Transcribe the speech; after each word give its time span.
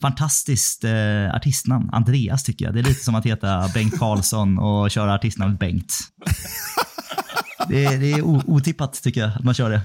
fantastiskt 0.00 0.84
eh, 0.84 1.34
artistnamn. 1.34 1.90
Andreas 1.92 2.44
tycker 2.44 2.64
jag. 2.64 2.74
Det 2.74 2.80
är 2.80 2.84
lite 2.84 3.04
som 3.04 3.14
att 3.14 3.26
heta 3.26 3.68
Bengt 3.74 3.98
Karlsson 3.98 4.58
och 4.58 4.90
köra 4.90 5.14
artistnamnet 5.14 5.60
Bengt. 5.60 5.98
Det 7.68 7.84
är, 7.84 7.98
det 7.98 8.12
är 8.12 8.22
otippat 8.22 9.02
tycker 9.02 9.20
jag 9.20 9.30
att 9.36 9.44
man 9.44 9.54
kör 9.54 9.70
det. 9.70 9.80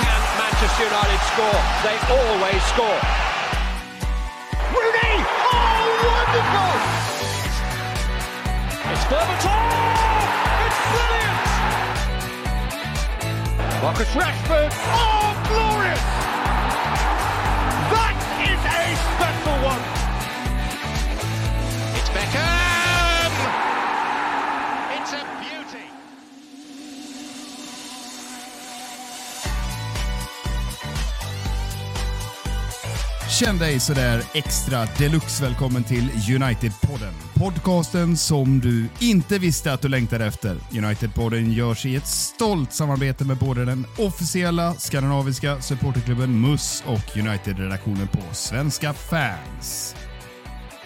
Can 0.00 0.22
Manchester 0.38 0.84
United 0.84 1.20
score? 1.32 1.60
They 1.82 1.96
always 2.16 2.62
score. 2.74 3.07
Känn 33.40 33.58
dig 33.58 33.80
sådär 33.80 34.22
extra 34.34 34.88
deluxe 34.98 35.42
välkommen 35.42 35.84
till 35.84 36.10
United-podden. 36.10 37.12
Podcasten 37.34 38.16
som 38.16 38.60
du 38.60 38.88
inte 39.00 39.38
visste 39.38 39.72
att 39.72 39.82
du 39.82 39.88
längtade 39.88 40.26
efter. 40.26 40.56
United-podden 40.70 41.52
görs 41.52 41.86
i 41.86 41.96
ett 41.96 42.06
stolt 42.06 42.72
samarbete 42.72 43.24
med 43.24 43.36
både 43.36 43.64
den 43.64 43.86
officiella 43.98 44.74
skandinaviska 44.74 45.60
supporterklubben 45.60 46.40
MUS 46.40 46.84
och 46.86 47.16
United-redaktionen 47.16 48.08
på 48.08 48.22
Svenska 48.32 48.92
fans. 48.92 49.96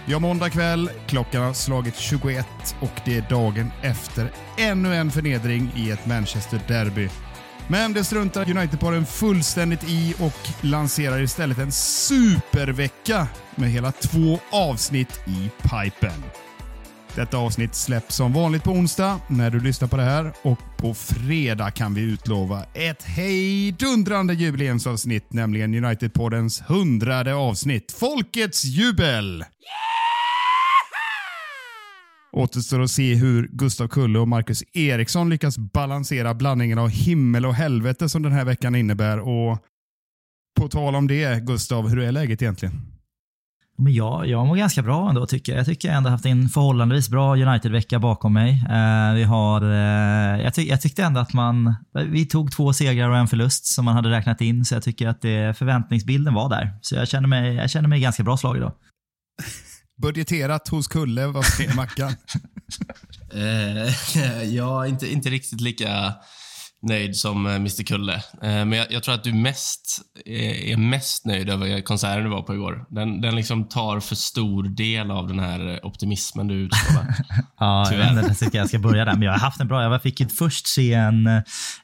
Ja, 0.06 0.18
måndag 0.18 0.50
kväll, 0.50 0.90
klockan 1.06 1.42
har 1.42 1.52
slagit 1.52 1.96
21 1.96 2.46
och 2.80 3.00
det 3.04 3.16
är 3.16 3.26
dagen 3.30 3.70
efter 3.82 4.30
ännu 4.58 4.94
en 4.94 5.10
förnedring 5.10 5.72
i 5.76 5.90
ett 5.90 6.06
Manchester-derby. 6.06 7.08
Men 7.72 7.92
det 7.92 8.04
struntar 8.04 8.50
United-paren 8.50 9.06
fullständigt 9.06 9.84
i 9.88 10.14
och 10.18 10.64
lanserar 10.64 11.22
istället 11.22 11.58
en 11.58 11.72
supervecka 11.72 13.28
med 13.54 13.70
hela 13.70 13.92
två 13.92 14.38
avsnitt 14.50 15.20
i 15.26 15.50
pipen. 15.62 16.22
Detta 17.14 17.36
avsnitt 17.36 17.74
släpps 17.74 18.16
som 18.16 18.32
vanligt 18.32 18.64
på 18.64 18.70
onsdag 18.70 19.20
när 19.28 19.50
du 19.50 19.60
lyssnar 19.60 19.88
på 19.88 19.96
det 19.96 20.02
här 20.02 20.32
och 20.42 20.58
på 20.78 20.94
fredag 20.94 21.70
kan 21.70 21.94
vi 21.94 22.00
utlova 22.00 22.64
ett 22.74 23.02
hejdundrande 23.02 24.34
jubileumsavsnitt, 24.34 25.32
nämligen 25.32 25.74
United-poddens 25.74 26.62
hundrade 26.66 27.34
avsnitt. 27.34 27.92
Folkets 27.92 28.64
jubel! 28.64 29.44
Återstår 32.36 32.80
att 32.80 32.90
se 32.90 33.14
hur 33.14 33.48
Gustav 33.52 33.88
Kulle 33.88 34.18
och 34.18 34.28
Marcus 34.28 34.62
Eriksson 34.72 35.30
lyckas 35.30 35.58
balansera 35.58 36.34
blandningen 36.34 36.78
av 36.78 36.88
himmel 36.88 37.46
och 37.46 37.54
helvete 37.54 38.08
som 38.08 38.22
den 38.22 38.32
här 38.32 38.44
veckan 38.44 38.74
innebär. 38.74 39.18
Och 39.18 39.58
på 40.60 40.68
tal 40.68 40.94
om 40.94 41.06
det, 41.06 41.44
Gustav, 41.46 41.88
hur 41.88 41.98
är 41.98 42.12
läget 42.12 42.42
egentligen? 42.42 42.92
Men 43.78 43.94
jag, 43.94 44.26
jag 44.26 44.46
mår 44.46 44.56
ganska 44.56 44.82
bra 44.82 45.08
ändå 45.08 45.26
tycker 45.26 45.52
jag. 45.52 45.58
Jag 45.58 45.66
tycker 45.66 45.88
jag 45.88 45.96
ändå 45.96 46.10
haft 46.10 46.26
en 46.26 46.48
förhållandevis 46.48 47.08
bra 47.08 47.36
United-vecka 47.36 47.98
bakom 47.98 48.32
mig. 48.32 48.50
Eh, 48.50 49.14
vi 49.14 49.22
har, 49.22 49.62
eh, 49.62 50.42
jag, 50.42 50.54
ty 50.54 50.62
jag, 50.62 50.80
tyckte 50.80 51.04
ändå 51.04 51.20
att 51.20 51.32
man, 51.32 51.74
vi 52.08 52.26
tog 52.26 52.52
två 52.52 52.72
segrar 52.72 53.08
och 53.08 53.16
en 53.16 53.28
förlust 53.28 53.66
som 53.66 53.84
man 53.84 53.94
hade 53.94 54.10
räknat 54.10 54.40
in, 54.40 54.64
så 54.64 54.74
jag 54.74 54.82
tycker 54.82 55.08
att 55.08 55.20
det, 55.20 55.58
förväntningsbilden 55.58 56.34
var 56.34 56.48
där. 56.48 56.78
Så 56.80 56.94
jag 56.94 57.08
känner 57.08 57.28
mig, 57.28 57.54
jag 57.54 57.70
känner 57.70 57.88
mig 57.88 58.00
ganska 58.00 58.22
bra 58.22 58.36
slag 58.36 58.56
idag. 58.56 58.72
Budgeterat 59.96 60.68
hos 60.68 60.88
Kulle, 60.88 61.26
vad 61.26 61.44
säger 61.44 61.74
Mackan? 61.76 62.14
eh, 63.32 64.14
är 64.86 64.88
inte, 64.88 65.12
inte 65.12 65.30
riktigt 65.30 65.60
lika 65.60 66.14
nöjd 66.82 67.16
som 67.16 67.46
eh, 67.46 67.54
Mr 67.54 67.82
Kulle. 67.82 68.14
Eh, 68.14 68.20
men 68.40 68.72
jag, 68.72 68.86
jag, 68.92 69.02
tror 69.02 69.14
att 69.14 69.24
du 69.24 69.32
mest 69.32 70.00
är 70.24 70.76
mest 70.76 71.26
nöjd 71.26 71.50
över 71.50 71.80
konserten 71.80 72.24
du 72.24 72.30
var 72.30 72.42
på 72.42 72.54
igår. 72.54 72.86
Den, 72.88 73.20
den 73.20 73.36
liksom 73.36 73.68
tar 73.68 74.00
för 74.00 74.14
stor 74.14 74.62
del 74.62 75.10
av 75.10 75.28
den 75.28 75.38
här 75.38 75.80
optimismen 75.86 76.48
du 76.48 76.54
utstrålar. 76.54 77.14
ja, 77.58 77.86
Tyvärr. 77.90 78.22
jag 78.28 78.38
tycker 78.38 78.58
jag 78.58 78.68
ska 78.68 78.78
börja 78.78 79.04
där. 79.04 79.12
Men 79.12 79.22
jag 79.22 79.32
har 79.32 79.38
haft 79.38 79.60
en 79.60 79.68
bra... 79.68 79.82
Jag 79.82 80.02
fick 80.02 80.32
först 80.32 80.66
se 80.66 80.94
en, 80.94 81.26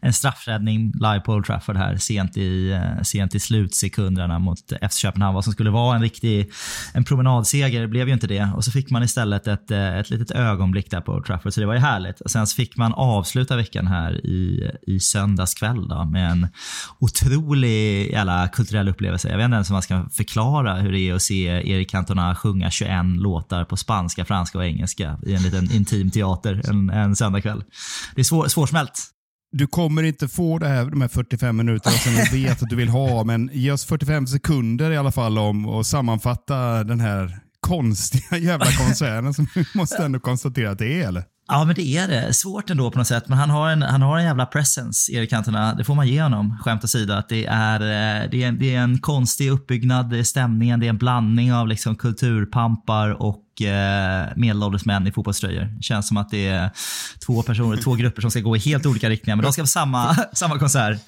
en 0.01 0.13
straffräddning 0.13 0.93
live 0.95 1.21
på 1.21 1.33
Old 1.33 1.45
Trafford 1.45 1.77
här 1.77 1.97
sent 1.97 2.37
i, 2.37 2.81
sent 3.03 3.35
i 3.35 3.41
slutsekunderna 3.41 4.39
mot 4.39 4.73
FC 4.91 4.99
Köpenhamn. 4.99 5.35
Vad 5.35 5.45
som 5.45 5.53
skulle 5.53 5.71
vara 5.71 5.97
en 5.97 6.03
riktig 6.03 6.51
en 6.95 7.05
promenadseger 7.05 7.87
blev 7.87 8.09
ju 8.09 8.15
inte 8.15 8.27
det. 8.27 8.51
Och 8.57 8.65
så 8.65 8.71
fick 8.71 8.91
man 8.91 9.03
istället 9.03 9.47
ett, 9.47 9.71
ett 9.71 10.11
litet 10.11 10.31
ögonblick 10.31 10.91
där 10.91 11.01
på 11.01 11.13
Old 11.13 11.25
Trafford, 11.25 11.53
så 11.53 11.61
det 11.61 11.67
var 11.67 11.75
ju 11.75 11.81
härligt. 11.81 12.21
Och 12.21 12.31
sen 12.31 12.47
så 12.47 12.55
fick 12.55 12.77
man 12.77 12.95
avsluta 12.95 13.57
veckan 13.57 13.87
här 13.87 14.27
i 14.27 14.71
i 14.88 15.00
söndags 15.00 15.54
kväll 15.54 15.88
då, 15.88 16.04
med 16.04 16.31
en 16.31 16.49
otrolig 16.99 18.10
jävla 18.10 18.49
kulturell 18.49 18.88
upplevelse. 18.88 19.28
Jag 19.28 19.37
vet 19.37 19.44
inte 19.44 19.54
ens 19.54 19.71
hur 19.71 19.72
man 19.72 19.82
ska 19.82 20.09
förklara 20.12 20.75
hur 20.75 20.93
det 20.93 21.00
är 21.00 21.15
att 21.15 21.22
se 21.22 21.44
Erik 21.44 21.91
Cantona 21.91 22.34
sjunga 22.34 22.71
21 22.71 22.91
låtar 23.04 23.65
på 23.65 23.76
spanska, 23.76 24.25
franska 24.25 24.59
och 24.59 24.65
engelska 24.65 25.19
i 25.26 25.34
en 25.34 25.43
liten 25.43 25.72
intim 25.72 26.10
teater 26.10 26.62
en, 26.69 26.91
en 26.91 27.16
söndagkväll. 27.16 27.65
Det 28.15 28.21
är 28.21 28.25
svår, 28.25 28.49
svårsmält. 28.49 29.15
Du 29.53 29.66
kommer 29.66 30.03
inte 30.03 30.28
få 30.28 30.59
det 30.59 30.69
här, 30.69 30.84
de 30.84 31.00
här 31.00 31.09
45 31.09 31.56
minuterna 31.56 31.97
som 31.97 32.12
jag 32.12 32.32
vet 32.32 32.62
att 32.62 32.69
du 32.69 32.76
vill 32.76 32.88
ha, 32.88 33.25
men 33.25 33.50
ge 33.53 33.72
oss 33.72 33.84
45 33.84 34.26
sekunder 34.26 34.91
i 34.91 34.97
alla 34.97 35.12
fall 35.12 35.38
om 35.38 35.69
att 35.69 35.87
sammanfatta 35.87 36.84
den 36.84 37.00
här 37.00 37.38
konstiga 37.60 38.38
jävla 38.38 38.66
konserten 38.66 39.34
som 39.34 39.47
vi 39.55 39.65
måste 39.75 40.05
ändå 40.05 40.20
konstatera 40.20 40.70
att 40.70 40.78
det 40.78 41.03
är, 41.03 41.09
eller? 41.09 41.25
Ja, 41.51 41.65
men 41.65 41.75
det 41.75 41.97
är 41.97 42.09
det. 42.09 42.35
Svårt 42.35 42.71
ändå 42.71 42.91
på 42.91 42.99
något 42.99 43.07
sätt. 43.07 43.29
Men 43.29 43.39
han 43.39 43.51
har 43.51 43.71
en, 43.71 43.83
han 43.83 44.03
har 44.03 44.19
en 44.19 44.25
jävla 44.25 44.47
presence, 44.47 45.13
Erik 45.13 45.31
Cantona. 45.31 45.75
Det 45.75 45.85
får 45.85 45.95
man 45.95 46.09
ge 46.09 46.23
honom, 46.23 46.59
skämt 46.61 46.85
åsido. 46.85 47.13
Att 47.13 47.29
det, 47.29 47.47
är, 47.47 47.81
eh, 47.81 48.31
det, 48.31 48.43
är, 48.43 48.53
det 48.53 48.75
är 48.75 48.81
en 48.81 48.99
konstig 48.99 49.51
uppbyggnad, 49.51 50.11
det 50.11 50.19
är 50.19 50.23
stämningen, 50.23 50.81
det 50.81 50.87
är 50.87 50.91
en 50.91 50.99
blandning 50.99 51.53
av 51.53 51.69
liksom 51.69 51.97
kulturpampar 51.97 53.23
och 53.23 53.63
eh, 53.63 54.27
medelålders 54.37 54.85
män 54.85 55.07
i 55.07 55.13
fotbollströjor. 55.13 55.65
Det 55.65 55.83
känns 55.83 56.09
som 56.09 56.17
att 56.17 56.31
det 56.31 56.49
är 56.49 56.71
två, 57.27 57.43
personer, 57.43 57.77
två 57.77 57.95
grupper 57.95 58.23
som 58.23 58.31
ska 58.31 58.41
gå 58.41 58.57
i 58.57 58.59
helt 58.59 58.87
olika 58.87 59.09
riktningar, 59.09 59.37
men 59.37 59.45
de 59.45 59.53
ska 59.53 59.63
på 59.63 59.69
samma, 59.69 60.17
samma 60.33 60.59
konsert. 60.59 61.01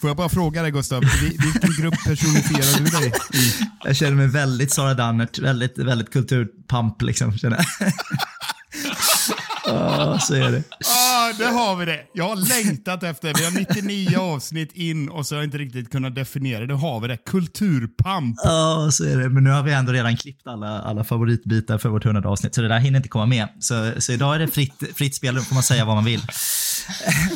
Får 0.00 0.10
jag 0.10 0.16
bara 0.16 0.28
fråga 0.28 0.62
dig 0.62 0.70
Gustav, 0.70 1.00
vilken 1.20 1.82
grupp 1.82 2.04
personifierar 2.04 2.78
du 2.78 2.84
dig 2.84 3.12
i? 3.34 3.52
Jag 3.84 3.96
känner 3.96 4.16
mig 4.16 4.26
väldigt 4.26 4.72
Sara 4.72 4.94
Dannert, 4.94 5.38
väldigt, 5.38 5.78
väldigt 5.78 6.12
kulturpamp 6.12 7.02
liksom. 7.02 7.38
Känner 7.38 7.56
jag. 7.56 7.92
Ja, 9.66 10.18
så 10.20 10.34
är 10.34 10.52
det. 10.52 10.62
Ah, 10.86 11.32
där 11.38 11.52
har 11.52 11.76
vi 11.76 11.84
det. 11.84 12.00
Jag 12.12 12.28
har 12.28 12.64
längtat 12.64 13.02
efter 13.02 13.34
Vi 13.38 13.44
har 13.44 13.52
99 13.52 14.18
avsnitt 14.18 14.72
in 14.72 15.08
och 15.08 15.26
så 15.26 15.34
har 15.34 15.40
jag 15.40 15.46
inte 15.46 15.58
riktigt 15.58 15.92
kunnat 15.92 16.14
definiera 16.14 16.66
det. 16.66 16.74
har 16.74 17.00
vi 17.00 17.08
det. 17.08 17.16
Kulturpamp. 17.16 18.36
Ja, 18.44 18.88
så 18.92 19.04
är 19.04 19.16
det. 19.16 19.28
Men 19.28 19.44
nu 19.44 19.50
har 19.50 19.62
vi 19.62 19.72
ändå 19.72 19.92
redan 19.92 20.16
klippt 20.16 20.46
alla, 20.46 20.80
alla 20.82 21.04
favoritbitar 21.04 21.78
för 21.78 21.88
vårt 21.88 22.04
hundrade 22.04 22.28
avsnitt, 22.28 22.54
så 22.54 22.60
det 22.62 22.68
där 22.68 22.78
hinner 22.78 22.96
inte 22.96 23.08
komma 23.08 23.26
med. 23.26 23.48
Så, 23.60 23.92
så 23.98 24.12
idag 24.12 24.34
är 24.34 24.38
det 24.38 24.48
fritt, 24.48 24.82
fritt 24.94 25.14
spel, 25.14 25.34
då 25.34 25.40
får 25.40 25.54
man 25.54 25.62
säga 25.62 25.84
vad 25.84 25.94
man 25.94 26.04
vill. 26.04 26.20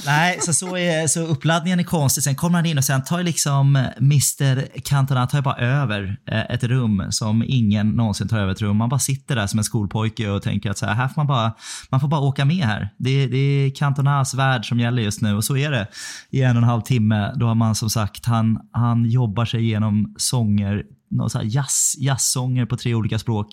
Nej, 0.07 0.39
så, 0.41 0.53
så, 0.53 0.77
är, 0.77 1.07
så 1.07 1.21
uppladdningen 1.21 1.81
är 1.81 1.85
konstig. 1.85 2.25
Sen 2.25 2.35
kommer 2.35 2.59
han 2.59 2.67
in 2.67 2.79
och 2.79 2.85
sen 2.85 3.05
tar 3.05 3.23
liksom 3.23 3.77
Mr 3.99 4.81
Cantona 4.81 5.27
tar 5.27 5.43
bara 5.43 5.57
över 5.57 6.17
eh, 6.31 6.41
ett 6.41 6.65
rum 6.65 7.07
som 7.11 7.45
ingen 7.47 7.89
någonsin 7.89 8.29
tar 8.29 8.39
över 8.39 8.53
ett 8.53 8.61
rum. 8.61 8.77
Man 8.77 8.89
bara 8.89 9.01
sitter 9.01 9.37
där 9.37 9.47
som 9.47 9.59
en 9.59 9.65
skolpojke 9.65 10.31
och 10.31 10.43
tänker 10.43 10.71
att 10.71 10.79
så 10.79 10.87
här, 10.87 10.95
här 10.95 11.09
får 11.09 11.15
man 11.17 11.27
bara, 11.27 11.53
man 11.91 12.01
får 12.01 12.09
bara 12.09 12.18
åka 12.21 12.45
med 12.45 12.67
här. 12.67 12.95
Det, 12.99 13.27
det 13.27 13.39
är 13.39 13.71
Cantonas 13.71 14.35
värld 14.35 14.69
som 14.69 14.81
gäller 14.81 15.03
just 15.03 15.21
nu 15.21 15.35
och 15.35 15.45
så 15.45 15.57
är 15.57 15.71
det 15.71 15.87
i 16.31 16.43
en 16.43 16.57
och 16.57 16.63
en 16.63 16.69
halv 16.69 16.81
timme. 16.81 17.33
Då 17.37 17.47
har 17.47 17.55
man 17.55 17.75
som 17.75 17.91
sagt, 17.91 18.27
han, 18.27 18.59
han 18.73 19.05
jobbar 19.05 19.45
sig 19.45 19.61
igenom 19.61 20.15
sånger 20.19 20.85
någon 21.11 21.31
så 21.31 21.41
jazz, 21.45 21.95
jazzsånger 21.99 22.67
på 22.67 22.77
tre 22.77 22.95
olika 22.95 23.19
språk 23.19 23.49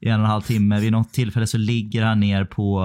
i 0.00 0.08
en 0.08 0.20
och 0.20 0.24
en 0.24 0.30
halv 0.30 0.42
timme. 0.42 0.80
Vid 0.80 0.92
något 0.92 1.12
tillfälle 1.12 1.46
så 1.46 1.58
ligger 1.58 2.02
han 2.04 2.20
ner 2.20 2.44
på, 2.44 2.82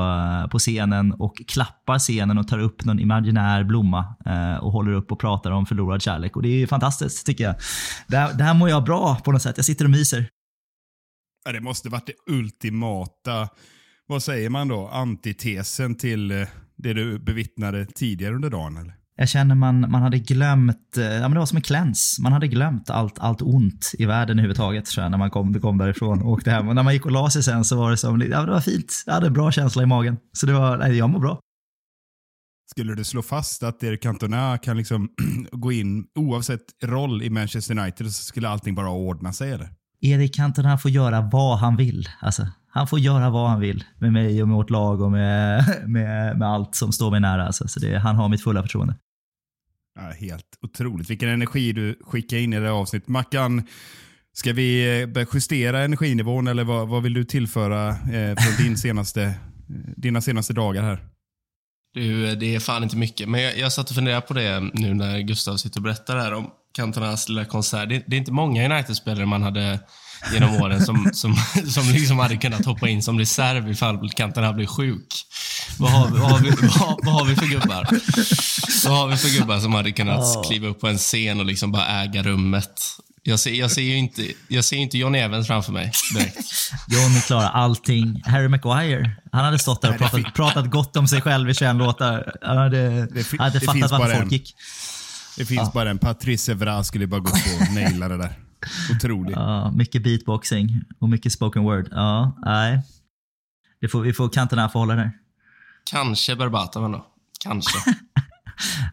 på 0.52 0.60
scenen 0.60 1.13
och 1.13 1.42
klappar 1.48 2.00
scenen 2.00 2.38
och 2.38 2.48
tar 2.48 2.60
upp 2.60 2.86
någon 2.86 3.00
imaginär 3.00 3.63
blomma 3.63 4.16
eh, 4.25 4.63
och 4.63 4.72
håller 4.72 4.92
upp 4.92 5.12
och 5.12 5.19
pratar 5.19 5.52
om 5.52 5.66
förlorad 5.66 6.02
kärlek. 6.02 6.36
Och 6.36 6.42
Det 6.42 6.50
är 6.50 6.68
fantastiskt 6.68 7.25
tycker 7.25 7.44
jag. 7.44 7.56
Det 8.07 8.18
här, 8.18 8.34
det 8.34 8.44
här 8.44 8.54
mår 8.54 8.69
jag 8.69 8.84
bra 8.84 9.16
på 9.16 9.31
något 9.31 9.42
sätt. 9.42 9.57
Jag 9.57 9.66
sitter 9.66 9.86
och 9.86 9.92
myser. 9.92 10.30
Ja, 11.46 11.52
det 11.52 11.62
måste 11.62 11.90
varit 11.90 12.06
det 12.06 12.34
ultimata, 12.34 13.50
vad 14.07 14.24
säger 14.24 14.50
man 14.50 14.68
då, 14.68 14.88
antitesen 14.88 15.96
till 15.96 16.31
eh, 16.31 16.48
det 16.78 16.94
du 16.94 17.19
bevittnade 17.19 17.86
tidigare 17.86 18.36
under 18.36 18.50
dagen? 18.50 18.78
Eller? 18.78 18.96
Jag 19.18 19.30
känner 19.30 19.56
man, 19.56 19.92
man 19.92 20.02
hade 20.02 20.19
glömt, 20.19 20.98
eh, 20.98 21.04
ja 21.04 21.22
men 21.22 21.31
det 21.31 21.40
var 21.40 21.46
som 21.46 21.56
en 21.56 21.62
kläns. 21.62 22.18
Man 22.19 22.34
hade 22.34 22.48
glömt 22.48 22.90
allt, 22.90 23.19
allt 23.19 23.42
ont 23.42 23.92
i 23.98 24.06
världen 24.06 24.40
överhuvudtaget 24.40 24.86
tror 24.86 25.04
jag, 25.04 25.12
när 25.12 25.18
man 25.18 25.30
kom, 25.30 25.62
kom 25.62 25.78
därifrån 25.78 26.22
och 26.22 26.31
åkte 26.31 26.52
hem. 26.52 26.68
Och 26.68 26.75
när 26.75 26.84
man 26.84 26.94
gick 26.94 27.06
och 27.06 27.12
la 27.12 27.30
sig 27.30 27.44
sen 27.44 27.66
så 27.66 27.78
var 27.78 27.92
det 27.92 27.98
som, 27.98 28.22
ja 28.22 28.46
det 28.46 28.52
var 28.52 28.62
fint. 28.62 29.04
Jag 29.06 29.13
hade 29.13 29.28
en 29.28 29.34
bra 29.34 29.52
känsla 29.52 29.84
i 29.84 29.86
magen. 29.86 30.18
Så 30.34 30.46
det 30.46 30.54
var, 30.54 30.78
nej, 30.78 30.98
jag 30.98 31.10
mår 31.10 31.19
bra. 31.19 31.40
Skulle 32.72 32.96
du 32.96 33.04
slå 33.04 33.22
fast 33.22 33.63
att 33.63 33.84
Eric 33.84 34.02
Cantona 34.02 34.57
kan 34.57 34.78
liksom 34.78 35.10
gå 35.52 35.72
in 35.72 36.06
oavsett 36.16 36.62
roll 36.84 37.24
i 37.24 37.30
Manchester 37.30 37.80
United 37.80 38.06
så 38.06 38.24
skulle 38.24 38.50
allting 38.50 38.75
bara 38.75 38.90
ordna 38.90 39.34
sig 39.34 39.52
eller? 39.52 39.69
Erik 40.02 40.36
Cantona 40.36 40.78
får 40.78 40.92
göra 40.92 41.30
vad 41.31 41.60
han 41.60 41.75
vill. 41.75 42.10
Alltså, 42.22 42.48
han 42.75 42.88
får 42.88 43.00
göra 43.00 43.30
vad 43.30 43.50
han 43.50 43.60
vill 43.60 43.83
med 44.00 44.13
mig 44.13 44.42
och 44.42 44.48
med 44.48 44.57
vårt 44.57 44.69
lag 44.69 45.01
och 45.01 45.12
med, 45.12 45.63
med, 45.88 46.38
med 46.38 46.48
allt 46.48 46.75
som 46.75 46.92
står 46.92 47.12
mig 47.12 47.19
nära. 47.19 47.45
Alltså. 47.45 47.68
Så 47.68 47.80
det, 47.80 47.98
han 47.98 48.16
har 48.16 48.30
mitt 48.30 48.44
fulla 48.44 48.62
förtroende. 48.62 48.95
Ja, 50.00 50.01
helt 50.01 50.45
otroligt. 50.62 51.10
Vilken 51.10 51.30
energi 51.30 51.72
du 51.72 52.00
skickar 52.01 52.38
in 52.38 52.54
i 52.54 52.60
det 52.60 52.66
här 52.66 52.74
avsnittet. 52.74 53.07
Mackan, 53.10 53.63
ska 54.33 54.54
vi 54.54 55.01
eh, 55.01 55.07
börja 55.07 55.27
justera 55.33 55.83
energinivån 55.83 56.48
eller 56.48 56.63
vad, 56.63 56.88
vad 56.88 57.04
vill 57.04 57.13
du 57.13 57.24
tillföra 57.24 57.89
eh, 57.89 58.36
från 58.36 58.66
din 58.66 58.78
senaste, 58.86 59.24
eh, 59.24 59.33
dina 59.98 60.21
senaste 60.21 60.54
dagar 60.54 60.83
här? 60.83 61.00
Du, 61.94 62.36
det 62.36 62.56
är 62.56 62.60
fan 62.60 62.83
inte 62.83 62.98
mycket. 62.98 63.30
Men 63.30 63.42
jag, 63.42 63.57
jag 63.57 63.74
satt 63.74 63.89
och 63.89 63.95
funderade 63.95 64.21
på 64.21 64.33
det 64.33 64.60
nu 64.74 64.94
när 64.94 65.19
Gustav 65.19 65.57
sitter 65.57 65.80
och 65.80 65.83
berättar 65.83 66.18
här 66.18 66.33
om 66.33 66.51
Cantonas 66.74 67.30
lilla 67.30 67.45
konsert. 67.45 67.89
Det, 67.89 68.04
det 68.07 68.16
är 68.16 68.18
inte 68.18 68.31
många 68.31 68.66
United-spelare 68.66 69.25
man 69.25 69.44
hade 69.44 69.80
genom 70.33 70.56
åren 70.62 70.86
som, 70.86 71.10
som, 71.13 71.36
som 71.69 71.89
liksom 71.89 72.19
hade 72.19 72.38
kunnat 72.38 72.66
hoppa 72.66 72.89
in 72.89 73.04
som 73.04 73.19
reserv 73.19 73.72
ifall 73.72 74.10
Cantona 74.10 74.54
blir 74.54 74.66
sjuk. 74.66 75.25
Vad 75.77 75.92
har, 75.92 76.07
vi, 76.07 76.19
vad, 76.19 76.31
har 76.31 76.39
vi, 76.39 76.50
vad, 76.50 77.00
vad 77.04 77.13
har 77.13 77.25
vi 77.25 77.36
för 77.36 77.45
gubbar? 77.45 77.88
Vad 78.89 78.98
har 78.98 79.07
vi 79.07 79.18
för 79.18 79.39
gubbar 79.39 79.60
som 79.60 79.74
hade 79.74 79.92
kunnat 79.92 80.45
kliva 80.48 80.68
upp 80.68 80.81
på 80.81 80.88
en 80.88 80.98
scen 80.98 81.39
och 81.39 81.45
liksom 81.45 81.72
bara 81.72 81.88
äga 81.88 82.24
rummet? 82.24 82.81
Jag 83.27 83.39
ser, 83.39 83.51
jag 83.51 83.72
ser 83.72 83.81
ju 83.81 83.98
inte, 83.98 84.31
jag 84.48 84.66
ser 84.66 84.77
inte 84.77 84.98
John 84.98 85.16
Evans 85.16 85.48
framför 85.48 85.72
mig 85.72 85.92
direkt. 86.13 86.38
Johnny 86.88 87.21
klarar 87.21 87.50
allting. 87.50 88.21
Harry 88.25 88.48
Maguire, 88.48 89.12
han 89.31 89.45
hade 89.45 89.60
stått 89.60 89.81
där 89.81 89.89
och 89.89 89.98
pratat, 89.98 90.33
pratat 90.33 90.71
gott 90.71 90.98
om 90.98 91.07
sig 91.07 91.21
själv 91.21 91.50
i 91.50 91.54
21 91.54 91.75
låtar. 91.75 92.33
Han 92.42 92.57
hade, 92.57 93.07
hade 93.39 93.60
fattat 93.60 93.89
bara 93.92 94.00
folk 94.00 94.24
en. 94.24 94.30
gick. 94.30 94.56
Det 95.38 95.45
finns 95.45 95.74
bara 95.74 95.89
en. 95.89 96.00
Patrice 96.00 96.50
Evra 96.50 96.83
skulle 96.83 97.07
bara 97.07 97.19
gå 97.19 97.30
på 97.30 97.63
och 97.63 97.74
naila 97.74 98.10
det 98.10 98.18
där. 98.18 98.44
Otroligt. 98.96 99.36
Ja, 99.36 99.72
mycket 99.72 100.04
beatboxing 100.04 100.82
och 101.00 101.10
mycket 101.10 101.32
spoken 101.32 101.64
word. 101.64 101.88
Ja, 101.92 102.38
nej. 102.46 102.82
Det 103.82 103.88
får, 103.88 104.02
vi 104.02 104.14
får 104.14 104.30
Cantona 104.30 104.70
få 104.70 104.80
hålla 104.80 104.96
där. 104.96 105.12
Kanske 105.92 106.36
Berbatov 106.36 106.86
ändå. 106.86 107.06
Kanske. 107.40 107.78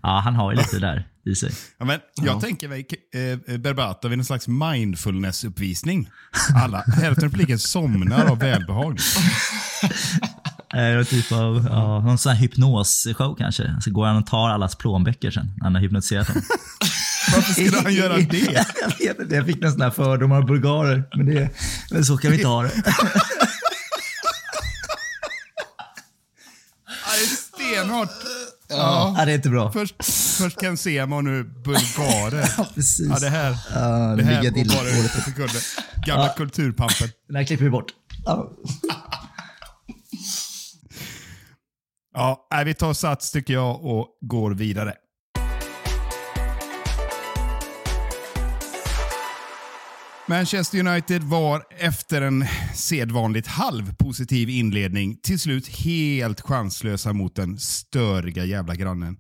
Ja, 0.03 0.21
han 0.25 0.35
har 0.35 0.53
ju 0.53 0.59
lite 0.59 0.79
där 0.79 1.09
i 1.27 1.35
sig. 1.35 1.53
Ja, 1.79 1.85
men 1.85 2.01
jag 2.15 2.41
tänker 2.41 2.69
mig 2.69 2.87
eh, 3.49 3.59
Berbatov 3.59 4.13
i 4.13 4.17
någon 4.17 4.25
slags 4.25 4.49
mindfulness-uppvisning. 4.49 6.11
Alla, 6.55 6.79
hälften 6.87 7.25
av 7.25 7.31
publiken 7.31 7.59
somnar 7.59 8.25
av 8.25 8.39
välbehag. 8.39 8.99
Eh, 10.75 11.05
typ 11.05 11.33
av, 11.33 11.67
ja, 11.71 12.01
någon 12.01 12.19
sån 12.19 12.33
här 12.33 12.39
hypnosshow 12.39 13.37
kanske. 13.39 13.77
Så 13.81 13.91
går 13.91 14.07
han 14.07 14.17
och 14.17 14.27
tar 14.27 14.49
allas 14.49 14.77
plånböcker 14.77 15.31
sen 15.31 15.47
när 15.57 15.65
han 15.65 15.75
har 15.75 15.83
hypnotiserat 15.83 16.27
dem. 16.27 16.43
Varför 17.33 17.53
skulle 17.53 17.81
han 17.83 17.95
göra 17.95 18.17
det? 18.17 18.39
jag 18.79 18.99
vet 19.09 19.21
inte, 19.21 19.35
jag 19.35 19.47
fick 19.47 19.61
någon 19.61 19.73
sån 19.73 19.81
här 19.81 19.91
fördomar 19.91 20.37
av 20.37 20.47
bulgarer. 20.47 21.05
Men, 21.17 21.27
det, 21.27 21.51
men 21.91 22.05
så 22.05 22.17
kan 22.17 22.31
vi 22.31 22.37
inte 22.37 22.49
ha 22.49 22.63
det. 22.63 22.71
Ja, 27.05 27.19
det 27.19 27.25
är 27.25 27.77
stenhårt. 27.77 28.11
Ja. 28.69 29.15
Ja, 29.19 29.25
det 29.25 29.33
är 29.33 29.35
inte 29.37 29.49
bra. 29.49 29.73
Först, 29.73 29.95
först 30.39 30.61
Ken 30.61 30.77
Sema 30.77 31.17
och 31.17 31.25
nu 31.25 31.45
bulgarer. 31.45 32.51
Ja, 32.59 32.67
precis. 32.75 33.09
Ja, 33.09 33.19
det 33.19 33.29
här, 33.29 33.57
Ja, 33.75 33.81
det 34.17 34.23
här 34.23 34.43
går 34.43 34.51
bara 34.51 35.05
ut 35.05 35.13
på 35.15 35.21
sekunder. 35.21 35.63
Gamla 36.07 36.29
kulturpampen. 36.29 37.09
Den 37.27 37.37
här 37.37 37.45
klipper 37.45 37.65
vi 37.65 37.71
bort. 37.71 37.93
Ja. 38.25 38.51
Ja, 42.15 42.49
vi 42.67 42.75
tar 42.75 42.93
sats 42.95 43.31
tycker 43.31 43.55
jag 43.55 43.85
och 43.85 44.07
går 44.21 44.51
vidare. 44.55 44.95
Manchester 50.33 50.79
United 50.79 51.23
var 51.23 51.65
efter 51.79 52.23
en 52.23 52.47
sedvanligt 52.75 53.47
halvpositiv 53.47 54.51
inledning 54.51 55.17
till 55.17 55.41
slut 55.41 55.69
helt 55.69 56.41
chanslösa 56.41 57.13
mot 57.13 57.37
den 57.37 57.59
störiga 57.59 58.45
jävla 58.45 58.75
grannen. 58.75 59.17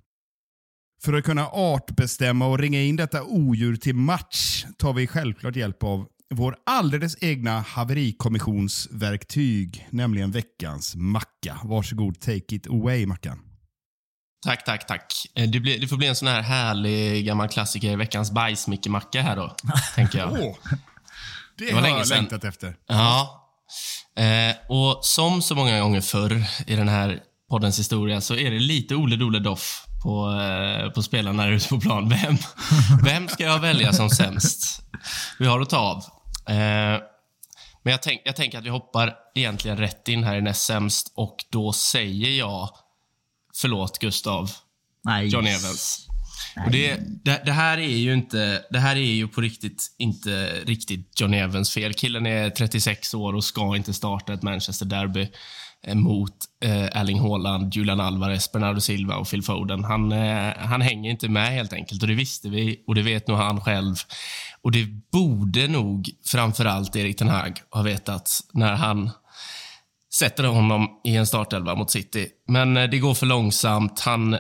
För 1.04 1.12
att 1.12 1.24
kunna 1.24 1.46
artbestämma 1.46 2.46
och 2.46 2.58
ringa 2.58 2.82
in 2.82 2.96
detta 2.96 3.22
odjur 3.22 3.76
till 3.76 3.94
match 3.94 4.64
tar 4.78 4.92
vi 4.92 5.06
självklart 5.06 5.56
hjälp 5.56 5.82
av 5.82 6.06
vår 6.34 6.56
alldeles 6.66 7.22
egna 7.22 7.60
haverikommissionsverktyg, 7.60 9.86
nämligen 9.90 10.30
veckans 10.30 10.96
macka. 10.96 11.58
Varsågod, 11.64 12.20
take 12.20 12.54
it 12.54 12.66
away 12.66 13.06
Mackan. 13.06 13.38
Tack, 14.46 14.64
tack, 14.64 14.86
tack. 14.86 15.12
Eh, 15.34 15.50
Det, 15.50 15.60
blir, 15.60 15.80
det 15.80 15.88
får 15.88 15.96
bli 15.96 16.06
en 16.06 16.16
sån 16.16 16.28
här 16.28 16.42
härlig 16.42 17.26
gammal 17.26 17.48
klassiker, 17.48 17.96
veckans 17.96 18.32
bajsmicke-macka 18.32 19.22
här 19.22 19.36
då, 19.36 19.56
tänker 19.94 20.18
jag. 20.18 20.56
Det, 21.66 21.72
var 21.72 21.80
har 21.80 21.88
länge 21.88 21.98
jag 21.98 22.08
längtat 22.08 22.44
efter. 22.44 22.76
Ja. 22.86 23.38
Eh, 24.16 24.56
och 24.68 25.04
som 25.04 25.42
så 25.42 25.54
många 25.54 25.80
gånger 25.80 26.00
förr 26.00 26.44
i 26.66 26.76
den 26.76 26.88
här 26.88 27.20
poddens 27.50 27.78
historia 27.78 28.20
så 28.20 28.34
är 28.34 28.50
det 28.50 28.58
lite 28.58 28.94
Ole 28.94 29.16
Dole 29.16 29.38
Doff 29.38 29.86
på, 30.02 30.40
eh, 30.40 30.90
på 30.90 31.02
spelarna 31.02 31.48
ute 31.48 31.68
på 31.68 31.80
plan. 31.80 32.08
Vem, 32.08 32.36
vem 33.04 33.28
ska 33.28 33.44
jag 33.44 33.58
välja 33.58 33.92
som 33.92 34.10
sämst? 34.10 34.82
Vi 35.38 35.46
har 35.46 35.60
att 35.60 35.70
ta 35.70 35.78
av. 35.78 35.98
Eh, 36.48 37.00
men 37.84 37.90
jag, 37.90 38.02
tänk, 38.02 38.22
jag 38.24 38.36
tänker 38.36 38.58
att 38.58 38.64
vi 38.64 38.68
hoppar 38.68 39.14
egentligen 39.34 39.76
rätt 39.76 40.08
in 40.08 40.24
här 40.24 40.36
i 40.36 40.42
näst 40.42 40.62
sämst 40.62 41.12
och 41.16 41.36
då 41.50 41.72
säger 41.72 42.38
jag 42.38 42.68
förlåt 43.54 43.98
Gustav, 43.98 44.50
Nej. 45.04 45.26
John 45.26 45.46
Evans. 45.46 46.08
Och 46.56 46.70
det, 46.70 46.96
det, 47.24 47.42
det 47.44 47.52
här 47.52 47.78
är 47.78 47.96
ju 47.96 48.14
inte, 48.14 48.64
det 48.70 48.78
här 48.78 48.96
är 48.96 49.00
ju 49.00 49.28
på 49.28 49.40
riktigt 49.40 49.86
inte 49.98 50.50
riktigt 50.64 51.20
John 51.20 51.34
Evans 51.34 51.70
fel. 51.70 51.94
Killen 51.94 52.26
är 52.26 52.50
36 52.50 53.14
år 53.14 53.34
och 53.34 53.44
ska 53.44 53.76
inte 53.76 53.92
starta 53.92 54.32
ett 54.32 54.42
Manchester 54.42 54.86
Derby 54.86 55.28
eh, 55.86 55.94
mot 55.94 56.34
eh, 56.64 57.00
Erling 57.00 57.20
Haaland, 57.20 57.74
Julian 57.74 58.00
Alvarez, 58.00 58.52
Bernardo 58.52 58.80
Silva 58.80 59.16
och 59.16 59.30
Phil 59.30 59.42
Foden. 59.42 59.84
Han, 59.84 60.12
eh, 60.12 60.52
han 60.56 60.80
hänger 60.80 61.10
inte 61.10 61.28
med 61.28 61.52
helt 61.52 61.72
enkelt 61.72 62.02
och 62.02 62.08
det 62.08 62.14
visste 62.14 62.48
vi 62.48 62.84
och 62.86 62.94
det 62.94 63.02
vet 63.02 63.28
nog 63.28 63.36
han 63.36 63.60
själv. 63.60 63.94
Och 64.62 64.72
det 64.72 64.86
borde 65.12 65.68
nog 65.68 66.10
framförallt 66.26 66.96
Erik 66.96 67.16
Ten 67.16 67.28
Hag 67.28 67.60
ha 67.70 67.82
vetat 67.82 68.30
när 68.52 68.72
han 68.72 69.10
sätter 70.14 70.44
honom 70.44 70.88
i 71.04 71.16
en 71.16 71.26
startelva 71.26 71.74
mot 71.74 71.90
City. 71.90 72.28
Men 72.48 72.76
eh, 72.76 72.90
det 72.90 72.98
går 72.98 73.14
för 73.14 73.26
långsamt. 73.26 74.00
Han 74.00 74.36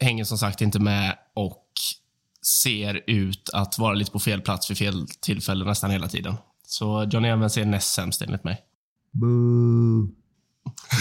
hänger 0.00 0.24
som 0.24 0.38
sagt 0.38 0.60
inte 0.60 0.78
med 0.78 1.18
och 1.34 1.64
ser 2.62 3.00
ut 3.06 3.50
att 3.52 3.78
vara 3.78 3.94
lite 3.94 4.10
på 4.10 4.20
fel 4.20 4.40
plats 4.40 4.70
vid 4.70 4.78
fel 4.78 5.06
tillfälle 5.20 5.64
nästan 5.64 5.90
hela 5.90 6.08
tiden. 6.08 6.34
Så 6.66 7.08
Johnny 7.12 7.28
Evans 7.28 7.56
är 7.58 7.64
näst 7.64 7.92
sämst 7.94 8.22
enligt 8.22 8.44
mig. 8.44 8.60
Boo. 9.12 10.08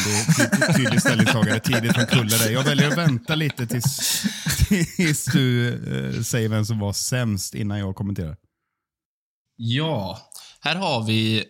Det 0.05 0.12
är 0.12 0.45
ett 0.45 0.67
ty- 0.67 0.73
tydligt 0.83 1.01
ställningstagande 1.01 1.59
tidigt 1.59 1.93
från 1.93 2.05
Kulle 2.05 2.38
där. 2.38 2.50
Jag 2.50 2.63
väljer 2.63 2.88
att 2.88 2.97
vänta 2.97 3.35
lite 3.35 3.67
tills, 3.67 4.23
tills 4.95 5.25
du 5.25 5.73
eh, 6.15 6.21
säger 6.21 6.50
vem 6.50 6.65
som 6.65 6.79
var 6.79 6.93
sämst 6.93 7.53
innan 7.55 7.79
jag 7.79 7.95
kommenterar. 7.95 8.38
Ja, 9.55 10.19
här 10.62 10.75
har 10.75 11.03
vi 11.03 11.43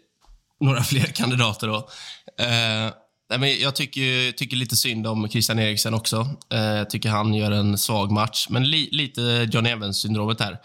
några 0.60 0.84
fler 0.84 1.06
kandidater 1.06 1.68
då. 1.68 1.90
Eh, 2.44 2.94
nej, 3.38 3.40
men 3.40 3.62
jag 3.62 3.76
tycker, 3.76 4.32
tycker 4.32 4.58
lite 4.58 4.76
synd 4.76 5.08
om 5.08 5.30
Christian 5.30 5.60
Eriksen 5.60 5.94
också. 5.94 6.30
Eh, 6.52 6.60
jag 6.60 6.90
tycker 6.90 7.10
han 7.10 7.34
gör 7.34 7.52
en 7.52 7.78
svag 7.78 8.12
match, 8.12 8.48
men 8.50 8.70
li, 8.70 8.90
lite 8.92 9.50
John 9.52 9.66
Evans-syndromet 9.66 10.40
här. 10.40 10.58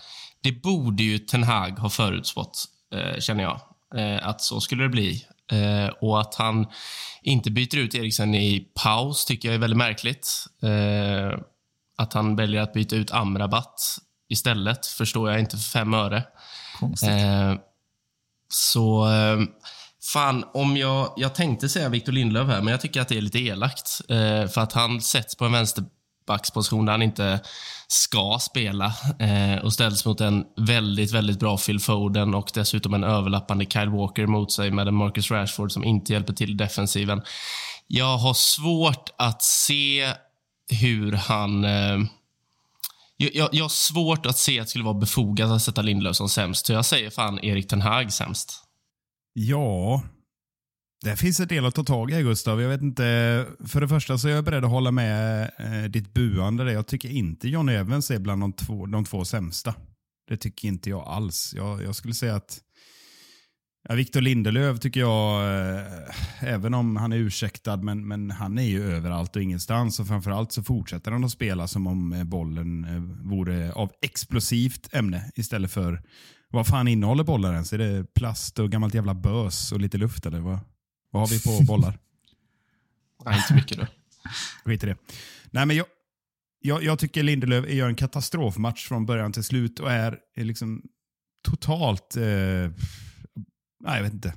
Det 0.42 0.52
borde 0.52 1.02
ju 1.02 1.18
Ten 1.18 1.42
Hag 1.42 1.78
ha 1.78 1.90
förutspått, 1.90 2.64
eh, 2.94 3.20
känner 3.20 3.42
jag. 3.42 3.60
Eh, 3.96 4.28
att 4.28 4.40
så 4.40 4.60
skulle 4.60 4.82
det 4.82 4.88
bli. 4.88 5.25
Eh, 5.52 5.88
och 6.00 6.20
att 6.20 6.34
han 6.34 6.66
inte 7.22 7.50
byter 7.50 7.76
ut 7.76 7.94
Eriksen 7.94 8.34
i 8.34 8.60
paus 8.75 9.25
tycker 9.25 9.48
jag 9.48 9.54
är 9.54 9.58
väldigt 9.58 9.78
märkligt. 9.78 10.46
Att 11.98 12.12
han 12.12 12.37
väljer 12.37 12.62
att 12.62 12.72
byta 12.72 12.96
ut 12.96 13.10
Amrabat 13.10 13.80
istället 14.28 14.87
förstår 14.87 15.30
jag 15.30 15.40
inte 15.40 15.56
för 15.56 15.70
fem 15.70 15.94
öre. 15.94 16.25
Konstigt. 16.78 17.10
Så 18.48 19.06
fan, 20.12 20.45
om 20.55 20.77
jag, 20.77 21.12
jag 21.17 21.35
tänkte 21.35 21.69
säga 21.69 21.88
Victor 21.88 22.12
Lindelöf 22.12 22.49
här, 22.49 22.62
men 22.62 22.71
jag 22.71 22.81
tycker 22.81 23.00
att 23.00 23.09
det 23.09 23.17
är 23.17 23.21
lite 23.21 23.38
elakt. 23.38 24.00
Eh, 24.09 24.47
för 24.49 24.61
att 24.61 24.73
han 24.73 25.00
sätts 25.00 25.37
på 25.37 25.45
en 25.45 25.53
vänsterbacksposition 25.53 26.87
där 26.87 26.93
han 26.93 27.03
inte 27.03 27.41
ska 27.88 28.38
spela 28.41 28.95
eh, 29.19 29.65
och 29.65 29.73
ställs 29.73 30.05
mot 30.05 30.21
en 30.21 30.45
väldigt, 30.57 31.12
väldigt 31.12 31.41
bra 31.41 31.59
Phil 31.59 31.81
Foden 31.81 32.35
och 32.35 32.50
dessutom 32.55 32.95
en 32.95 33.05
överlappande 33.05 33.65
Kyle 33.65 33.88
Walker 33.88 34.27
mot 34.27 34.53
sig 34.53 34.71
med 34.71 34.88
en 34.88 34.95
Marcus 34.95 35.31
Rashford 35.31 35.73
som 35.73 35.85
inte 35.85 36.12
hjälper 36.12 36.33
till 36.33 36.50
i 36.50 36.55
defensiven. 36.55 37.23
Jag 37.87 38.19
har 38.19 38.35
svårt 38.35 39.11
att 39.19 39.43
se 39.43 40.12
hur 40.71 41.12
han... 41.12 41.65
Eh, 41.65 41.99
jag, 43.17 43.35
jag, 43.35 43.49
jag 43.53 43.65
har 43.65 43.69
svårt 43.69 44.27
att 44.27 44.38
se 44.38 44.61
att 44.61 44.67
det 44.67 44.71
skulle 44.71 44.85
vara 44.85 44.95
befogat 44.95 45.50
att 45.50 45.62
sätta 45.62 45.83
Lindelöf 45.83 46.17
som 46.17 46.29
sämst, 46.29 46.67
så 46.67 46.73
jag 46.73 46.85
säger 46.85 47.11
fan 47.11 47.45
Erik 47.45 47.69
Ten 47.69 47.83
Hag 47.83 48.12
sämst. 48.12 48.67
Ja, 49.40 50.02
Det 51.04 51.16
finns 51.16 51.40
en 51.40 51.49
del 51.49 51.66
att 51.66 51.75
ta 51.75 51.85
tag 51.85 52.11
i, 52.11 52.23
Gustav. 52.23 52.61
Jag 52.61 52.68
vet 52.68 52.83
inte, 52.83 53.47
för 53.66 53.80
det 53.80 53.88
första 53.88 54.18
så 54.18 54.28
är 54.28 54.33
jag 54.33 54.45
beredd 54.45 54.64
att 54.64 54.71
hålla 54.71 54.90
med 54.90 55.50
eh, 55.59 55.90
ditt 55.90 56.14
buande. 56.14 56.64
Där. 56.64 56.73
Jag 56.73 56.87
tycker 56.87 57.09
inte 57.09 57.49
John 57.49 57.68
Evans 57.68 58.11
är 58.11 58.18
bland 58.18 58.42
de 58.42 58.52
två, 58.52 58.87
de 58.87 59.04
två 59.04 59.25
sämsta. 59.25 59.75
Det 60.28 60.37
tycker 60.37 60.68
inte 60.68 60.90
jag 60.90 61.09
alls. 61.09 61.54
Jag, 61.57 61.83
jag 61.83 61.95
skulle 61.97 62.14
säga 62.14 62.35
att 62.35 62.61
ja, 63.88 63.95
Victor 63.95 64.21
Lindelöf 64.21 64.80
tycker 64.80 65.00
jag, 65.00 65.42
eh, 65.76 65.85
även 66.40 66.75
om 66.75 66.97
han 66.97 67.12
är 67.12 67.16
ursäktad, 67.16 67.76
men, 67.76 68.09
men 68.09 68.30
han 68.30 68.59
är 68.59 68.68
ju 68.68 68.92
överallt 68.92 69.37
och 69.37 69.42
ingenstans. 69.42 70.00
Och 70.00 70.07
framförallt 70.07 70.52
så 70.52 70.62
fortsätter 70.62 71.11
han 71.11 71.25
att 71.25 71.30
spela 71.30 71.68
som 71.68 71.87
om 71.87 72.12
eh, 72.12 72.25
bollen 72.25 72.85
eh, 72.85 73.28
vore 73.30 73.73
av 73.73 73.92
explosivt 74.02 74.95
ämne 74.95 75.33
istället 75.35 75.73
för 75.73 76.02
vad 76.50 76.67
fan 76.67 76.88
innehåller 76.88 77.25
bollar 77.25 77.52
ens? 77.52 77.73
Är 77.73 77.78
det 77.78 78.14
plast 78.14 78.59
och 78.59 78.71
gammalt 78.71 78.95
jävla 78.95 79.14
bös 79.14 79.73
och 79.73 79.81
lite 79.81 79.99
luft 79.99 80.26
eller 80.26 80.40
vad? 80.40 80.59
Vad 81.11 81.23
har 81.23 81.28
vi 81.28 81.43
på 81.43 81.64
bollar? 81.64 81.99
Nej, 83.25 83.38
inte 83.38 83.55
mycket 83.55 83.78
då. 83.78 83.87
Skit 84.64 84.85
i 84.85 84.87
det. 84.87 84.97
Nej, 85.50 85.67
men 85.67 85.76
jag, 85.76 85.87
jag, 86.61 86.83
jag 86.83 86.99
tycker 86.99 87.23
Lindelöf 87.23 87.71
gör 87.71 87.88
en 87.88 87.95
katastrofmatch 87.95 88.88
från 88.88 89.07
början 89.07 89.33
till 89.33 89.45
slut 89.45 89.81
och 89.81 89.90
är, 89.90 90.19
är 90.35 90.45
liksom 90.45 90.83
totalt... 91.45 92.17
Eh, 92.17 92.23
nej, 93.81 93.97
jag 93.97 94.02
vet 94.02 94.12
inte. 94.12 94.35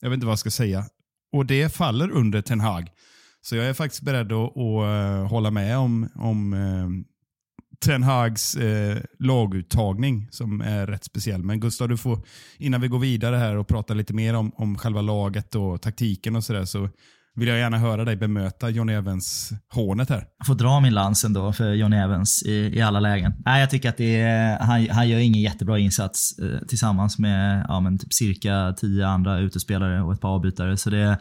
Jag 0.00 0.10
vet 0.10 0.16
inte 0.16 0.26
vad 0.26 0.32
jag 0.32 0.38
ska 0.38 0.50
säga. 0.50 0.84
Och 1.32 1.46
det 1.46 1.74
faller 1.74 2.10
under 2.10 2.42
Ten 2.42 2.60
Hag. 2.60 2.90
Så 3.40 3.56
jag 3.56 3.66
är 3.66 3.74
faktiskt 3.74 4.02
beredd 4.02 4.32
att, 4.32 4.56
att 4.56 4.84
uh, 4.84 5.26
hålla 5.26 5.50
med 5.50 5.78
om, 5.78 6.08
om 6.14 6.52
uh, 6.52 6.88
Ten 7.80 8.02
Hags 8.02 8.56
eh, 8.56 8.98
laguttagning 9.18 10.28
som 10.30 10.60
är 10.60 10.86
rätt 10.86 11.04
speciell. 11.04 11.42
Men 11.42 11.60
Gustav, 11.60 11.88
du 11.88 11.96
får, 11.96 12.18
innan 12.58 12.80
vi 12.80 12.88
går 12.88 12.98
vidare 12.98 13.36
här 13.36 13.56
och 13.56 13.68
pratar 13.68 13.94
lite 13.94 14.14
mer 14.14 14.34
om, 14.34 14.52
om 14.56 14.78
själva 14.78 15.00
laget 15.00 15.54
och 15.54 15.82
taktiken 15.82 16.36
och 16.36 16.44
sådär, 16.44 16.64
så 16.64 16.88
vill 17.36 17.48
jag 17.48 17.58
gärna 17.58 17.78
höra 17.78 18.04
dig 18.04 18.16
bemöta 18.16 18.68
John 18.70 18.88
Evans 18.88 19.52
hånet 19.74 20.10
här. 20.10 20.24
Jag 20.38 20.46
får 20.46 20.54
dra 20.54 20.80
min 20.80 20.94
lans 20.94 21.24
ändå 21.24 21.52
för 21.52 21.72
John 21.72 21.92
Evans 21.92 22.42
i, 22.42 22.52
i 22.52 22.82
alla 22.82 23.00
lägen. 23.00 23.34
Nej, 23.44 23.60
jag 23.60 23.70
tycker 23.70 23.88
att 23.88 23.96
det 23.96 24.20
är, 24.20 24.58
han, 24.58 24.88
han 24.88 25.08
gör 25.08 25.18
ingen 25.18 25.42
jättebra 25.42 25.78
insats 25.78 26.38
eh, 26.38 26.66
tillsammans 26.68 27.18
med 27.18 27.64
ja, 27.68 27.80
men 27.80 27.98
typ 27.98 28.12
cirka 28.12 28.74
tio 28.76 29.06
andra 29.06 29.38
utespelare 29.38 30.02
och 30.02 30.12
ett 30.12 30.20
par 30.20 30.28
avbytare. 30.28 30.76
Så 30.76 30.90
det, 30.90 31.18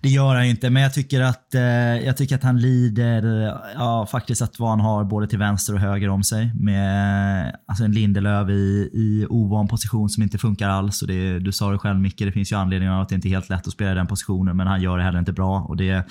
det 0.00 0.08
gör 0.08 0.34
han 0.34 0.44
inte. 0.44 0.70
Men 0.70 0.82
jag 0.82 0.94
tycker 0.94 1.20
att, 1.20 1.54
eh, 1.54 1.62
jag 2.06 2.16
tycker 2.16 2.34
att 2.34 2.42
han 2.42 2.60
lider 2.60 3.46
eh, 3.46 3.54
ja, 3.74 4.06
faktiskt 4.06 4.42
att 4.42 4.58
vad 4.58 4.70
han 4.70 4.80
har 4.80 5.04
både 5.04 5.26
till 5.26 5.38
vänster 5.38 5.74
och 5.74 5.80
höger 5.80 6.08
om 6.08 6.22
sig. 6.22 6.52
Med 6.54 7.56
alltså 7.66 7.84
en 7.84 7.92
Lindelöf 7.92 8.48
i, 8.48 8.90
i 8.92 9.26
ovan 9.30 9.68
position 9.68 10.08
som 10.08 10.22
inte 10.22 10.38
funkar 10.38 10.68
alls. 10.68 11.02
Och 11.02 11.08
det, 11.08 11.38
du 11.38 11.52
sa 11.52 11.70
det 11.70 11.78
själv 11.78 12.00
Micke, 12.00 12.18
det 12.18 12.32
finns 12.32 12.52
ju 12.52 12.56
anledningar 12.56 13.02
att 13.02 13.08
det 13.08 13.14
inte 13.14 13.28
är 13.28 13.30
helt 13.30 13.48
lätt 13.48 13.66
att 13.66 13.72
spela 13.72 13.92
i 13.92 13.94
den 13.94 14.06
positionen. 14.06 14.56
Men 14.56 14.66
han 14.66 14.82
gör 14.82 14.98
det 14.98 15.04
heller 15.04 15.18
inte 15.18 15.32
bra 15.32 15.41
bra. 15.42 15.60
Och 15.60 15.76
det, 15.76 16.04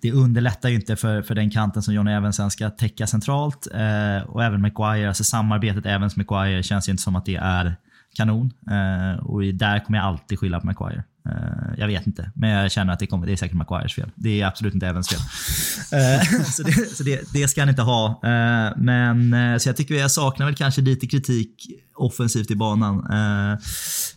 det 0.00 0.12
underlättar 0.12 0.68
ju 0.68 0.74
inte 0.74 0.96
för, 0.96 1.22
för 1.22 1.34
den 1.34 1.50
kanten 1.50 1.82
som 1.82 1.94
John 1.94 2.08
Evans 2.08 2.36
sen 2.36 2.50
ska 2.50 2.70
täcka 2.70 3.06
centralt. 3.06 3.66
Eh, 3.74 4.30
och 4.30 4.44
även 4.44 4.62
McGuire, 4.62 5.08
alltså 5.08 5.24
samarbetet 5.24 5.86
Evans-McGuire 5.86 6.62
känns 6.62 6.88
ju 6.88 6.90
inte 6.90 7.02
som 7.02 7.16
att 7.16 7.24
det 7.24 7.36
är 7.36 7.76
kanon. 8.16 8.52
Eh, 8.70 9.24
och 9.24 9.42
där 9.42 9.84
kommer 9.84 9.98
jag 9.98 10.06
alltid 10.06 10.38
skylla 10.38 10.60
på 10.60 10.66
McGuire. 10.66 11.04
Uh, 11.26 11.32
eh, 11.32 11.78
jag 11.78 11.86
vet 11.86 12.06
inte, 12.06 12.30
men 12.34 12.50
jag 12.50 12.72
känner 12.72 12.92
att 12.92 12.98
det, 12.98 13.06
kommer, 13.06 13.26
det 13.26 13.32
är 13.32 13.36
säkert 13.36 13.56
Maguires 13.56 13.94
fel. 13.94 14.10
Det 14.14 14.40
är 14.40 14.46
absolut 14.46 14.74
inte 14.74 14.86
Evans 14.86 15.08
fel. 15.08 15.20
Uh, 15.20 16.42
så 16.50 16.62
det, 16.62 16.72
så 16.72 17.02
det, 17.02 17.32
det, 17.32 17.48
ska 17.48 17.60
han 17.60 17.68
inte 17.68 17.82
ha. 17.82 18.08
Uh, 18.08 18.82
men 18.82 19.60
så 19.60 19.68
jag 19.68 19.76
tycker 19.76 19.94
jag 19.94 20.10
saknar 20.10 20.46
väl 20.46 20.54
kanske 20.54 20.80
lite 20.80 21.06
kritik 21.06 21.66
offensivt 21.94 22.50
i 22.50 22.56
banan. 22.56 23.06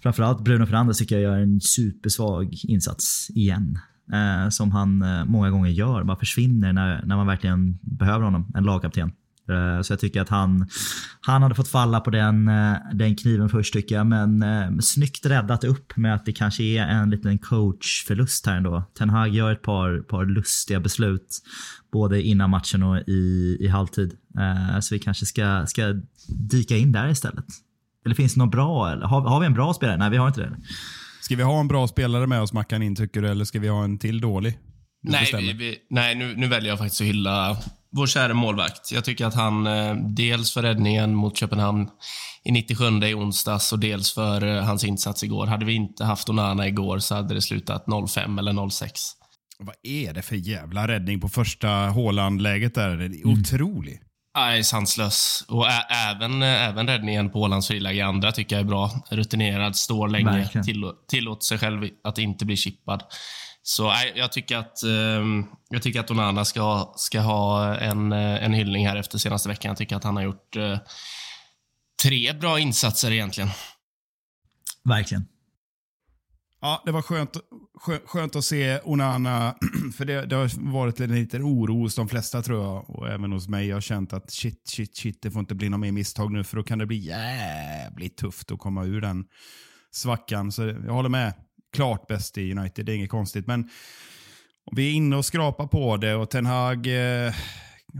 framförallt 0.04 0.44
Bruno 0.44 0.66
Fernandes 0.66 0.98
tycker 0.98 1.16
jag 1.16 1.24
gör 1.24 1.40
en 1.40 1.62
supersvag 1.62 2.60
insats 2.64 3.30
igen 3.30 3.80
eh, 4.14 4.50
som 4.50 4.72
han 4.72 5.02
eh, 5.02 5.26
många 5.26 5.50
gånger 5.50 5.70
gör. 5.70 6.04
Bara 6.04 6.18
försvinner 6.18 6.74
när, 6.74 7.06
när 7.06 7.16
man 7.16 7.28
verkligen 7.28 7.80
behöver 7.82 8.26
honom, 8.26 8.52
en 8.56 8.64
lagkapten. 8.64 9.12
Eh, 9.50 9.82
så 9.82 9.94
jag 9.94 10.00
tycker 10.00 10.22
att 10.22 10.30
han, 10.30 10.68
han 11.22 11.42
hade 11.42 11.56
fått 11.56 11.68
falla 11.68 12.00
på 12.00 12.10
den, 12.10 12.48
eh, 12.48 12.76
den 12.94 13.16
kniven 13.16 13.50
först 13.50 13.74
tycker 13.74 13.96
jag. 13.96 14.08
Men 14.08 14.44
eh, 14.44 14.78
snyggt 14.80 15.26
räddat 15.26 15.64
upp 15.64 15.98
med 15.98 16.16
att 16.16 16.26
det 16.26 16.32
kanske 16.32 16.64
är 16.64 16.88
en 16.88 17.10
liten 17.10 17.38
coachförlust 17.38 18.46
här 18.46 18.58
ändå. 18.58 18.84
Ten 18.98 19.10
Hag 19.10 19.30
gör 19.30 19.52
ett 19.52 19.62
par, 19.62 20.00
par 20.00 20.26
lustiga 20.26 20.80
beslut. 20.80 21.42
Både 21.92 22.22
innan 22.22 22.50
matchen 22.50 22.84
och 22.84 22.98
i, 23.08 23.58
i 23.60 23.68
halvtid. 23.68 24.14
Eh, 24.40 24.80
så 24.80 24.96
vi 24.96 25.00
kanske 25.00 25.26
ska, 25.26 25.66
ska 25.68 25.94
dyka 26.28 26.78
in 26.78 26.92
där 26.92 27.10
istället. 27.10 27.46
Eller 28.06 28.16
finns 28.16 28.34
det 28.34 28.40
något 28.40 28.52
bra? 28.52 28.92
Eller? 28.92 29.06
Har, 29.06 29.22
har 29.22 29.40
vi 29.40 29.46
en 29.46 29.54
bra 29.54 29.74
spelare? 29.74 29.98
Nej, 29.98 30.10
vi 30.10 30.18
har 30.18 30.28
inte 30.28 30.42
det. 30.42 30.58
Ska 31.24 31.36
vi 31.36 31.44
ha 31.44 31.60
en 31.60 31.68
bra 31.68 31.88
spelare 31.88 32.28
med 32.28 32.42
oss 32.42 32.54
Mackan 32.54 32.84
in 32.84 32.96
tycker 32.96 33.22
du, 33.22 33.30
eller 33.30 33.46
ska 33.46 33.60
vi 33.60 33.68
ha 33.68 33.84
en 33.84 33.98
till 33.98 34.22
dålig? 34.22 34.58
nej, 35.04 35.30
vi, 35.34 35.54
vi, 35.54 35.78
nej 35.90 36.16
nu, 36.16 36.34
nu 36.36 36.48
väljer 36.48 36.70
jag 36.70 36.80
faktiskt 36.80 37.02
att 37.02 37.08
hylla 37.08 37.58
vår 37.92 38.08
kära 38.08 38.34
målvakt. 38.34 38.92
Jag 38.92 39.06
tycker 39.06 39.26
att 39.26 39.34
han, 39.34 39.68
eh, 39.68 39.96
dels 39.96 40.54
för 40.54 40.62
räddningen 40.62 41.16
mot 41.16 41.38
Köpenhamn 41.38 41.90
i 42.44 42.52
97 42.52 42.86
i 42.86 43.14
onsdags 43.14 43.74
och 43.74 43.80
dels 43.80 44.14
för 44.14 44.46
eh, 44.46 44.64
hans 44.64 44.84
insats 44.84 45.24
igår. 45.24 45.48
Hade 45.48 45.66
vi 45.66 45.74
inte 45.74 46.06
haft 46.06 46.30
Onana 46.30 46.68
igår 46.68 47.00
så 47.00 47.16
hade 47.16 47.34
det 47.34 47.42
slutat 47.42 47.86
0-5 47.86 48.40
eller 48.40 48.70
06. 48.70 49.02
Vad 49.60 49.76
är 49.84 50.14
det 50.14 50.22
för 50.22 50.36
jävla 50.36 50.88
räddning 50.88 51.20
på 51.20 51.30
första 51.30 51.70
Håland-läget 51.70 52.76
där? 52.76 52.98
Det 52.98 53.06
är 53.06 53.26
mm. 53.26 53.40
otroligt. 53.40 54.02
Nej, 54.36 54.64
sanslös. 54.64 55.46
Och 55.48 55.68
även, 55.92 56.44
även 56.44 56.88
räddningen 56.88 57.30
på 57.30 57.42
Ålands 57.42 57.68
friläge 57.68 57.98
i 57.98 58.02
andra 58.02 58.32
tycker 58.32 58.56
jag 58.56 58.64
är 58.64 58.68
bra. 58.68 58.92
Rutinerad, 59.10 59.76
står 59.76 60.08
länge, 60.08 60.50
till, 60.66 60.92
tillåter 61.08 61.44
sig 61.46 61.58
själv 61.58 61.90
att 62.04 62.18
inte 62.18 62.46
bli 62.46 62.58
chippad. 62.58 63.04
Så 63.64 63.88
nej, 63.88 64.14
jag 64.16 64.32
tycker 64.32 64.58
att, 64.58 64.84
eh, 64.84 65.24
jag 65.70 65.82
tycker 65.82 66.00
att 66.00 66.12
Onana 66.12 66.46
ska, 66.46 66.94
ska 66.96 67.20
ha 67.20 67.76
en, 67.76 68.12
eh, 68.12 68.44
en 68.44 68.54
hyllning 68.54 68.88
här 68.88 68.96
efter 68.96 69.18
senaste 69.18 69.50
veckan. 69.50 69.70
Jag 69.70 69.78
tycker 69.78 69.96
att 69.96 70.04
han 70.04 70.16
har 70.16 70.24
gjort 70.24 70.56
eh, 70.56 70.78
tre 72.04 72.34
bra 72.34 72.60
insatser 72.60 73.12
egentligen. 73.12 73.50
Verkligen. 74.84 75.26
Ja, 76.66 76.82
det 76.86 76.92
var 76.92 77.02
skönt, 77.02 77.38
skönt 78.06 78.36
att 78.36 78.44
se 78.44 78.80
Onana, 78.84 79.56
för 79.98 80.06
det, 80.06 80.26
det, 80.26 80.36
har 80.36 80.72
varit 80.72 81.00
en 81.00 81.16
liten 81.16 81.44
oro 81.44 81.80
hos 81.80 81.96
de 81.96 82.10
flesta 82.10 82.42
tror 82.42 82.64
jag, 82.64 82.90
och 82.90 83.10
även 83.10 83.32
hos 83.32 83.48
mig. 83.48 83.68
Jag 83.68 83.76
har 83.76 83.82
känt 83.82 84.14
att 84.14 84.32
shit, 84.32 84.68
shit, 84.68 84.98
shit, 84.98 85.22
det 85.22 85.32
får 85.32 85.40
inte 85.40 85.56
bli 85.56 85.70
några 85.70 85.78
mer 85.78 85.92
misstag 85.92 86.32
nu, 86.32 86.44
för 86.44 86.58
då 86.58 86.64
kan 86.64 86.80
det 86.80 86.86
bli 86.86 86.98
jävligt 86.98 88.18
tufft 88.18 88.52
att 88.52 88.60
komma 88.60 88.84
ur 88.84 89.02
den 89.02 89.26
svackan. 89.92 90.52
Så 90.52 90.64
jag 90.64 90.94
håller 90.94 91.10
med. 91.10 91.34
Klart 91.74 92.08
bäst 92.08 92.38
i 92.38 92.52
United, 92.52 92.86
det 92.86 92.92
är 92.92 92.96
inget 92.96 93.10
konstigt. 93.10 93.48
Men 93.48 93.70
vi 94.72 94.90
är 94.90 94.94
inne 94.94 95.16
och 95.16 95.26
skrapar 95.26 95.68
på 95.68 95.98
det 95.98 96.16
och 96.16 96.30
Ten 96.30 96.46
Hag 96.46 96.88
eh, 96.88 97.34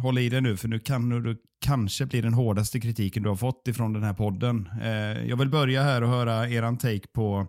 håll 0.02 0.18
i 0.18 0.30
det 0.30 0.42
nu, 0.42 0.58
för 0.58 0.68
nu 0.68 0.80
kan 0.80 1.10
du 1.10 1.38
kanske 1.62 2.06
bli 2.06 2.22
den 2.22 2.34
hårdaste 2.34 2.80
kritiken 2.80 3.24
du 3.24 3.30
har 3.30 3.36
fått 3.36 3.68
ifrån 3.68 3.94
den 3.94 4.04
här 4.04 4.14
podden. 4.14 4.70
Eh, 4.82 5.28
jag 5.30 5.38
vill 5.38 5.50
börja 5.50 5.84
här 5.84 6.02
och 6.02 6.10
höra 6.10 6.50
eran 6.50 6.78
take 6.78 7.08
på 7.14 7.48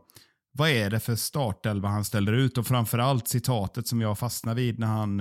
vad 0.57 0.71
är 0.71 0.91
det 0.91 1.01
för 1.01 1.17
startelva 1.17 1.89
han 1.89 2.05
ställer 2.05 2.33
ut 2.33 2.59
och 2.59 2.67
framförallt 2.67 3.29
citatet 3.29 3.87
som 3.87 4.01
jag 4.01 4.19
fastnar 4.19 4.55
vid 4.55 4.79
när 4.79 4.87
han, 4.87 5.21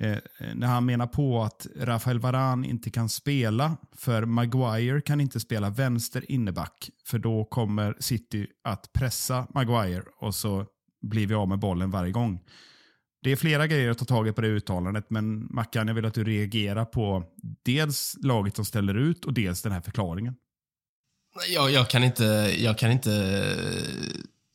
eh, 0.00 0.18
när 0.54 0.66
han 0.66 0.86
menar 0.86 1.06
på 1.06 1.42
att 1.42 1.66
Rafael 1.76 2.18
Varan 2.18 2.64
inte 2.64 2.90
kan 2.90 3.08
spela 3.08 3.76
för 3.96 4.24
Maguire 4.24 5.00
kan 5.00 5.20
inte 5.20 5.40
spela 5.40 5.70
vänster 5.70 6.30
inneback 6.30 6.90
för 7.06 7.18
då 7.18 7.44
kommer 7.44 7.96
City 8.00 8.46
att 8.64 8.92
pressa 8.92 9.46
Maguire 9.54 10.04
och 10.20 10.34
så 10.34 10.66
blir 11.02 11.26
vi 11.26 11.34
av 11.34 11.48
med 11.48 11.58
bollen 11.58 11.90
varje 11.90 12.12
gång. 12.12 12.40
Det 13.22 13.32
är 13.32 13.36
flera 13.36 13.66
grejer 13.66 13.90
att 13.90 13.98
ta 13.98 14.04
tag 14.04 14.28
i 14.28 14.32
på 14.32 14.40
det 14.40 14.48
uttalandet, 14.48 15.10
men 15.10 15.46
Mackan, 15.50 15.88
jag 15.88 15.94
vill 15.94 16.04
att 16.04 16.14
du 16.14 16.24
reagerar 16.24 16.84
på 16.84 17.24
dels 17.64 18.16
laget 18.22 18.56
som 18.56 18.64
ställer 18.64 18.94
ut 18.94 19.24
och 19.24 19.34
dels 19.34 19.62
den 19.62 19.72
här 19.72 19.80
förklaringen. 19.80 20.34
Jag, 21.48 21.70
jag, 21.70 21.90
kan 21.90 22.04
inte, 22.04 22.24
jag 22.58 22.78
kan 22.78 22.92
inte 22.92 23.44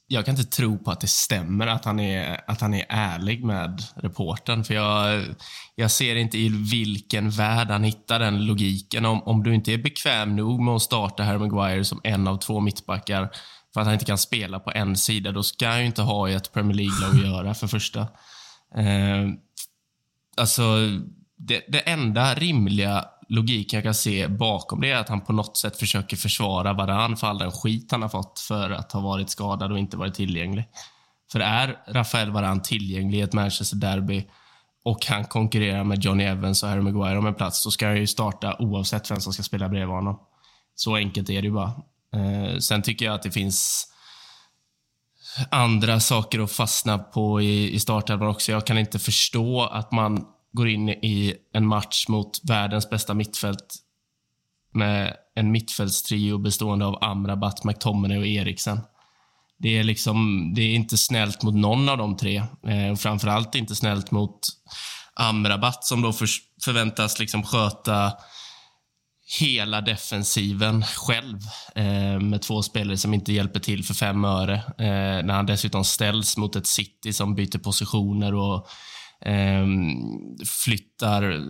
jag 0.08 0.26
kan 0.26 0.36
inte 0.38 0.50
tro 0.50 0.78
på 0.78 0.92
att 0.92 1.02
det 1.02 1.08
stämmer 1.08 1.68
att 1.68 1.86
han 1.86 2.00
är, 2.00 2.42
att 2.48 2.62
han 2.62 2.74
är 2.74 2.86
ärlig 2.90 3.44
med 3.44 3.84
reporten. 3.96 4.64
För 4.64 4.74
jag, 4.74 5.26
jag 5.76 5.92
ser 5.92 6.16
inte 6.16 6.38
i 6.38 6.50
vilken 6.50 7.30
värld 7.30 7.68
han 7.68 7.84
hittar 7.84 8.20
den 8.20 8.46
logiken. 8.46 9.06
Om, 9.06 9.24
om 9.24 9.44
du 9.44 9.56
inte 9.56 9.74
är 9.74 9.78
bekväm 9.78 10.36
nog 10.36 10.62
med 10.62 10.74
att 10.74 10.82
starta 10.82 11.24
Harry 11.24 11.38
Maguire 11.38 11.86
som 11.86 12.02
en 12.04 12.28
av 12.28 12.38
två 12.38 12.60
mittbackar 12.60 13.30
för 13.74 13.82
att 13.82 13.88
han 13.88 13.94
inte 13.94 14.06
kan 14.06 14.18
spela 14.18 14.60
på 14.60 14.72
en 14.72 14.98
sida, 14.98 15.32
då 15.32 15.44
ska 15.44 15.68
han 15.68 15.80
ju 15.80 15.86
inte 15.86 16.02
ha 16.02 16.30
i 16.30 16.34
ett 16.34 16.54
Premier 16.54 16.78
League-lag 16.78 17.10
att 17.10 17.32
göra, 17.32 17.54
för 17.54 17.68
första. 17.68 18.00
Eh, 18.76 19.30
alltså, 20.38 20.64
det, 21.38 21.64
det 21.68 21.80
enda 21.80 22.36
rimliga 22.36 23.06
logiken 23.29 23.77
jag 23.77 23.84
kan 23.84 23.93
se 23.93 24.27
bakom 24.27 24.81
det 24.81 24.91
är 24.91 24.96
att 24.96 25.10
han 25.10 25.22
på 25.22 25.34
något 25.34 25.57
sätt 25.57 25.77
försöker 25.77 26.17
försvara 26.17 26.74
Varann 26.74 27.17
för 27.17 27.27
all 27.27 27.38
den 27.38 27.51
skit 27.51 27.91
han 27.91 28.01
har 28.01 28.10
fått 28.10 28.39
för 28.39 28.69
att 28.69 28.91
ha 28.91 29.00
varit 29.00 29.29
skadad 29.29 29.72
och 29.72 29.79
inte 29.79 29.98
varit 29.98 30.13
tillgänglig. 30.13 30.65
För 31.31 31.39
är 31.39 31.77
Rafael 31.88 32.31
Varann 32.31 32.62
tillgänglig 32.62 33.17
i 33.17 33.22
ett 33.22 33.34
Manchester 33.34 33.77
Derby 33.77 34.25
och 34.84 35.05
han 35.05 35.25
konkurrerar 35.25 35.84
med 35.84 36.03
Johnny 36.03 36.24
Evans 36.24 36.63
och 36.63 36.69
Harry 36.69 36.81
Maguire 36.81 37.17
om 37.17 37.25
en 37.25 37.36
plats, 37.36 37.63
så 37.63 37.72
ska 37.72 37.88
han 37.88 37.98
ju 37.98 38.07
starta 38.07 38.55
oavsett 38.60 39.12
vem 39.12 39.19
som 39.19 39.34
ska 39.34 39.43
spela 39.43 39.69
bredvid 39.69 39.96
honom. 39.96 40.19
Så 40.75 40.96
enkelt 40.96 41.29
är 41.29 41.41
det 41.41 41.48
ju 41.48 41.53
bara. 41.53 41.72
Eh, 42.15 42.57
sen 42.57 42.81
tycker 42.81 43.05
jag 43.05 43.15
att 43.15 43.24
det 43.24 43.31
finns 43.31 43.88
andra 45.51 46.00
saker 46.00 46.39
att 46.39 46.51
fastna 46.51 46.98
på 46.98 47.41
i, 47.41 47.74
i 47.74 47.79
startelvan 47.79 48.29
också. 48.29 48.51
Jag 48.51 48.67
kan 48.67 48.77
inte 48.77 49.00
förstå 49.00 49.63
att 49.63 49.91
man 49.91 50.25
går 50.58 50.70
in 50.70 50.90
i 50.90 51.36
en 51.54 51.68
match 51.68 52.08
mot 52.08 52.40
världens 52.44 52.90
bästa 52.90 53.14
mittfält 53.14 53.76
med 54.74 55.14
en 55.36 55.52
mittfältstrio 55.52 56.38
bestående 56.38 56.86
av 56.86 57.04
Amrabat, 57.04 57.64
McTominay 57.64 58.18
och 58.18 58.28
Eriksen. 58.28 58.80
Det 59.60 59.78
är, 59.78 59.84
liksom, 59.84 60.52
det 60.56 60.62
är 60.62 60.76
inte 60.76 60.98
snällt 60.98 61.44
mot 61.44 61.56
någon 61.56 61.90
av 61.90 61.98
de 61.98 62.18
tre. 62.18 62.44
Eh, 62.68 62.92
och 62.92 63.00
framförallt 63.00 63.56
inte 63.56 63.76
snällt 63.76 64.12
mot 64.12 64.40
Amrabat 65.14 65.84
som 65.84 66.02
då 66.02 66.14
för, 66.14 66.28
förväntas 66.64 67.20
liksom 67.20 67.44
sköta 67.44 68.14
hela 69.40 69.82
defensiven 69.82 70.84
själv 70.84 71.40
eh, 71.76 72.20
med 72.20 72.42
två 72.42 72.64
spelare 72.64 72.98
som 72.98 73.14
inte 73.14 73.34
hjälper 73.34 73.60
till 73.60 73.84
för 73.84 73.94
fem 73.94 74.26
öre. 74.26 74.56
Eh, 74.56 75.26
när 75.26 75.34
han 75.34 75.46
dessutom 75.46 75.84
ställs 75.84 76.38
mot 76.38 76.56
ett 76.56 76.68
City 76.68 77.14
som 77.14 77.36
byter 77.36 77.58
positioner 77.58 78.34
och 78.34 78.68
eh, 79.25 79.67
flyttar 80.65 81.41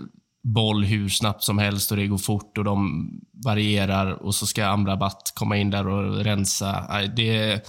boll 0.43 0.83
hur 0.83 1.09
snabbt 1.09 1.43
som 1.43 1.57
helst 1.57 1.91
och 1.91 1.97
det 1.97 2.07
går 2.07 2.17
fort 2.17 2.57
och 2.57 2.63
de 2.63 3.09
varierar 3.45 4.11
och 4.11 4.35
så 4.35 4.45
ska 4.45 4.65
Amrabat 4.65 5.31
komma 5.35 5.57
in 5.57 5.69
där 5.69 5.87
och 5.87 6.23
rensa. 6.23 6.85
Det, 7.15 7.67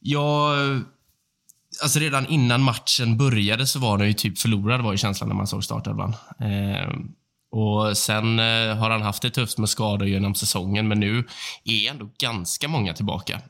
jag, 0.00 0.56
alltså 1.82 1.98
redan 1.98 2.26
innan 2.26 2.62
matchen 2.62 3.16
började 3.16 3.66
så 3.66 3.78
var 3.78 3.98
den 3.98 4.06
ju 4.06 4.12
typ 4.12 4.38
förlorad 4.38 4.80
var 4.80 4.92
ju 4.92 4.98
känslan 4.98 5.28
när 5.28 5.36
man 5.36 5.46
såg 5.46 5.64
startelvan. 5.64 6.16
Eh, 6.40 6.90
och 7.50 7.96
sen 7.96 8.38
eh, 8.38 8.76
har 8.76 8.90
han 8.90 9.02
haft 9.02 9.22
det 9.22 9.30
tufft 9.30 9.58
med 9.58 9.68
skador 9.68 10.08
genom 10.08 10.34
säsongen, 10.34 10.88
men 10.88 11.00
nu 11.00 11.24
är 11.64 11.90
ändå 11.90 12.10
ganska 12.18 12.68
många 12.68 12.94
tillbaka. 12.94 13.40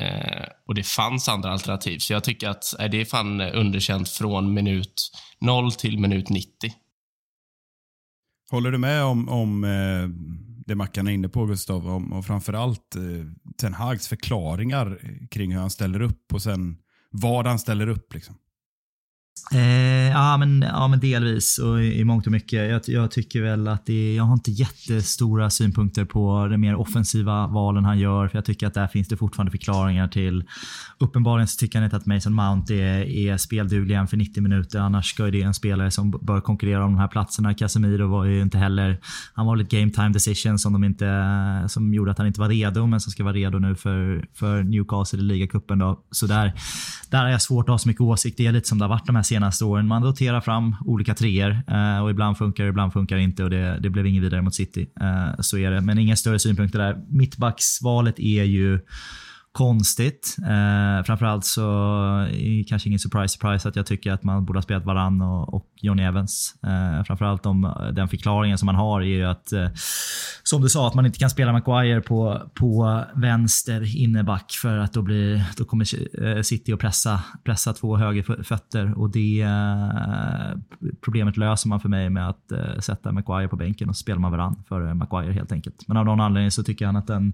Eh, 0.00 0.46
och 0.66 0.74
det 0.74 0.82
fanns 0.82 1.28
andra 1.28 1.50
alternativ, 1.52 1.98
så 1.98 2.12
jag 2.12 2.24
tycker 2.24 2.48
att 2.48 2.80
eh, 2.80 2.90
det 2.90 3.00
är 3.00 3.04
fan 3.04 3.40
eh, 3.40 3.50
underkänt 3.54 4.08
från 4.08 4.54
minut 4.54 5.10
0 5.40 5.72
till 5.72 5.98
minut 5.98 6.28
90. 6.28 6.50
Håller 8.50 8.70
du 8.70 8.78
med 8.78 9.04
om, 9.04 9.28
om 9.28 9.64
eh, 9.64 10.08
det 10.66 10.74
Mackan 10.74 11.08
är 11.08 11.12
inne 11.12 11.28
på 11.28 11.46
Gustav, 11.46 11.88
om, 11.88 12.12
och 12.12 12.26
framförallt 12.26 12.96
eh, 12.96 13.02
Ten 13.60 13.74
Hags 13.74 14.08
förklaringar 14.08 15.00
kring 15.30 15.52
hur 15.52 15.60
han 15.60 15.70
ställer 15.70 16.02
upp 16.02 16.32
och 16.32 16.42
sen 16.42 16.76
vad 17.10 17.46
han 17.46 17.58
ställer 17.58 17.88
upp? 17.88 18.14
Liksom? 18.14 18.34
Eh, 19.52 20.10
ja, 20.10 20.36
men, 20.36 20.62
ja, 20.62 20.88
men 20.88 21.00
delvis 21.00 21.58
och 21.58 21.82
i, 21.82 22.00
i 22.00 22.04
mångt 22.04 22.26
och 22.26 22.32
mycket. 22.32 22.70
Jag, 22.70 22.80
jag 22.86 23.10
tycker 23.10 23.42
väl 23.42 23.68
att 23.68 23.86
det, 23.86 24.14
jag 24.14 24.24
har 24.24 24.32
inte 24.32 24.50
jättestora 24.50 25.50
synpunkter 25.50 26.04
på 26.04 26.46
de 26.50 26.58
mer 26.58 26.74
offensiva 26.74 27.46
valen 27.46 27.84
han 27.84 27.98
gör. 27.98 28.28
För 28.28 28.38
Jag 28.38 28.44
tycker 28.44 28.66
att 28.66 28.74
där 28.74 28.86
finns 28.86 29.08
det 29.08 29.16
fortfarande 29.16 29.50
förklaringar 29.50 30.08
till. 30.08 30.44
Uppenbarligen 30.98 31.48
så 31.48 31.58
tycker 31.58 31.78
han 31.78 31.84
inte 31.84 31.96
att 31.96 32.06
Mason 32.06 32.32
Mount 32.32 32.74
är, 32.74 33.02
är 33.02 33.36
spelduglig 33.36 34.08
för 34.10 34.16
90 34.16 34.42
minuter. 34.42 34.78
Annars 34.78 35.10
ska 35.10 35.24
ju 35.24 35.30
det 35.30 35.42
en 35.42 35.54
spelare 35.54 35.90
som 35.90 36.10
bör 36.10 36.40
konkurrera 36.40 36.84
om 36.84 36.92
de 36.92 36.98
här 36.98 37.08
platserna. 37.08 37.54
Casemiro 37.54 38.08
var 38.08 38.24
ju 38.24 38.42
inte 38.42 38.58
heller... 38.58 39.00
Han 39.34 39.46
var 39.46 39.56
lite 39.56 39.76
game 39.80 39.92
time 39.92 40.08
decision 40.08 40.58
som, 40.58 40.72
de 40.72 40.84
inte, 40.84 41.64
som 41.68 41.94
gjorde 41.94 42.10
att 42.10 42.18
han 42.18 42.26
inte 42.26 42.40
var 42.40 42.48
redo, 42.48 42.86
men 42.86 43.00
som 43.00 43.10
ska 43.10 43.24
vara 43.24 43.34
redo 43.34 43.58
nu 43.58 43.74
för, 43.74 44.24
för 44.34 44.62
Newcastle 44.62 45.18
i 45.18 45.22
ligacupen. 45.22 45.82
Så 46.10 46.26
där, 46.26 46.52
där 47.10 47.22
har 47.22 47.30
jag 47.30 47.42
svårt 47.42 47.68
att 47.68 47.72
ha 47.72 47.78
så 47.78 47.88
mycket 47.88 48.00
åsikt. 48.00 48.36
Det 48.36 48.46
är 48.46 48.52
lite 48.52 48.68
som 48.68 48.78
det 48.78 48.84
har 48.84 48.90
varit 48.90 49.06
de 49.06 49.16
här 49.16 49.19
senaste 49.22 49.64
åren. 49.64 49.86
Man 49.86 50.04
roterar 50.04 50.40
fram 50.40 50.76
olika 50.84 51.14
treor 51.14 51.62
eh, 51.68 52.02
och 52.02 52.10
ibland 52.10 52.38
funkar 52.38 52.64
det, 52.64 52.70
ibland 52.70 52.92
funkar 52.92 53.16
det 53.16 53.22
inte 53.22 53.44
och 53.44 53.50
det, 53.50 53.78
det 53.80 53.90
blev 53.90 54.06
inget 54.06 54.22
vidare 54.22 54.42
mot 54.42 54.54
City. 54.54 54.90
Eh, 55.00 55.40
så 55.40 55.58
är 55.58 55.70
det, 55.70 55.80
men 55.80 55.98
inga 55.98 56.16
större 56.16 56.38
synpunkter 56.38 56.78
där. 56.78 57.04
Mittbacksvalet 57.08 58.18
är 58.18 58.44
ju 58.44 58.80
konstigt. 59.52 60.36
Eh, 60.38 61.04
framförallt 61.04 61.44
så 61.44 61.62
är 62.30 62.68
kanske 62.68 62.88
ingen 62.88 62.98
surprise 62.98 63.28
surprise 63.28 63.68
att 63.68 63.76
jag 63.76 63.86
tycker 63.86 64.12
att 64.12 64.22
man 64.22 64.44
borde 64.44 64.56
ha 64.56 64.62
spelat 64.62 64.84
Varann 64.84 65.22
och, 65.22 65.54
och 65.54 65.66
Johnny 65.82 66.02
Evans. 66.02 66.54
Eh, 66.62 67.04
framförallt 67.04 67.46
om 67.46 67.64
eh, 67.64 67.86
den 67.92 68.08
förklaringen 68.08 68.58
som 68.58 68.66
man 68.66 68.74
har 68.74 69.00
är 69.00 69.04
ju 69.04 69.24
att, 69.24 69.52
eh, 69.52 69.68
som 70.42 70.62
du 70.62 70.68
sa, 70.68 70.88
att 70.88 70.94
man 70.94 71.06
inte 71.06 71.18
kan 71.18 71.30
spela 71.30 71.52
Maguire 71.52 72.00
på, 72.00 72.42
på 72.54 73.04
vänster 73.14 73.96
inneback 73.96 74.52
för 74.62 74.78
att 74.78 74.92
då, 74.92 75.02
blir, 75.02 75.44
då 75.56 75.64
kommer 75.64 75.86
eh, 76.24 76.42
City 76.42 76.72
att 76.72 76.80
pressa, 76.80 77.22
pressa 77.44 77.72
två 77.72 77.96
högerfötter 77.96 78.98
och 78.98 79.10
det 79.10 79.40
eh, 79.40 80.58
problemet 81.00 81.36
löser 81.36 81.68
man 81.68 81.80
för 81.80 81.88
mig 81.88 82.10
med 82.10 82.28
att 82.28 82.52
eh, 82.52 82.78
sätta 82.78 83.12
Maguire 83.12 83.48
på 83.48 83.56
bänken 83.56 83.88
och 83.88 83.96
spela 83.96 84.20
man 84.20 84.32
Varann 84.32 84.62
för 84.68 84.88
eh, 84.88 84.94
Maguire 84.94 85.32
helt 85.32 85.52
enkelt. 85.52 85.88
Men 85.88 85.96
av 85.96 86.04
någon 86.04 86.20
anledning 86.20 86.50
så 86.50 86.62
tycker 86.62 86.86
han 86.86 86.96
att 86.96 87.06
den 87.06 87.32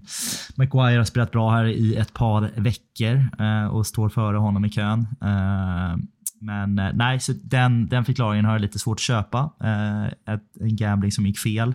Maguire 0.55 0.97
har 0.97 1.03
spelat 1.03 1.31
bra 1.31 1.51
här 1.51 1.65
i 1.65 1.95
ett 1.95 2.06
ett 2.07 2.13
par 2.13 2.51
veckor 2.55 3.29
eh, 3.39 3.67
och 3.67 3.87
står 3.87 4.09
före 4.09 4.37
honom 4.37 4.65
i 4.65 4.69
kön. 4.69 5.07
Eh, 5.21 5.97
men 6.41 6.79
eh, 6.79 6.91
nej, 6.93 7.19
så 7.19 7.33
den, 7.43 7.87
den 7.87 8.05
förklaringen 8.05 8.45
har 8.45 8.51
jag 8.51 8.61
lite 8.61 8.79
svårt 8.79 8.95
att 8.95 9.01
köpa. 9.01 9.49
Eh, 9.63 10.05
ett, 10.05 10.43
en 10.59 10.75
gambling 10.75 11.11
som 11.11 11.25
gick 11.25 11.39
fel. 11.39 11.73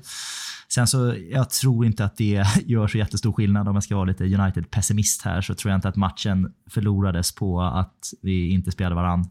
Sen 0.75 0.87
så, 0.87 1.15
jag 1.31 1.51
tror 1.51 1.87
inte 1.87 2.05
att 2.05 2.17
det 2.17 2.45
gör 2.67 2.87
så 2.87 2.99
jättestor 2.99 3.33
skillnad 3.33 3.69
om 3.69 3.75
jag 3.75 3.85
ska 3.85 3.95
vara 3.95 4.05
lite 4.05 4.25
United-pessimist 4.25 5.25
här, 5.25 5.41
så 5.41 5.55
tror 5.55 5.71
jag 5.71 5.79
inte 5.79 5.89
att 5.89 5.97
matchen 5.97 6.53
förlorades 6.71 7.35
på 7.35 7.63
att 7.63 8.11
vi 8.23 8.51
inte 8.51 8.73
spelade 8.73 8.95
varann 8.95 9.25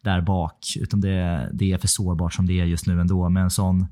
där 0.00 0.20
bak, 0.20 0.58
utan 0.80 1.00
det, 1.00 1.50
det 1.52 1.72
är 1.72 1.78
för 1.78 1.88
sårbart 1.88 2.34
som 2.34 2.46
det 2.46 2.60
är 2.60 2.64
just 2.64 2.86
nu 2.86 3.00
ändå. 3.00 3.28
Med 3.28 3.42
en 3.42 3.50
sån, 3.50 3.86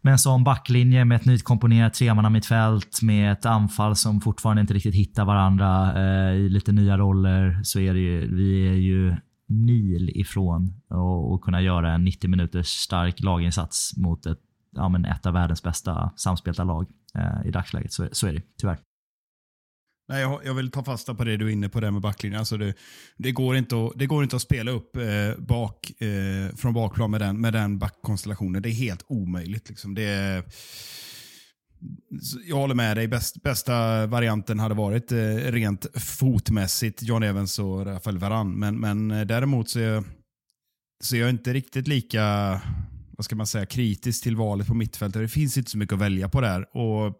med 0.00 0.12
en 0.12 0.18
sån 0.18 0.44
backlinje, 0.44 1.04
med 1.04 1.16
ett 1.16 1.24
nykomponerat 1.24 1.94
tremannamittfält, 1.94 3.02
med 3.02 3.32
ett 3.32 3.46
anfall 3.46 3.96
som 3.96 4.20
fortfarande 4.20 4.60
inte 4.60 4.74
riktigt 4.74 4.94
hittar 4.94 5.24
varandra 5.24 5.92
eh, 5.96 6.34
i 6.34 6.48
lite 6.48 6.72
nya 6.72 6.98
roller, 6.98 7.60
så 7.62 7.80
är 7.80 7.94
det 7.94 8.00
ju, 8.00 8.34
vi 8.36 8.68
är 8.68 8.74
ju 8.74 9.16
mil 9.48 10.10
ifrån 10.14 10.74
att 11.34 11.40
kunna 11.40 11.62
göra 11.62 11.92
en 11.92 12.04
90 12.04 12.30
minuters 12.30 12.66
stark 12.66 13.20
laginsats 13.20 13.96
mot 13.96 14.26
ett 14.26 14.40
ja, 14.76 14.88
men 14.88 15.04
ett 15.04 15.26
av 15.26 15.32
världens 15.32 15.62
bästa 15.62 16.12
samspelta 16.16 16.64
lag 16.64 16.86
eh, 17.14 17.48
i 17.48 17.50
dagsläget. 17.50 17.92
Så, 17.92 18.08
så 18.12 18.26
är 18.26 18.32
det 18.32 18.42
tyvärr. 18.60 18.78
Nej, 20.08 20.20
jag, 20.20 20.40
jag, 20.44 20.54
vill 20.54 20.70
ta 20.70 20.84
fasta 20.84 21.14
på 21.14 21.24
det 21.24 21.36
du 21.36 21.46
är 21.46 21.52
inne 21.52 21.68
på 21.68 21.80
där 21.80 21.90
med 21.90 22.02
backlinjen. 22.02 22.38
Alltså 22.38 22.56
det, 22.56 22.74
det, 23.16 23.32
går 23.32 23.56
inte 23.56 23.76
att, 23.76 23.92
det 23.96 24.06
går 24.06 24.22
inte 24.22 24.36
att 24.36 24.42
spela 24.42 24.70
upp 24.70 24.96
eh, 24.96 25.02
bak, 25.38 26.02
eh, 26.02 26.56
från 26.56 26.74
bakplan 26.74 27.10
med 27.10 27.20
den, 27.20 27.40
med 27.40 27.52
den 27.52 27.78
backkonstellationen. 27.78 28.62
Det 28.62 28.68
är 28.68 28.74
helt 28.74 29.04
omöjligt. 29.08 29.68
Liksom. 29.68 29.94
Det 29.94 30.02
är, 30.02 30.44
jag 32.46 32.56
håller 32.56 32.74
med 32.74 32.96
dig. 32.96 33.08
Bäst, 33.08 33.42
bästa 33.42 34.06
varianten 34.06 34.58
hade 34.58 34.74
varit 34.74 35.12
eh, 35.12 35.34
rent 35.34 35.86
fotmässigt 36.00 37.02
John 37.02 37.22
Evans 37.22 37.58
och 37.58 37.86
Rafael 37.86 38.18
Varan. 38.18 38.52
Men, 38.52 38.80
men 38.80 39.10
eh, 39.10 39.26
däremot 39.26 39.70
så 39.70 39.78
är, 39.78 40.04
så 41.04 41.16
är 41.16 41.20
jag 41.20 41.30
inte 41.30 41.52
riktigt 41.52 41.88
lika 41.88 42.22
vad 43.16 43.24
ska 43.24 43.36
man 43.36 43.46
säga, 43.46 43.66
kritisk 43.66 44.22
till 44.22 44.36
valet 44.36 44.66
på 44.66 44.74
mittfältet. 44.74 45.22
Det 45.22 45.28
finns 45.28 45.58
inte 45.58 45.70
så 45.70 45.78
mycket 45.78 45.94
att 45.94 46.00
välja 46.00 46.28
på 46.28 46.40
där. 46.40 46.76
Och 46.76 47.14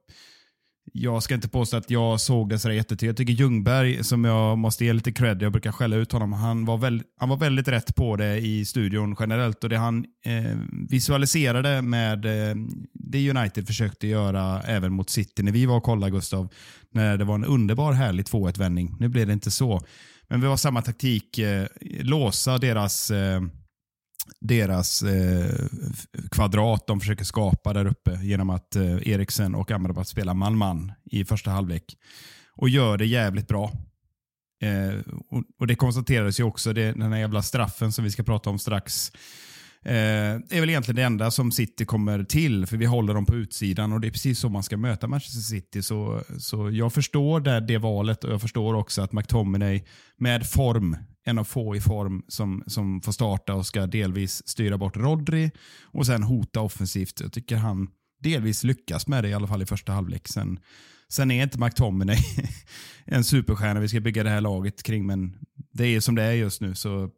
jag 0.93 1.23
ska 1.23 1.35
inte 1.35 1.49
påstå 1.49 1.77
att 1.77 1.91
jag 1.91 2.21
såg 2.21 2.49
det 2.49 2.59
sådär 2.59 2.75
jättetydligt. 2.75 3.03
Jag 3.03 3.17
tycker 3.17 3.43
Ljungberg, 3.43 4.05
som 4.05 4.25
jag 4.25 4.59
måste 4.59 4.85
ge 4.85 4.93
lite 4.93 5.13
cred, 5.13 5.43
jag 5.43 5.53
brukar 5.53 5.73
skälla 5.73 5.97
ut 5.97 6.13
honom, 6.13 6.33
han 6.33 6.65
var, 6.65 6.79
väl, 6.79 7.03
han 7.19 7.29
var 7.29 7.37
väldigt 7.37 7.69
rätt 7.69 7.97
på 7.97 8.17
det 8.17 8.39
i 8.39 8.65
studion 8.65 9.17
generellt. 9.21 9.65
Och 9.65 9.71
Det 9.71 9.77
han 9.77 10.05
eh, 10.25 10.59
visualiserade 10.89 11.83
med 11.83 12.25
eh, 12.25 12.57
det 12.93 13.31
United 13.31 13.67
försökte 13.67 14.07
göra 14.07 14.63
även 14.63 14.93
mot 14.93 15.11
City 15.11 15.43
när 15.43 15.53
vi 15.53 15.67
var 15.67 15.77
och 15.77 15.83
kollade, 15.83 16.13
Gustav, 16.13 16.49
när 16.91 17.17
det 17.17 17.25
var 17.25 17.35
en 17.35 17.45
underbar 17.45 17.93
härlig 17.93 18.27
2-1-vändning. 18.27 18.97
Nu 18.99 19.09
blev 19.09 19.27
det 19.27 19.33
inte 19.33 19.51
så. 19.51 19.81
Men 20.29 20.41
vi 20.41 20.47
var 20.47 20.57
samma 20.57 20.83
taktik, 20.83 21.39
eh, 21.39 21.67
låsa 22.01 22.59
deras 22.59 23.11
eh, 23.11 23.41
deras 24.41 25.03
eh, 25.03 25.67
kvadrat 26.31 26.87
de 26.87 27.01
försöker 27.01 27.25
skapa 27.25 27.73
där 27.73 27.87
uppe 27.87 28.19
genom 28.23 28.51
att 28.51 28.77
eh, 28.77 29.09
Eriksen 29.09 29.55
och 29.55 29.71
Amrabat 29.71 30.09
spelar 30.09 30.35
man-man 30.35 30.93
i 31.05 31.25
första 31.25 31.51
halvlek. 31.51 31.97
Och 32.53 32.69
gör 32.69 32.99
det 32.99 33.07
jävligt 33.07 33.49
bra. 33.49 33.73
Eh, 34.63 35.13
och, 35.29 35.43
och, 35.59 35.67
Det 35.67 35.75
konstaterades 35.75 36.41
ju 36.41 36.45
också, 36.45 36.73
det, 36.73 36.93
den 36.93 37.13
här 37.13 37.21
jävla 37.21 37.43
straffen 37.43 37.93
som 37.93 38.05
vi 38.05 38.11
ska 38.11 38.23
prata 38.23 38.51
om 38.51 38.59
strax, 38.59 39.13
Eh, 39.87 40.35
är 40.51 40.61
väl 40.61 40.71
egentligen 40.71 40.97
det 40.97 41.03
enda 41.03 41.31
som 41.31 41.53
City 41.53 41.85
kommer 41.85 42.25
till, 42.25 42.67
för 42.67 42.77
vi 42.77 42.87
håller 42.87 43.15
dem 43.15 43.27
på 43.27 43.35
utsidan 43.35 43.93
och 43.93 44.01
det 44.01 44.07
är 44.07 44.11
precis 44.11 44.39
så 44.39 44.49
man 44.49 44.63
ska 44.63 44.77
möta 44.77 45.07
Manchester 45.07 45.41
City. 45.41 45.83
Så, 45.83 46.23
så 46.39 46.71
jag 46.71 46.93
förstår 46.93 47.41
det, 47.41 47.61
det 47.61 47.79
valet 47.79 48.25
och 48.25 48.33
jag 48.33 48.41
förstår 48.41 48.75
också 48.75 49.03
att 49.03 49.13
McTominay 49.13 49.83
med 50.17 50.51
form, 50.51 50.97
en 51.27 51.39
av 51.39 51.45
få 51.45 51.77
i 51.77 51.81
form, 51.81 52.23
som, 52.29 52.63
som 52.67 53.01
får 53.01 53.13
starta 53.13 53.55
och 53.55 53.67
ska 53.67 53.87
delvis 53.87 54.49
styra 54.49 54.79
bort 54.79 54.97
Rodri 54.97 55.51
och 55.83 56.07
sen 56.07 56.23
hota 56.23 56.61
offensivt. 56.61 57.21
Jag 57.21 57.33
tycker 57.33 57.57
han 57.57 57.89
delvis 58.21 58.65
lyckas 58.65 59.07
med 59.07 59.25
det, 59.25 59.29
i 59.29 59.35
alla 59.35 59.47
fall 59.47 59.63
i 59.63 59.67
första 59.67 59.93
halvlek. 59.93 60.29
Sen, 60.29 60.59
sen 61.09 61.31
är 61.31 61.43
inte 61.43 61.59
McTominay 61.59 62.19
en 63.05 63.25
superstjärna 63.25 63.81
vi 63.81 63.89
ska 63.89 64.01
bygga 64.01 64.23
det 64.23 64.31
här 64.31 64.41
laget 64.41 64.83
kring, 64.83 65.07
men 65.07 65.37
det 65.73 65.85
är 65.85 66.01
som 66.01 66.15
det 66.15 66.23
är 66.23 66.33
just 66.33 66.61
nu. 66.61 66.75
Så 66.75 67.11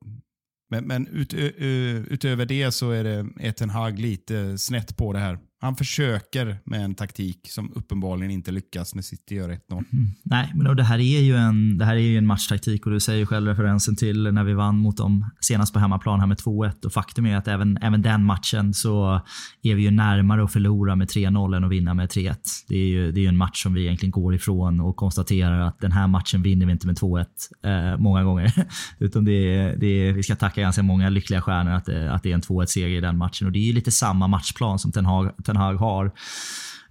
men, 0.71 0.85
men 0.85 1.07
ut, 1.07 1.35
utöver 1.35 2.47
det 2.47 2.73
så 2.73 2.91
är 2.91 3.05
det 3.05 3.27
Eten 3.41 3.71
Hag 3.71 3.99
lite 3.99 4.59
snett 4.59 4.97
på 4.97 5.13
det 5.13 5.19
här 5.19 5.39
han 5.61 5.77
försöker 5.77 6.59
med 6.65 6.85
en 6.85 6.95
taktik 6.95 7.41
som 7.51 7.73
uppenbarligen 7.75 8.31
inte 8.31 8.51
lyckas 8.51 8.95
när 8.95 9.03
City 9.03 9.35
gör 9.35 9.49
1-0. 9.49 9.59
Mm. 9.71 9.85
Nej, 10.23 10.53
men 10.55 10.77
det 10.77 10.83
här 10.83 10.99
är 10.99 11.21
ju 11.21 11.37
en, 11.37 11.79
det 11.79 11.85
här 11.85 11.95
är 11.95 12.01
ju 12.01 12.19
en 12.19 12.27
matchtaktik 12.27 12.87
och 12.87 12.93
du 12.93 13.01
säger 13.01 13.27
själv 13.27 13.49
referensen 13.49 13.97
till 13.97 14.33
när 14.33 14.45
vi 14.45 14.55
vann 14.55 14.79
mot 14.79 14.97
dem 14.97 15.31
senast 15.41 15.73
på 15.73 15.79
hemmaplan 15.79 16.21
här 16.21 16.27
med 16.27 16.37
2-1 16.37 16.85
och 16.87 16.93
faktum 16.93 17.27
är 17.27 17.37
att 17.37 17.49
även, 17.49 17.79
även 17.83 18.03
den 18.03 18.25
matchen 18.25 18.75
så 18.75 19.21
är 19.63 19.75
vi 19.75 19.83
ju 19.83 19.91
närmare 19.91 20.45
att 20.45 20.53
förlora 20.53 20.97
med 20.97 21.09
3-0 21.09 21.57
än 21.57 21.65
att 21.65 21.71
vinna 21.71 21.95
med 21.95 22.09
3-1. 22.09 22.37
Det 22.69 22.77
är 22.77 22.89
ju 22.89 23.13
det 23.13 23.25
är 23.25 23.29
en 23.29 23.37
match 23.37 23.63
som 23.63 23.75
vi 23.75 23.83
egentligen 23.83 24.11
går 24.11 24.35
ifrån 24.35 24.81
och 24.81 24.97
konstaterar 24.97 25.61
att 25.61 25.81
den 25.81 25.93
här 25.93 26.07
matchen 26.07 26.43
vinner 26.43 26.67
vi 26.67 26.73
inte 26.73 26.87
med 26.87 26.97
2-1 26.97 27.27
eh, 27.63 27.99
många 27.99 28.25
gånger. 28.25 28.53
Utan 28.99 29.25
det 29.25 29.33
är, 29.33 29.77
det 29.77 29.87
är, 29.87 30.13
vi 30.13 30.23
ska 30.23 30.37
tacka 30.37 30.61
ganska 30.61 30.83
många 30.83 31.09
lyckliga 31.09 31.43
stjärnor 31.43 31.73
att, 31.73 31.89
att 31.89 32.23
det 32.23 32.31
är 32.31 32.35
en 32.35 32.41
2-1 32.41 32.67
seger 32.67 32.97
i 32.97 33.01
den 33.01 33.19
matchen 33.19 33.47
och 33.47 33.53
det 33.53 33.59
är 33.59 33.67
ju 33.67 33.73
lite 33.73 33.91
samma 33.91 34.29
matchplan 34.29 34.79
som 34.79 34.93
Ten 34.93 35.07
Hag 35.07 35.31
Ten 35.49 35.57
Hag 35.57 35.75
har. 35.75 36.13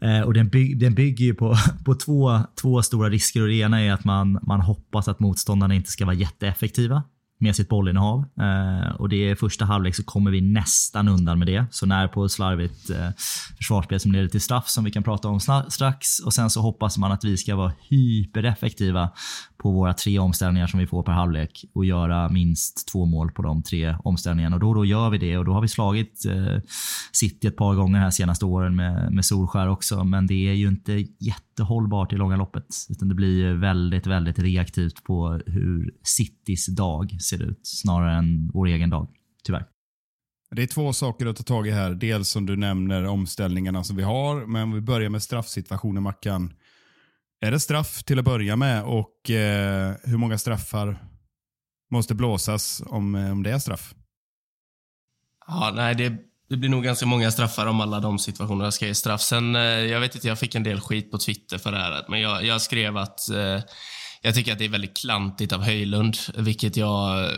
Eh, 0.01 0.21
och 0.21 0.33
den, 0.33 0.49
byg, 0.49 0.79
den 0.79 0.95
bygger 0.95 1.25
ju 1.25 1.33
på, 1.33 1.55
på 1.85 1.95
två, 1.95 2.39
två 2.61 2.81
stora 2.81 3.09
risker. 3.09 3.41
Och 3.41 3.47
det 3.47 3.53
ena 3.53 3.81
är 3.81 3.91
att 3.91 4.03
man, 4.03 4.39
man 4.41 4.61
hoppas 4.61 5.07
att 5.07 5.19
motståndarna 5.19 5.73
inte 5.73 5.91
ska 5.91 6.05
vara 6.05 6.15
jätteeffektiva 6.15 7.03
med 7.39 7.55
sitt 7.55 7.69
bollinnehav. 7.69 8.25
Eh, 8.39 8.95
och 8.95 9.09
det 9.09 9.29
är 9.29 9.35
första 9.35 9.65
halvlek 9.65 9.95
så 9.95 10.03
kommer 10.03 10.31
vi 10.31 10.41
nästan 10.41 11.07
undan 11.07 11.39
med 11.39 11.47
det. 11.47 11.65
Så 11.71 11.85
när 11.85 12.07
på 12.07 12.29
slarvigt 12.29 12.89
eh, 12.89 13.09
försvarsspel 13.57 13.99
som 13.99 14.11
leder 14.11 14.27
till 14.27 14.41
straff 14.41 14.69
som 14.69 14.83
vi 14.83 14.91
kan 14.91 15.03
prata 15.03 15.27
om 15.27 15.39
strax. 15.69 16.19
Och 16.19 16.33
sen 16.33 16.49
så 16.49 16.61
hoppas 16.61 16.97
man 16.97 17.11
att 17.11 17.23
vi 17.23 17.37
ska 17.37 17.55
vara 17.55 17.73
hypereffektiva 17.89 19.09
på 19.57 19.71
våra 19.71 19.93
tre 19.93 20.19
omställningar 20.19 20.67
som 20.67 20.79
vi 20.79 20.87
får 20.87 21.03
per 21.03 21.11
halvlek 21.11 21.65
och 21.73 21.85
göra 21.85 22.29
minst 22.29 22.87
två 22.91 23.05
mål 23.05 23.31
på 23.31 23.41
de 23.41 23.63
tre 23.63 23.97
omställningarna. 24.03 24.55
Och 24.55 24.59
då, 24.59 24.73
då 24.73 24.85
gör 24.85 25.09
vi 25.09 25.17
det 25.17 25.37
och 25.37 25.45
då 25.45 25.53
har 25.53 25.61
vi 25.61 25.67
slagit 25.67 26.25
eh, 26.25 26.61
City 27.11 27.47
ett 27.47 27.57
par 27.57 27.75
gånger 27.75 27.99
här 27.99 28.11
senaste 28.11 28.45
åren 28.45 28.75
med, 28.75 29.11
med 29.13 29.25
Solskär 29.25 29.69
också. 29.69 30.03
Men 30.03 30.27
det 30.27 30.49
är 30.49 30.53
ju 30.53 30.67
inte 30.67 31.05
jättehållbart 31.57 32.13
i 32.13 32.15
långa 32.15 32.35
loppet 32.35 32.65
utan 32.89 33.07
det 33.07 33.15
blir 33.15 33.53
väldigt, 33.53 34.07
väldigt 34.07 34.39
reaktivt 34.39 35.03
på 35.03 35.41
hur 35.45 35.93
Citys 36.03 36.65
dag 36.75 37.21
ser 37.21 37.41
ut 37.41 37.59
snarare 37.63 38.17
än 38.17 38.51
vår 38.53 38.67
egen 38.67 38.89
dag, 38.89 39.07
tyvärr. 39.43 39.65
Det 40.51 40.63
är 40.63 40.67
två 40.67 40.93
saker 40.93 41.25
att 41.25 41.35
ta 41.35 41.43
tag 41.43 41.67
i 41.67 41.71
här. 41.71 41.93
Dels 41.93 42.29
som 42.29 42.45
du 42.45 42.55
nämner 42.55 43.05
omställningarna 43.05 43.83
som 43.83 43.95
vi 43.95 44.03
har, 44.03 44.45
men 44.45 44.71
vi 44.71 44.81
börjar 44.81 45.09
med 45.09 45.23
straffsituationen 45.23 46.03
Mackan. 46.03 46.53
Är 47.41 47.51
det 47.51 47.59
straff 47.59 48.03
till 48.03 48.19
att 48.19 48.25
börja 48.25 48.55
med 48.55 48.83
och 48.83 49.29
eh, 49.29 49.95
hur 50.03 50.17
många 50.17 50.37
straffar 50.37 50.97
måste 51.91 52.15
blåsas 52.15 52.83
om, 52.85 53.15
eh, 53.15 53.31
om 53.31 53.43
det 53.43 53.51
är 53.51 53.59
straff? 53.59 53.95
Ja, 55.47 55.73
nej, 55.75 55.95
det, 55.95 56.17
det 56.49 56.57
blir 56.57 56.69
nog 56.69 56.83
ganska 56.83 57.05
många 57.05 57.31
straffar 57.31 57.65
om 57.65 57.81
alla 57.81 57.99
de 57.99 58.19
situationerna 58.19 58.71
ska 58.71 58.87
ge 58.87 58.95
straff. 58.95 59.21
Sen, 59.21 59.55
eh, 59.55 59.61
jag 59.61 59.99
vet 59.99 60.15
inte, 60.15 60.27
jag 60.27 60.39
fick 60.39 60.55
en 60.55 60.63
del 60.63 60.81
skit 60.81 61.11
på 61.11 61.17
Twitter 61.17 61.57
för 61.57 61.71
det 61.71 61.77
här, 61.77 62.05
men 62.09 62.21
jag, 62.21 62.45
jag 62.45 62.61
skrev 62.61 62.97
att 62.97 63.29
eh, 63.29 63.59
jag 64.21 64.35
tycker 64.35 64.51
att 64.51 64.59
det 64.59 64.65
är 64.65 64.69
väldigt 64.69 64.97
klantigt 64.97 65.53
av 65.53 65.63
Höjlund, 65.63 66.17
vilket 66.35 66.77
jag 66.77 67.25
eh, 67.25 67.31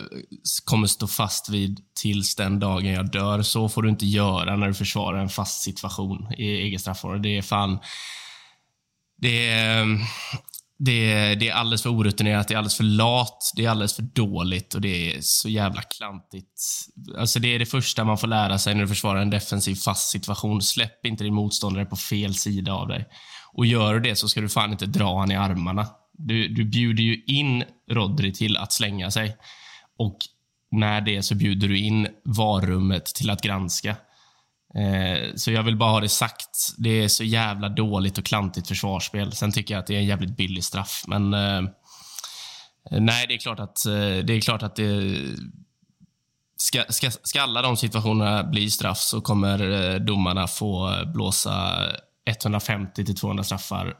kommer 0.65 0.87
stå 0.87 1.07
fast 1.07 1.49
vid 1.49 1.79
tills 2.01 2.35
den 2.35 2.59
dagen 2.59 2.93
jag 2.93 3.11
dör. 3.11 3.41
Så 3.41 3.69
får 3.69 3.81
du 3.81 3.89
inte 3.89 4.05
göra 4.05 4.55
när 4.55 4.67
du 4.67 4.73
försvarar 4.73 5.19
en 5.19 5.29
fast 5.29 5.63
situation 5.63 6.33
i 6.37 6.43
eget 6.43 6.81
straffområde. 6.81 7.23
Det 7.23 7.37
är 7.37 7.41
fan 7.41 7.79
det 9.21 9.49
är, 9.49 9.81
eh, 9.81 9.87
det, 10.79 11.11
är, 11.11 11.35
det 11.35 11.49
är 11.49 11.53
alldeles 11.53 11.83
för 11.83 11.89
orutinerat, 11.89 12.47
det 12.47 12.53
är 12.53 12.57
alldeles 12.57 12.77
för 12.77 12.83
lat, 12.83 13.51
det 13.55 13.65
är 13.65 13.69
alldeles 13.69 13.95
för 13.95 14.01
dåligt 14.01 14.73
och 14.73 14.81
det 14.81 15.15
är 15.15 15.21
så 15.21 15.49
jävla 15.49 15.81
klantigt. 15.81 16.61
Alltså 17.17 17.39
det 17.39 17.55
är 17.55 17.59
det 17.59 17.65
första 17.65 18.03
man 18.03 18.17
får 18.17 18.27
lära 18.27 18.57
sig 18.57 18.73
när 18.73 18.81
du 18.81 18.87
försvarar 18.87 19.21
en 19.21 19.29
defensiv 19.29 19.75
fast 19.75 20.09
situation. 20.09 20.61
Släpp 20.61 21.05
inte 21.05 21.23
din 21.23 21.33
motståndare 21.33 21.85
på 21.85 21.95
fel 21.95 22.35
sida 22.35 22.73
av 22.73 22.87
dig. 22.87 23.05
Och 23.53 23.65
gör 23.65 23.93
du 23.93 23.99
det 23.99 24.15
så 24.15 24.27
ska 24.27 24.41
du 24.41 24.49
fan 24.49 24.71
inte 24.71 24.85
dra 24.85 25.19
han 25.19 25.31
i 25.31 25.35
armarna. 25.35 25.87
Du, 26.13 26.47
du 26.47 26.65
bjuder 26.65 27.03
ju 27.03 27.23
in 27.23 27.63
Rodri 27.91 28.33
till 28.33 28.57
att 28.57 28.73
slänga 28.73 29.11
sig. 29.11 29.37
Och 29.97 30.17
med 30.71 31.05
det 31.05 31.23
så 31.23 31.35
bjuder 31.35 31.67
du 31.67 31.79
in 31.79 32.07
varummet 32.23 33.05
till 33.05 33.29
att 33.29 33.41
granska. 33.41 33.95
Eh, 34.75 35.35
så 35.35 35.51
jag 35.51 35.63
vill 35.63 35.77
bara 35.77 35.91
ha 35.91 35.99
det 35.99 36.09
sagt. 36.09 36.73
Det 36.77 37.03
är 37.03 37.07
så 37.07 37.23
jävla 37.23 37.69
dåligt 37.69 38.17
och 38.17 38.25
klantigt 38.25 38.67
försvarsspel. 38.67 39.31
Sen 39.31 39.51
tycker 39.51 39.73
jag 39.73 39.79
att 39.81 39.87
det 39.87 39.95
är 39.95 39.99
en 39.99 40.05
jävligt 40.05 40.37
billig 40.37 40.63
straff, 40.63 41.03
men 41.07 41.33
eh, 41.33 41.61
nej, 42.91 43.25
det 43.27 43.33
är 43.33 43.37
klart 43.37 43.59
att 43.59 43.85
eh, 43.85 43.91
det 43.93 44.33
är 44.33 44.41
klart 44.41 44.63
att 44.63 44.75
det 44.75 45.13
Ska, 46.61 46.83
ska, 46.89 47.11
ska 47.11 47.41
alla 47.41 47.61
de 47.61 47.77
situationerna 47.77 48.43
bli 48.43 48.71
straff 48.71 48.97
så 48.97 49.21
kommer 49.21 49.71
eh, 49.71 49.99
domarna 49.99 50.47
få 50.47 50.89
eh, 50.89 51.05
blåsa 51.05 51.85
150 52.25 53.05
till 53.05 53.15
200 53.15 53.43
straffar 53.43 53.93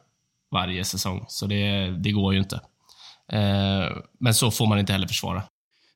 varje 0.52 0.84
säsong. 0.84 1.26
Så 1.28 1.46
det, 1.46 1.90
det 1.90 2.12
går 2.12 2.34
ju 2.34 2.40
inte. 2.40 2.62
men 4.20 4.34
så 4.34 4.52
får 4.52 4.68
man 4.68 4.80
inte 4.80 4.94
heller 4.94 5.08
försvara. 5.08 5.44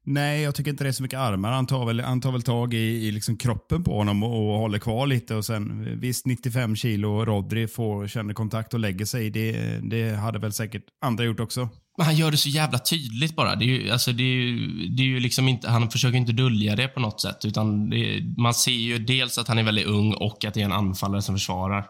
Nej, 0.06 0.42
jag 0.42 0.56
tycker 0.56 0.72
inte 0.72 0.84
det 0.84 0.88
är 0.88 0.92
så 0.92 1.04
mycket 1.04 1.20
armar. 1.20 1.52
Han 1.52 1.66
tar 1.66 1.86
väl, 1.86 2.00
han 2.00 2.22
tar 2.22 2.32
väl 2.32 2.42
tag 2.42 2.74
i, 2.74 2.78
i 2.78 3.12
liksom 3.12 3.38
kroppen 3.38 3.84
på 3.84 3.98
honom 3.98 4.24
och, 4.24 4.54
och, 4.54 4.60
håller 4.60 4.80
kvar 4.80 5.08
lite. 5.08 5.36
och 5.36 5.46
sen 5.46 5.88
Visst, 6.00 6.26
95 6.26 6.76
kilo 6.76 7.26
Rodri 7.26 7.68
får, 7.68 8.08
känner 8.08 8.34
kontakt 8.34 8.74
och 8.74 8.80
lägger 8.80 9.06
sig. 9.06 9.30
Det, 9.30 9.80
det 9.84 10.16
hade 10.16 10.40
väl 10.40 10.54
säkert 10.54 10.84
andra 11.02 11.24
gjort 11.24 11.40
också. 11.40 11.70
Men 11.98 12.06
han 12.06 12.16
gör 12.16 12.32
det 12.32 12.38
så 12.38 12.50
jävla 12.50 12.80
tydligt 12.80 13.36
bara. 13.36 13.56
Det 13.56 13.66
är 13.66 13.68
ju, 13.68 13.92
alltså 13.92 14.12
det 14.12 14.24
är 14.24 14.28
ju, 14.28 14.68
det 14.88 15.04
är 15.04 15.08
ju 15.08 15.20
liksom 15.20 15.48
inte, 15.48 15.70
han 15.70 15.90
försöker 15.90 16.18
inte 16.18 16.32
dölja 16.32 16.76
det 16.76 16.88
på 16.88 17.00
något 17.00 17.22
sätt. 17.22 17.46
Utan 17.46 17.90
det, 17.90 18.24
man 18.38 18.54
ser 18.54 18.72
ju 18.72 19.00
dels 19.00 19.38
att 19.38 19.48
han 19.48 19.58
är 19.58 19.64
väldigt 19.64 19.86
ung 19.86 20.14
och 20.14 20.46
att 20.46 20.54
det 20.54 20.62
är 20.62 20.66
en 20.66 20.72
anfallare 20.72 21.22
som 21.22 21.36
försvarar. 21.36 21.86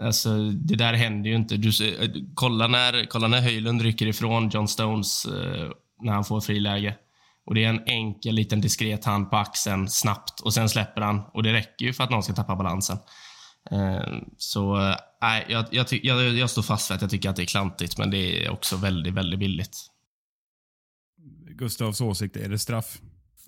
Alltså, 0.00 0.50
det 0.50 0.74
där 0.74 0.92
händer 0.92 1.30
ju 1.30 1.36
inte. 1.36 1.56
Du, 1.56 1.68
eh, 1.68 2.10
kolla, 2.34 2.66
när, 2.66 3.06
kolla 3.10 3.28
när 3.28 3.40
Höjlund 3.40 3.82
rycker 3.82 4.06
ifrån 4.06 4.48
John 4.48 4.68
Stones 4.68 5.26
eh, 5.26 5.70
när 6.02 6.12
han 6.12 6.24
får 6.24 6.40
friläge. 6.40 6.94
Och 7.46 7.54
Det 7.54 7.64
är 7.64 7.68
en 7.68 7.84
enkel 7.86 8.34
liten 8.34 8.60
diskret 8.60 9.04
hand 9.04 9.30
på 9.30 9.36
axeln 9.36 9.88
snabbt 9.88 10.40
och 10.40 10.54
sen 10.54 10.68
släpper 10.68 11.00
han. 11.00 11.22
Och 11.34 11.42
Det 11.42 11.52
räcker 11.52 11.84
ju 11.84 11.92
för 11.92 12.04
att 12.04 12.10
någon 12.10 12.22
ska 12.22 12.32
tappa 12.32 12.56
balansen. 12.56 12.98
Eh, 13.70 14.18
så 14.38 14.94
nej, 15.22 15.46
jag, 15.48 15.64
jag, 15.70 15.86
jag, 15.90 16.34
jag 16.34 16.50
står 16.50 16.62
fast 16.62 16.90
vid 16.90 16.94
att 16.94 17.02
jag 17.02 17.10
tycker 17.10 17.30
att 17.30 17.36
det 17.36 17.42
är 17.42 17.46
klantigt, 17.46 17.98
men 17.98 18.10
det 18.10 18.46
är 18.46 18.50
också 18.50 18.76
väldigt, 18.76 19.14
väldigt 19.14 19.40
billigt. 19.40 19.76
Gustavs 21.50 22.00
åsikt, 22.00 22.36
är 22.36 22.48
det 22.48 22.58
straff? 22.58 22.98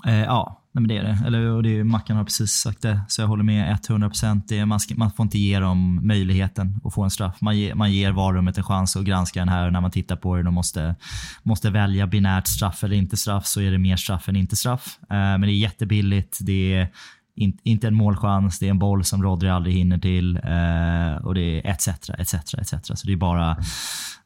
Eh, 0.07 0.21
ja, 0.21 0.66
men 0.81 0.89
det 0.89 0.99
är 0.99 1.03
det. 1.03 1.19
Eller, 1.27 1.51
och 1.51 1.63
det 1.63 1.79
är, 1.79 1.85
Mackan 1.85 2.17
har 2.17 2.25
precis 2.25 2.53
sagt 2.53 2.83
det, 2.83 3.01
så 3.09 3.23
jag 3.23 3.29
håller 3.29 3.45
med 3.45 3.79
100%. 3.89 4.67
man, 4.67 4.81
man 4.97 5.11
får 5.11 5.25
inte 5.25 5.39
ge 5.39 5.59
dem 5.59 6.07
möjligheten 6.07 6.81
att 6.85 6.95
få 6.95 7.03
en 7.03 7.11
straff. 7.11 7.41
Man, 7.41 7.59
ge, 7.59 7.75
man 7.75 7.93
ger 7.93 8.13
varummet 8.13 8.59
en 8.59 8.65
chans 8.65 8.97
att 8.97 9.05
granska 9.05 9.41
den 9.41 9.49
här 9.49 9.67
och 9.67 9.73
när 9.73 9.81
man 9.81 9.91
tittar 9.91 10.17
på 10.17 10.37
den 10.37 10.47
och 10.47 10.53
måste, 10.53 10.95
måste 11.43 11.71
välja 11.71 12.07
binärt 12.07 12.47
straff 12.47 12.85
eller 12.85 12.97
inte 12.97 13.17
straff 13.17 13.47
så 13.47 13.61
är 13.61 13.71
det 13.71 13.79
mer 13.79 13.97
straff 13.97 14.29
än 14.29 14.37
inte 14.37 14.57
straff. 14.57 14.99
Eh, 15.03 15.07
men 15.09 15.41
det 15.41 15.51
är 15.51 15.59
jättebilligt. 15.59 16.39
Det 16.41 16.75
är 16.75 16.89
in, 17.35 17.59
inte 17.63 17.87
en 17.87 17.95
målchans, 17.95 18.59
det 18.59 18.67
är 18.67 18.71
en 18.71 18.79
boll 18.79 19.05
som 19.05 19.23
Rodri 19.23 19.49
aldrig 19.49 19.75
hinner 19.75 19.99
till 19.99 20.37
eh, 20.37 21.27
och 21.27 21.35
det 21.35 21.41
är 21.41 21.71
etc. 21.71 21.89
etc, 22.19 22.35
etc. 22.35 22.75
Så 22.85 23.07
det 23.07 23.13
är 23.13 23.17
bara, 23.17 23.57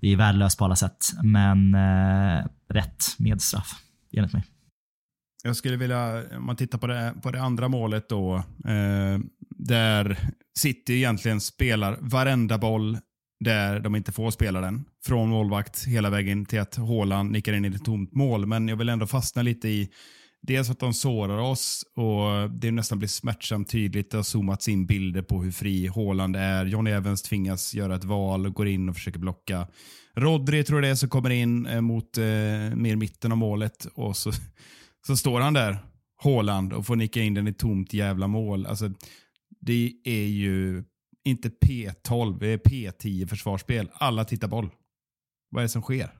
det 0.00 0.08
är 0.08 0.16
värdelöst 0.16 0.58
på 0.58 0.64
alla 0.64 0.76
sätt. 0.76 1.06
Men 1.22 1.74
eh, 1.74 2.44
rätt 2.68 3.04
med 3.18 3.40
straff, 3.42 3.74
enligt 4.12 4.32
mig. 4.32 4.44
Jag 5.42 5.56
skulle 5.56 5.76
vilja, 5.76 6.24
om 6.36 6.46
man 6.46 6.56
tittar 6.56 6.78
på 6.78 6.86
det, 6.86 7.14
på 7.22 7.30
det 7.30 7.40
andra 7.40 7.68
målet 7.68 8.08
då, 8.08 8.36
eh, 8.64 9.18
där 9.50 10.18
City 10.58 10.94
egentligen 10.94 11.40
spelar 11.40 11.98
varenda 12.00 12.58
boll 12.58 12.98
där 13.44 13.80
de 13.80 13.96
inte 13.96 14.12
får 14.12 14.30
spela 14.30 14.60
den. 14.60 14.84
Från 15.04 15.28
målvakt 15.28 15.84
hela 15.84 16.10
vägen 16.10 16.46
till 16.46 16.60
att 16.60 16.76
Haaland 16.76 17.30
nickar 17.30 17.52
in 17.52 17.64
i 17.64 17.68
ett 17.68 17.84
tomt 17.84 18.14
mål. 18.14 18.46
Men 18.46 18.68
jag 18.68 18.76
vill 18.76 18.88
ändå 18.88 19.06
fastna 19.06 19.42
lite 19.42 19.68
i 19.68 19.88
dels 20.42 20.70
att 20.70 20.78
de 20.78 20.94
sårar 20.94 21.38
oss 21.38 21.84
och 21.96 22.50
det 22.50 22.70
nästan 22.70 22.98
blir 22.98 23.08
smärtsamt 23.08 23.70
tydligt. 23.70 24.10
Det 24.10 24.18
har 24.18 24.22
zoomats 24.22 24.68
in 24.68 24.86
bilder 24.86 25.22
på 25.22 25.42
hur 25.42 25.52
fri 25.52 25.86
Haaland 25.88 26.36
är. 26.36 26.66
Johnny 26.66 26.90
Evans 26.90 27.22
tvingas 27.22 27.74
göra 27.74 27.94
ett 27.94 28.04
val 28.04 28.46
och 28.46 28.54
går 28.54 28.68
in 28.68 28.88
och 28.88 28.94
försöker 28.94 29.18
blocka. 29.18 29.66
Rodri 30.14 30.64
tror 30.64 30.78
jag 30.78 30.88
det 30.88 30.90
är 30.90 30.94
som 30.94 31.08
kommer 31.08 31.30
in 31.30 31.66
eh, 31.66 31.80
mot 31.80 32.18
eh, 32.18 32.24
mer 32.74 32.96
mitten 32.96 33.32
av 33.32 33.38
målet 33.38 33.86
och 33.94 34.16
så 34.16 34.32
så 35.06 35.16
står 35.16 35.40
han 35.40 35.52
där, 35.52 35.78
Håland, 36.22 36.72
och 36.72 36.86
får 36.86 36.96
nicka 36.96 37.22
in 37.22 37.34
den 37.34 37.48
i 37.48 37.54
tomt 37.54 37.92
jävla 37.92 38.26
mål. 38.26 38.66
Alltså, 38.66 38.90
det 39.60 39.92
är 40.04 40.26
ju 40.26 40.84
inte 41.24 41.48
P12, 41.48 42.38
det 42.40 42.48
är 42.48 42.58
P10 42.58 43.26
försvarsspel. 43.26 43.90
Alla 43.94 44.24
tittar 44.24 44.48
boll. 44.48 44.70
Vad 45.50 45.60
är 45.60 45.64
det 45.64 45.68
som 45.68 45.82
sker? 45.82 46.10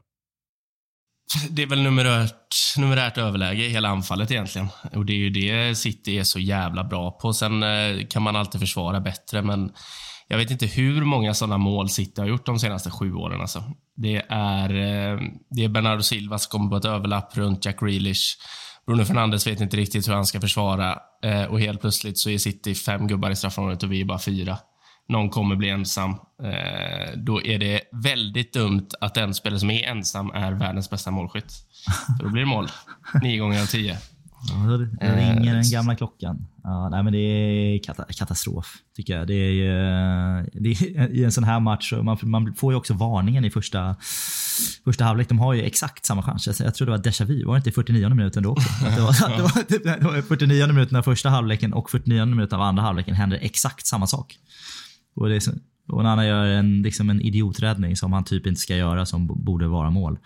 Det 1.51 1.63
är 1.63 1.67
väl 1.67 1.83
numerärt, 1.83 2.77
numerärt 2.79 3.19
överläge 3.19 3.65
i 3.65 3.69
hela 3.69 3.89
anfallet 3.89 4.31
egentligen. 4.31 4.69
Och 4.93 5.07
Det 5.07 5.13
är 5.13 5.17
ju 5.17 5.31
det 5.31 5.75
City 5.75 6.19
är 6.19 6.25
så 6.25 6.39
jävla 6.39 6.85
bra 6.85 7.11
på. 7.11 7.33
Sen 7.33 7.63
eh, 7.63 8.07
kan 8.07 8.23
man 8.23 8.37
alltid 8.37 8.61
försvara 8.61 9.01
bättre, 9.01 9.43
men 9.43 9.73
jag 10.29 10.39
vet 10.39 10.51
inte 10.51 10.67
hur 10.67 11.05
många 11.05 11.35
sådana 11.35 11.59
mål 11.59 11.89
City 11.89 12.21
har 12.21 12.29
gjort 12.29 12.47
de 12.47 12.59
senaste 12.59 12.91
sju 12.91 13.15
åren. 13.15 13.41
Alltså. 13.41 13.65
Det, 13.97 14.23
är, 14.29 14.71
eh, 14.71 15.21
det 15.51 15.65
är 15.65 15.69
Bernardo 15.69 16.03
Silva 16.03 16.39
som 16.39 16.51
kommer 16.51 16.71
på 16.71 16.77
ett 16.77 16.85
överlapp 16.85 17.37
runt 17.37 17.65
Jack 17.65 17.81
Grealish. 17.81 18.37
Bruno 18.91 19.05
Fernandes 19.05 19.47
vet 19.47 19.61
inte 19.61 19.77
riktigt 19.77 20.09
hur 20.09 20.13
han 20.13 20.27
ska 20.27 20.41
försvara 20.41 20.99
eh, 21.25 21.45
och 21.45 21.61
helt 21.61 21.81
plötsligt 21.81 22.19
så 22.19 22.31
är 22.31 22.39
City 22.39 22.75
fem 22.75 23.07
gubbar 23.07 23.31
i 23.31 23.37
straffområdet 23.37 23.83
och 23.83 23.93
vi 23.93 24.01
är 24.01 24.05
bara 24.05 24.19
fyra. 24.19 24.59
Någon 25.09 25.31
kommer 25.31 25.57
bli 25.57 25.69
ensam. 25.69 26.11
Eh, 26.43 27.17
då 27.17 27.43
är 27.43 27.59
det 27.59 27.81
väldigt 27.93 28.53
dumt 28.53 28.89
att 29.01 29.15
den 29.15 29.35
spelare 29.35 29.61
som 29.61 29.71
är 29.71 29.89
ensam 29.89 30.31
är 30.31 30.53
världens 30.53 30.91
bästa 30.91 31.11
målskytt. 31.11 31.53
För 32.19 32.25
då 32.25 32.31
blir 32.31 32.43
det 32.43 32.49
mål. 32.49 32.69
Nio 33.23 33.39
gånger 33.39 33.63
av 33.63 33.67
tio. 33.67 33.99
Ja, 34.49 34.55
då 34.55 34.77
ringer 34.77 35.55
den 35.55 35.71
gamla 35.71 35.97
klockan. 35.97 36.47
Ja, 36.63 36.89
nej, 36.89 37.03
men 37.03 37.13
det 37.13 37.19
är 37.19 37.79
katastrof, 38.13 38.77
tycker 38.97 39.19
jag. 39.19 39.27
Det 39.27 39.35
är 39.35 39.51
ju, 39.51 39.73
det 40.53 40.69
är, 40.69 41.11
I 41.11 41.25
en 41.25 41.33
sån 41.33 41.45
här 41.45 41.61
match, 41.61 41.93
man, 42.03 42.19
man 42.23 42.55
får 42.55 42.73
ju 42.73 42.77
också 42.77 42.95
varningen 42.95 43.45
i 43.45 43.51
första, 43.51 43.97
första 44.85 45.05
halvlek. 45.05 45.29
De 45.29 45.39
har 45.39 45.55
ju 45.55 45.63
exakt 45.63 46.07
samma 46.07 46.23
chans. 46.23 46.61
Jag 46.61 46.75
tror 46.75 46.87
det 46.87 46.91
var 46.91 46.99
déjà 46.99 47.25
vu, 47.25 47.45
var 47.45 47.55
det 47.55 47.59
inte 47.59 47.71
i 47.71 47.73
49 47.73 48.09
minuten 48.09 48.43
då 48.43 48.51
också? 48.51 48.69
det, 48.97 49.01
var, 49.01 49.37
det, 49.69 49.85
var, 49.85 49.97
det 49.97 50.05
var 50.05 50.23
49 50.23 50.67
minuten 50.67 50.97
av 50.97 51.03
första 51.03 51.29
halvleken 51.29 51.73
och 51.73 51.91
49 51.91 52.25
minuten 52.25 52.59
av 52.59 52.63
andra 52.63 52.83
halvleken 52.83 53.15
händer 53.15 53.39
exakt 53.43 53.87
samma 53.87 54.07
sak. 54.07 54.39
Och 55.15 55.29
det 55.29 55.37
är 55.37 55.41
så, 55.41 55.51
och 55.91 56.03
när 56.03 56.17
han 56.17 56.27
gör 56.27 56.47
en, 56.47 56.83
liksom 56.83 57.11
en 57.11 57.21
idioträddning 57.21 57.97
som 57.97 58.13
han 58.13 58.25
typ 58.25 58.47
inte 58.47 58.61
ska 58.61 58.77
göra, 58.77 59.07
som 59.07 59.27
borde 59.27 59.69
vara 59.69 59.91
mål. 59.91 60.19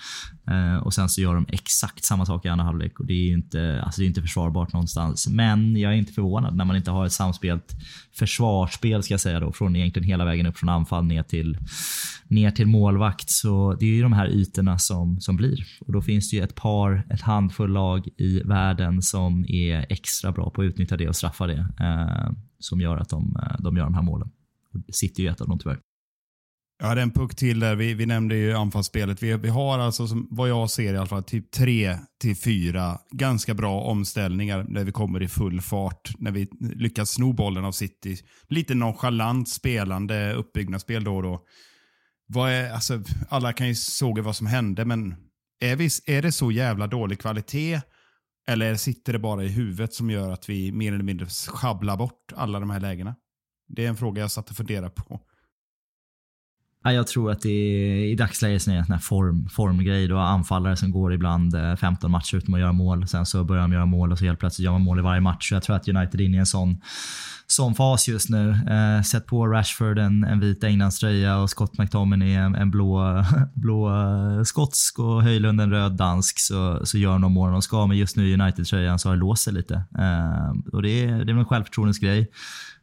Eh, 0.50 0.77
och 0.77 0.94
sen 0.94 1.09
så 1.09 1.20
gör 1.20 1.35
de 1.35 1.46
exakt 1.48 2.05
samma 2.05 2.27
sak 2.27 2.44
i 2.44 2.48
andra 2.48 2.64
halvlek 2.64 3.00
och 3.00 3.07
det 3.07 3.12
är 3.12 3.27
ju 3.27 3.33
inte, 3.33 3.83
alltså 3.85 4.00
det 4.00 4.05
är 4.05 4.09
inte 4.09 4.22
försvarbart 4.22 4.72
någonstans. 4.72 5.29
Men 5.29 5.77
jag 5.77 5.92
är 5.92 5.96
inte 5.96 6.12
förvånad 6.12 6.57
när 6.57 6.64
man 6.64 6.77
inte 6.77 6.90
har 6.90 7.07
ett 7.07 7.12
samspelt 7.12 7.72
försvarsspel, 8.12 9.03
ska 9.03 9.14
jag 9.14 9.20
säga 9.20 9.40
då, 9.40 9.53
från 9.53 9.77
egentligen 9.77 10.09
hela 10.09 10.24
vägen 10.24 10.46
upp 10.46 10.59
från 10.59 10.68
anfall 10.68 11.05
ner 11.05 11.22
till, 11.22 11.59
ner 12.29 12.50
till 12.50 12.66
målvakt. 12.66 13.31
Så 13.31 13.77
det 13.81 13.87
är 13.87 13.94
ju 13.94 14.03
de 14.03 14.12
här 14.12 14.29
ytorna 14.29 14.79
som, 14.79 15.20
som 15.20 15.37
blir. 15.37 15.66
Och 15.81 15.92
då 15.92 16.03
finns 16.03 16.31
det 16.31 16.37
ju 16.37 16.42
ett 16.42 16.55
par, 16.55 17.07
ett 17.11 17.22
handfull 17.22 17.72
lag 17.72 18.09
i 18.16 18.40
världen 18.40 19.03
som 19.03 19.44
är 19.48 19.87
extra 19.88 20.33
bra 20.33 20.50
på 20.50 20.62
att 20.62 20.66
utnyttja 20.66 20.96
det 20.96 21.09
och 21.09 21.16
straffa 21.16 21.46
det. 21.46 21.66
Eh, 21.81 22.33
som 22.59 22.81
gör 22.81 22.96
att 22.96 23.09
de, 23.09 23.37
de 23.59 23.77
gör 23.77 23.85
de 23.85 23.94
här 23.94 24.03
målen. 24.03 24.31
City 24.92 25.22
är 25.22 25.26
ju 25.26 25.32
ett 25.32 25.40
av 25.40 25.48
dem 25.48 25.58
tyvärr. 25.58 25.78
Ja, 26.82 26.94
det 26.94 27.00
är 27.00 27.02
en 27.02 27.10
puck 27.10 27.34
till 27.37 27.60
där. 27.60 27.76
Vi, 27.76 27.94
vi 27.94 28.06
nämnde 28.06 28.37
ju 28.37 28.52
anfallsspelet. 28.52 29.22
Vi, 29.22 29.37
vi 29.37 29.48
har 29.48 29.78
alltså, 29.78 30.06
som, 30.06 30.28
vad 30.30 30.48
jag 30.48 30.70
ser 30.70 30.94
i 30.94 30.96
alla 30.96 31.06
fall, 31.06 31.24
typ 31.24 31.50
tre 31.50 31.98
till 32.20 32.37
fyra 32.37 32.98
ganska 33.10 33.54
bra 33.54 33.80
omställningar 33.80 34.66
när 34.68 34.84
vi 34.84 34.92
kommer 34.92 35.22
i 35.22 35.28
full 35.28 35.60
fart. 35.60 36.10
När 36.18 36.30
vi 36.30 36.48
lyckas 36.60 37.10
sno 37.10 37.32
bollen 37.32 37.64
av 37.64 37.72
City. 37.72 38.16
Lite 38.48 38.74
nonchalant 38.74 39.48
spelande, 39.48 40.34
uppbyggnadsspel 40.34 41.04
då 41.04 41.16
och 41.16 41.22
då. 41.22 41.40
Vad 42.26 42.50
är, 42.50 42.70
alltså, 42.70 43.02
alla 43.28 43.52
kan 43.52 43.68
ju 43.68 43.74
såga 43.74 44.22
vad 44.22 44.37
som 44.37 44.46
hände, 44.46 44.84
men 44.84 45.14
är, 45.60 45.76
vi, 45.76 45.88
är 46.06 46.22
det 46.22 46.32
så 46.32 46.52
jävla 46.52 46.87
dålig 46.87 47.20
kvalitet? 47.20 47.80
Eller 48.48 48.74
sitter 48.74 49.12
det 49.12 49.18
bara 49.18 49.44
i 49.44 49.48
huvudet 49.48 49.94
som 49.94 50.10
gör 50.10 50.30
att 50.30 50.48
vi 50.48 50.72
mer 50.72 50.92
eller 50.92 51.04
mindre 51.04 51.26
schabblar 51.26 51.96
bort 51.96 52.32
alla 52.37 52.60
de 52.60 52.70
här 52.70 52.80
lägena? 52.80 53.14
Det 53.66 53.85
är 53.85 53.88
en 53.88 53.96
fråga 53.96 54.22
jag 54.22 54.31
satt 54.31 54.50
och 54.50 54.57
funderade 54.57 54.90
på. 54.90 55.20
jag 56.83 57.07
tror 57.07 57.31
att 57.31 57.40
det 57.40 57.48
är, 57.48 58.05
i 58.05 58.14
dagsläget 58.14 58.66
är 58.66 58.72
en 58.72 58.85
sån 58.85 58.92
här 58.92 59.00
form, 59.00 59.48
formgrej. 59.48 60.09
Du 60.09 60.14
har 60.14 60.22
anfallare 60.22 60.77
som 60.77 60.90
går 60.90 61.14
ibland 61.14 61.55
eh, 61.55 61.77
15 61.77 62.11
matcher 62.11 62.37
utan 62.37 62.55
att 62.55 62.61
göra 62.61 62.72
mål. 62.72 63.09
Sen 63.09 63.27
så 63.27 63.44
börjar 63.44 63.62
de 63.62 63.72
göra 63.72 63.87
mål 63.87 64.12
och 64.12 64.18
så 64.18 64.24
helt 64.24 64.38
plötsligt 64.38 64.64
gör 64.64 64.72
man 64.72 64.83
mål 64.83 64.98
i 64.98 65.03
varje 65.03 65.20
match. 65.20 65.48
Så 65.48 65.55
jag 65.55 65.62
tror 65.62 65.77
att 65.77 65.88
United 65.88 66.20
är 66.20 66.24
inne 66.24 66.37
i 66.37 66.40
en 66.40 66.46
sån, 66.46 66.81
sån 67.46 67.74
fas 67.74 68.09
just 68.09 68.29
nu. 68.29 68.50
Eh, 68.50 69.03
sätt 69.03 69.27
på 69.27 69.46
Rashford 69.46 69.98
en, 69.98 70.24
en 70.24 70.40
vit 70.40 70.64
Englandströja 70.64 71.38
och 71.38 71.50
Scott 71.50 71.79
McTominay 71.79 72.35
en, 72.35 72.55
en 72.55 72.70
blå, 72.70 73.24
blå 73.55 73.88
eh, 73.88 74.42
skotsk 74.42 74.98
och 74.98 75.22
Höjlund 75.22 75.61
en 75.61 75.70
röd 75.70 75.92
dansk 75.92 76.38
så, 76.38 76.87
så 76.87 76.98
gör 76.98 77.18
de 77.18 77.33
mål 77.33 77.53
de 77.53 77.62
ska. 77.62 77.87
Men 77.87 77.96
just 77.96 78.16
nu 78.16 78.29
i 78.29 78.35
United-tröjan 78.35 78.98
så 78.98 79.09
har 79.09 79.16
det 79.16 79.20
låst 79.20 79.42
sig 79.42 79.53
lite. 79.53 79.74
Eh, 79.74 80.72
och 80.72 80.83
det 80.83 81.05
är, 81.05 81.24
det 81.24 81.33
är 81.33 81.37
en 81.37 81.44
självförtroendesgrej 81.44 82.31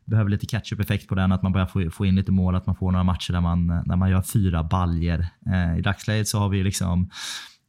behöver 0.06 0.30
lite 0.30 0.46
catch-up-effekt 0.46 1.08
på 1.08 1.16
den, 1.16 1.32
att 1.32 1.44
man 1.44 1.52
börjar 1.52 1.68
få, 1.68 1.90
få 1.92 2.06
in 2.06 2.16
lite 2.16 2.32
mål, 2.32 2.56
att 2.56 2.66
man 2.66 2.76
får 2.76 2.92
några 2.92 3.04
matcher 3.04 3.34
där 3.34 3.42
man, 3.42 3.70
eh, 3.70 3.84
där 3.86 3.96
man 3.96 4.10
gör 4.10 4.22
fyra 4.22 4.64
baljer. 4.64 5.28
Eh, 5.46 5.78
I 5.78 5.82
dagsläget 5.82 6.28
så 6.28 6.40
har 6.40 6.50
vi 6.50 6.64
liksom 6.64 7.10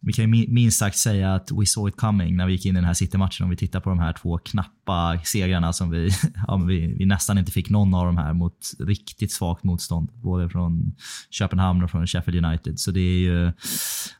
vi 0.04 0.12
kan 0.12 0.34
ju 0.34 0.46
minst 0.48 0.78
sagt 0.78 0.96
säga 0.96 1.34
att 1.34 1.50
we 1.50 1.66
saw 1.66 1.88
it 1.88 1.96
coming 1.96 2.36
när 2.36 2.46
vi 2.46 2.52
gick 2.52 2.66
in 2.66 2.72
i 2.72 2.78
den 2.78 2.84
här 2.84 2.94
City-matchen. 2.94 3.44
Om 3.44 3.50
vi 3.50 3.56
tittar 3.56 3.80
på 3.80 3.90
de 3.90 3.98
här 3.98 4.12
två 4.12 4.38
knappa 4.38 5.18
segrarna 5.24 5.72
som 5.72 5.90
vi, 5.90 6.10
ja, 6.46 6.56
vi, 6.56 6.94
vi, 6.98 7.06
nästan 7.06 7.38
inte 7.38 7.52
fick 7.52 7.70
någon 7.70 7.94
av 7.94 8.06
de 8.06 8.16
här 8.16 8.32
mot 8.32 8.70
riktigt 8.78 9.32
svagt 9.32 9.64
motstånd. 9.64 10.10
Både 10.14 10.48
från 10.48 10.94
Köpenhamn 11.30 11.84
och 11.84 11.90
från 11.90 12.06
Sheffield 12.06 12.46
United. 12.46 12.80
Så 12.80 12.90
det 12.90 13.00
är 13.00 13.18
ju, 13.18 13.52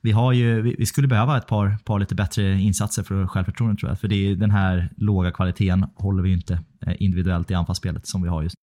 vi, 0.02 0.12
har 0.12 0.32
ju, 0.32 0.62
vi, 0.62 0.76
vi 0.78 0.86
skulle 0.86 1.08
behöva 1.08 1.38
ett 1.38 1.46
par, 1.46 1.78
par 1.84 1.98
lite 1.98 2.14
bättre 2.14 2.60
insatser 2.60 3.02
för 3.02 3.26
självförtroende 3.26 3.80
tror 3.80 3.90
jag. 3.90 4.00
För 4.00 4.08
det 4.08 4.16
är, 4.16 4.36
den 4.36 4.50
här 4.50 4.90
låga 4.96 5.30
kvaliteten 5.30 5.86
håller 5.94 6.22
vi 6.22 6.32
inte 6.32 6.60
eh, 6.86 6.94
individuellt 6.98 7.50
i 7.50 7.54
anfallsspelet 7.54 8.06
som 8.06 8.22
vi 8.22 8.28
har 8.28 8.42
just 8.42 8.54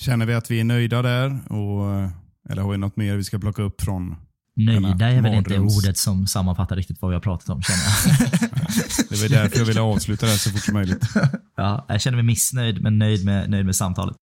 Känner 0.00 0.26
vi 0.26 0.34
att 0.34 0.50
vi 0.50 0.60
är 0.60 0.64
nöjda 0.64 1.02
där? 1.02 1.52
Och, 1.52 2.10
eller 2.50 2.62
har 2.62 2.72
vi 2.72 2.78
något 2.78 2.96
mer 2.96 3.16
vi 3.16 3.24
ska 3.24 3.38
plocka 3.38 3.62
upp 3.62 3.80
från 3.80 4.16
Nöjda 4.56 5.08
är 5.08 5.22
väl 5.22 5.34
inte 5.34 5.58
ordet 5.58 5.98
som 5.98 6.26
sammanfattar 6.26 6.76
riktigt 6.76 7.02
vad 7.02 7.10
vi 7.10 7.14
har 7.14 7.20
pratat 7.20 7.48
om 7.48 7.62
känner 7.62 7.82
jag. 7.82 8.28
det 9.10 9.22
var 9.22 9.28
därför 9.28 9.58
jag 9.58 9.64
ville 9.64 9.80
avsluta 9.80 10.26
det 10.26 10.32
här 10.32 10.38
så 10.38 10.50
fort 10.50 10.64
som 10.64 10.74
möjligt. 10.74 11.02
Ja, 11.56 11.86
jag 11.88 12.00
känner 12.00 12.16
mig 12.16 12.24
missnöjd 12.24 12.82
men 12.82 12.98
nöjd 12.98 13.24
med, 13.24 13.50
nöjd 13.50 13.66
med 13.66 13.76
samtalet. 13.76 14.16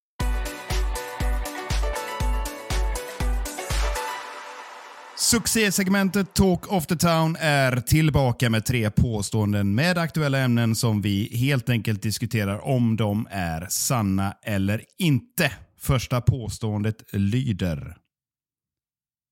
Succésegmentet 5.18 6.34
Talk 6.34 6.72
of 6.72 6.86
the 6.86 6.96
Town 6.96 7.36
är 7.40 7.76
tillbaka 7.76 8.50
med 8.50 8.64
tre 8.64 8.90
påståenden 8.90 9.74
med 9.74 9.98
aktuella 9.98 10.38
ämnen 10.38 10.74
som 10.74 11.02
vi 11.02 11.36
helt 11.36 11.68
enkelt 11.68 12.02
diskuterar 12.02 12.64
om 12.64 12.96
de 12.96 13.28
är 13.30 13.66
sanna 13.70 14.34
eller 14.42 14.82
inte. 14.98 15.52
Första 15.80 16.20
påståendet 16.20 16.96
lyder 17.12 17.96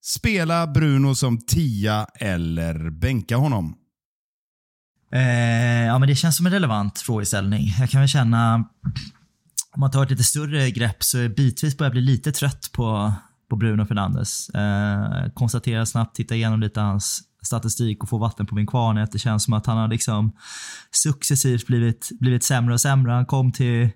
Spela 0.04 0.66
Bruno 0.66 1.14
som 1.14 1.38
tia 1.38 2.06
eller 2.14 2.90
bänka 2.90 3.36
honom? 3.36 3.74
Eh, 5.12 5.86
ja, 5.86 5.98
men 5.98 6.08
det 6.08 6.14
känns 6.14 6.36
som 6.36 6.46
en 6.46 6.52
relevant 6.52 6.98
frågeställning. 6.98 7.74
Jag 7.78 7.90
kan 7.90 8.00
väl 8.00 8.08
känna, 8.08 8.54
om 9.74 9.80
man 9.80 9.90
tar 9.90 10.02
ett 10.02 10.10
lite 10.10 10.24
större 10.24 10.70
grepp, 10.70 11.02
så 11.02 11.28
bitvis 11.28 11.76
börjar 11.76 11.88
jag 11.88 11.92
bli 11.92 12.00
lite 12.00 12.32
trött 12.32 12.70
på, 12.72 13.12
på 13.50 13.56
Bruno 13.56 13.86
Fernandes. 13.86 14.48
Eh, 14.48 15.30
konstaterar 15.34 15.84
snabbt, 15.84 16.16
tittar 16.16 16.36
igenom 16.36 16.60
lite 16.60 16.80
hans 16.80 17.20
statistik 17.42 18.02
och 18.02 18.08
få 18.08 18.18
vatten 18.18 18.46
på 18.46 18.54
min 18.54 18.66
kvarn. 18.66 19.08
Det 19.12 19.18
känns 19.18 19.44
som 19.44 19.54
att 19.54 19.66
han 19.66 19.78
har 19.78 19.88
liksom 19.88 20.32
successivt 20.90 21.66
blivit, 21.66 22.08
blivit 22.20 22.44
sämre 22.44 22.74
och 22.74 22.80
sämre. 22.80 23.12
Han 23.12 23.26
kom 23.26 23.52
till 23.52 23.90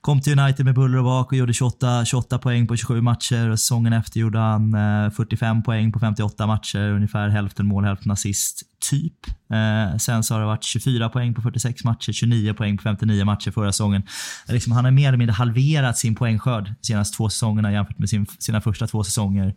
Kom 0.00 0.20
till 0.20 0.38
United 0.38 0.66
med 0.66 0.74
buller 0.74 0.98
och 0.98 1.04
bak 1.04 1.32
och 1.32 1.38
gjorde 1.38 1.52
28, 1.52 2.04
28 2.04 2.38
poäng 2.38 2.66
på 2.66 2.76
27 2.76 3.00
matcher 3.00 3.56
säsongen 3.56 3.92
efter 3.92 4.20
gjorde 4.20 4.38
han 4.38 4.74
eh, 4.74 5.10
45 5.10 5.62
poäng 5.62 5.92
på 5.92 5.98
58 5.98 6.46
matcher, 6.46 6.78
ungefär 6.78 7.28
hälften 7.28 7.66
mål, 7.66 7.84
hälften 7.84 8.10
assist, 8.10 8.62
typ. 8.90 9.26
Eh, 9.52 9.96
sen 9.96 10.22
så 10.22 10.34
har 10.34 10.40
det 10.40 10.46
varit 10.46 10.64
24 10.64 11.08
poäng 11.08 11.34
på 11.34 11.42
46 11.42 11.84
matcher, 11.84 12.12
29 12.12 12.54
poäng 12.54 12.76
på 12.76 12.82
59 12.82 13.24
matcher 13.24 13.50
förra 13.50 13.72
säsongen. 13.72 14.02
Liksom, 14.48 14.72
han 14.72 14.84
har 14.84 14.92
mer 14.92 15.08
eller 15.08 15.18
mindre 15.18 15.34
halverat 15.34 15.98
sin 15.98 16.14
poängskörd 16.14 16.64
de 16.64 16.86
senaste 16.86 17.16
två 17.16 17.30
säsongerna 17.30 17.72
jämfört 17.72 17.98
med 17.98 18.08
sin, 18.08 18.26
sina 18.38 18.60
första 18.60 18.86
två 18.86 19.04
säsonger. 19.04 19.54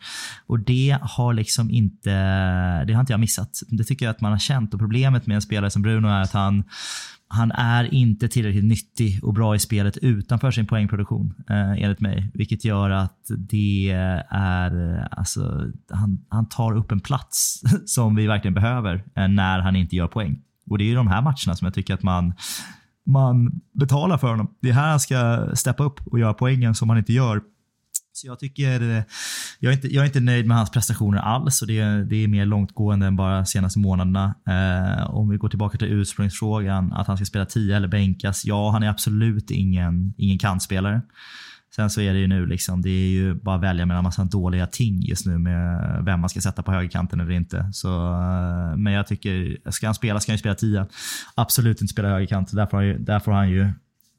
Och 0.48 0.60
det 0.60 0.98
har 1.02 1.34
liksom 1.34 1.72
inte, 1.72 2.10
det 2.86 2.94
har 2.94 3.00
inte 3.00 3.14
jag 3.14 3.20
missat. 3.20 3.60
Det 3.68 3.84
tycker 3.84 4.06
jag 4.06 4.12
att 4.12 4.22
man 4.22 4.32
har 4.32 4.40
känt 4.40 4.74
och 4.74 4.80
problemet 4.80 5.28
med 5.28 5.36
en 5.36 5.42
spelare 5.42 5.72
som 5.72 5.82
Bruno 5.82 6.08
är 6.08 6.22
att 6.22 6.34
han 6.34 6.64
han 7.34 7.52
är 7.52 7.94
inte 7.94 8.28
tillräckligt 8.28 8.64
nyttig 8.64 9.24
och 9.24 9.34
bra 9.34 9.56
i 9.56 9.60
spelet 9.60 9.98
utanför 9.98 10.52
sin 10.52 10.68
poängproduktion, 10.68 11.34
eh, 11.50 11.84
enligt 11.84 12.00
mig. 12.00 12.32
Vilket 12.34 12.66
gör 12.66 12.90
att 12.90 13.32
det 13.38 13.92
är, 14.30 14.98
eh, 14.98 15.06
alltså, 15.12 15.72
han, 15.92 16.26
han 16.30 16.50
tar 16.50 16.78
upp 16.78 16.92
en 16.92 17.00
plats 17.00 17.62
som 17.86 18.16
vi 18.16 18.28
verkligen 18.28 18.54
behöver 18.54 19.04
eh, 19.16 19.28
när 19.28 19.60
han 19.60 19.76
inte 19.76 19.96
gör 19.96 20.08
poäng. 20.08 20.42
Och 20.70 20.78
det 20.78 20.84
är 20.84 20.86
ju 20.86 20.96
de 20.96 21.08
här 21.08 21.22
matcherna 21.22 21.56
som 21.56 21.66
jag 21.66 21.74
tycker 21.74 21.94
att 21.94 22.04
man, 22.04 22.34
man 23.06 23.62
betalar 23.74 24.18
för 24.18 24.28
honom. 24.28 24.56
Det 24.62 24.70
är 24.70 24.74
här 24.74 24.90
han 24.90 25.00
ska 25.00 25.50
steppa 25.54 25.84
upp 25.84 26.08
och 26.08 26.20
göra 26.20 26.34
poängen 26.34 26.76
som 26.76 26.90
han 26.90 26.98
inte 26.98 27.14
gör 27.14 27.42
så 28.14 28.28
jag 28.28 28.40
tycker, 28.40 28.82
eh, 28.82 29.04
jag 29.60 29.72
är, 29.72 29.76
inte, 29.76 29.94
jag 29.94 30.02
är 30.02 30.06
inte 30.06 30.20
nöjd 30.20 30.48
med 30.48 30.58
hans 30.58 30.72
prestationer 30.72 31.20
alls 31.20 31.62
och 31.62 31.68
det, 31.68 32.04
det 32.04 32.24
är 32.24 32.28
mer 32.28 32.46
långtgående 32.46 33.06
än 33.06 33.16
bara 33.16 33.46
senaste 33.46 33.80
månaderna. 33.80 34.36
Eh, 34.48 35.10
om 35.10 35.30
vi 35.30 35.38
går 35.38 35.50
tillbaka 35.50 35.78
till 35.78 35.88
ursprungsfrågan, 35.88 36.94
att 36.94 37.08
han 37.08 37.18
ska 37.18 37.26
spela 37.26 37.46
10 37.46 37.78
eller 37.78 37.88
bänkas. 37.88 38.46
Ja, 38.46 38.72
han 38.72 38.84
är 38.84 38.90
absolut 38.90 39.52
ingen, 39.52 40.14
ingen 40.18 40.38
kantspelare. 40.38 41.02
Sen 41.76 41.90
så 41.90 42.02
är 42.02 42.14
det 42.14 42.20
ju 42.20 42.28
nu 42.28 42.46
liksom, 42.46 42.82
det 42.82 42.90
är 42.90 43.10
ju 43.10 43.34
bara 43.34 43.56
att 43.56 43.62
välja 43.64 43.86
mellan 43.86 44.04
massa 44.04 44.24
dåliga 44.24 44.68
ting 44.68 45.02
just 45.02 45.26
nu 45.26 45.38
med 45.38 46.04
vem 46.06 46.20
man 46.20 46.30
ska 46.30 46.42
sätta 46.42 46.64
på 46.64 46.72
högerkanten 46.72 47.20
eller 47.20 47.32
inte. 47.32 47.70
Så, 47.74 48.14
eh, 48.14 48.78
men 48.78 48.94
jag 48.94 49.08
tycker, 49.08 49.58
ska 49.72 49.88
han 49.88 49.96
spela 49.96 50.20
ska 50.20 50.32
han 50.32 50.36
ju 50.36 50.40
spela 50.40 50.56
10. 50.56 50.86
Absolut 51.36 51.82
inte 51.82 51.92
spela 51.92 52.10
högerkant. 52.10 52.52
Där 52.52 52.66
får 52.66 52.78
han 52.78 52.88
ju, 52.88 52.98
där 52.98 53.20
får 53.20 53.32
han 53.32 53.50
ju 53.50 53.72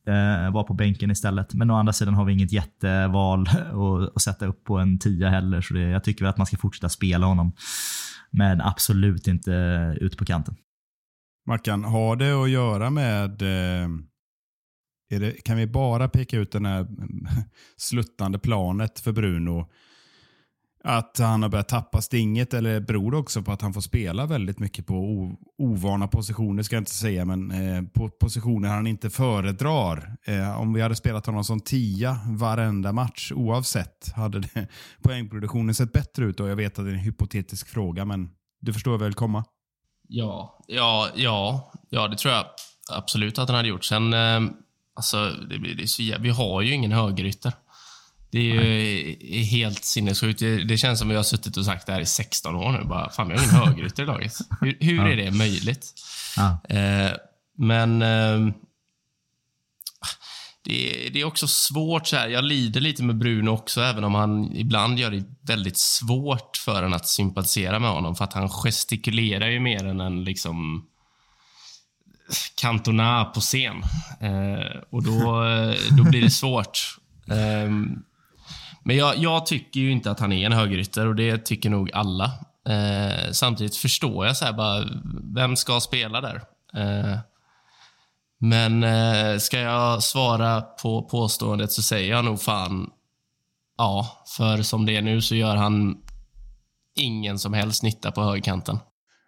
Eh, 0.06 0.52
vara 0.52 0.64
på 0.64 0.74
bänken 0.74 1.10
istället. 1.10 1.54
Men 1.54 1.70
å 1.70 1.74
andra 1.74 1.92
sidan 1.92 2.14
har 2.14 2.24
vi 2.24 2.32
inget 2.32 2.52
jätteval 2.52 3.48
att, 3.48 4.16
att 4.16 4.22
sätta 4.22 4.46
upp 4.46 4.64
på 4.64 4.78
en 4.78 4.98
tia 4.98 5.28
heller. 5.28 5.60
Så 5.60 5.74
det, 5.74 5.80
jag 5.80 6.04
tycker 6.04 6.24
att 6.24 6.38
man 6.38 6.46
ska 6.46 6.56
fortsätta 6.56 6.88
spela 6.88 7.26
honom. 7.26 7.52
Men 8.30 8.60
absolut 8.60 9.26
inte 9.26 9.52
ut 10.00 10.18
på 10.18 10.24
kanten. 10.24 10.56
Mackan, 11.46 11.84
har 11.84 12.16
det 12.16 12.42
att 12.42 12.50
göra 12.50 12.90
med... 12.90 13.42
Eh, 13.42 13.88
det, 15.08 15.44
kan 15.44 15.56
vi 15.56 15.66
bara 15.66 16.08
peka 16.08 16.36
ut 16.36 16.52
den 16.52 16.66
här 16.66 16.86
sluttande 17.76 18.38
planet 18.38 19.00
för 19.00 19.12
Bruno? 19.12 19.70
Att 20.86 21.18
han 21.18 21.42
har 21.42 21.48
börjat 21.48 21.68
tappa 21.68 22.02
stinget 22.02 22.54
eller 22.54 22.80
beror 22.80 23.10
det 23.10 23.16
också 23.16 23.42
på 23.42 23.52
att 23.52 23.62
han 23.62 23.72
får 23.72 23.80
spela 23.80 24.26
väldigt 24.26 24.58
mycket 24.58 24.86
på 24.86 24.94
ovana 25.58 26.08
positioner, 26.08 26.62
ska 26.62 26.76
jag 26.76 26.80
inte 26.80 26.94
säga, 26.94 27.24
men 27.24 27.50
eh, 27.50 27.82
på 27.82 28.08
positioner 28.08 28.68
han 28.68 28.86
inte 28.86 29.10
föredrar. 29.10 30.16
Eh, 30.24 30.60
om 30.60 30.72
vi 30.72 30.80
hade 30.80 30.94
spelat 30.94 31.26
honom 31.26 31.44
som 31.44 31.60
tia 31.60 32.18
varenda 32.26 32.92
match 32.92 33.32
oavsett 33.32 34.12
hade 34.16 34.40
det, 34.40 34.68
poängproduktionen 35.02 35.74
sett 35.74 35.92
bättre 35.92 36.24
ut. 36.24 36.40
Och 36.40 36.48
jag 36.48 36.56
vet 36.56 36.78
att 36.78 36.84
det 36.84 36.90
är 36.90 36.94
en 36.94 37.00
hypotetisk 37.00 37.68
fråga, 37.68 38.04
men 38.04 38.30
du 38.60 38.72
förstår 38.72 38.98
väl 38.98 39.14
komma? 39.14 39.44
Ja, 40.08 40.64
ja, 40.66 41.08
ja, 41.14 41.72
ja, 41.90 42.08
det 42.08 42.16
tror 42.16 42.34
jag 42.34 42.46
absolut 42.92 43.38
att 43.38 43.48
han 43.48 43.56
hade 43.56 43.68
gjort. 43.68 43.84
Sen, 43.84 44.12
eh, 44.12 44.40
alltså, 44.94 45.30
det, 45.30 45.58
det 45.58 45.82
är 45.82 45.86
så, 45.86 46.02
vi 46.20 46.30
har 46.30 46.62
ju 46.62 46.72
ingen 46.72 46.92
högerytter. 46.92 47.52
Det 48.34 48.40
är 48.40 48.54
ju 48.54 48.60
Nej. 48.60 49.42
helt 49.42 49.84
sinnessjukt. 49.84 50.38
Det, 50.40 50.78
känns 50.78 50.98
som 50.98 51.08
vi 51.08 51.14
har 51.14 51.22
suttit 51.22 51.56
och 51.56 51.64
sagt 51.64 51.86
det 51.86 51.92
här 51.92 52.00
i 52.00 52.06
16 52.06 52.54
år 52.54 52.72
nu. 52.72 52.84
Bara, 52.84 53.10
fan, 53.10 53.28
vi 53.28 53.34
har 53.34 53.42
ingen 53.42 53.54
högerytter 53.66 54.02
i 54.02 54.06
laget. 54.06 54.32
Hur, 54.60 54.76
hur 54.80 54.96
ja. 54.96 55.12
är 55.12 55.16
det 55.16 55.30
möjligt? 55.30 55.94
Ja. 56.36 56.58
Eh, 56.68 57.12
men 57.58 58.02
eh, 58.02 58.54
det, 60.64 61.08
det, 61.12 61.20
är 61.20 61.24
också 61.24 61.46
svårt. 61.46 62.06
Så 62.06 62.16
här. 62.16 62.28
Jag 62.28 62.44
lider 62.44 62.80
lite 62.80 63.02
med 63.02 63.16
Bruno 63.16 63.50
också, 63.50 63.80
även 63.80 64.04
om 64.04 64.14
han 64.14 64.56
ibland 64.56 64.98
gör 64.98 65.10
det 65.10 65.24
väldigt 65.42 65.78
svårt 65.78 66.56
för 66.56 66.82
en 66.82 66.94
att 66.94 67.08
sympatisera 67.08 67.78
med 67.78 67.90
honom. 67.90 68.16
För 68.16 68.24
att 68.24 68.32
han 68.32 68.48
gestikulerar 68.48 69.48
ju 69.48 69.60
mer 69.60 69.86
än 69.86 70.00
en 70.00 70.24
liksom 70.24 70.86
Cantona 72.60 73.24
på 73.24 73.40
scen. 73.40 73.82
Eh, 74.20 74.80
och 74.90 75.02
då, 75.02 75.44
då 75.96 76.04
blir 76.04 76.22
det 76.22 76.30
svårt. 76.30 76.98
Eh, 77.28 77.70
men 78.84 78.96
jag, 78.96 79.18
jag, 79.18 79.46
tycker 79.46 79.80
ju 79.80 79.90
inte 79.90 80.10
att 80.10 80.20
han 80.20 80.32
är 80.32 80.46
en 80.46 80.52
högerytter 80.52 81.06
och 81.06 81.14
det 81.14 81.38
tycker 81.38 81.70
nog 81.70 81.92
alla. 81.92 82.24
Eh, 82.68 83.32
samtidigt 83.32 83.76
förstår 83.76 84.26
jag 84.26 84.36
så 84.36 84.44
här 84.44 84.52
bara, 84.52 84.84
vem 85.34 85.56
ska 85.56 85.80
spela 85.80 86.20
där? 86.20 86.42
Eh, 86.74 87.18
men 88.40 88.84
eh, 88.84 89.38
ska 89.38 89.58
jag 89.58 90.02
svara 90.02 90.60
på 90.60 91.02
påståendet 91.02 91.72
så 91.72 91.82
säger 91.82 92.10
jag 92.10 92.24
nog 92.24 92.40
fan 92.40 92.90
ja. 93.78 94.24
För 94.36 94.62
som 94.62 94.86
det 94.86 94.96
är 94.96 95.02
nu 95.02 95.22
så 95.22 95.34
gör 95.34 95.56
han 95.56 95.96
ingen 96.96 97.38
som 97.38 97.52
helst 97.52 97.82
nytta 97.82 98.12
på 98.12 98.22
högerkanten. 98.22 98.78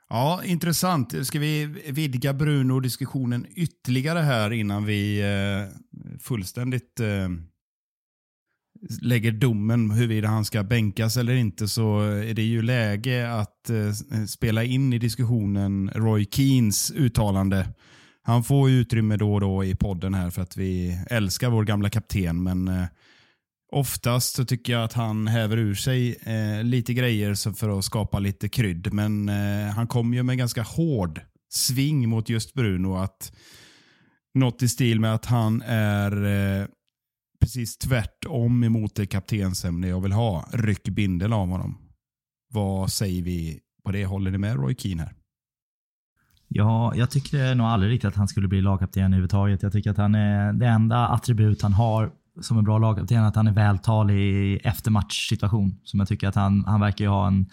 Ja, 0.09 0.45
intressant. 0.45 1.27
Ska 1.27 1.39
vi 1.39 1.65
vidga 1.89 2.33
Bruno-diskussionen 2.33 3.47
ytterligare 3.57 4.19
här 4.19 4.53
innan 4.53 4.85
vi 4.85 5.21
eh, 5.21 6.19
fullständigt 6.21 7.01
eh, 7.01 7.29
lägger 9.01 9.33
domen 9.33 9.91
huruvida 9.91 10.29
han 10.29 10.45
ska 10.45 10.63
bänkas 10.63 11.17
eller 11.17 11.35
inte 11.35 11.69
så 11.69 12.01
är 12.01 12.35
det 12.35 12.43
ju 12.43 12.63
läge 12.63 13.33
att 13.33 13.71
eh, 13.71 14.25
spela 14.27 14.65
in 14.65 14.93
i 14.93 14.99
diskussionen 14.99 15.91
Roy 15.95 16.27
Keens 16.31 16.91
uttalande. 16.91 17.69
Han 18.23 18.45
får 18.45 18.71
utrymme 18.71 19.17
då 19.17 19.35
och 19.35 19.41
då 19.41 19.65
i 19.65 19.75
podden 19.75 20.15
här 20.15 20.31
för 20.31 20.43
att 20.43 20.57
vi 20.57 21.01
älskar 21.11 21.51
vår 21.51 21.65
gamla 21.65 21.91
kapten 21.91 22.43
men 22.43 22.69
eh, 22.69 22.85
oftast 23.73 24.37
så 24.37 24.45
tycker 24.45 24.73
jag 24.73 24.85
att 24.85 24.93
han 24.93 25.27
häver 25.27 25.57
ur 25.57 25.75
sig 25.75 26.17
eh, 26.23 26.65
lite 26.65 26.95
grejer 26.95 27.55
för 27.55 27.79
att 27.79 27.85
skapa 27.85 28.19
lite 28.19 28.49
krydd 28.49 28.93
men 28.93 29.29
eh, 29.29 29.75
han 29.75 29.87
kom 29.87 30.15
ju 30.15 30.23
med 30.23 30.39
ganska 30.39 30.63
hård 30.63 31.21
sving 31.49 32.09
mot 32.09 32.29
just 32.29 32.55
Bruno 32.55 32.97
att 32.97 33.33
något 34.35 34.63
i 34.63 34.69
stil 34.69 35.01
med 35.01 35.15
att 35.15 35.27
han 35.27 35.63
är 35.67 36.25
eh, 36.25 36.67
precis 37.47 37.79
tvärtom 37.79 38.65
emot 38.65 38.95
det 38.95 39.07
kaptensämne 39.07 39.89
jag 39.89 40.01
vill 40.01 40.13
ha. 40.13 40.49
Ryck 40.53 40.89
bindeln 40.89 41.33
av 41.33 41.49
honom. 41.49 41.79
Vad 42.53 42.93
säger 42.93 43.23
vi 43.23 43.61
på 43.85 43.93
det? 43.93 44.07
Håller 44.07 44.31
ni 44.31 44.39
med 44.39 44.57
Roy 44.57 44.75
Keane 44.75 45.03
här? 45.03 45.15
Ja, 46.49 46.95
jag 46.97 47.11
tycker 47.11 47.55
nog 47.55 47.67
aldrig 47.67 47.93
riktigt 47.93 48.09
att 48.09 48.17
han 48.17 48.29
skulle 48.29 48.49
bli 48.49 48.61
lagkapten 48.61 49.05
överhuvudtaget. 49.05 49.63
Jag 49.63 49.73
tycker 49.73 49.91
att 49.91 49.97
han 49.97 50.15
är 50.15 50.53
det 50.53 50.67
enda 50.67 51.09
attribut 51.09 51.63
han 51.63 51.73
har 51.73 52.13
som 52.41 52.59
en 52.59 52.65
bra 52.65 52.79
lagkapten, 52.79 53.25
att 53.25 53.37
han 53.37 53.47
är 53.47 53.53
vältalig 53.53 54.17
i 54.17 54.57
eftermatchsituation. 54.57 55.77
Som 55.85 56.01
jag 56.01 56.09
tycker 56.09 56.29
att 56.29 56.35
han, 56.35 56.65
han 56.67 56.81
verkar 56.81 57.07
ha 57.07 57.27
en, 57.27 57.47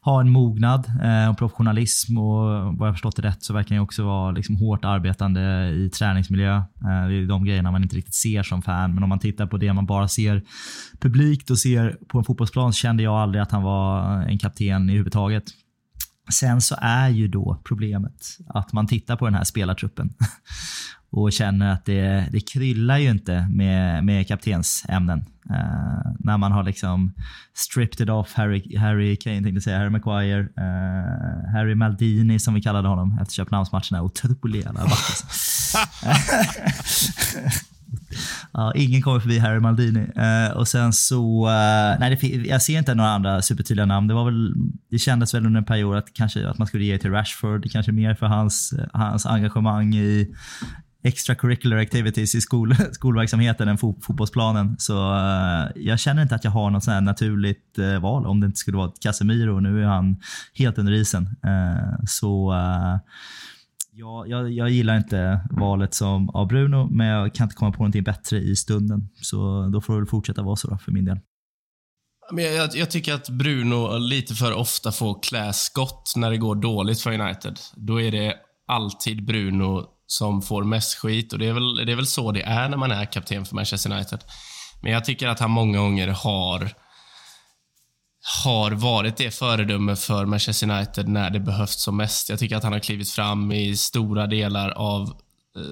ha 0.00 0.20
en 0.20 0.30
mognad 0.30 0.92
eh, 1.02 1.30
och 1.30 1.38
professionalism 1.38 2.18
och 2.18 2.74
vad 2.78 2.88
jag 2.88 2.94
förstått 2.94 3.16
det 3.16 3.22
rätt 3.22 3.42
så 3.42 3.54
verkar 3.54 3.74
han 3.74 3.84
också 3.84 4.04
vara 4.04 4.30
liksom 4.30 4.56
hårt 4.56 4.84
arbetande 4.84 5.70
i 5.70 5.90
träningsmiljö. 5.90 6.56
Eh, 6.56 6.62
det 7.08 7.14
är 7.14 7.26
de 7.26 7.44
grejerna 7.44 7.70
man 7.70 7.82
inte 7.82 7.96
riktigt 7.96 8.14
ser 8.14 8.42
som 8.42 8.62
fan, 8.62 8.94
men 8.94 9.02
om 9.02 9.08
man 9.08 9.18
tittar 9.18 9.46
på 9.46 9.56
det 9.56 9.72
man 9.72 9.86
bara 9.86 10.08
ser 10.08 10.42
publikt 11.00 11.50
och 11.50 11.58
ser 11.58 11.98
på 12.08 12.18
en 12.18 12.24
fotbollsplan 12.24 12.72
så 12.72 12.76
kände 12.76 13.02
jag 13.02 13.14
aldrig 13.14 13.42
att 13.42 13.52
han 13.52 13.62
var 13.62 14.22
en 14.22 14.38
kapten 14.38 14.90
i 14.90 14.92
huvudtaget. 14.92 15.44
Sen 16.32 16.60
så 16.60 16.76
är 16.80 17.08
ju 17.08 17.28
då 17.28 17.60
problemet 17.64 18.38
att 18.48 18.72
man 18.72 18.86
tittar 18.86 19.16
på 19.16 19.24
den 19.24 19.34
här 19.34 19.44
spelartruppen 19.44 20.14
och 21.16 21.32
känner 21.32 21.72
att 21.72 21.84
det, 21.84 22.28
det 22.32 22.40
kryllar 22.40 22.98
ju 22.98 23.10
inte 23.10 23.48
med, 23.50 24.04
med 24.04 24.28
kaptensämnen. 24.28 25.24
Uh, 25.50 26.12
när 26.18 26.38
man 26.38 26.52
har 26.52 26.64
liksom 26.64 27.12
stripped 27.54 28.00
it 28.00 28.10
off 28.10 28.34
Harry, 28.34 28.76
Harry 28.76 29.16
Kane, 29.16 29.42
tänkte 29.42 29.60
säga, 29.60 29.78
Harry 29.78 29.90
Maguire, 29.90 30.40
uh, 30.40 31.52
Harry 31.52 31.74
Maldini 31.74 32.38
som 32.38 32.54
vi 32.54 32.62
kallade 32.62 32.88
honom 32.88 33.18
efter 33.22 33.34
Köpenhamnsmatcherna. 33.34 34.02
Otrolig 34.02 34.62
jävla. 34.62 34.80
Ja, 38.52 38.72
ingen 38.74 39.02
kommer 39.02 39.20
förbi 39.20 39.38
Harry 39.38 39.60
Maldini. 39.60 40.00
Uh, 40.00 40.56
och 40.56 40.68
sen 40.68 40.92
så, 40.92 41.46
uh, 41.46 42.00
nej, 42.00 42.18
det, 42.20 42.28
jag 42.28 42.62
ser 42.62 42.78
inte 42.78 42.94
några 42.94 43.10
andra 43.10 43.42
supertydliga 43.42 43.86
namn. 43.86 44.08
Det, 44.08 44.14
var 44.14 44.24
väl, 44.24 44.54
det 44.90 44.98
kändes 44.98 45.34
väl 45.34 45.46
under 45.46 45.58
en 45.58 45.64
period 45.64 45.96
att, 45.96 46.14
kanske, 46.14 46.48
att 46.48 46.58
man 46.58 46.66
skulle 46.66 46.84
ge 46.84 46.98
till 46.98 47.10
Rashford, 47.10 47.70
kanske 47.70 47.92
mer 47.92 48.14
för 48.14 48.26
hans, 48.26 48.74
hans 48.92 49.26
engagemang 49.26 49.94
i 49.94 50.34
extracurricular 51.06 51.76
activities 51.76 52.34
i 52.34 52.40
skol, 52.40 52.74
skolverksamheten 52.92 53.68
än 53.68 53.78
fot, 53.78 54.04
fotbollsplanen. 54.04 54.76
Så 54.78 55.12
uh, 55.12 55.66
jag 55.74 55.98
känner 55.98 56.22
inte 56.22 56.34
att 56.34 56.44
jag 56.44 56.50
har 56.50 56.70
något 56.70 56.84
sånt 56.84 57.04
naturligt 57.04 57.78
eh, 57.78 57.98
val 57.98 58.26
om 58.26 58.40
det 58.40 58.46
inte 58.46 58.58
skulle 58.58 58.76
vara 58.76 58.92
Casemiro. 59.00 59.60
Nu 59.60 59.82
är 59.82 59.86
han 59.86 60.16
helt 60.54 60.78
under 60.78 60.92
isen. 60.92 61.22
Eh, 61.24 62.04
så 62.06 62.54
Ja, 63.98 64.26
jag, 64.26 64.52
jag 64.52 64.70
gillar 64.70 64.96
inte 64.96 65.40
valet 65.50 65.94
som 65.94 66.30
av 66.30 66.48
Bruno, 66.48 66.88
men 66.90 67.06
jag 67.06 67.34
kan 67.34 67.44
inte 67.44 67.56
komma 67.56 67.72
på 67.72 67.78
någonting 67.78 68.02
bättre 68.02 68.38
i 68.38 68.56
stunden. 68.56 69.08
Så 69.14 69.68
då 69.72 69.80
får 69.80 69.92
det 69.92 70.00
väl 70.00 70.06
fortsätta 70.06 70.42
vara 70.42 70.56
så 70.56 70.68
då, 70.68 70.78
för 70.78 70.92
min 70.92 71.04
del. 71.04 71.18
Men 72.32 72.44
jag, 72.44 72.76
jag, 72.76 72.90
tycker 72.90 73.14
att 73.14 73.28
Bruno 73.28 73.98
lite 73.98 74.34
för 74.34 74.52
ofta 74.52 74.92
får 74.92 75.22
klä 75.22 75.52
skott 75.52 76.12
när 76.16 76.30
det 76.30 76.36
går 76.36 76.54
dåligt 76.54 77.00
för 77.00 77.20
United. 77.20 77.58
Då 77.74 78.00
är 78.00 78.12
det 78.12 78.34
alltid 78.66 79.24
Bruno 79.26 79.95
som 80.06 80.42
får 80.42 80.64
mest 80.64 80.94
skit 80.94 81.32
och 81.32 81.38
det 81.38 81.46
är 81.46 81.52
väl, 81.52 81.86
det 81.86 81.92
är 81.92 81.96
väl 81.96 82.06
så 82.06 82.32
det 82.32 82.42
är 82.42 82.68
när 82.68 82.76
man 82.76 82.90
är 82.90 83.04
kapten 83.04 83.46
för 83.46 83.54
Manchester 83.54 83.92
United. 83.92 84.24
Men 84.82 84.92
jag 84.92 85.04
tycker 85.04 85.28
att 85.28 85.40
han 85.40 85.50
många 85.50 85.78
gånger 85.78 86.08
har 86.08 86.72
har 88.44 88.70
varit 88.70 89.16
det 89.16 89.30
föredöme 89.30 89.96
för 89.96 90.26
Manchester 90.26 90.70
United 90.70 91.08
när 91.08 91.30
det 91.30 91.40
behövts 91.40 91.82
som 91.82 91.96
mest. 91.96 92.28
Jag 92.28 92.38
tycker 92.38 92.56
att 92.56 92.62
han 92.62 92.72
har 92.72 92.80
klivit 92.80 93.10
fram 93.10 93.52
i 93.52 93.76
stora 93.76 94.26
delar 94.26 94.70
av, 94.70 95.02
eh, 95.56 95.62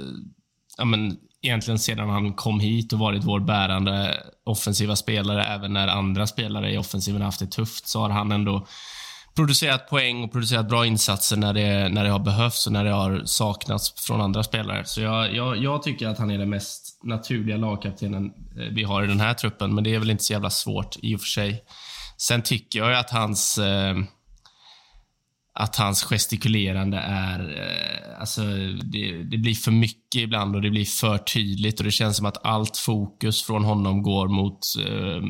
ja 0.79 0.85
men, 0.85 1.16
egentligen 1.42 1.79
sedan 1.79 2.09
han 2.09 2.33
kom 2.33 2.61
hit 2.61 2.92
och 2.92 2.99
varit 2.99 3.25
vår 3.25 3.40
bärande 3.40 4.23
offensiva 4.44 4.97
spelare, 4.97 5.44
även 5.44 5.73
när 5.73 5.88
andra 5.88 6.27
spelare 6.27 6.73
i 6.73 6.79
offensiven 6.79 7.20
har 7.20 7.27
haft 7.27 7.40
det 7.40 7.47
tufft, 7.47 7.88
så 7.88 8.01
har 8.01 8.11
han 8.11 8.33
ändå 8.33 8.66
producerat 9.37 9.88
poäng 9.88 10.25
och 10.25 10.33
producerat 10.33 10.68
bra 10.68 10.87
insatser 10.87 11.37
när 11.37 11.55
det, 11.55 11.88
när 11.88 12.05
det 12.05 12.11
har 12.11 12.18
behövts 12.18 12.66
och 12.66 12.73
när 12.73 12.85
det 12.85 12.90
har 12.90 13.23
saknats 13.25 14.07
från 14.07 14.20
andra 14.20 14.42
spelare. 14.42 14.85
Så 14.85 15.01
jag, 15.01 15.35
jag, 15.35 15.57
jag 15.57 15.83
tycker 15.83 16.09
att 16.09 16.18
han 16.18 16.31
är 16.31 16.38
den 16.38 16.51
mest 16.51 17.01
naturliga 17.05 17.57
lagkaptenen 17.57 18.25
eh, 18.27 18.64
vi 18.73 18.85
har 18.85 19.05
i 19.05 19.07
den 19.07 19.20
här 19.20 19.35
truppen, 19.35 19.75
men 19.75 19.85
det 19.85 19.94
är 19.94 19.99
väl 19.99 20.11
inte 20.11 20.25
så 20.25 20.33
jävla 20.33 20.51
svårt 20.51 20.97
i 21.03 21.16
och 21.16 21.20
för 21.20 21.27
sig. 21.27 21.64
Sen 22.16 22.42
tycker 22.42 22.79
jag 22.79 22.88
ju 22.88 22.97
att 22.97 23.11
hans 23.11 23.59
eh, 23.59 23.94
att 25.55 25.77
hans 25.77 26.03
gestikulerande 26.03 26.99
är... 26.99 27.40
Eh, 27.40 28.20
alltså, 28.20 28.42
det, 28.83 29.22
det, 29.22 29.39
blir 29.39 29.55
för 29.55 29.70
mycket 29.70 30.20
ibland 30.20 30.57
och 30.57 30.62
det 30.62 30.70
blir 30.70 30.85
för 30.85 31.18
tydligt 31.18 31.78
och 31.78 31.85
det 31.85 31.91
känns 31.91 32.16
som 32.16 32.26
att 32.26 32.47
allt 32.47 32.76
fokus 32.76 33.43
från 33.43 33.64
honom 33.64 34.03
går 34.03 34.28
mot 34.28 34.59
eh, 34.87 35.22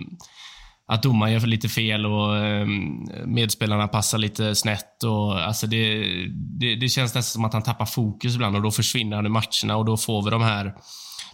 att 0.86 1.02
domaren 1.02 1.32
gör 1.32 1.40
lite 1.40 1.68
fel 1.68 2.06
och 2.06 2.36
ehm, 2.36 3.08
medspelarna 3.26 3.88
passar 3.88 4.18
lite 4.18 4.54
snett. 4.54 5.02
Och, 5.04 5.40
alltså 5.40 5.66
det, 5.66 6.04
det, 6.60 6.74
det, 6.76 6.88
känns 6.88 7.14
nästan 7.14 7.22
som 7.22 7.44
att 7.44 7.52
han 7.52 7.62
tappar 7.62 7.86
fokus 7.86 8.34
ibland 8.34 8.56
och 8.56 8.62
då 8.62 8.70
försvinner 8.70 9.16
han 9.16 9.26
i 9.26 9.28
matcherna 9.28 9.76
och 9.76 9.84
då 9.84 9.96
får 9.96 10.22
vi 10.22 10.30
de 10.30 10.42
här 10.42 10.74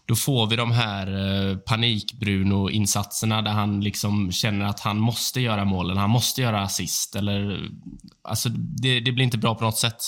då 0.06 0.16
får 0.16 0.46
vi 0.46 0.56
de 0.56 0.72
här 0.72 1.06
eh, 1.06 1.56
panik-Bruno-insatserna 1.56 3.42
där 3.42 3.50
han 3.50 3.80
liksom 3.80 4.32
känner 4.32 4.66
att 4.66 4.80
han 4.80 4.98
måste 4.98 5.40
göra 5.40 5.64
målen, 5.64 5.96
han 5.96 6.10
måste 6.10 6.42
göra 6.42 6.62
assist. 6.62 7.16
Eller, 7.16 7.68
alltså 8.28 8.48
det, 8.48 9.00
det 9.00 9.12
blir 9.12 9.24
inte 9.24 9.38
bra 9.38 9.54
på 9.54 9.64
något 9.64 9.78
sätt. 9.78 10.02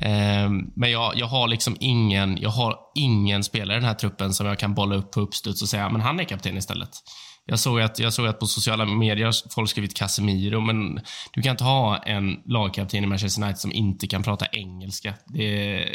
Eh, 0.00 0.50
men 0.76 0.90
jag, 0.90 1.16
jag 1.16 1.26
har 1.26 1.48
liksom 1.48 1.76
ingen, 1.80 2.38
jag 2.40 2.50
har 2.50 2.76
ingen 2.94 3.44
spelare 3.44 3.76
i 3.76 3.80
den 3.80 3.88
här 3.88 3.94
truppen 3.94 4.34
som 4.34 4.46
jag 4.46 4.58
kan 4.58 4.74
bolla 4.74 4.96
upp 4.96 5.12
på 5.12 5.20
uppstuds 5.20 5.62
och 5.62 5.68
säga 5.68 5.88
men 5.88 6.00
han 6.00 6.20
är 6.20 6.24
kapten 6.24 6.56
istället. 6.56 6.90
Jag 7.50 7.58
såg, 7.58 7.80
att, 7.80 7.98
jag 7.98 8.12
såg 8.12 8.26
att 8.26 8.40
på 8.40 8.46
sociala 8.46 8.84
medier 8.84 9.54
folk 9.54 9.70
skrivit 9.70 9.96
Casemiro, 9.96 10.60
men 10.60 11.00
du 11.32 11.42
kan 11.42 11.50
inte 11.50 11.64
ha 11.64 11.96
en 11.96 12.36
lagkapten 12.44 13.04
i 13.04 13.06
Manchester 13.06 13.42
United 13.42 13.58
som 13.58 13.72
inte 13.72 14.06
kan 14.06 14.22
prata 14.22 14.46
engelska. 14.46 15.14
Det 15.26 15.74
är, 15.74 15.88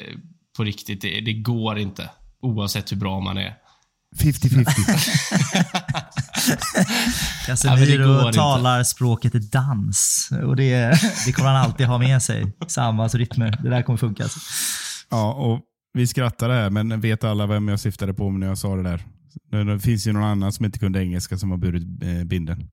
på 0.58 0.64
riktigt, 0.64 1.02
det, 1.02 1.22
det 1.22 1.34
går 1.34 1.80
inte. 1.80 2.10
Oavsett 2.42 2.92
hur 2.92 2.98
bra 2.98 3.20
man 3.20 3.38
är. 3.38 3.56
50-50. 4.16 4.66
Casemiro 7.46 8.32
talar 8.32 8.84
språket 8.84 9.52
dans 9.52 10.30
och 10.46 10.56
det, 10.56 11.00
det 11.26 11.32
kommer 11.32 11.50
han 11.50 11.66
alltid 11.66 11.86
ha 11.86 11.98
med 11.98 12.22
sig. 12.22 12.54
Sammans 12.68 13.16
rytmer. 13.16 13.60
Det 13.64 13.70
där 13.70 13.82
kommer 13.82 13.98
funka. 13.98 14.24
Alltså. 14.24 14.40
Ja, 15.10 15.34
och 15.34 15.60
vi 15.94 16.08
skrattade 16.08 16.54
här, 16.54 16.70
men 16.70 17.02
vet 17.02 17.24
alla 17.24 17.46
vem 17.48 17.68
jag 17.68 17.80
syftade 17.80 18.14
på 18.14 18.30
när 18.30 18.48
jag 18.48 18.58
sa 18.58 18.76
det 18.76 18.84
där? 18.84 19.04
Det 19.52 19.80
finns 19.80 20.08
ju 20.08 20.14
någon 20.14 20.24
annan 20.24 20.54
som 20.54 20.66
inte 20.66 20.80
kunde 20.80 21.04
engelska 21.04 21.38
som 21.38 21.52
har 21.52 21.58
burit 21.58 22.04
eh, 22.04 22.24
binden. 22.24 22.70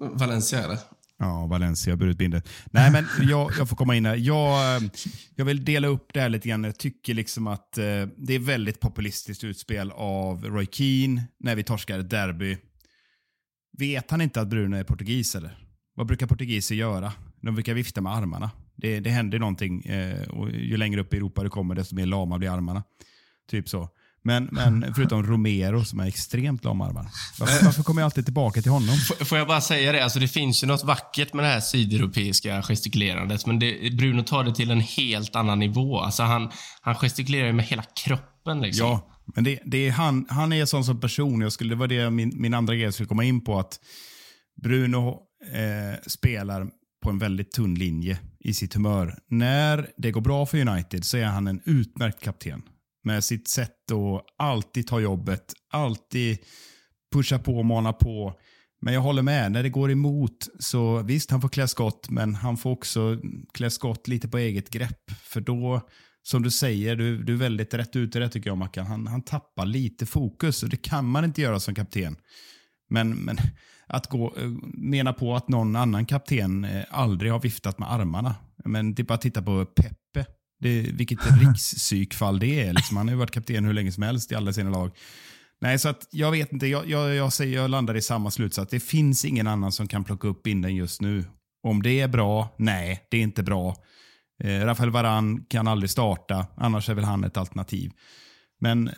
Valencia 0.00 0.64
eller? 0.64 0.78
Ja, 1.18 1.46
Valencia 1.46 1.92
har 1.92 1.96
burit 1.98 2.18
binden. 2.18 2.42
Nej, 2.70 2.92
men 2.92 3.04
jag, 3.28 3.52
jag 3.58 3.68
får 3.68 3.76
komma 3.76 3.96
in 3.96 4.06
här. 4.06 4.16
Jag, 4.16 4.76
eh, 4.76 4.90
jag 5.34 5.44
vill 5.44 5.64
dela 5.64 5.88
upp 5.88 6.10
det 6.14 6.20
här 6.20 6.28
lite 6.28 6.48
grann. 6.48 6.64
Jag 6.64 6.78
tycker 6.78 7.14
liksom 7.14 7.46
att 7.46 7.78
eh, 7.78 7.84
det 8.16 8.34
är 8.34 8.38
väldigt 8.38 8.80
populistiskt 8.80 9.44
utspel 9.44 9.90
av 9.90 10.44
Roy 10.44 10.66
Keane 10.72 11.24
när 11.38 11.56
vi 11.56 11.62
torskar 11.62 11.98
ett 11.98 12.10
derby. 12.10 12.56
Vet 13.78 14.10
han 14.10 14.20
inte 14.20 14.40
att 14.40 14.48
Bruno 14.48 14.76
är 14.76 14.84
portugis 14.84 15.34
eller? 15.34 15.58
Vad 15.94 16.06
brukar 16.06 16.26
portugiser 16.26 16.74
göra? 16.74 17.12
De 17.40 17.54
brukar 17.54 17.74
vifta 17.74 18.00
med 18.00 18.12
armarna. 18.12 18.50
Det, 18.76 19.00
det 19.00 19.10
händer 19.10 19.38
någonting 19.38 19.84
eh, 19.84 20.28
och 20.28 20.50
ju 20.50 20.76
längre 20.76 21.00
upp 21.00 21.14
i 21.14 21.16
Europa 21.16 21.42
du 21.42 21.50
kommer 21.50 21.74
desto 21.74 21.94
mer 21.94 22.06
lama 22.06 22.38
blir 22.38 22.50
armarna. 22.50 22.82
Typ 23.50 23.68
så. 23.68 23.88
Men, 24.28 24.48
men 24.52 24.94
förutom 24.94 25.22
Romero 25.22 25.84
som 25.84 26.00
är 26.00 26.06
extremt 26.06 26.64
långarmad. 26.64 27.06
Varför, 27.38 27.64
varför 27.64 27.82
kommer 27.82 28.02
jag 28.02 28.04
alltid 28.04 28.24
tillbaka 28.24 28.62
till 28.62 28.70
honom? 28.70 28.96
Får 29.24 29.38
jag 29.38 29.46
bara 29.46 29.60
säga 29.60 29.92
det? 29.92 30.04
Alltså 30.04 30.18
det 30.18 30.28
finns 30.28 30.62
ju 30.62 30.66
något 30.66 30.84
vackert 30.84 31.32
med 31.32 31.44
det 31.44 31.48
här 31.48 31.60
sydeuropeiska 31.60 32.62
gestikulerandet, 32.62 33.46
men 33.46 33.58
det, 33.58 33.96
Bruno 33.96 34.22
tar 34.22 34.44
det 34.44 34.54
till 34.54 34.70
en 34.70 34.80
helt 34.80 35.36
annan 35.36 35.58
nivå. 35.58 36.00
Alltså 36.00 36.22
han, 36.22 36.50
han 36.80 36.94
gestikulerar 36.94 37.52
med 37.52 37.64
hela 37.64 37.82
kroppen. 38.04 38.60
Liksom. 38.60 38.86
Ja, 38.86 39.10
men 39.34 39.44
det, 39.44 39.58
det 39.64 39.88
är 39.88 39.90
han, 39.90 40.26
han 40.28 40.52
är 40.52 40.64
sån 40.64 40.84
som 40.84 41.00
person. 41.00 41.40
Jag 41.40 41.52
skulle, 41.52 41.70
det 41.70 41.78
var 41.78 41.88
det 41.88 42.10
min, 42.10 42.32
min 42.34 42.54
andra 42.54 42.74
grej 42.74 42.92
skulle 42.92 43.06
komma 43.06 43.24
in 43.24 43.44
på. 43.44 43.58
att 43.58 43.80
Bruno 44.62 45.20
eh, 45.52 46.00
spelar 46.06 46.66
på 47.02 47.10
en 47.10 47.18
väldigt 47.18 47.52
tunn 47.52 47.74
linje 47.74 48.18
i 48.40 48.54
sitt 48.54 48.74
humör. 48.74 49.18
När 49.30 49.90
det 49.96 50.10
går 50.10 50.20
bra 50.20 50.46
för 50.46 50.68
United 50.68 51.04
så 51.04 51.16
är 51.16 51.24
han 51.24 51.46
en 51.46 51.60
utmärkt 51.64 52.22
kapten 52.22 52.62
med 53.08 53.24
sitt 53.24 53.48
sätt 53.48 53.92
att 53.92 54.24
alltid 54.38 54.86
ta 54.86 55.00
jobbet, 55.00 55.54
alltid 55.72 56.38
pusha 57.12 57.38
på 57.38 57.58
och 57.58 57.64
mana 57.64 57.92
på. 57.92 58.34
Men 58.80 58.94
jag 58.94 59.00
håller 59.00 59.22
med, 59.22 59.52
när 59.52 59.62
det 59.62 59.68
går 59.68 59.90
emot 59.90 60.48
så 60.58 61.02
visst, 61.02 61.30
han 61.30 61.40
får 61.40 61.48
klä 61.48 61.68
skott, 61.68 62.10
men 62.10 62.34
han 62.34 62.56
får 62.56 62.70
också 62.70 63.18
klä 63.52 63.70
skott 63.70 64.08
lite 64.08 64.28
på 64.28 64.38
eget 64.38 64.70
grepp. 64.70 65.10
För 65.22 65.40
då, 65.40 65.80
som 66.22 66.42
du 66.42 66.50
säger, 66.50 66.96
du, 66.96 67.24
du 67.24 67.32
är 67.32 67.36
väldigt 67.36 67.74
rätt 67.74 67.96
ute 67.96 68.18
det 68.18 68.28
tycker 68.28 68.50
jag 68.50 68.58
Mackan. 68.58 68.86
Han, 68.86 69.06
han 69.06 69.22
tappar 69.22 69.66
lite 69.66 70.06
fokus 70.06 70.62
och 70.62 70.68
det 70.68 70.76
kan 70.76 71.04
man 71.04 71.24
inte 71.24 71.42
göra 71.42 71.60
som 71.60 71.74
kapten. 71.74 72.16
Men, 72.90 73.10
men 73.10 73.38
att 73.86 74.06
gå, 74.06 74.34
eh, 74.36 74.50
mena 74.74 75.12
på 75.12 75.36
att 75.36 75.48
någon 75.48 75.76
annan 75.76 76.06
kapten 76.06 76.64
eh, 76.64 76.84
aldrig 76.90 77.32
har 77.32 77.40
viftat 77.40 77.78
med 77.78 77.92
armarna. 77.92 78.34
Men 78.64 78.94
det 78.94 79.02
är 79.02 79.04
bara 79.04 79.14
att 79.14 79.20
titta 79.20 79.42
på 79.42 79.66
Peppe 79.66 80.26
det, 80.60 80.80
vilket 80.80 81.18
rikspsykfall 81.40 82.38
det 82.38 82.60
är. 82.60 82.72
Liksom. 82.72 82.96
Han 82.96 83.08
har 83.08 83.12
ju 83.12 83.18
varit 83.18 83.30
kapten 83.30 83.64
hur 83.64 83.72
länge 83.72 83.92
som 83.92 84.02
helst 84.02 84.32
i 84.32 84.34
alla 84.34 84.52
sina 84.52 84.70
lag. 84.70 84.90
Nej, 85.60 85.78
så 85.78 85.88
att 85.88 86.08
jag 86.10 86.30
vet 86.30 86.52
inte. 86.52 86.66
Jag, 86.66 86.88
jag, 86.90 87.14
jag, 87.14 87.32
säger, 87.32 87.56
jag 87.56 87.70
landar 87.70 87.96
i 87.96 88.02
samma 88.02 88.30
slutsats. 88.30 88.70
Det 88.70 88.80
finns 88.80 89.24
ingen 89.24 89.46
annan 89.46 89.72
som 89.72 89.88
kan 89.88 90.04
plocka 90.04 90.28
upp 90.28 90.42
binden 90.42 90.76
just 90.76 91.00
nu. 91.00 91.24
Om 91.62 91.82
det 91.82 92.00
är 92.00 92.08
bra? 92.08 92.54
Nej, 92.58 93.06
det 93.10 93.16
är 93.16 93.22
inte 93.22 93.42
bra. 93.42 93.76
Eh, 94.44 94.60
Rafael 94.60 94.90
Varan 94.90 95.44
kan 95.44 95.68
aldrig 95.68 95.90
starta, 95.90 96.46
annars 96.56 96.88
är 96.88 96.94
väl 96.94 97.04
han 97.04 97.24
ett 97.24 97.36
alternativ. 97.36 97.92
Men 98.60 98.90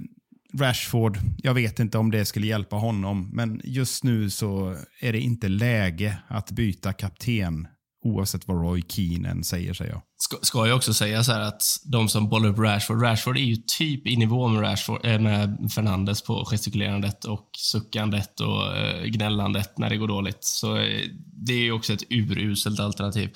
Rashford, 0.55 1.19
jag 1.39 1.55
vet 1.55 1.79
inte 1.79 1.99
om 1.99 2.11
det 2.11 2.25
skulle 2.25 2.47
hjälpa 2.47 2.77
honom, 2.77 3.31
men 3.33 3.61
just 3.65 4.05
nu 4.05 4.31
så 4.31 4.77
är 5.01 5.13
det 5.13 5.21
inte 5.21 5.49
läge 5.49 6.19
att 6.29 6.51
byta 6.51 6.93
kapten 6.93 7.69
Oavsett 8.05 8.49
vad 8.49 8.63
Roy 8.63 8.83
Keane 8.89 9.45
säger, 9.45 9.75
säger 9.75 9.93
jag. 9.93 10.03
Ska, 10.19 10.37
ska 10.43 10.67
jag 10.67 10.77
också 10.77 10.95
säga 10.95 11.25
så 11.25 11.33
att 11.33 11.63
de 11.85 12.09
som 12.09 12.29
bollar 12.29 12.49
upp 12.49 12.59
Rashford, 12.59 13.03
Rashford 13.03 13.37
är 13.37 13.41
ju 13.41 13.57
typ 13.79 14.07
i 14.07 14.17
nivå 14.17 14.49
med, 14.49 14.63
Rashford, 14.63 15.07
äh, 15.07 15.21
med 15.21 15.71
Fernandes 15.75 16.23
på 16.23 16.45
gestikulerandet 16.45 17.25
och 17.25 17.49
suckandet 17.57 18.41
och 18.41 18.77
äh, 18.77 19.05
gnällandet 19.05 19.79
när 19.79 19.91
det 19.91 19.97
går 19.97 20.09
dåligt. 20.09 20.39
Så 20.41 20.77
äh, 20.77 21.01
det 21.47 21.53
är 21.53 21.63
ju 21.63 21.73
också 21.73 21.93
ett 21.93 22.03
uruselt 22.11 22.81
alternativ. 22.81 23.31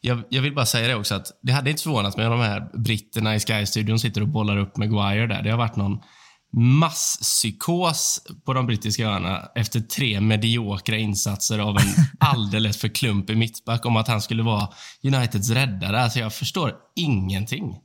Jag, 0.00 0.22
jag, 0.28 0.42
vill 0.42 0.54
bara 0.54 0.66
säga 0.66 0.88
det 0.88 0.94
också 0.94 1.14
att 1.14 1.26
det 1.42 1.52
hade 1.52 1.70
inte 1.70 1.82
förvånat 1.82 2.16
mig 2.16 2.26
om 2.26 2.32
de 2.32 2.40
här 2.40 2.78
britterna 2.78 3.34
i 3.34 3.40
Sky-studion 3.40 3.98
sitter 3.98 4.20
och 4.20 4.28
bollar 4.28 4.56
upp 4.56 4.76
Maguire 4.76 5.26
där. 5.26 5.42
Det 5.42 5.50
har 5.50 5.58
varit 5.58 5.76
någon 5.76 5.98
masspsykos 6.52 8.20
på 8.44 8.52
de 8.52 8.66
brittiska 8.66 9.06
öarna 9.06 9.48
efter 9.54 9.80
tre 9.80 10.20
mediokra 10.20 10.96
insatser 10.96 11.58
av 11.58 11.76
en 11.76 11.94
alldeles 12.20 12.76
för 12.76 12.88
klumpig 12.88 13.36
mittback 13.36 13.86
om 13.86 13.96
att 13.96 14.08
han 14.08 14.22
skulle 14.22 14.42
vara 14.42 14.68
Uniteds 15.02 15.50
räddare. 15.50 16.00
Alltså 16.00 16.18
jag 16.18 16.34
förstår 16.34 16.74
ingenting. 16.96 17.76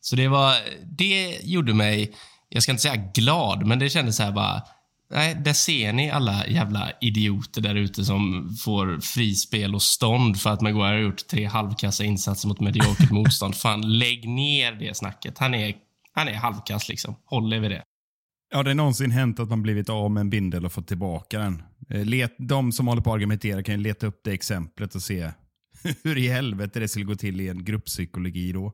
Så 0.00 0.16
det 0.16 0.28
var, 0.28 0.54
det 0.98 1.38
gjorde 1.42 1.74
mig, 1.74 2.14
jag 2.48 2.62
ska 2.62 2.72
inte 2.72 2.82
säga 2.82 3.10
glad, 3.14 3.66
men 3.66 3.78
det 3.78 3.90
kändes 3.90 4.16
så 4.16 4.22
här 4.22 4.32
bara, 4.32 4.62
nej, 5.10 5.34
där 5.34 5.52
ser 5.52 5.92
ni 5.92 6.10
alla 6.10 6.46
jävla 6.46 6.90
idioter 7.00 7.60
där 7.60 7.74
ute 7.74 8.04
som 8.04 8.50
får 8.64 9.00
frispel 9.00 9.74
och 9.74 9.82
stånd 9.82 10.40
för 10.40 10.50
att 10.50 10.60
Maguire 10.60 10.94
har 10.94 10.98
gjort 10.98 11.26
tre 11.26 11.44
halvkassa 11.44 12.04
insatser 12.04 12.48
mot 12.48 12.60
mediokert 12.60 13.10
motstånd. 13.10 13.56
Fan, 13.56 13.98
lägg 13.98 14.28
ner 14.28 14.72
det 14.72 14.96
snacket. 14.96 15.38
Han 15.38 15.54
är, 15.54 15.74
han 16.12 16.28
är 16.28 16.34
halvkass 16.34 16.88
liksom. 16.88 17.16
Håll 17.24 17.52
er 17.52 17.58
vid 17.58 17.70
det. 17.70 17.82
Har 18.52 18.64
det 18.64 18.74
någonsin 18.74 19.10
hänt 19.10 19.40
att 19.40 19.48
man 19.48 19.62
blivit 19.62 19.88
av 19.88 20.10
med 20.10 20.20
en 20.20 20.30
bindel 20.30 20.64
och 20.64 20.72
fått 20.72 20.88
tillbaka 20.88 21.38
den? 21.38 21.62
Eh, 21.90 22.04
let, 22.04 22.34
de 22.38 22.72
som 22.72 22.86
håller 22.86 23.02
på 23.02 23.10
att 23.10 23.16
argumentera 23.16 23.62
kan 23.62 23.74
ju 23.74 23.80
leta 23.80 24.06
upp 24.06 24.20
det 24.24 24.32
exemplet 24.32 24.94
och 24.94 25.02
se 25.02 25.30
hur 26.04 26.18
i 26.18 26.28
helvete 26.28 26.80
det 26.80 26.88
skulle 26.88 27.04
gå 27.04 27.14
till 27.14 27.40
i 27.40 27.48
en 27.48 27.64
grupppsykologi 27.64 28.52
då. 28.52 28.72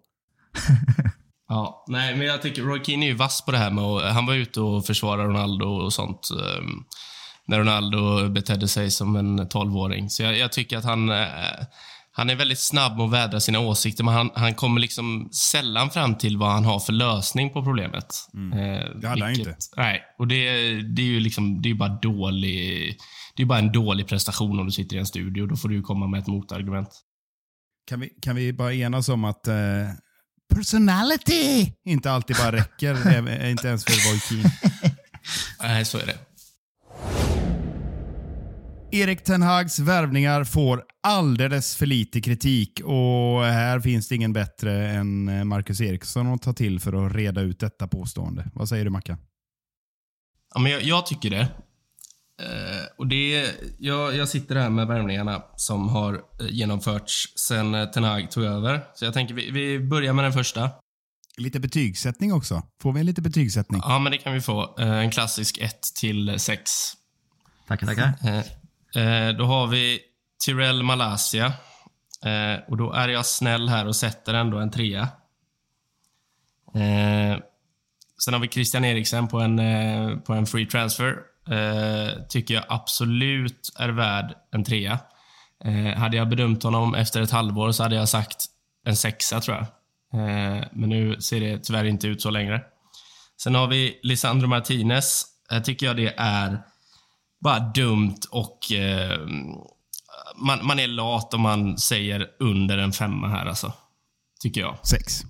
ja, 1.49 1.85
nej, 1.89 2.17
men 2.17 2.27
jag 2.27 2.43
tycker 2.43 2.63
Roy 2.63 2.85
Keane 2.85 3.07
är 3.07 3.09
ju 3.09 3.15
vass 3.15 3.45
på 3.45 3.53
det 3.53 3.59
här 3.59 3.71
med 3.71 3.85
och 3.85 4.01
Han 4.01 4.27
var 4.27 4.35
ute 4.35 4.61
och 4.61 4.87
försvarade 4.87 5.29
Ronaldo 5.29 5.67
och 5.67 5.93
sånt. 5.93 6.29
Um, 6.59 6.85
när 7.47 7.59
Ronaldo 7.59 8.29
betedde 8.29 8.69
sig 8.69 8.91
som 8.91 9.17
en 9.17 9.49
tolvåring. 9.49 10.11
Så 10.11 10.23
jag, 10.23 10.39
jag, 10.39 10.53
tycker 10.53 10.79
att 10.79 10.85
han... 10.85 11.11
Uh, 11.11 11.27
han 12.17 12.31
är 12.31 12.37
väldigt 12.37 12.59
snabb 12.59 12.97
med 12.97 13.05
att 13.05 13.13
vädra 13.13 13.41
sina 13.41 13.59
åsikter, 13.59 14.05
men 14.05 14.15
han, 14.15 14.31
han 14.35 14.55
kommer 14.55 14.81
liksom 14.81 15.29
sällan 15.33 15.91
fram 15.91 16.19
till 16.19 16.37
vad 16.37 16.51
han 16.51 16.65
har 16.65 16.81
för 16.81 16.93
lösning 16.93 17.51
på 17.51 17.65
problemet. 17.65 18.15
Mm. 18.35 18.59
Eh, 18.59 18.85
det 19.01 19.09
hade 19.09 19.25
han 19.25 19.35
inte. 19.35 19.57
Nej, 19.77 20.03
och 20.19 20.29
det, 20.29 20.37
det 20.83 21.03
är 21.03 21.07
ju 21.07 21.21
liksom, 21.21 21.63
det 21.63 21.71
är 21.71 21.75
bara 21.75 21.99
dålig... 22.03 22.97
Det 23.37 23.43
är 23.43 23.47
bara 23.47 23.59
en 23.59 23.73
dålig 23.73 24.09
prestation 24.09 24.61
om 24.61 24.67
du 24.67 24.73
sitter 24.73 24.97
i 24.97 24.99
en 24.99 25.07
studio. 25.07 25.47
Då 25.47 25.57
får 25.57 25.69
du 25.69 25.83
komma 25.83 26.07
med 26.07 26.21
ett 26.21 26.27
motargument. 26.27 26.89
Kan 27.87 28.01
vi, 28.01 28.09
kan 28.09 28.37
vi 28.37 28.53
bara 28.53 28.75
enas 28.75 29.09
om 29.09 29.25
att 29.25 29.49
eh, 29.49 29.55
personality 30.55 31.73
inte 31.85 32.11
alltid 32.11 32.37
bara 32.37 32.53
räcker, 32.53 33.49
inte 33.51 33.69
ens 33.69 33.85
för 33.85 34.11
Roy 34.11 34.21
Keane? 34.21 34.55
Nej, 35.63 35.85
så 35.85 35.99
är 35.99 36.07
det. 36.07 36.19
Erik 38.95 39.25
Ten 39.25 39.43
Hags 39.43 39.79
värvningar 39.79 40.45
får 40.45 40.85
alldeles 41.03 41.77
för 41.77 41.87
lite 41.87 42.21
kritik 42.21 42.81
och 42.85 43.45
här 43.45 43.81
finns 43.81 44.09
det 44.09 44.15
ingen 44.15 44.33
bättre 44.33 44.89
än 44.89 45.49
Marcus 45.49 45.81
Eriksson 45.81 46.27
att 46.27 46.43
ta 46.43 46.53
till 46.53 46.81
för 46.81 47.07
att 47.07 47.13
reda 47.13 47.41
ut 47.41 47.61
detta 47.61 47.89
påstående. 47.89 48.51
Vad 48.55 48.69
säger 48.69 48.85
du 48.85 48.91
Mackan? 48.91 49.19
Ja, 50.55 50.61
men 50.61 50.73
jag, 50.73 50.83
jag 50.83 51.07
tycker 51.07 51.31
det. 51.31 51.41
Eh, 52.43 52.85
och 52.99 53.07
det 53.07 53.55
jag, 53.79 54.17
jag 54.17 54.29
sitter 54.29 54.55
här 54.55 54.71
med 54.71 54.87
värvningarna 54.87 55.43
som 55.57 55.89
har 55.89 56.15
eh, 56.15 56.47
genomförts 56.51 57.39
sen 57.49 57.75
eh, 57.75 57.85
Ten 57.85 58.05
Hag 58.05 58.31
tog 58.31 58.45
över. 58.45 58.85
Så 58.95 59.05
jag 59.05 59.15
tänker 59.15 59.35
vi, 59.35 59.51
vi 59.51 59.81
börjar 59.81 60.13
med 60.13 60.25
den 60.25 60.33
första. 60.33 60.71
Lite 61.37 61.61
betygssättning 61.61 62.33
också. 62.33 62.63
Får 62.83 62.93
vi 62.93 63.01
en 63.01 63.07
lite 63.07 63.23
betygssättning? 63.23 63.81
Ja, 63.85 63.99
men 63.99 64.13
det 64.13 64.19
kan 64.19 64.33
vi 64.33 64.41
få. 64.41 64.77
Eh, 64.79 64.89
en 64.89 65.11
klassisk 65.11 65.59
1 65.59 65.81
till 66.01 66.35
6. 66.39 66.71
Tackar, 67.69 67.87
tackar. 67.87 68.13
Eh, 68.25 68.39
Eh, 68.39 68.45
Eh, 68.97 69.37
då 69.37 69.45
har 69.45 69.67
vi 69.67 70.01
Tyrell 70.47 70.83
Malaysia. 70.83 71.47
Eh, 72.25 72.61
och 72.69 72.77
då 72.77 72.93
är 72.93 73.09
jag 73.09 73.27
snäll 73.27 73.69
här 73.69 73.87
och 73.87 73.97
sätter 73.97 74.35
ändå 74.35 74.59
en 74.59 74.71
trea. 74.71 75.09
Eh, 76.75 77.39
sen 78.25 78.35
har 78.35 78.41
vi 78.41 78.49
Christian 78.49 78.85
Eriksen 78.85 79.29
på 79.29 79.41
en, 79.41 79.59
eh, 79.59 80.17
på 80.17 80.33
en 80.33 80.47
free 80.47 80.67
transfer. 80.67 81.17
Eh, 81.51 82.23
tycker 82.29 82.55
jag 82.55 82.65
absolut 82.69 83.73
är 83.79 83.89
värd 83.89 84.35
en 84.51 84.65
trea. 84.65 84.99
Eh, 85.65 85.99
hade 85.99 86.17
jag 86.17 86.29
bedömt 86.29 86.63
honom 86.63 86.95
efter 86.95 87.23
ett 87.23 87.31
halvår 87.31 87.73
så 87.73 87.83
hade 87.83 87.97
jag 87.97 88.09
sagt 88.09 88.45
en 88.87 88.97
sexa, 88.97 89.41
tror 89.41 89.57
jag. 89.57 89.67
Eh, 90.21 90.65
men 90.73 90.89
nu 90.89 91.21
ser 91.21 91.41
det 91.41 91.59
tyvärr 91.59 91.85
inte 91.85 92.07
ut 92.07 92.23
så 92.23 92.31
längre. 92.31 92.63
Sen 93.43 93.55
har 93.55 93.67
vi 93.67 94.01
Lisandro 94.03 94.47
Martinez. 94.47 95.25
Här 95.51 95.61
tycker 95.61 95.87
jag 95.87 95.97
det 95.97 96.15
är 96.17 96.63
bara 97.45 97.61
dumt 97.61 98.17
och 98.31 98.73
eh, 98.73 99.19
man, 100.37 100.67
man 100.67 100.79
är 100.79 100.87
lat 100.87 101.35
om 101.35 101.41
man 101.41 101.79
säger 101.79 102.27
under 102.41 102.79
en 102.79 102.93
femma 102.93 103.29
här 103.29 103.47
alltså. 103.47 103.73
Tycker 104.43 104.61
jag. 104.61 104.79
Sex. 104.87 105.23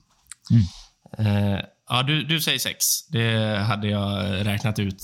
Eh, 1.18 1.58
ja, 1.88 2.02
du, 2.02 2.24
du 2.24 2.40
säger 2.40 2.58
sex. 2.58 3.06
Det 3.08 3.58
hade 3.58 3.88
jag 3.88 4.46
räknat 4.46 4.78
ut 4.78 5.02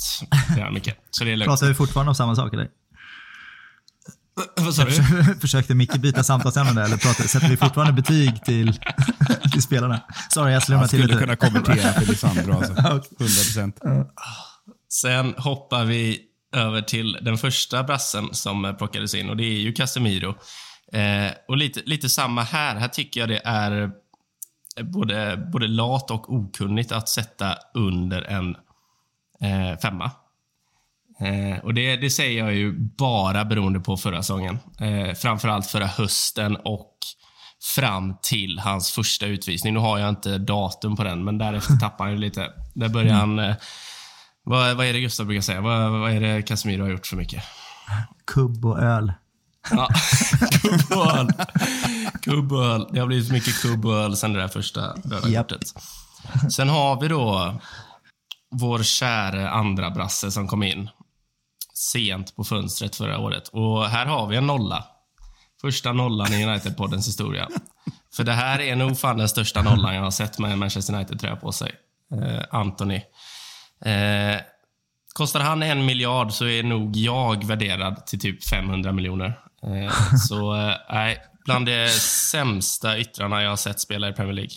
redan, 0.57 0.75
Micke. 0.75 0.91
Så 1.11 1.25
det 1.25 1.33
är 1.33 1.37
lugnt. 1.37 1.49
Pratar 1.51 1.67
vi 1.67 1.75
fortfarande 1.75 2.09
om 2.11 2.15
samma 2.15 2.37
sak 2.37 2.55
eller? 2.55 2.69
Vad 4.57 4.75
sa 4.75 4.85
du? 4.85 4.93
Försökte 5.41 5.75
Micke 5.75 5.97
byta 5.97 6.23
samtalsämne 6.23 6.73
där, 6.73 6.85
eller 6.85 6.97
pratar, 6.97 7.25
sätter 7.25 7.49
vi 7.49 7.57
fortfarande 7.57 7.93
betyg 7.93 8.45
till, 8.45 8.81
till 9.53 9.63
spelarna? 9.63 10.01
Sorry, 10.31 10.53
jag 10.53 10.63
slumrar 10.63 10.81
Han 10.81 10.89
till 10.89 10.99
skulle 10.99 11.15
lite. 11.15 11.25
kunna 11.25 11.37
konvertera 11.37 11.93
till 11.93 12.09
Lisandro 12.09 12.53
alltså. 12.57 12.73
100%. 12.73 14.07
Sen 14.89 15.35
hoppar 15.39 15.85
vi 15.85 16.30
över 16.53 16.83
till 16.83 17.19
den 17.23 17.39
första 17.39 17.83
brassen 17.83 18.35
som 18.35 18.75
plockades 18.79 19.15
in 19.15 19.31
och 19.31 19.37
det 19.37 19.45
är 19.45 19.61
ju 19.61 19.73
Casemiro. 19.73 20.35
Eh, 20.93 21.33
och 21.49 21.57
lite, 21.57 21.81
lite 21.87 22.09
samma 22.09 22.43
här. 22.43 22.77
Här 22.77 22.89
tycker 22.89 23.21
jag 23.21 23.29
det 23.29 23.41
är 23.45 23.91
både, 24.83 25.49
både 25.53 25.69
lat 25.69 26.11
och 26.11 26.35
okunnigt 26.35 26.93
att 26.93 27.09
sätta 27.09 27.55
under 27.75 28.23
en 28.23 28.57
eh, 29.41 29.79
femma. 29.83 30.11
Eh, 31.21 31.65
och 31.65 31.75
det, 31.75 31.97
det 31.97 32.11
säger 32.11 32.39
jag 32.39 32.55
ju 32.55 32.73
bara 32.79 33.45
beroende 33.45 33.81
på 33.81 33.97
förra 33.97 34.23
säsongen. 34.23 34.59
Eh, 34.81 35.15
framförallt 35.15 35.67
förra 35.67 35.87
hösten 35.87 36.57
och 36.57 36.97
fram 37.75 38.17
till 38.23 38.59
hans 38.59 38.91
första 38.91 39.27
utvisning. 39.27 39.75
Nu 39.75 39.81
har 39.81 39.99
jag 39.99 40.09
inte 40.09 40.39
datum 40.39 40.97
på 40.97 41.05
den, 41.05 41.25
men 41.25 41.39
därefter 41.39 41.77
tappar 41.81 42.05
han 42.05 42.13
ju 42.13 42.21
lite. 42.21 42.53
Där 42.75 42.89
börjar 42.89 43.15
han... 43.15 43.55
Vad, 44.45 44.77
vad 44.77 44.87
är 44.87 44.93
det 44.93 45.01
Gustav 45.01 45.27
brukar 45.27 45.43
säga? 45.43 45.61
Vad, 45.61 45.91
vad 45.91 46.11
är 46.13 46.21
det 46.21 46.43
Casemiro 46.43 46.83
har 46.83 46.91
gjort 46.91 47.07
för 47.07 47.17
mycket? 47.17 47.43
Kubb 48.27 48.65
och 48.65 48.79
öl. 48.79 49.13
Ja, 49.71 49.89
kubb 50.63 50.99
och 50.99 51.07
öl. 51.19 51.29
Kubb 52.23 52.53
och 52.53 52.65
öl. 52.65 52.87
Det 52.93 53.01
har 53.01 53.07
blivit 53.07 53.33
mycket 53.33 53.63
kubb 53.63 53.87
och 53.87 53.95
öl 53.95 54.17
sen 54.17 54.33
det 54.33 54.41
där 54.41 54.49
första 54.49 54.81
röda 55.05 55.29
Japp. 55.29 55.49
kortet. 55.49 55.69
Sen 56.53 56.69
har 56.69 57.01
vi 57.01 57.09
då 57.09 57.61
vår 58.51 58.83
kära 58.83 59.51
andra 59.51 59.91
brasse 59.91 60.31
som 60.31 60.49
kom 60.49 60.63
in 60.63 60.91
sent 61.75 62.37
på 62.37 62.45
fönstret 62.45 62.97
förra 62.97 63.19
året. 63.19 63.49
Och 63.49 63.85
här 63.89 64.07
har 64.07 64.27
vi 64.27 64.37
en 64.37 64.47
nolla. 64.47 64.85
Första 65.61 65.93
nollan 65.93 66.33
i 66.33 66.45
United-poddens 66.47 67.07
historia. 67.07 67.49
För 68.17 68.25
det 68.25 68.33
här 68.33 68.61
är 68.61 68.77
nog 68.77 68.99
fan 68.99 69.19
den 69.19 69.29
största 69.29 69.63
nollan 69.63 69.95
jag 69.95 70.03
har 70.03 70.11
sett 70.11 70.39
med 70.39 70.53
en 70.53 70.59
Manchester 70.59 70.95
United-tröja 70.95 71.37
på 71.37 71.53
sig. 71.53 71.73
Eh, 72.15 72.45
Anthony. 72.51 73.01
Eh, 73.85 74.41
kostar 75.15 75.41
han 75.41 75.63
en 75.63 75.85
miljard 75.85 76.33
så 76.33 76.47
är 76.47 76.63
nog 76.63 76.97
jag 76.97 77.47
värderad 77.47 78.07
till 78.07 78.21
typ 78.21 78.49
500 78.49 78.93
miljoner. 78.93 79.41
Eh, 79.63 79.93
så 80.29 80.55
eh, 80.55 80.75
nej, 80.91 81.19
bland 81.45 81.67
de 81.67 81.89
sämsta 82.31 82.99
yttrarna 82.99 83.43
jag 83.43 83.51
har 83.51 83.57
sett 83.57 83.81
spela 83.81 84.09
i 84.09 84.13
Premier 84.13 84.35
League. 84.35 84.57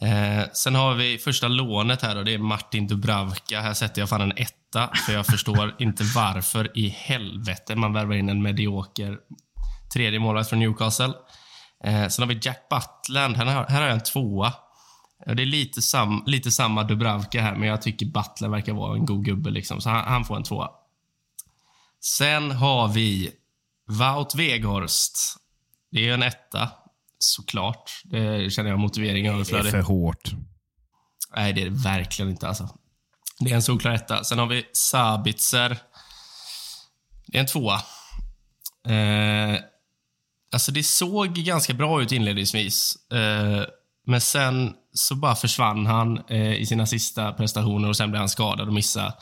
Eh, 0.00 0.46
sen 0.52 0.74
har 0.74 0.94
vi 0.94 1.18
första 1.18 1.48
lånet 1.48 2.02
här 2.02 2.16
och 2.16 2.24
det 2.24 2.34
är 2.34 2.38
Martin 2.38 2.86
Dubravka. 2.86 3.60
Här 3.60 3.74
sätter 3.74 4.02
jag 4.02 4.08
fan 4.08 4.20
en 4.20 4.32
etta, 4.36 4.90
för 5.06 5.12
jag 5.12 5.26
förstår 5.26 5.74
inte 5.78 6.04
varför 6.14 6.78
i 6.78 6.88
helvete 6.88 7.76
man 7.76 7.92
värvar 7.92 8.14
in 8.14 8.28
en 8.28 8.42
medioker 8.42 9.18
tredje 9.94 10.18
målvakt 10.18 10.48
från 10.48 10.58
Newcastle. 10.58 11.12
Eh, 11.84 12.08
sen 12.08 12.22
har 12.22 12.26
vi 12.26 12.38
Jack 12.42 12.66
Butland. 12.68 13.36
Här 13.36 13.44
har, 13.44 13.64
här 13.64 13.80
har 13.80 13.88
jag 13.88 13.94
en 13.94 14.00
tvåa. 14.00 14.52
Det 15.34 15.42
är 15.42 15.46
lite, 15.46 15.82
sam, 15.82 16.22
lite 16.26 16.50
samma 16.50 16.84
Dubravka 16.84 17.42
här, 17.42 17.54
men 17.56 17.68
jag 17.68 17.82
tycker 17.82 18.06
Butler 18.06 18.48
verkar 18.48 18.72
vara 18.72 18.94
en 18.96 19.06
god 19.06 19.24
gubbe. 19.24 19.50
Liksom, 19.50 19.80
så 19.80 19.90
han, 19.90 20.04
han 20.04 20.24
får 20.24 20.36
en 20.36 20.42
tvåa. 20.42 20.70
Sen 22.00 22.50
har 22.50 22.88
vi 22.88 23.30
Wout 23.88 24.34
Weghorst. 24.34 25.12
Det 25.90 26.08
är 26.08 26.14
en 26.14 26.22
etta, 26.22 26.70
såklart. 27.18 27.90
Det 28.04 28.52
känner 28.52 28.70
jag 28.70 28.78
motiveringen 28.78 29.24
Det 29.24 29.30
är 29.30 29.34
överflödig. 29.34 29.70
för 29.70 29.80
hårt. 29.82 30.30
Nej, 31.36 31.52
det 31.52 31.60
är 31.62 31.64
det 31.70 31.82
verkligen 31.82 32.30
inte. 32.30 32.48
Alltså. 32.48 32.68
Det 33.38 33.50
är 33.50 33.54
en 33.54 33.62
solklar 33.62 33.92
etta. 33.92 34.24
Sen 34.24 34.38
har 34.38 34.46
vi 34.46 34.64
Sabitzer. 34.72 35.78
Det 37.26 37.38
är 37.38 37.40
en 37.40 37.46
tvåa. 37.46 37.74
Eh, 38.88 39.60
alltså, 40.52 40.72
det 40.72 40.82
såg 40.82 41.34
ganska 41.34 41.74
bra 41.74 42.02
ut 42.02 42.12
inledningsvis. 42.12 43.10
Eh, 43.12 43.64
men 44.06 44.20
sen 44.20 44.72
så 44.92 45.14
bara 45.14 45.34
försvann 45.34 45.86
han 45.86 46.18
eh, 46.28 46.54
i 46.54 46.66
sina 46.66 46.86
sista 46.86 47.32
prestationer 47.32 47.88
och 47.88 47.96
sen 47.96 48.10
blev 48.10 48.20
han 48.20 48.28
skadad 48.28 48.68
och 48.68 48.74
missade 48.74 49.14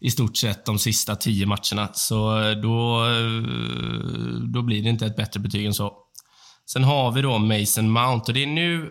i 0.00 0.10
stort 0.10 0.36
sett 0.36 0.64
de 0.64 0.78
sista 0.78 1.16
tio 1.16 1.46
matcherna. 1.46 1.88
Så 1.92 2.42
eh, 2.42 2.56
då, 2.56 3.04
eh, 3.04 3.42
då 4.52 4.62
blir 4.62 4.82
det 4.82 4.88
inte 4.88 5.06
ett 5.06 5.16
bättre 5.16 5.40
betyg 5.40 5.66
än 5.66 5.74
så. 5.74 5.92
Sen 6.72 6.84
har 6.84 7.12
vi 7.12 7.22
då 7.22 7.38
Mason 7.38 7.90
Mount 7.90 8.24
och 8.30 8.34
det 8.34 8.42
är 8.42 8.46
nu 8.46 8.90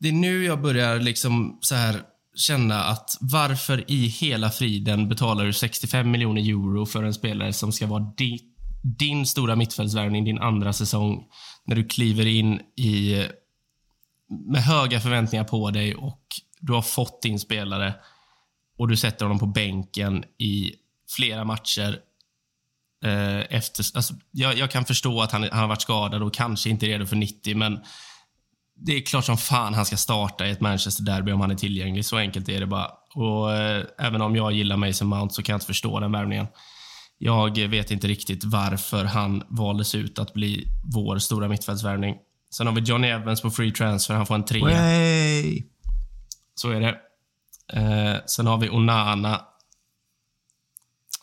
det 0.00 0.08
är 0.08 0.12
nu 0.12 0.44
jag 0.44 0.62
börjar 0.62 1.00
liksom 1.00 1.58
så 1.60 1.74
här 1.74 2.00
känna 2.36 2.84
att 2.84 3.10
varför 3.20 3.90
i 3.90 4.06
hela 4.06 4.50
friden 4.50 5.08
betalar 5.08 5.44
du 5.44 5.52
65 5.52 6.10
miljoner 6.10 6.42
euro 6.42 6.86
för 6.86 7.02
en 7.02 7.14
spelare 7.14 7.52
som 7.52 7.72
ska 7.72 7.86
vara 7.86 8.12
din, 8.16 8.38
din 8.98 9.26
stora 9.26 9.56
mittfältsvärvning 9.56 10.24
din 10.24 10.38
andra 10.38 10.72
säsong 10.72 11.22
när 11.66 11.76
du 11.76 11.84
kliver 11.84 12.26
in 12.26 12.60
i 12.76 13.26
med 14.40 14.62
höga 14.62 15.00
förväntningar 15.00 15.44
på 15.44 15.70
dig 15.70 15.94
och 15.94 16.22
du 16.60 16.72
har 16.72 16.82
fått 16.82 17.22
din 17.22 17.38
spelare 17.38 17.94
och 18.78 18.88
du 18.88 18.96
sätter 18.96 19.24
honom 19.24 19.38
på 19.38 19.46
bänken 19.46 20.24
i 20.38 20.72
flera 21.16 21.44
matcher 21.44 21.98
eh, 23.04 23.38
efter... 23.38 23.96
Alltså, 23.96 24.14
jag, 24.30 24.58
jag 24.58 24.70
kan 24.70 24.84
förstå 24.84 25.22
att 25.22 25.32
han, 25.32 25.42
han 25.42 25.60
har 25.60 25.68
varit 25.68 25.82
skadad 25.82 26.22
och 26.22 26.34
kanske 26.34 26.70
inte 26.70 26.86
är 26.86 26.88
redo 26.88 27.06
för 27.06 27.16
90, 27.16 27.56
men 27.56 27.80
det 28.74 28.96
är 28.96 29.00
klart 29.00 29.24
som 29.24 29.36
fan 29.36 29.74
han 29.74 29.86
ska 29.86 29.96
starta 29.96 30.46
i 30.46 30.50
ett 30.50 30.60
Manchester-derby 30.60 31.32
om 31.32 31.40
han 31.40 31.50
är 31.50 31.54
tillgänglig. 31.54 32.04
Så 32.04 32.16
enkelt 32.16 32.48
är 32.48 32.60
det 32.60 32.66
bara. 32.66 32.90
Och 33.14 33.52
eh, 33.52 33.84
Även 33.98 34.22
om 34.22 34.36
jag 34.36 34.52
gillar 34.52 34.76
Mason 34.76 35.08
Mount 35.08 35.34
så 35.34 35.42
kan 35.42 35.52
jag 35.52 35.56
inte 35.56 35.66
förstå 35.66 36.00
den 36.00 36.12
värvningen. 36.12 36.46
Jag 37.18 37.58
vet 37.58 37.90
inte 37.90 38.08
riktigt 38.08 38.44
varför 38.44 39.04
han 39.04 39.42
valdes 39.48 39.94
ut 39.94 40.18
att 40.18 40.32
bli 40.32 40.68
vår 40.84 41.18
stora 41.18 41.48
mittfältsvärvning. 41.48 42.16
Sen 42.56 42.66
har 42.66 42.74
vi 42.74 42.80
Johnny 42.80 43.08
Evans 43.08 43.40
på 43.40 43.50
free 43.50 43.72
transfer. 43.72 44.14
Han 44.14 44.26
får 44.26 44.34
en 44.34 44.44
trea. 44.44 44.64
Way. 44.64 45.62
Så 46.54 46.70
är 46.70 46.80
det. 46.80 46.98
Eh, 47.72 48.24
sen 48.26 48.46
har 48.46 48.58
vi 48.58 48.70
Onana. 48.70 49.34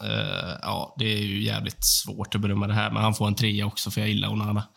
Eh, 0.03 0.57
ja, 0.61 0.95
det 0.99 1.13
är 1.13 1.17
ju 1.17 1.43
jävligt 1.43 1.86
svårt 1.86 2.36
att 2.36 2.41
bedöma 2.41 2.67
det 2.67 2.73
här, 2.73 2.91
men 2.91 3.03
han 3.03 3.15
får 3.15 3.27
en 3.27 3.36
trea 3.36 3.65
också 3.65 3.91
för 3.91 4.01
jag 4.01 4.09
gillar 4.09 4.30
Onana. 4.30 4.67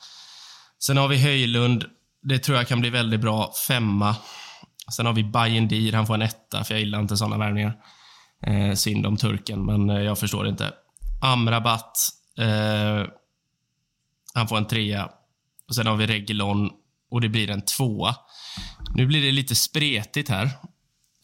Sen 0.79 0.97
har 0.97 1.09
vi 1.09 1.19
Höjlund. 1.19 1.85
Det 2.23 2.39
tror 2.39 2.57
jag 2.57 2.69
kan 2.69 2.81
bli 2.81 2.91
väldigt 2.91 3.21
bra. 3.21 3.53
Femma. 3.69 4.17
Sen 4.93 5.07
har 5.07 5.13
vi 5.13 5.25
Bajendir. 5.25 5.93
Han 5.93 6.07
får 6.07 6.15
en 6.15 6.23
etta, 6.23 6.65
för 6.65 6.75
jag 6.75 6.81
gillar 6.81 7.01
inte 7.01 7.17
såna 7.17 7.39
värvningar. 7.39 7.77
Eh, 8.47 8.75
synd 8.75 9.07
om 9.07 9.17
turken, 9.17 9.67
men 9.67 9.91
eh, 9.91 10.03
jag 10.03 10.19
förstår 10.19 10.49
inte. 10.49 10.73
Amrabat. 11.23 11.99
Eh, 12.39 13.07
han 14.35 14.49
får 14.49 14.57
en 14.57 14.67
trea. 14.67 15.11
Och 15.73 15.77
Sen 15.77 15.87
har 15.87 15.97
vi 15.97 16.07
Regulon 16.07 16.71
och 17.11 17.21
det 17.21 17.29
blir 17.29 17.51
en 17.51 17.63
tvåa. 17.63 18.15
Nu 18.95 19.07
blir 19.07 19.23
det 19.23 19.33
lite 19.33 19.55
spretigt 19.55 20.29
här. 20.29 20.45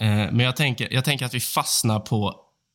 Eh, 0.00 0.06
men 0.32 0.40
jag 0.40 0.56
tänker, 0.56 0.88
jag 0.92 1.04
tänker 1.04 1.26
att 1.26 1.34
vi 1.34 1.40
fastnar 1.40 2.00
på 2.00 2.34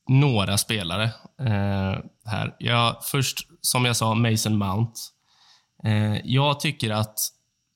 några 0.10 0.58
spelare 0.58 1.04
eh, 1.40 2.00
här. 2.26 2.56
Jag, 2.60 2.96
först, 3.04 3.48
som 3.62 3.86
jag 3.86 3.96
sa, 3.96 4.16
Mason 4.16 4.58
Mount. 4.58 4.92
Eh, 5.86 6.18
jag 6.24 6.60
tycker 6.60 6.92
att 6.92 7.20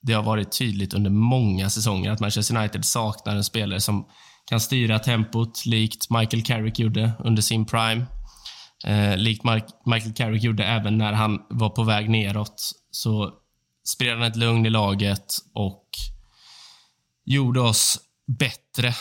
det 0.02 0.12
har 0.12 0.22
varit 0.22 0.58
tydligt 0.58 0.94
under 0.94 1.10
många 1.10 1.70
säsonger 1.70 2.10
att 2.10 2.20
Manchester 2.20 2.56
United 2.56 2.84
saknar 2.84 3.36
en 3.36 3.44
spelare 3.44 3.80
som 3.80 4.06
kan 4.48 4.60
styra 4.60 4.98
tempot 4.98 5.66
likt 5.66 6.10
Michael 6.10 6.42
Carrick 6.42 6.78
gjorde 6.78 7.12
under 7.18 7.42
sin 7.42 7.66
prime. 7.66 8.06
Eh, 8.86 9.16
likt 9.16 9.44
Mark- 9.44 9.82
Michael 9.86 10.14
Carrick 10.14 10.42
gjorde 10.42 10.64
även 10.64 10.98
när 10.98 11.12
han 11.12 11.38
var 11.50 11.70
på 11.70 11.82
väg 11.82 12.10
neråt. 12.10 12.70
Så 12.90 13.32
spred 13.88 14.12
han 14.12 14.22
ett 14.22 14.36
lugn 14.36 14.66
i 14.66 14.70
laget 14.70 15.34
och 15.54 15.84
gjorde 17.24 17.60
oss 17.60 17.98
bättre 18.38 18.94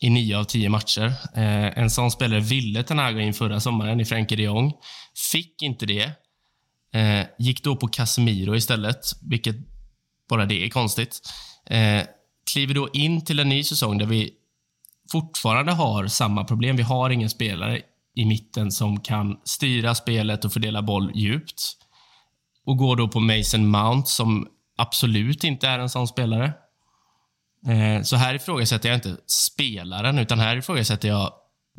i 0.00 0.10
nio 0.10 0.38
av 0.38 0.44
tio 0.44 0.68
matcher. 0.68 1.06
Eh, 1.34 1.78
en 1.78 1.90
sån 1.90 2.10
spelare 2.10 2.40
ville 2.40 2.82
Ten 2.82 2.98
Hag 2.98 3.20
in 3.20 3.34
förra 3.34 3.60
sommaren 3.60 4.00
i 4.00 4.04
Frenkie 4.04 4.36
de 4.36 4.42
Jong. 4.42 4.72
Fick 5.32 5.62
inte 5.62 5.86
det. 5.86 6.10
Eh, 6.94 7.26
gick 7.38 7.64
då 7.64 7.76
på 7.76 7.88
Casemiro 7.88 8.56
istället, 8.56 9.00
vilket 9.22 9.56
bara 10.28 10.46
det 10.46 10.64
är 10.64 10.68
konstigt. 10.68 11.20
Eh, 11.66 12.02
kliver 12.52 12.74
då 12.74 12.88
in 12.92 13.24
till 13.24 13.38
en 13.38 13.48
ny 13.48 13.64
säsong 13.64 13.98
där 13.98 14.06
vi 14.06 14.30
fortfarande 15.12 15.72
har 15.72 16.06
samma 16.06 16.44
problem. 16.44 16.76
Vi 16.76 16.82
har 16.82 17.10
ingen 17.10 17.30
spelare 17.30 17.80
i 18.14 18.24
mitten 18.24 18.72
som 18.72 19.00
kan 19.00 19.36
styra 19.44 19.94
spelet 19.94 20.44
och 20.44 20.52
fördela 20.52 20.82
boll 20.82 21.12
djupt. 21.14 21.76
Och 22.64 22.76
går 22.76 22.96
då 22.96 23.08
på 23.08 23.20
Mason 23.20 23.66
Mount 23.66 24.06
som 24.06 24.48
absolut 24.76 25.44
inte 25.44 25.68
är 25.68 25.78
en 25.78 25.88
sån 25.88 26.08
spelare. 26.08 26.52
Eh, 27.66 28.02
så 28.02 28.16
här 28.16 28.34
ifrågasätter 28.34 28.88
jag 28.88 28.96
inte 28.96 29.16
spelaren, 29.26 30.18
utan 30.18 30.38
här 30.40 30.56
ifrågasätter 30.56 31.08
jag 31.08 31.32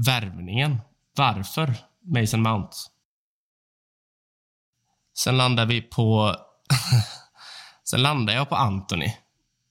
värvningen. 0.05 0.77
Varför 1.15 1.75
Mason 2.15 2.41
Mount? 2.41 2.77
Sen 5.17 5.37
landar 5.37 5.65
vi 5.65 5.81
på... 5.81 6.35
Sen 7.83 8.01
landar 8.01 8.33
jag 8.33 8.49
på 8.49 8.55
Anthony. 8.55 9.13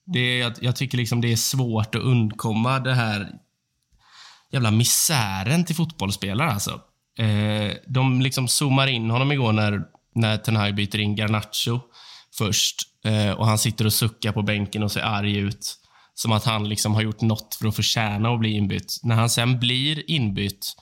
Det, 0.05 0.39
jag, 0.39 0.53
jag 0.61 0.77
tycker 0.77 0.99
liksom 0.99 1.21
det 1.21 1.33
är 1.33 1.37
svårt 1.37 1.95
att 1.95 2.03
undkomma 2.03 2.81
det 2.81 2.95
här 2.95 3.33
jävla 4.51 4.71
misären 4.71 5.65
till 5.65 5.77
fotbollsspelare. 5.77 6.51
Alltså. 6.51 6.81
Eh, 7.19 7.73
de 7.87 8.23
liksom 8.23 8.49
zoomar 8.49 8.87
in 8.87 9.11
honom 9.11 9.33
igår 9.33 9.53
när, 9.53 9.83
när 10.15 10.37
Ten 10.37 10.57
Hag 10.57 10.75
byter 10.75 11.01
in 11.01 11.15
Garnacho 11.15 11.81
först. 12.39 12.77
Eh, 13.05 13.31
och 13.31 13.47
Han 13.47 13.59
sitter 13.59 13.85
och 13.85 13.93
suckar 13.93 14.33
på 14.33 14.43
bänken 14.43 14.83
och 14.83 14.93
ser 14.93 15.01
arg 15.01 15.37
ut. 15.37 15.79
Som 16.15 16.33
att 16.33 16.45
han 16.45 16.69
liksom 16.69 16.95
har 16.95 17.03
gjort 17.03 17.21
något 17.21 17.55
för 17.55 17.69
att 17.69 17.77
förtjäna 17.77 18.29
att 18.29 18.41
bli 18.41 18.51
inbytt. 18.51 19.01
När 19.03 19.15
han 19.15 19.31
sen 19.31 19.61
blir 19.61 20.11
inbytt 20.11 20.77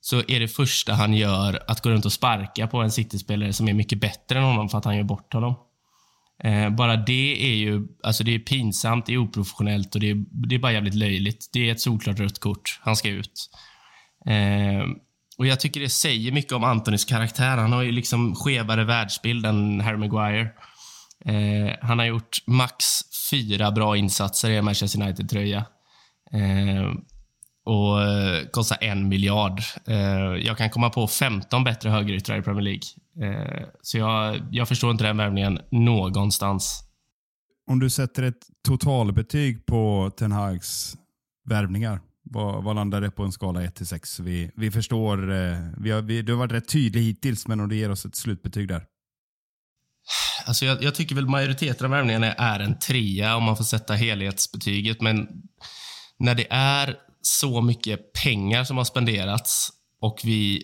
så 0.00 0.22
är 0.28 0.40
det 0.40 0.48
första 0.48 0.94
han 0.94 1.14
gör 1.14 1.62
att 1.68 1.80
gå 1.80 1.90
runt 1.90 2.04
och 2.04 2.12
sparka 2.12 2.66
på 2.66 2.82
en 2.82 2.90
City-spelare 2.90 3.52
som 3.52 3.68
är 3.68 3.72
mycket 3.72 4.00
bättre 4.00 4.38
än 4.38 4.44
honom 4.44 4.68
för 4.68 4.78
att 4.78 4.84
han 4.84 4.96
gör 4.96 5.04
bort 5.04 5.32
honom. 5.32 5.54
Eh, 6.44 6.70
bara 6.70 6.96
det 6.96 7.52
är 7.52 7.54
ju 7.54 7.86
alltså 8.02 8.24
det 8.24 8.34
är 8.34 8.38
pinsamt, 8.38 9.06
det 9.06 9.12
är 9.12 9.18
oprofessionellt 9.18 9.94
och 9.94 10.00
det 10.00 10.10
är, 10.10 10.24
det 10.48 10.54
är 10.54 10.58
bara 10.58 10.72
jävligt 10.72 10.94
löjligt. 10.94 11.50
Det 11.52 11.68
är 11.68 11.72
ett 11.72 11.80
solklart 11.80 12.20
rött 12.20 12.38
kort. 12.38 12.80
Han 12.82 12.96
ska 12.96 13.08
ut. 13.08 13.50
Eh, 14.26 14.84
och 15.38 15.46
Jag 15.46 15.60
tycker 15.60 15.80
det 15.80 15.88
säger 15.88 16.32
mycket 16.32 16.52
om 16.52 16.64
Antonys 16.64 17.04
karaktär. 17.04 17.56
Han 17.56 17.72
har 17.72 17.82
ju 17.82 17.92
liksom 17.92 18.34
skevare 18.34 18.84
världsbild 18.84 19.46
än 19.46 19.80
Harry 19.80 19.96
Maguire. 19.96 20.50
Eh, 21.24 21.76
han 21.82 21.98
har 21.98 22.06
gjort 22.06 22.38
max 22.46 22.84
fyra 23.30 23.70
bra 23.70 23.96
insatser 23.96 24.50
i 24.50 24.56
en 24.56 24.64
Manchester 24.64 25.02
United-tröja. 25.02 25.64
Eh, 26.32 26.92
och 27.64 28.02
eh, 28.02 28.46
kostar 28.50 28.78
en 28.80 29.08
miljard. 29.08 29.60
Eh, 29.86 29.96
jag 30.46 30.58
kan 30.58 30.70
komma 30.70 30.90
på 30.90 31.06
15 31.06 31.64
bättre 31.64 31.90
högeryttrar 31.90 32.38
i 32.38 32.42
Premier 32.42 32.62
League. 32.62 32.82
Eh, 33.22 33.66
så 33.82 33.98
jag, 33.98 34.42
jag 34.50 34.68
förstår 34.68 34.90
inte 34.90 35.04
den 35.04 35.16
värvningen 35.16 35.60
någonstans. 35.70 36.80
Om 37.70 37.78
du 37.78 37.90
sätter 37.90 38.22
ett 38.22 38.46
totalbetyg 38.68 39.66
på 39.66 40.10
Ten 40.16 40.32
Hags 40.32 40.96
värvningar, 41.48 42.00
vad, 42.24 42.64
vad 42.64 42.76
landar 42.76 43.00
det 43.00 43.10
på 43.10 43.22
en 43.22 43.32
skala 43.32 43.62
1 43.62 43.74
till 43.74 43.86
6? 43.86 44.20
Vi, 44.20 44.50
vi 44.56 44.70
förstår, 44.70 45.32
eh, 45.32 45.58
vi 45.76 45.90
har, 45.90 46.02
vi, 46.02 46.22
du 46.22 46.32
har 46.32 46.38
varit 46.38 46.52
rätt 46.52 46.68
tydlig 46.68 47.02
hittills, 47.02 47.46
men 47.46 47.60
om 47.60 47.68
du 47.68 47.76
ger 47.76 47.90
oss 47.90 48.06
ett 48.06 48.16
slutbetyg 48.16 48.68
där. 48.68 48.86
Alltså 50.46 50.64
jag, 50.64 50.82
jag 50.82 50.94
tycker 50.94 51.14
väl 51.14 51.26
majoriteten 51.26 51.84
av 51.84 51.90
värvningarna 51.90 52.32
är 52.32 52.60
en 52.60 52.78
trea 52.78 53.36
om 53.36 53.42
man 53.42 53.56
får 53.56 53.64
sätta 53.64 53.94
helhetsbetyget, 53.94 55.00
men 55.00 55.28
när 56.18 56.34
det 56.34 56.46
är 56.50 56.96
så 57.22 57.62
mycket 57.62 58.12
pengar 58.12 58.64
som 58.64 58.76
har 58.76 58.84
spenderats 58.84 59.70
och 60.00 60.20
vi 60.24 60.62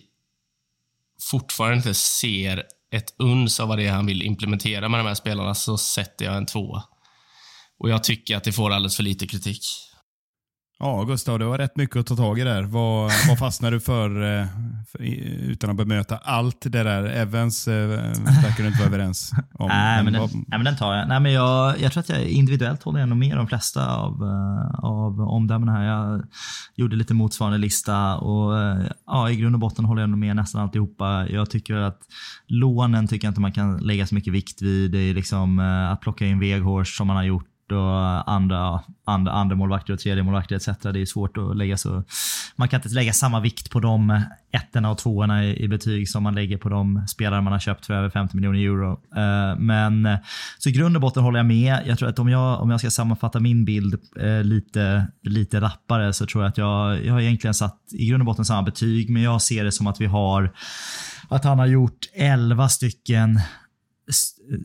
fortfarande 1.31 1.77
inte 1.77 1.93
ser 1.93 2.63
ett 2.91 3.15
uns 3.17 3.59
av 3.59 3.67
vad 3.67 3.77
det 3.77 3.87
är 3.87 3.91
han 3.91 4.05
vill 4.05 4.21
implementera 4.21 4.89
med 4.89 4.99
de 4.99 5.07
här 5.07 5.13
spelarna 5.13 5.55
så 5.55 5.77
sätter 5.77 6.25
jag 6.25 6.37
en 6.37 6.45
tvåa. 6.45 6.83
Och 7.79 7.89
jag 7.89 8.03
tycker 8.03 8.37
att 8.37 8.43
det 8.43 8.51
får 8.51 8.71
alldeles 8.71 8.95
för 8.95 9.03
lite 9.03 9.27
kritik. 9.27 9.90
Ja, 10.83 11.03
Gustav, 11.03 11.39
det 11.39 11.45
var 11.45 11.57
rätt 11.57 11.77
mycket 11.77 11.95
att 11.95 12.07
ta 12.07 12.15
tag 12.15 12.39
i 12.39 12.43
där. 12.43 12.63
Vad, 12.63 13.11
vad 13.27 13.39
fastnar 13.39 13.71
du 13.71 13.79
för, 13.79 14.39
eh, 14.39 14.45
för, 14.91 15.01
utan 15.49 15.69
att 15.69 15.75
bemöta 15.75 16.17
allt 16.17 16.61
det 16.61 16.83
där? 16.83 17.03
Evans 17.03 17.67
eh, 17.67 17.87
verkar 17.87 18.63
du 18.63 18.67
inte 18.67 18.79
vara 18.79 18.87
överens 18.87 19.31
om. 19.53 19.67
nej, 19.67 20.03
men 20.03 20.13
den, 20.13 20.21
nej, 20.33 20.45
men 20.47 20.63
den 20.63 20.77
tar 20.77 20.95
jag. 20.95 21.07
Nej, 21.07 21.19
men 21.19 21.31
jag. 21.31 21.79
Jag 21.79 21.91
tror 21.91 22.01
att 22.01 22.09
jag 22.09 22.23
individuellt 22.23 22.83
håller 22.83 22.99
ändå 22.99 23.15
med 23.15 23.37
de 23.37 23.47
flesta 23.47 23.95
av, 23.95 24.23
eh, 24.23 24.85
av 24.85 25.21
omdömena 25.21 25.71
här. 25.71 25.83
Jag 25.83 26.23
gjorde 26.75 26.95
lite 26.95 27.13
motsvarande 27.13 27.57
lista 27.57 28.17
och 28.17 28.53
ja, 29.05 29.29
i 29.29 29.35
grund 29.35 29.55
och 29.55 29.59
botten 29.59 29.85
håller 29.85 30.01
jag 30.01 30.07
ändå 30.07 30.17
med 30.17 30.35
nästan 30.35 30.61
alltihopa. 30.61 31.27
Jag 31.29 31.49
tycker 31.49 31.75
att 31.75 31.99
lånen 32.47 33.07
tycker 33.07 33.27
jag 33.27 33.31
inte 33.31 33.41
man 33.41 33.51
kan 33.51 33.77
lägga 33.77 34.07
så 34.07 34.15
mycket 34.15 34.33
vikt 34.33 34.61
vid. 34.61 34.91
Det 34.91 34.99
är 34.99 35.13
liksom 35.13 35.59
att 35.59 36.01
plocka 36.01 36.25
in 36.25 36.39
Weghorst 36.39 36.97
som 36.97 37.07
man 37.07 37.15
har 37.15 37.23
gjort 37.23 37.50
och 37.71 38.31
andra, 38.31 38.81
andra, 39.05 39.31
andra 39.31 39.55
målvakter 39.55 39.93
och 39.93 39.99
tredje 39.99 40.23
målvakter 40.23 40.55
etc. 40.55 40.67
Det 40.81 41.01
är 41.01 41.05
svårt 41.05 41.37
att 41.37 41.57
lägga 41.57 41.77
så... 41.77 42.03
Man 42.55 42.67
kan 42.67 42.77
inte 42.77 42.89
lägga 42.89 43.13
samma 43.13 43.39
vikt 43.39 43.71
på 43.71 43.79
de 43.79 44.21
ettorna 44.51 44.91
och 44.91 44.97
tvåorna 44.97 45.45
i, 45.45 45.63
i 45.63 45.67
betyg 45.67 46.09
som 46.09 46.23
man 46.23 46.35
lägger 46.35 46.57
på 46.57 46.69
de 46.69 47.07
spelare 47.07 47.41
man 47.41 47.53
har 47.53 47.59
köpt 47.59 47.85
för 47.85 47.93
över 47.93 48.09
50 48.09 48.35
miljoner 48.35 48.59
euro. 48.59 48.91
Uh, 48.91 49.59
men 49.59 50.17
så 50.57 50.69
i 50.69 50.71
grund 50.71 50.95
och 50.95 51.01
botten 51.01 51.23
håller 51.23 51.39
jag 51.39 51.45
med. 51.45 51.79
Jag 51.85 51.99
tror 51.99 52.09
att 52.09 52.19
om 52.19 52.29
jag, 52.29 52.61
om 52.61 52.69
jag 52.69 52.79
ska 52.79 52.89
sammanfatta 52.89 53.39
min 53.39 53.65
bild 53.65 53.99
uh, 54.23 54.43
lite, 54.43 55.07
lite 55.23 55.61
rappare 55.61 56.13
så 56.13 56.25
tror 56.25 56.43
jag 56.43 56.49
att 56.49 56.57
jag, 56.57 57.05
jag 57.05 57.13
har 57.13 57.21
egentligen 57.21 57.53
satt 57.53 57.79
i 57.91 58.05
grund 58.05 58.21
och 58.21 58.25
botten 58.25 58.45
samma 58.45 58.63
betyg, 58.63 59.09
men 59.09 59.21
jag 59.21 59.41
ser 59.41 59.63
det 59.63 59.71
som 59.71 59.87
att 59.87 60.01
vi 60.01 60.05
har 60.05 60.53
att 61.31 61.43
han 61.43 61.59
har 61.59 61.65
gjort 61.65 62.09
11 62.13 62.69
stycken 62.69 63.39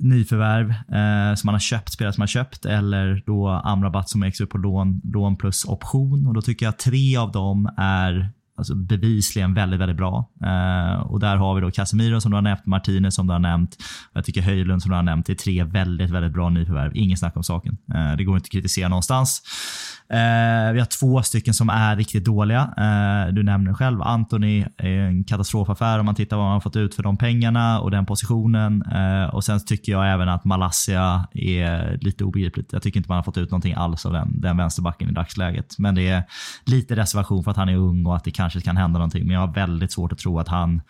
nyförvärv 0.01 0.71
eh, 0.71 1.35
som 1.35 1.49
man 1.49 1.55
har 1.55 1.61
köpt, 1.61 1.93
spelare 1.93 2.13
som 2.13 2.21
man 2.21 2.25
har 2.25 2.45
köpt 2.45 2.65
eller 2.65 3.23
då 3.27 3.49
Amrabat 3.49 4.09
som 4.09 4.23
ägs 4.23 4.41
upp 4.41 4.51
på 4.51 4.59
lån, 4.59 5.01
lån 5.05 5.37
plus 5.37 5.65
option. 5.65 6.27
Och 6.27 6.35
Då 6.35 6.43
tycker 6.43 6.67
jag 6.67 6.71
att 6.71 6.79
tre 6.79 7.17
av 7.17 7.33
dem 7.33 7.69
är 7.77 8.31
alltså 8.57 8.75
bevisligen 8.75 9.55
väldigt, 9.55 9.81
väldigt 9.81 9.97
bra. 9.97 10.31
Eh, 10.45 11.01
och 11.01 11.21
där 11.21 11.37
har 11.37 11.55
vi 11.55 11.61
då 11.61 11.71
Casemiro 11.71 12.21
som 12.21 12.31
du 12.31 12.37
har 12.37 12.43
nämnt, 12.43 12.67
Martinez 12.67 13.15
som 13.15 13.27
du 13.27 13.33
har 13.33 13.41
nämnt. 13.41 13.77
Och 14.11 14.17
jag 14.17 14.25
tycker 14.25 14.43
Höjlund 14.43 14.83
som 14.83 14.91
du 14.91 14.97
har 14.97 15.03
nämnt. 15.03 15.27
Det 15.27 15.33
är 15.33 15.35
tre 15.35 15.65
väldigt, 15.65 16.11
väldigt 16.11 16.33
bra 16.33 16.51
nyförvärv. 16.51 16.93
Ingen 16.95 17.17
snack 17.17 17.37
om 17.37 17.43
saken. 17.43 17.77
Eh, 17.95 18.17
det 18.17 18.25
går 18.25 18.37
inte 18.37 18.47
att 18.47 18.53
kritisera 18.53 18.89
någonstans. 18.89 19.43
Eh, 20.09 20.73
vi 20.73 20.79
har 20.79 20.99
två 21.01 21.23
stycken 21.23 21.55
som 21.55 21.71
är 21.71 21.97
riktigt 21.97 22.25
dåliga. 22.25 22.61
Eh, 22.61 23.35
du 23.35 23.43
nämner 23.43 23.75
själv 23.75 24.03
Anthony. 24.03 24.65
är 24.77 24.89
en 24.89 25.25
katastrofaffär 25.25 25.99
om 25.99 26.07
man 26.07 26.15
tittar 26.15 26.37
vad 26.37 26.47
man 26.47 26.53
har 26.53 26.61
fått 26.61 26.77
ut 26.77 26.95
för 26.95 27.03
de 27.03 27.17
pengarna 27.17 27.81
och 27.81 27.91
den 27.91 28.07
positionen. 28.07 28.83
Eh, 28.83 29.35
och 29.35 29.45
Sen 29.45 29.61
tycker 29.65 29.93
jag 29.93 30.13
även 30.13 30.29
att 30.29 30.45
Malassia 30.45 31.29
är 31.33 31.99
lite 32.01 32.25
obegripligt. 32.25 32.73
Jag 32.73 32.83
tycker 32.83 33.01
inte 33.01 33.11
man 33.11 33.17
har 33.17 33.23
fått 33.23 33.39
ut 33.39 33.51
någonting 33.51 33.75
alls 33.75 34.07
av 34.07 34.13
den, 34.13 34.41
den 34.41 34.57
vänsterbacken 34.57 35.09
i 35.09 35.13
dagsläget. 35.13 35.79
Men 35.79 35.95
det 35.95 36.09
är 36.09 36.23
lite 36.65 36.97
reservation 36.97 37.45
för 37.45 37.51
att 37.51 37.57
han 37.57 37.69
är 37.69 37.77
ung 37.77 38.07
och 38.07 38.17
att 38.17 38.25
det 38.25 38.31
kan 38.31 38.46
kanske 38.51 38.69
kan 38.69 38.77
hända 38.77 38.99
någonting. 38.99 39.27
Men 39.27 39.35
jag 39.35 39.41
har 39.41 39.55
väldigt 39.55 39.93
svårt 39.93 40.13
att 40.13 40.19
tro 40.19 40.39
att 40.39 40.49
han 40.49 40.83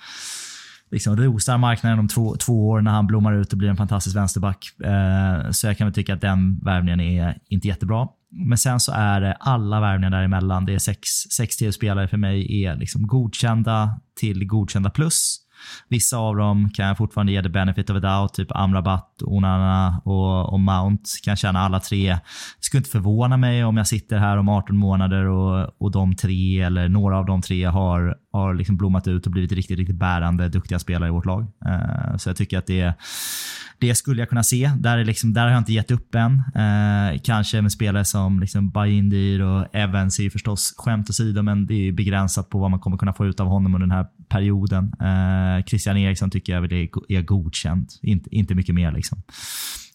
liksom 0.90 1.16
rosar 1.16 1.58
marknaden 1.58 1.98
om 1.98 2.08
två, 2.08 2.36
två 2.36 2.68
år 2.68 2.80
när 2.80 2.90
han 2.90 3.06
blommar 3.06 3.34
ut 3.34 3.52
och 3.52 3.58
blir 3.58 3.68
en 3.68 3.76
fantastisk 3.76 4.16
vänsterback. 4.16 4.80
Eh, 4.84 5.50
så 5.50 5.66
jag 5.66 5.78
kan 5.78 5.86
väl 5.86 5.94
tycka 5.94 6.14
att 6.14 6.20
den 6.20 6.58
värvningen 6.58 7.00
är 7.00 7.38
inte 7.48 7.68
jättebra. 7.68 8.08
Men 8.30 8.58
sen 8.58 8.80
så 8.80 8.92
är 8.92 9.20
det 9.20 9.32
alla 9.32 9.80
värvningar 9.80 10.10
däremellan. 10.10 10.66
Det 10.66 10.74
är 10.74 10.78
sex, 10.78 11.08
sex 11.36 11.56
spelare 11.74 12.08
för 12.08 12.16
mig 12.16 12.64
är 12.64 12.76
liksom 12.76 13.06
godkända 13.06 14.00
till 14.20 14.46
godkända 14.46 14.90
plus. 14.90 15.45
Vissa 15.88 16.16
av 16.16 16.36
dem 16.36 16.70
kan 16.70 16.86
jag 16.86 16.96
fortfarande 16.96 17.32
ge 17.32 17.42
the 17.42 17.48
benefit 17.48 17.90
of 17.90 17.96
a 17.96 18.00
doubt, 18.00 18.34
typ 18.34 18.56
Amrabat, 18.56 19.22
Onana 19.22 20.02
och, 20.04 20.52
och 20.52 20.60
Mount. 20.60 21.02
Kan 21.24 21.36
känna 21.36 21.60
alla 21.60 21.80
tre. 21.80 22.08
Det 22.08 22.20
skulle 22.60 22.78
inte 22.78 22.90
förvåna 22.90 23.36
mig 23.36 23.64
om 23.64 23.76
jag 23.76 23.86
sitter 23.86 24.18
här 24.18 24.36
om 24.36 24.48
18 24.48 24.76
månader 24.76 25.24
och, 25.24 25.76
och 25.78 25.90
de 25.90 26.16
tre, 26.16 26.60
eller 26.60 26.88
några 26.88 27.18
av 27.18 27.26
de 27.26 27.42
tre, 27.42 27.64
har, 27.64 28.16
har 28.32 28.54
liksom 28.54 28.76
blommat 28.76 29.08
ut 29.08 29.26
och 29.26 29.32
blivit 29.32 29.52
riktigt, 29.52 29.78
riktigt 29.78 29.96
bärande, 29.96 30.48
duktiga 30.48 30.78
spelare 30.78 31.08
i 31.08 31.12
vårt 31.12 31.26
lag. 31.26 31.46
Uh, 31.66 32.16
så 32.16 32.28
jag 32.28 32.36
tycker 32.36 32.58
att 32.58 32.66
det, 32.66 32.80
är 32.80 32.94
det 33.78 33.94
skulle 33.94 34.22
jag 34.22 34.28
kunna 34.28 34.42
se. 34.42 34.70
Där, 34.78 34.98
är 34.98 35.04
liksom, 35.04 35.32
där 35.32 35.42
har 35.42 35.50
jag 35.50 35.60
inte 35.60 35.72
gett 35.72 35.90
upp 35.90 36.14
än. 36.14 36.32
Eh, 36.32 37.20
kanske 37.24 37.62
med 37.62 37.72
spelare 37.72 38.04
som 38.04 38.40
liksom 38.40 38.70
Bajindir 38.70 39.42
och 39.42 39.66
Evans 39.72 40.18
är 40.18 40.22
ju 40.22 40.30
förstås 40.30 40.74
skämt 40.76 41.10
åsido, 41.10 41.42
men 41.42 41.66
det 41.66 41.88
är 41.88 41.92
begränsat 41.92 42.50
på 42.50 42.58
vad 42.58 42.70
man 42.70 42.80
kommer 42.80 42.96
kunna 42.96 43.12
få 43.12 43.26
ut 43.26 43.40
av 43.40 43.46
honom 43.46 43.74
under 43.74 43.86
den 43.86 43.96
här 43.96 44.06
perioden. 44.28 44.92
Eh, 45.00 45.64
Christian 45.64 45.96
Eriksson 45.96 46.30
tycker 46.30 46.52
jag 46.52 46.60
väl 46.60 46.72
är, 46.72 46.88
är 47.08 47.22
godkänd. 47.22 47.88
Inte, 48.02 48.36
inte 48.36 48.54
mycket 48.54 48.74
mer. 48.74 48.92
liksom. 48.92 49.22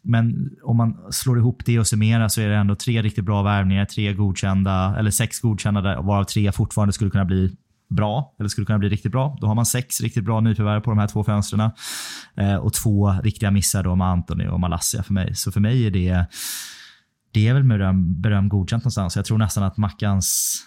Men 0.04 0.50
om 0.64 0.78
man 0.78 0.98
slår 1.10 1.38
ihop 1.38 1.62
det 1.66 1.80
och 1.80 1.88
summerar 1.88 2.28
så 2.28 2.42
är 2.42 2.50
det 2.50 2.56
ändå 2.56 2.76
tre 2.76 3.02
riktigt 3.02 3.26
bra 3.26 3.44
värvningar, 3.44 3.86
tre 3.86 4.14
godkända, 4.14 4.96
eller 5.00 5.12
sex 5.12 5.40
godkända 5.40 6.02
varav 6.02 6.24
tre 6.24 6.52
fortfarande 6.52 6.94
skulle 6.94 7.12
kunna 7.12 7.26
bli 7.26 7.56
bra, 7.92 8.36
eller 8.40 8.50
skulle 8.50 8.66
kunna 8.66 8.80
bli 8.80 8.90
riktigt 8.90 9.12
bra. 9.12 9.38
Då 9.42 9.48
har 9.48 9.56
man 9.56 9.66
sex 9.66 10.02
riktigt 10.02 10.24
bra 10.24 10.40
nyförvärv 10.40 10.82
på 10.82 10.92
de 10.92 11.00
här 11.00 11.08
två 11.08 11.24
fönstren. 11.24 11.72
Eh, 12.36 12.56
och 12.56 12.74
två 12.74 13.12
riktiga 13.24 13.52
missar 13.52 13.84
då 13.84 13.96
med 13.96 14.08
Anthony 14.08 14.48
och 14.48 14.60
Malassia 14.60 15.04
för 15.04 15.14
mig. 15.14 15.36
Så 15.36 15.52
för 15.52 15.60
mig 15.60 15.88
är 15.88 15.92
det, 15.92 16.26
det 17.32 17.48
är 17.48 17.54
väl 17.54 17.64
beröm, 17.64 18.22
beröm 18.22 18.50
godkänt 18.50 18.84
någonstans. 18.84 19.16
Jag 19.16 19.26
tror 19.26 19.38
nästan 19.38 19.64
att 19.64 19.78
Mackans 19.78 20.58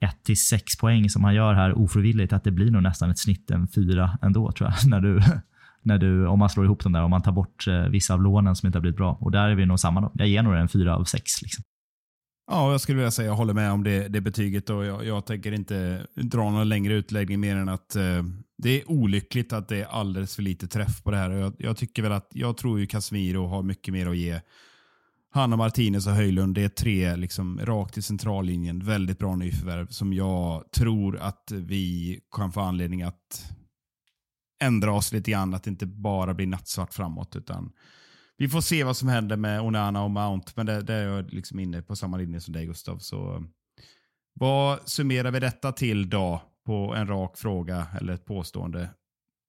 1 0.00 0.38
6 0.38 0.76
poäng 0.76 1.10
som 1.10 1.24
han 1.24 1.34
gör 1.34 1.54
här 1.54 1.78
ofrivilligt, 1.78 2.32
att 2.32 2.44
det 2.44 2.50
blir 2.50 2.70
nog 2.70 2.82
nästan 2.82 3.10
ett 3.10 3.18
snitt 3.18 3.50
en 3.50 3.68
4 3.68 4.18
ändå 4.22 4.52
tror 4.52 4.70
jag. 4.70 4.90
När 4.90 5.00
du, 5.00 5.22
när 5.82 5.98
du, 5.98 6.26
om 6.26 6.38
man 6.38 6.48
slår 6.48 6.64
ihop 6.64 6.82
dem 6.82 6.92
där, 6.92 7.02
om 7.02 7.10
man 7.10 7.22
tar 7.22 7.32
bort 7.32 7.66
eh, 7.66 7.80
vissa 7.80 8.14
av 8.14 8.22
lånen 8.22 8.56
som 8.56 8.66
inte 8.66 8.76
har 8.76 8.80
blivit 8.80 8.96
bra. 8.96 9.18
Och 9.20 9.30
där 9.30 9.48
är 9.48 9.54
vi 9.54 9.66
nog 9.66 9.80
samma. 9.80 10.00
Då. 10.00 10.12
Jag 10.14 10.28
ger 10.28 10.42
nog 10.42 10.54
en 10.54 10.68
4 10.68 10.96
av 10.96 11.04
6. 11.04 11.42
Liksom. 11.42 11.64
Ja, 12.50 12.70
jag 12.70 12.80
skulle 12.80 12.96
vilja 12.96 13.10
säga 13.10 13.28
jag 13.28 13.36
håller 13.36 13.54
med 13.54 13.72
om 13.72 13.84
det, 13.84 14.08
det 14.08 14.20
betyget 14.20 14.70
och 14.70 14.84
jag, 14.84 15.04
jag 15.04 15.26
tänker 15.26 15.52
inte 15.52 16.06
dra 16.14 16.50
någon 16.50 16.68
längre 16.68 16.94
utläggning 16.94 17.40
mer 17.40 17.56
än 17.56 17.68
att 17.68 17.96
eh, 17.96 18.22
det 18.58 18.80
är 18.80 18.90
olyckligt 18.90 19.52
att 19.52 19.68
det 19.68 19.76
är 19.76 19.86
alldeles 19.86 20.36
för 20.36 20.42
lite 20.42 20.68
träff 20.68 21.02
på 21.02 21.10
det 21.10 21.16
här. 21.16 21.30
Jag, 21.30 21.54
jag 21.58 21.76
tycker 21.76 22.02
väl 22.02 22.12
att, 22.12 22.28
jag 22.32 22.56
tror 22.56 22.80
ju 22.80 22.86
Casemiro 22.86 23.46
har 23.46 23.62
mycket 23.62 23.94
mer 23.94 24.06
att 24.06 24.16
ge 24.16 24.40
Hanna, 25.30 25.56
Martinez 25.56 26.06
och 26.06 26.12
Höjlund, 26.12 26.54
det 26.54 26.64
är 26.64 26.68
tre 26.68 27.16
liksom, 27.16 27.60
rakt 27.62 27.98
i 27.98 28.02
centrallinjen. 28.02 28.84
Väldigt 28.84 29.18
bra 29.18 29.36
nyförvärv 29.36 29.86
som 29.86 30.12
jag 30.12 30.72
tror 30.72 31.18
att 31.18 31.52
vi 31.54 32.20
kan 32.32 32.52
få 32.52 32.60
anledning 32.60 33.02
att 33.02 33.52
ändra 34.60 34.92
oss 34.92 35.12
lite 35.12 35.30
grann. 35.30 35.54
Att 35.54 35.62
det 35.62 35.70
inte 35.70 35.86
bara 35.86 36.34
blir 36.34 36.46
nattsvart 36.46 36.94
framåt. 36.94 37.36
utan 37.36 37.72
vi 38.38 38.48
får 38.48 38.60
se 38.60 38.84
vad 38.84 38.96
som 38.96 39.08
händer 39.08 39.36
med 39.36 39.60
Onana 39.60 40.02
och 40.02 40.10
Mount, 40.10 40.52
men 40.54 40.66
det, 40.66 40.82
det 40.82 40.94
är 40.94 41.08
jag 41.08 41.32
liksom 41.32 41.58
inne 41.60 41.82
på 41.82 41.96
samma 41.96 42.16
linje 42.16 42.40
som 42.40 42.54
dig 42.54 42.66
Gustav. 42.66 42.98
Så, 42.98 43.44
vad 44.34 44.88
summerar 44.88 45.30
vi 45.30 45.40
detta 45.40 45.72
till 45.72 46.10
då 46.10 46.42
på 46.66 46.94
en 46.94 47.06
rak 47.06 47.38
fråga 47.38 47.86
eller 48.00 48.12
ett 48.12 48.24
påstående? 48.24 48.90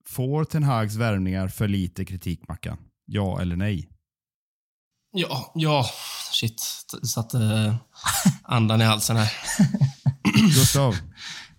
Får 0.05 0.45
Ten 0.45 0.63
Hags 0.63 0.95
värvningar 0.95 1.47
för 1.47 1.67
lite 1.67 2.05
kritik, 2.05 2.47
Mackan? 2.47 2.77
Ja 3.05 3.41
eller 3.41 3.55
nej? 3.55 3.89
Ja, 5.11 5.51
ja. 5.55 5.85
Shit. 6.31 6.61
Satte 7.03 7.37
uh, 7.37 7.75
andan 8.43 8.81
i 8.81 8.83
halsen 8.83 9.17
här. 9.17 9.31
Gustav? 10.47 10.93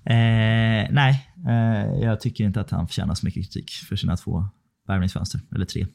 Eh, 0.05 0.87
nej, 0.91 1.29
eh, 1.49 2.01
jag 2.01 2.21
tycker 2.21 2.45
inte 2.45 2.61
att 2.61 2.71
han 2.71 2.87
förtjänar 2.87 3.15
så 3.15 3.27
mycket 3.27 3.45
kritik 3.45 3.71
för 3.71 3.97
sina 3.97 4.17
två 4.17 4.49
värvningsfönster, 4.87 5.41
eller 5.55 5.67
tre. 5.67 5.87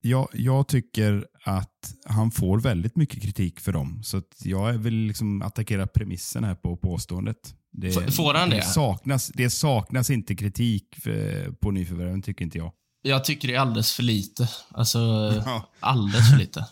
Jag, 0.00 0.28
jag 0.32 0.68
tycker 0.68 1.26
att 1.44 1.94
han 2.04 2.30
får 2.30 2.60
väldigt 2.60 2.96
mycket 2.96 3.22
kritik 3.22 3.60
för 3.60 3.72
dem. 3.72 4.02
Så 4.02 4.22
jag 4.38 4.72
vill 4.72 4.94
liksom 4.94 5.42
attackera 5.42 5.86
premissen 5.86 6.44
här 6.44 6.54
på 6.54 6.76
påståendet. 6.76 7.54
Det, 7.72 8.14
får 8.14 8.34
han 8.34 8.50
det? 8.50 8.56
Det 8.56 8.62
saknas, 8.62 9.28
det 9.28 9.50
saknas 9.50 10.10
inte 10.10 10.34
kritik 10.34 10.84
för, 11.02 11.50
på 11.52 11.70
nyförvärven, 11.70 12.22
tycker 12.22 12.44
inte 12.44 12.58
jag. 12.58 12.72
Jag 13.02 13.24
tycker 13.24 13.48
det 13.48 13.54
är 13.54 13.58
alldeles 13.58 13.92
för 13.92 14.02
lite. 14.02 14.48
Alltså, 14.70 14.98
ja. 15.46 15.68
alldeles 15.80 16.30
för 16.30 16.38
lite. 16.38 16.66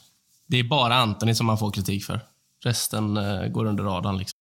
Det 0.47 0.57
är 0.57 0.65
bara 0.65 0.95
Antoni 0.95 1.35
som 1.35 1.47
man 1.47 1.59
får 1.59 1.71
kritik 1.71 2.05
för. 2.05 2.21
Resten 2.65 3.17
uh, 3.17 3.49
går 3.49 3.65
under 3.65 3.85
radarn. 3.85 4.19
Liksom. 4.19 4.37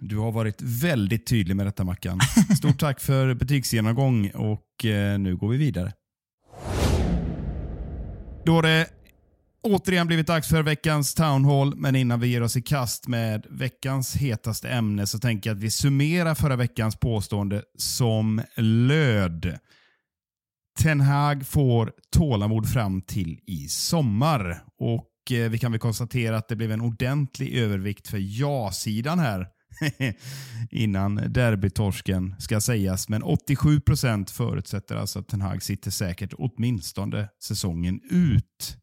Du 0.00 0.16
har 0.16 0.32
varit 0.32 0.62
väldigt 0.62 1.26
tydlig 1.26 1.56
med 1.56 1.66
detta 1.66 1.84
Mackan. 1.84 2.20
Stort 2.58 2.78
tack 2.78 3.00
för 3.00 3.34
betygsgenomgång 3.34 4.30
och 4.30 4.84
uh, 4.84 5.18
nu 5.18 5.36
går 5.36 5.48
vi 5.48 5.56
vidare. 5.56 5.92
Då 8.46 8.52
har 8.52 8.62
det 8.62 8.86
återigen 9.62 10.06
blivit 10.06 10.26
dags 10.26 10.48
för 10.48 10.62
veckans 10.62 11.14
Town 11.14 11.44
Hall, 11.44 11.76
men 11.76 11.96
innan 11.96 12.20
vi 12.20 12.28
ger 12.28 12.42
oss 12.42 12.56
i 12.56 12.62
kast 12.62 13.08
med 13.08 13.46
veckans 13.50 14.16
hetaste 14.16 14.68
ämne 14.68 15.06
så 15.06 15.18
tänker 15.18 15.50
jag 15.50 15.56
att 15.56 15.62
vi 15.62 15.70
summerar 15.70 16.34
förra 16.34 16.56
veckans 16.56 16.96
påstående 16.96 17.62
som 17.78 18.42
löd. 18.56 19.58
Ten 20.80 21.00
Hag 21.00 21.46
får 21.46 21.92
tålamod 22.12 22.72
fram 22.72 23.02
till 23.02 23.40
i 23.46 23.68
sommar. 23.68 24.62
Och 24.78 25.32
eh, 25.32 25.50
Vi 25.50 25.58
kan 25.58 25.72
väl 25.72 25.80
konstatera 25.80 26.36
att 26.36 26.48
det 26.48 26.56
blev 26.56 26.72
en 26.72 26.80
ordentlig 26.80 27.54
övervikt 27.54 28.08
för 28.08 28.18
ja-sidan 28.40 29.18
här 29.18 29.46
innan 30.70 31.14
derbytorsken 31.14 32.34
ska 32.38 32.60
sägas. 32.60 33.08
Men 33.08 33.22
87 33.22 33.80
procent 33.80 34.30
förutsätter 34.30 34.96
alltså 34.96 35.18
att 35.18 35.28
Ten 35.28 35.40
Hag 35.40 35.62
sitter 35.62 35.90
säkert 35.90 36.34
åtminstone 36.38 37.28
säsongen 37.44 38.00
ut. 38.10 38.76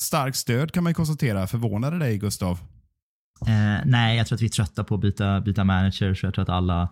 Starkt 0.00 0.36
stöd 0.36 0.72
kan 0.72 0.84
man 0.84 0.94
konstatera. 0.94 1.46
Förvånade 1.46 1.98
dig 1.98 2.18
Gustav? 2.18 2.73
Eh, 3.46 3.82
nej, 3.84 4.16
jag 4.16 4.26
tror 4.26 4.36
att 4.36 4.42
vi 4.42 4.46
är 4.46 4.50
trötta 4.50 4.84
på 4.84 4.94
att 4.94 5.00
byta, 5.00 5.40
byta 5.40 5.64
manager. 5.64 6.14
Så 6.14 6.26
jag 6.26 6.34
tror 6.34 6.42
att 6.42 6.48
alla, 6.48 6.88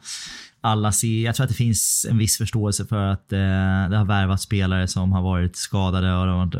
alla 0.60 0.92
ser, 0.92 1.24
jag 1.24 1.34
tror 1.34 1.44
att 1.44 1.50
det 1.50 1.56
finns 1.56 2.06
en 2.10 2.18
viss 2.18 2.38
förståelse 2.38 2.84
för 2.84 3.06
att 3.06 3.32
eh, 3.32 3.38
det 3.90 3.96
har 3.96 4.04
värvat 4.04 4.40
spelare 4.40 4.88
som 4.88 5.12
har 5.12 5.22
varit 5.22 5.56
skadade 5.56 6.14
och 6.14 6.26
det 6.26 6.32
har 6.32 6.46
varit 6.46 6.54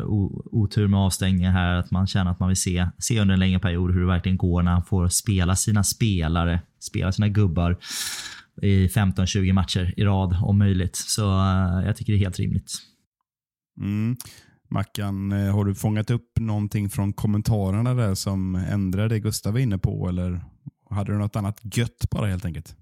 otur 0.51 0.87
med 0.87 0.99
avstängningar 0.99 1.51
här. 1.51 1.75
Att 1.75 1.91
man 1.91 2.07
känner 2.07 2.31
att 2.31 2.39
man 2.39 2.49
vill 2.49 2.57
se, 2.57 2.87
se 2.97 3.19
under 3.19 3.33
en 3.33 3.39
längre 3.39 3.59
period 3.59 3.93
hur 3.93 3.99
det 3.99 4.07
verkligen 4.07 4.37
går 4.37 4.63
när 4.63 4.71
han 4.71 4.83
får 4.83 5.07
spela 5.07 5.55
sina 5.55 5.83
spelare, 5.83 6.61
spela 6.79 7.11
sina 7.11 7.27
gubbar 7.27 7.77
i 8.61 8.87
15-20 8.87 9.53
matcher 9.53 9.93
i 9.97 10.03
rad 10.03 10.37
om 10.41 10.57
möjligt. 10.57 10.95
Så 10.95 11.39
eh, 11.39 11.85
jag 11.85 11.97
tycker 11.97 12.13
det 12.13 12.17
är 12.17 12.23
helt 12.23 12.39
rimligt. 12.39 12.73
Mm. 13.77 14.17
Mackan, 14.69 15.31
eh, 15.31 15.55
har 15.55 15.65
du 15.65 15.75
fångat 15.75 16.09
upp 16.09 16.39
någonting 16.39 16.89
från 16.89 17.13
kommentarerna 17.13 17.93
där 17.93 18.15
som 18.15 18.55
ändrade 18.55 19.07
det 19.07 19.19
Gustav 19.19 19.53
var 19.53 19.59
inne 19.59 19.77
på? 19.77 20.09
Eller 20.09 20.41
hade 20.89 21.11
du 21.11 21.17
något 21.17 21.35
annat 21.35 21.59
gött 21.63 22.09
bara 22.11 22.27
helt 22.27 22.45
enkelt? 22.45 22.75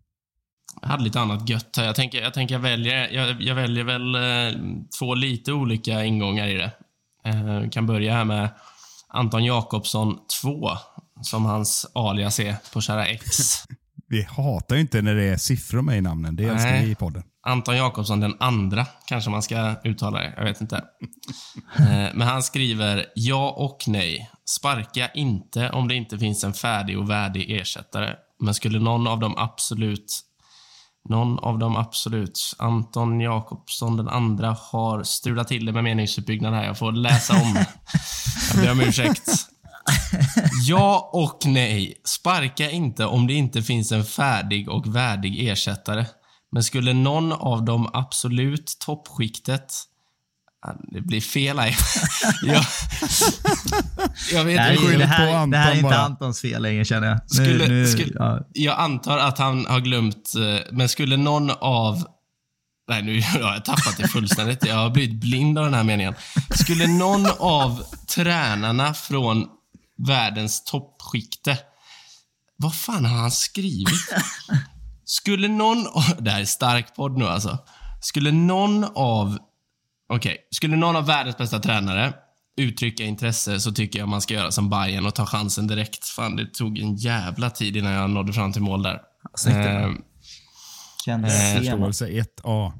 Jag 0.82 0.88
hade 0.88 1.04
lite 1.04 1.20
annat 1.20 1.50
gött. 1.50 1.78
Jag 1.78 1.96
tänker, 1.96 2.22
jag, 2.22 2.34
tänker 2.34 2.56
jag, 2.56 2.60
väljer, 2.60 3.10
jag, 3.12 3.42
jag 3.42 3.56
väljer 3.56 3.84
väl 3.84 4.16
eh, 4.16 4.60
två 5.00 5.16
lite 5.16 5.54
olika 5.54 6.06
ingångar 6.06 6.48
i 6.48 6.54
det. 6.54 6.72
Eh, 7.24 7.70
kan 7.70 7.88
börja 7.88 8.14
här 8.14 8.26
med 8.26 8.50
Anton 9.08 9.46
Jakobsson 9.46 10.20
2, 10.42 10.70
som 11.22 11.46
hans 11.46 11.92
alias 11.94 12.40
är 12.40 12.56
på 12.74 12.82
kära 12.82 13.06
X. 13.06 13.28
vi 14.12 14.24
hatar 14.24 14.76
ju 14.76 14.82
inte 14.82 15.02
när 15.02 15.16
det 15.16 15.24
är 15.24 15.38
siffror 15.38 15.82
med 15.82 15.98
i 15.98 16.02
namnen. 16.02 16.36
Det 16.36 16.44
älskar 16.44 16.82
vi 16.82 16.92
i 16.92 16.96
podden. 16.96 17.24
Anton 17.48 17.78
Jakobsson 17.78 18.20
den 18.20 18.36
andra, 18.40 18.86
kanske 19.06 19.30
man 19.30 19.42
ska 19.42 19.76
uttala 19.84 20.20
det. 20.20 20.34
Jag 20.38 20.44
vet 20.44 20.62
inte. 20.62 20.84
Eh, 21.80 22.10
men 22.14 22.22
han 22.22 22.44
skriver 22.44 23.06
ja 23.16 23.50
och 23.58 23.84
nej. 23.88 24.30
Sparka 24.50 25.10
inte 25.14 25.70
om 25.70 25.88
det 25.88 25.96
inte 25.96 26.20
finns 26.20 26.44
en 26.44 26.54
färdig 26.54 27.00
och 27.00 27.10
värdig 27.10 27.52
ersättare. 27.52 28.16
Men 28.44 28.54
skulle 28.54 28.80
någon 28.80 29.08
av 29.08 29.20
dem 29.20 29.34
absolut 29.38 30.24
någon 31.10 31.40
av 31.40 31.60
dem 31.60 31.76
absolut. 31.76 32.56
Anton 32.58 33.22
Jakobsson 33.22 33.98
den 33.98 34.10
andra 34.10 34.58
har 34.60 35.04
strulat 35.04 35.48
till 35.48 35.66
det 35.66 35.72
med 35.72 35.84
meningsuppbyggnad 35.84 36.54
här. 36.54 36.66
Jag 36.66 36.78
får 36.78 36.92
läsa 36.92 37.34
om. 37.34 37.56
Jag 38.54 38.64
ber 38.64 38.72
om 38.72 38.82
ursäkt. 38.82 39.30
Ja 40.68 41.10
och 41.14 41.40
nej. 41.46 42.02
Sparka 42.06 42.70
inte 42.70 43.06
om 43.06 43.28
det 43.28 43.34
inte 43.34 43.64
finns 43.64 43.92
en 43.92 44.06
färdig 44.06 44.70
och 44.70 44.96
värdig 44.96 45.50
ersättare. 45.50 46.06
Men 46.52 46.64
skulle 46.64 46.94
någon 46.94 47.32
av 47.32 47.66
dem 47.66 47.90
absolut 47.94 48.78
toppskiktet 48.80 49.74
det 50.92 51.02
blir 51.02 51.22
fel 51.22 51.60
här. 51.60 51.76
jag, 52.44 52.64
jag 54.32 54.46
vet 54.46 54.72
inte. 54.72 54.92
Det, 54.92 54.98
det, 54.98 55.06
här, 55.06 55.48
det 55.48 55.58
här 55.58 55.72
är 55.72 55.76
inte 55.76 55.84
bara. 55.84 55.98
Antons 55.98 56.42
fel 56.42 56.62
längre 56.62 56.86
känner 56.86 57.08
jag. 57.08 57.32
Skulle, 57.32 57.68
nu, 57.68 57.88
skulle, 57.88 58.14
ja. 58.16 58.48
Jag 58.54 58.80
antar 58.80 59.18
att 59.18 59.38
han 59.38 59.66
har 59.66 59.80
glömt, 59.80 60.32
eh, 60.36 60.62
men 60.72 60.90
skulle 60.90 61.18
någon 61.18 61.52
av 61.52 62.06
Nej, 62.90 63.04
nu 63.04 63.22
har 63.44 63.54
jag 63.54 63.66
tappat 63.66 63.98
det 63.98 64.08
fullständigt. 64.08 64.66
Jag 64.66 64.76
har 64.76 64.90
blivit 64.90 65.22
blind 65.22 65.58
av 65.58 65.66
den 65.66 65.74
här 65.74 65.84
meningen. 65.84 66.14
Skulle 66.50 66.88
någon 66.88 67.28
av 67.40 67.84
tränarna 68.08 68.94
från 68.94 69.48
världens 70.08 70.64
toppskikte. 70.64 71.58
Vad 72.58 72.76
fan 72.76 73.06
har 73.06 73.18
han 73.18 73.32
skrivit? 73.32 73.88
Skulle 75.06 75.48
någon 75.48 75.86
Det 76.20 76.32
här 76.32 76.42
är 76.42 76.46
stark 76.46 76.96
podd 76.96 77.18
nu 77.18 77.26
alltså. 77.26 77.58
Skulle 78.02 78.32
någon 78.32 78.84
av... 78.84 79.38
Okej. 80.10 80.32
Okay. 80.32 80.38
Skulle 80.52 80.76
någon 80.76 80.96
av 80.96 81.06
världens 81.06 81.38
bästa 81.38 81.60
tränare 81.60 82.14
uttrycka 82.58 83.04
intresse 83.04 83.60
så 83.60 83.72
tycker 83.72 84.00
jag 84.00 84.10
man 84.10 84.22
ska 84.22 84.34
göra 84.34 84.52
som 84.52 84.70
Bayern 84.70 85.06
och 85.06 85.16
ta 85.16 85.26
chansen 85.26 85.68
direkt. 85.68 86.06
Fan, 86.06 86.36
det 86.36 86.54
tog 86.54 86.80
en 86.80 86.96
jävla 86.96 87.50
tid 87.50 87.78
innan 87.78 87.92
jag 87.92 88.10
nådde 88.10 88.34
fram 88.34 88.54
till 88.54 88.62
mål 88.62 88.84
där. 88.84 89.02
Snyggt. 89.36 89.58
Eh, 89.58 89.92
Kändes 91.06 91.42
eh, 91.42 91.58
Förståelse 91.58 92.08
1A. 92.08 92.72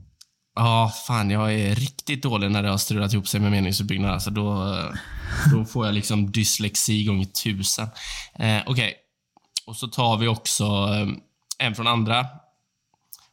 Ja, 0.64 0.92
fan 1.08 1.30
jag 1.30 1.54
är 1.54 1.76
riktigt 1.76 2.24
dålig 2.24 2.52
när 2.52 2.64
det 2.64 2.70
har 2.70 2.78
strulat 2.78 3.14
ihop 3.14 3.28
sig 3.28 3.40
med 3.40 3.52
meningsuppbyggnad. 3.52 4.12
Alltså 4.12 4.30
då, 4.30 4.76
då 5.52 5.66
får 5.66 5.86
jag 5.86 5.96
liksom 5.96 6.32
dyslexi 6.32 7.06
gånger 7.06 7.26
tusen. 7.26 7.88
Eh, 8.40 8.62
Okej, 8.66 8.66
okay. 8.68 8.94
och 9.66 9.76
så 9.76 9.88
tar 9.88 10.18
vi 10.18 10.28
också 10.28 10.64
eh, 10.64 11.08
en 11.68 11.76
från 11.76 11.88
andra 11.88 12.26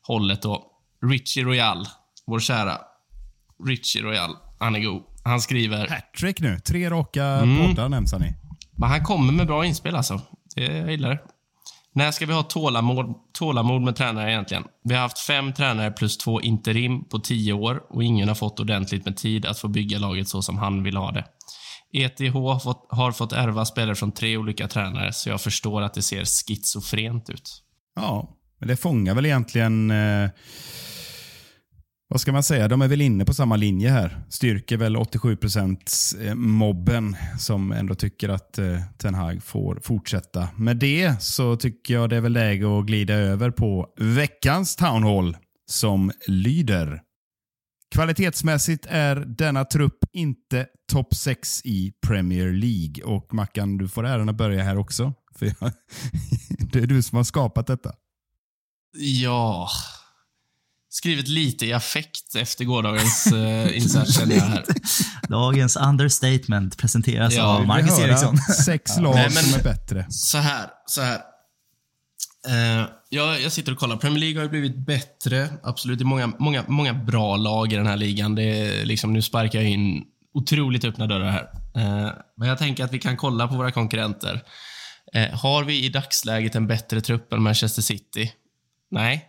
hållet 0.03 0.43
då. 0.43 0.67
Richie 1.07 1.45
Royal, 1.45 1.87
vår 2.27 2.41
kära 2.41 2.79
Richie 3.67 4.03
Royal. 4.03 4.37
Han 4.59 4.77
är 4.77 4.81
god. 4.81 5.03
Han 5.25 5.41
skriver... 5.41 5.89
Hattrick 5.89 6.41
nu. 6.41 6.59
Tre 6.59 6.91
raka 6.91 7.25
mm. 7.25 7.67
poddar 7.67 7.89
nämns 7.89 8.13
han 8.13 8.25
i. 8.25 8.35
Men 8.73 8.89
han 8.89 9.05
kommer 9.05 9.33
med 9.33 9.47
bra 9.47 9.65
inspel 9.65 9.97
alltså. 9.97 10.21
Det, 10.55 10.65
jag 10.65 10.91
gillar 10.91 11.11
det. 11.11 11.21
När 11.99 12.11
ska 12.11 12.27
vi 12.27 12.33
ha 12.33 12.43
tålamod, 12.43 13.15
tålamod 13.33 13.83
med 13.83 13.97
tränare 13.97 14.31
egentligen? 14.31 14.65
Vi 14.85 14.95
har 14.95 15.03
haft 15.03 15.19
fem 15.19 15.53
tränare 15.53 15.91
plus 15.91 16.19
två 16.19 16.41
interim 16.41 17.05
på 17.05 17.19
tio 17.19 17.53
år 17.53 17.83
och 17.91 18.05
ingen 18.05 18.29
har 18.29 18.35
fått 18.35 18.61
ordentligt 18.61 19.05
med 19.05 19.17
tid 19.17 19.47
att 19.47 19.59
få 19.59 19.69
bygga 19.69 19.99
laget 19.99 20.29
så 20.29 20.43
som 20.43 20.59
han 20.59 20.83
vill 20.83 20.97
ha 20.97 21.13
det. 21.13 21.25
ETH 21.93 22.35
har 22.35 22.59
fått, 22.59 22.87
har 22.89 23.13
fått 23.13 23.33
ärva 23.33 23.65
spelare 23.65 23.95
från 23.95 24.13
tre 24.13 24.37
olika 24.37 24.69
tränare, 24.69 25.13
så 25.13 25.29
jag 25.29 25.41
förstår 25.41 25.83
att 25.83 25.95
det 25.95 26.03
ser 26.03 26.25
schizofrent 26.25 27.31
ut. 27.31 27.63
Ja, 27.97 28.37
men 28.59 28.69
det 28.69 28.77
fångar 28.77 29.15
väl 29.15 29.27
egentligen 29.27 29.91
eh 29.91 30.31
vad 32.11 32.21
ska 32.21 32.33
man 32.33 32.43
säga? 32.43 32.69
De 32.69 32.83
är 32.83 32.89
väl 32.89 33.01
inne 33.01 33.25
på 33.25 33.35
samma 33.35 33.57
linje 33.57 33.91
här. 33.91 34.25
Styrker 34.29 34.77
väl 34.77 34.97
87% 34.97 36.27
eh, 36.27 36.35
mobben 36.35 37.17
som 37.39 37.73
ändå 37.73 37.95
tycker 37.95 38.29
att 38.29 38.59
eh, 38.59 38.81
Ten 38.99 39.15
Hag 39.15 39.43
får 39.43 39.81
fortsätta. 39.83 40.49
Med 40.57 40.77
det 40.77 41.23
så 41.23 41.57
tycker 41.57 41.95
jag 41.95 42.11
det 42.11 42.17
är 42.17 42.21
väl 42.21 42.33
läge 42.33 42.79
att 42.79 42.87
glida 42.87 43.15
över 43.15 43.51
på 43.51 43.89
veckans 43.97 44.77
Town 44.77 45.03
Hall 45.03 45.37
som 45.67 46.13
lyder. 46.27 47.03
Kvalitetsmässigt 47.95 48.87
är 48.89 49.17
denna 49.17 49.65
trupp 49.65 49.99
inte 50.13 50.67
topp 50.93 51.15
6 51.15 51.61
i 51.65 51.93
Premier 52.07 52.53
League. 52.53 53.05
Och 53.05 53.35
Mackan, 53.35 53.79
du 53.79 53.89
får 53.89 54.07
äran 54.07 54.29
att 54.29 54.37
börja 54.37 54.63
här 54.63 54.79
också. 54.79 55.13
För 55.35 55.47
jag, 55.47 55.73
det 56.73 56.79
är 56.79 56.87
du 56.87 57.03
som 57.03 57.17
har 57.17 57.25
skapat 57.25 57.67
detta. 57.67 57.93
Ja. 58.97 59.69
Skrivit 60.99 61.29
lite 61.29 61.67
i 61.67 61.73
affekt 61.73 62.35
efter 62.37 62.65
gårdagens 62.65 63.33
uh, 63.33 63.77
insats 63.77 64.19
känner 64.19 64.35
jag 64.35 64.43
här. 64.43 64.65
Dagens 65.29 65.77
understatement 65.77 66.77
presenteras 66.77 67.35
Ja, 67.35 67.43
av 67.59 67.67
Marcus 67.67 67.99
Eriksson. 67.99 68.37
Sex 68.39 68.99
lag 68.99 69.15
Nej, 69.15 69.25
men- 69.35 69.45
som 69.45 69.61
är 69.61 69.65
bättre. 69.65 70.07
Så 70.11 70.39
här, 70.39 70.67
så 70.87 71.01
här. 71.03 71.19
Eh, 72.49 72.87
jag, 73.09 73.41
jag 73.41 73.53
sitter 73.53 73.73
och 73.73 73.79
kollar. 73.79 73.97
Premier 73.97 74.21
League 74.21 74.39
har 74.39 74.43
ju 74.43 74.49
blivit 74.51 74.87
bättre. 74.87 75.49
Absolut, 75.63 75.99
det 75.99 76.03
är 76.03 76.07
många, 76.07 76.33
många, 76.39 76.65
många 76.69 76.95
bra 76.95 77.37
lag 77.37 77.73
i 77.73 77.77
den 77.77 77.87
här 77.87 77.97
ligan. 77.97 78.35
Det 78.35 78.43
är 78.43 78.85
liksom, 78.85 79.13
nu 79.13 79.23
sparkar 79.23 79.61
jag 79.61 79.71
in 79.71 80.05
otroligt 80.35 80.85
öppna 80.85 81.07
dörrar 81.07 81.31
här. 81.31 81.49
Eh, 81.77 82.13
men 82.37 82.49
jag 82.49 82.59
tänker 82.59 82.85
att 82.85 82.93
vi 82.93 82.99
kan 82.99 83.17
kolla 83.17 83.49
på 83.49 83.57
våra 83.57 83.71
konkurrenter. 83.71 84.43
Eh, 85.15 85.39
har 85.39 85.65
vi 85.65 85.85
i 85.85 85.89
dagsläget 85.89 86.55
en 86.55 86.67
bättre 86.67 87.01
trupp 87.01 87.33
än 87.33 87.43
Manchester 87.43 87.83
City? 87.83 88.33
Nej. 88.91 89.25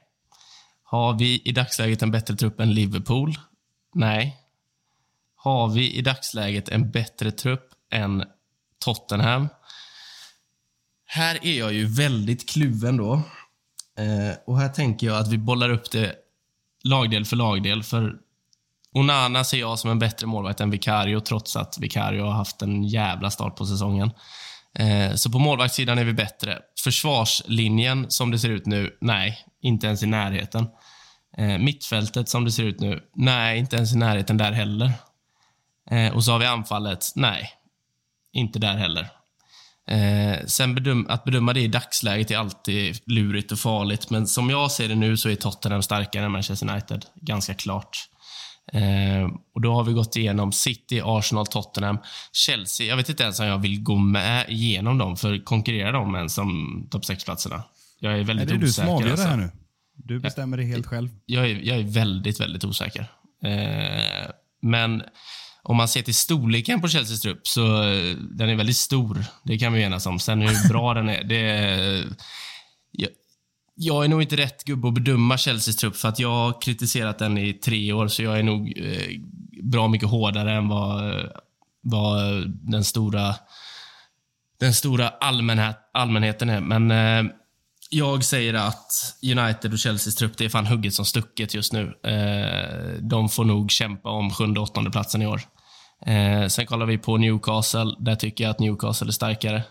Har 0.91 1.13
vi 1.13 1.41
i 1.45 1.51
dagsläget 1.51 2.01
en 2.01 2.11
bättre 2.11 2.35
trupp 2.35 2.59
än 2.59 2.73
Liverpool? 2.73 3.37
Nej. 3.93 4.37
Har 5.35 5.69
vi 5.69 5.93
i 5.93 6.01
dagsläget 6.01 6.69
en 6.69 6.91
bättre 6.91 7.31
trupp 7.31 7.69
än 7.91 8.23
Tottenham? 8.79 9.47
Här 11.05 11.45
är 11.45 11.59
jag 11.59 11.73
ju 11.73 11.85
väldigt 11.85 12.49
kluven 12.49 12.97
då. 12.97 13.13
Eh, 13.97 14.37
och 14.47 14.59
här 14.59 14.69
tänker 14.69 15.07
jag 15.07 15.17
att 15.17 15.27
vi 15.27 15.37
bollar 15.37 15.69
upp 15.69 15.91
det 15.91 16.15
lagdel 16.83 17.25
för 17.25 17.35
lagdel. 17.35 17.83
För 17.83 18.15
Onana 18.91 19.43
ser 19.43 19.59
jag 19.59 19.79
som 19.79 19.91
en 19.91 19.99
bättre 19.99 20.27
målvakt 20.27 20.59
än 20.59 20.71
Vicario, 20.71 21.19
trots 21.19 21.55
att 21.55 21.77
Vicario 21.79 22.23
har 22.23 22.31
haft 22.31 22.61
en 22.61 22.83
jävla 22.83 23.31
start 23.31 23.55
på 23.55 23.65
säsongen. 23.65 24.11
Eh, 24.73 25.15
så 25.15 25.31
på 25.31 25.39
målvaktssidan 25.39 25.97
är 25.97 26.03
vi 26.03 26.13
bättre. 26.13 26.59
Försvarslinjen, 26.83 28.05
som 28.09 28.31
det 28.31 28.39
ser 28.39 28.49
ut 28.49 28.65
nu, 28.65 28.97
nej, 29.01 29.45
inte 29.61 29.87
ens 29.87 30.03
i 30.03 30.05
närheten. 30.05 30.67
Eh, 31.37 31.57
mittfältet, 31.57 32.29
som 32.29 32.45
det 32.45 32.51
ser 32.51 32.63
ut 32.63 32.79
nu, 32.79 33.03
nej, 33.15 33.59
inte 33.59 33.75
ens 33.75 33.93
i 33.93 33.97
närheten 33.97 34.37
där 34.37 34.51
heller. 34.51 34.91
Eh, 35.91 36.15
och 36.15 36.23
så 36.23 36.31
har 36.31 36.39
vi 36.39 36.45
anfallet, 36.45 37.05
nej, 37.15 37.49
inte 38.33 38.59
där 38.59 38.77
heller. 38.77 39.09
Eh, 39.89 40.45
sen 40.45 40.75
bedöm, 40.75 41.05
att 41.09 41.23
bedöma 41.23 41.53
det 41.53 41.61
i 41.61 41.67
dagsläget 41.67 42.31
är 42.31 42.37
alltid 42.37 42.99
lurigt 43.05 43.51
och 43.51 43.59
farligt, 43.59 44.09
men 44.09 44.27
som 44.27 44.49
jag 44.49 44.71
ser 44.71 44.87
det 44.87 44.95
nu 44.95 45.17
så 45.17 45.29
är 45.29 45.35
Tottenham 45.35 45.81
starkare 45.81 46.25
än 46.25 46.31
Manchester 46.31 46.69
United. 46.71 47.05
Ganska 47.15 47.53
klart. 47.53 48.09
Eh, 48.73 49.29
och 49.55 49.61
Då 49.61 49.73
har 49.73 49.83
vi 49.83 49.93
gått 49.93 50.15
igenom 50.15 50.51
City, 50.51 51.01
Arsenal, 51.03 51.47
Tottenham, 51.47 51.97
Chelsea. 52.31 52.87
Jag 52.87 52.97
vet 52.97 53.09
inte 53.09 53.23
ens 53.23 53.39
om 53.39 53.45
jag 53.45 53.57
vill 53.57 53.83
gå 53.83 53.95
med 53.95 54.49
igenom 54.49 54.97
dem, 54.97 55.17
för 55.17 55.43
konkurrerar 55.43 55.93
de 55.93 56.15
ens 56.15 56.37
om 56.37 56.87
topp 56.91 57.03
6-platserna? 57.03 57.63
Jag 57.99 58.13
är 58.13 58.17
Är 58.17 58.23
väldigt 58.23 58.47
det 58.47 58.57
du 58.57 58.65
osäker. 58.65 58.85
som 58.87 58.95
avgör 58.95 59.07
det 59.07 59.11
alltså. 59.11 59.27
här 59.27 59.37
nu? 59.37 59.51
Du 59.95 60.19
bestämmer 60.19 60.57
det 60.57 60.63
helt 60.63 60.85
själv. 60.87 61.09
Jag 61.25 61.49
är, 61.49 61.59
jag 61.63 61.77
är 61.77 61.83
väldigt, 61.83 62.39
väldigt 62.39 62.63
osäker. 62.63 63.11
Eh, 63.43 64.31
men 64.61 65.03
om 65.63 65.77
man 65.77 65.87
ser 65.87 66.01
till 66.01 66.15
storleken 66.15 66.81
på 66.81 66.87
Chelseas 66.87 67.21
trupp 67.21 67.47
så 67.47 67.83
eh, 67.83 68.15
den 68.17 68.49
är 68.49 68.55
väldigt 68.55 68.77
stor. 68.77 69.25
Det 69.43 69.57
kan 69.57 69.73
vi 69.73 69.81
enas 69.83 70.05
om. 70.05 70.19
Sen 70.19 70.41
hur 70.41 70.69
bra 70.69 70.93
den 70.93 71.09
är, 71.09 71.23
det 71.23 71.35
är 71.49 72.05
jag, 72.91 73.09
jag 73.75 74.03
är 74.05 74.09
nog 74.09 74.21
inte 74.21 74.37
rätt 74.37 74.63
gubbe 74.63 74.87
att 74.87 74.93
bedöma 74.93 75.37
Chelseas 75.37 75.75
trupp 75.75 75.95
för 75.95 76.07
att 76.09 76.19
jag 76.19 76.29
har 76.29 76.61
kritiserat 76.61 77.19
den 77.19 77.37
i 77.37 77.53
tre 77.53 77.93
år, 77.93 78.07
så 78.07 78.23
jag 78.23 78.39
är 78.39 78.43
nog 78.43 78.73
eh, 78.77 79.19
bra 79.63 79.87
mycket 79.87 80.09
hårdare 80.09 80.53
än 80.53 80.67
vad, 80.67 81.29
vad 81.81 82.43
den 82.49 82.83
stora 82.83 83.35
den 84.59 84.73
stora 84.73 85.09
allmänhet, 85.09 85.77
allmänheten 85.93 86.49
är. 86.49 86.61
Men 86.61 86.91
eh, 86.91 87.31
jag 87.89 88.23
säger 88.23 88.53
att 88.53 88.91
United 89.37 89.73
och 89.73 89.79
Chelseas 89.79 90.15
trupp, 90.15 90.37
det 90.37 90.45
är 90.45 90.49
fan 90.49 90.67
hugget 90.67 90.93
som 90.93 91.05
stucket 91.05 91.53
just 91.53 91.73
nu. 91.73 91.93
Eh, 92.03 93.01
de 93.01 93.29
får 93.29 93.45
nog 93.45 93.71
kämpa 93.71 94.09
om 94.09 94.31
sjunde 94.31 94.59
och 94.59 94.63
åttonde 94.63 94.91
platsen 94.91 95.21
i 95.21 95.27
år. 95.27 95.41
Eh, 96.05 96.47
sen 96.47 96.65
kollar 96.65 96.85
vi 96.85 96.97
på 96.97 97.17
Newcastle. 97.17 97.95
Där 97.99 98.15
tycker 98.15 98.43
jag 98.43 98.51
att 98.51 98.59
Newcastle 98.59 99.07
är 99.07 99.11
starkare. 99.11 99.63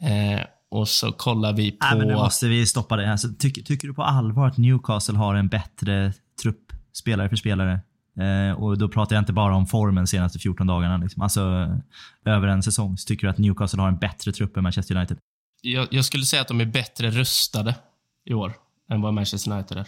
Eh, 0.00 0.40
och 0.70 0.88
så 0.88 1.12
kollar 1.12 1.52
vi 1.52 1.70
på... 1.70 1.86
Nej, 1.86 1.98
men 1.98 2.08
nu 2.08 2.14
måste 2.14 2.48
vi 2.48 2.66
stoppa 2.66 2.96
det. 2.96 3.12
Alltså, 3.12 3.28
tycker, 3.38 3.62
tycker 3.62 3.88
du 3.88 3.94
på 3.94 4.02
allvar 4.02 4.46
att 4.46 4.56
Newcastle 4.56 5.18
har 5.18 5.34
en 5.34 5.48
bättre 5.48 6.12
trupp, 6.42 6.72
spelare 6.92 7.28
för 7.28 7.36
spelare? 7.36 7.80
Eh, 8.20 8.62
och 8.62 8.78
Då 8.78 8.88
pratar 8.88 9.16
jag 9.16 9.22
inte 9.22 9.32
bara 9.32 9.54
om 9.54 9.66
formen 9.66 10.04
de 10.04 10.06
senaste 10.06 10.38
14 10.38 10.66
dagarna. 10.66 10.96
Liksom. 10.96 11.22
Alltså, 11.22 11.40
över 12.24 12.48
en 12.48 12.62
säsong. 12.62 12.98
Så 12.98 13.06
tycker 13.06 13.26
du 13.26 13.30
att 13.30 13.38
Newcastle 13.38 13.80
har 13.80 13.88
en 13.88 13.98
bättre 13.98 14.32
trupp 14.32 14.56
än 14.56 14.62
Manchester 14.62 14.96
United? 14.96 15.18
Jag, 15.62 15.88
jag 15.90 16.04
skulle 16.04 16.24
säga 16.24 16.42
att 16.42 16.48
de 16.48 16.60
är 16.60 16.64
bättre 16.64 17.10
rustade 17.10 17.74
i 18.30 18.34
år 18.34 18.52
än 18.92 19.00
vad 19.00 19.14
Manchester 19.14 19.52
United 19.52 19.76
är. 19.78 19.86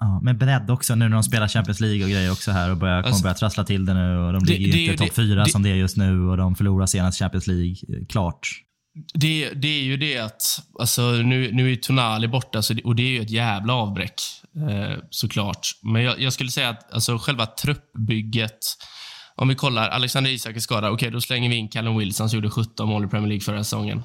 Ja, 0.00 0.20
men 0.22 0.38
bredd 0.38 0.70
också 0.70 0.94
nu 0.94 1.08
när 1.08 1.14
de 1.16 1.22
spelar 1.22 1.48
Champions 1.48 1.80
League 1.80 2.04
och 2.04 2.10
grejer 2.10 2.32
också 2.32 2.50
här 2.50 2.70
och 2.70 2.76
börjar, 2.76 3.02
kommer 3.02 3.08
Alltså, 3.08 3.22
börja 3.22 3.34
trassla 3.34 3.64
till 3.64 3.84
det 3.84 3.94
nu. 3.94 4.16
Och 4.18 4.32
de 4.32 4.44
det- 4.44 4.52
ligger 4.52 4.72
det 4.72 4.78
inte 4.84 4.96
topp 5.04 5.14
fyra 5.14 5.46
som 5.46 5.62
det 5.62 5.70
är 5.70 5.74
just 5.74 5.96
nu 5.96 6.20
och 6.28 6.36
de 6.36 6.54
förlorar 6.54 6.86
senast 6.86 7.18
Champions 7.18 7.46
League. 7.46 7.72
Eh, 7.88 8.06
Klart. 8.08 8.48
Det, 9.14 9.50
det 9.50 9.68
är 9.68 9.82
ju 9.82 9.96
det 9.96 10.18
att, 10.18 10.42
alltså 10.80 11.02
nu, 11.10 11.52
nu 11.52 11.72
är 11.72 11.76
Tonali 11.76 12.28
borta 12.28 12.62
så 12.62 12.74
det, 12.74 12.82
och 12.82 12.96
det 12.96 13.02
är 13.02 13.08
ju 13.10 13.20
ett 13.20 13.30
jävla 13.30 13.72
avbräck. 13.74 14.14
Eh, 14.70 14.98
såklart. 15.10 15.68
Men 15.82 16.02
jag, 16.02 16.20
jag 16.20 16.32
skulle 16.32 16.50
säga 16.50 16.68
att 16.68 16.92
alltså, 16.92 17.18
själva 17.18 17.46
truppbygget, 17.46 18.58
om 19.36 19.48
vi 19.48 19.54
kollar, 19.54 19.88
Alexander 19.88 20.30
Isak 20.30 20.56
är 20.56 20.60
skadad, 20.60 20.92
okej 20.92 21.10
då 21.10 21.20
slänger 21.20 21.48
vi 21.50 21.56
in 21.56 21.68
Callum 21.68 21.98
Wilson 21.98 22.30
som 22.30 22.36
gjorde 22.36 22.50
17 22.50 22.88
mål 22.88 23.04
i 23.04 23.08
Premier 23.08 23.28
League 23.28 23.40
förra 23.40 23.64
säsongen. 23.64 24.02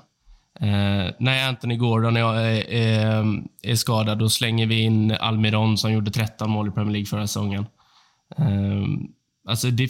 Eh, 0.60 1.14
när 1.20 1.47
Anthony 1.49 1.78
Gordon 1.78 2.18
är, 2.18 2.36
är, 2.72 3.43
är 3.62 3.76
skadad, 3.76 4.20
då 4.20 4.30
slänger 4.30 4.66
vi 4.66 4.82
in 4.82 5.12
Almiron 5.12 5.78
som 5.78 5.93
gjorde 5.93 6.12
13 6.12 6.49
mål 6.49 6.68
i 6.68 6.72
Premier 6.72 6.91
League 6.91 7.05
förra 7.05 7.28
säsongen. 7.28 7.66
Eh, 8.38 8.84
alltså 9.49 9.68
det, 9.72 9.89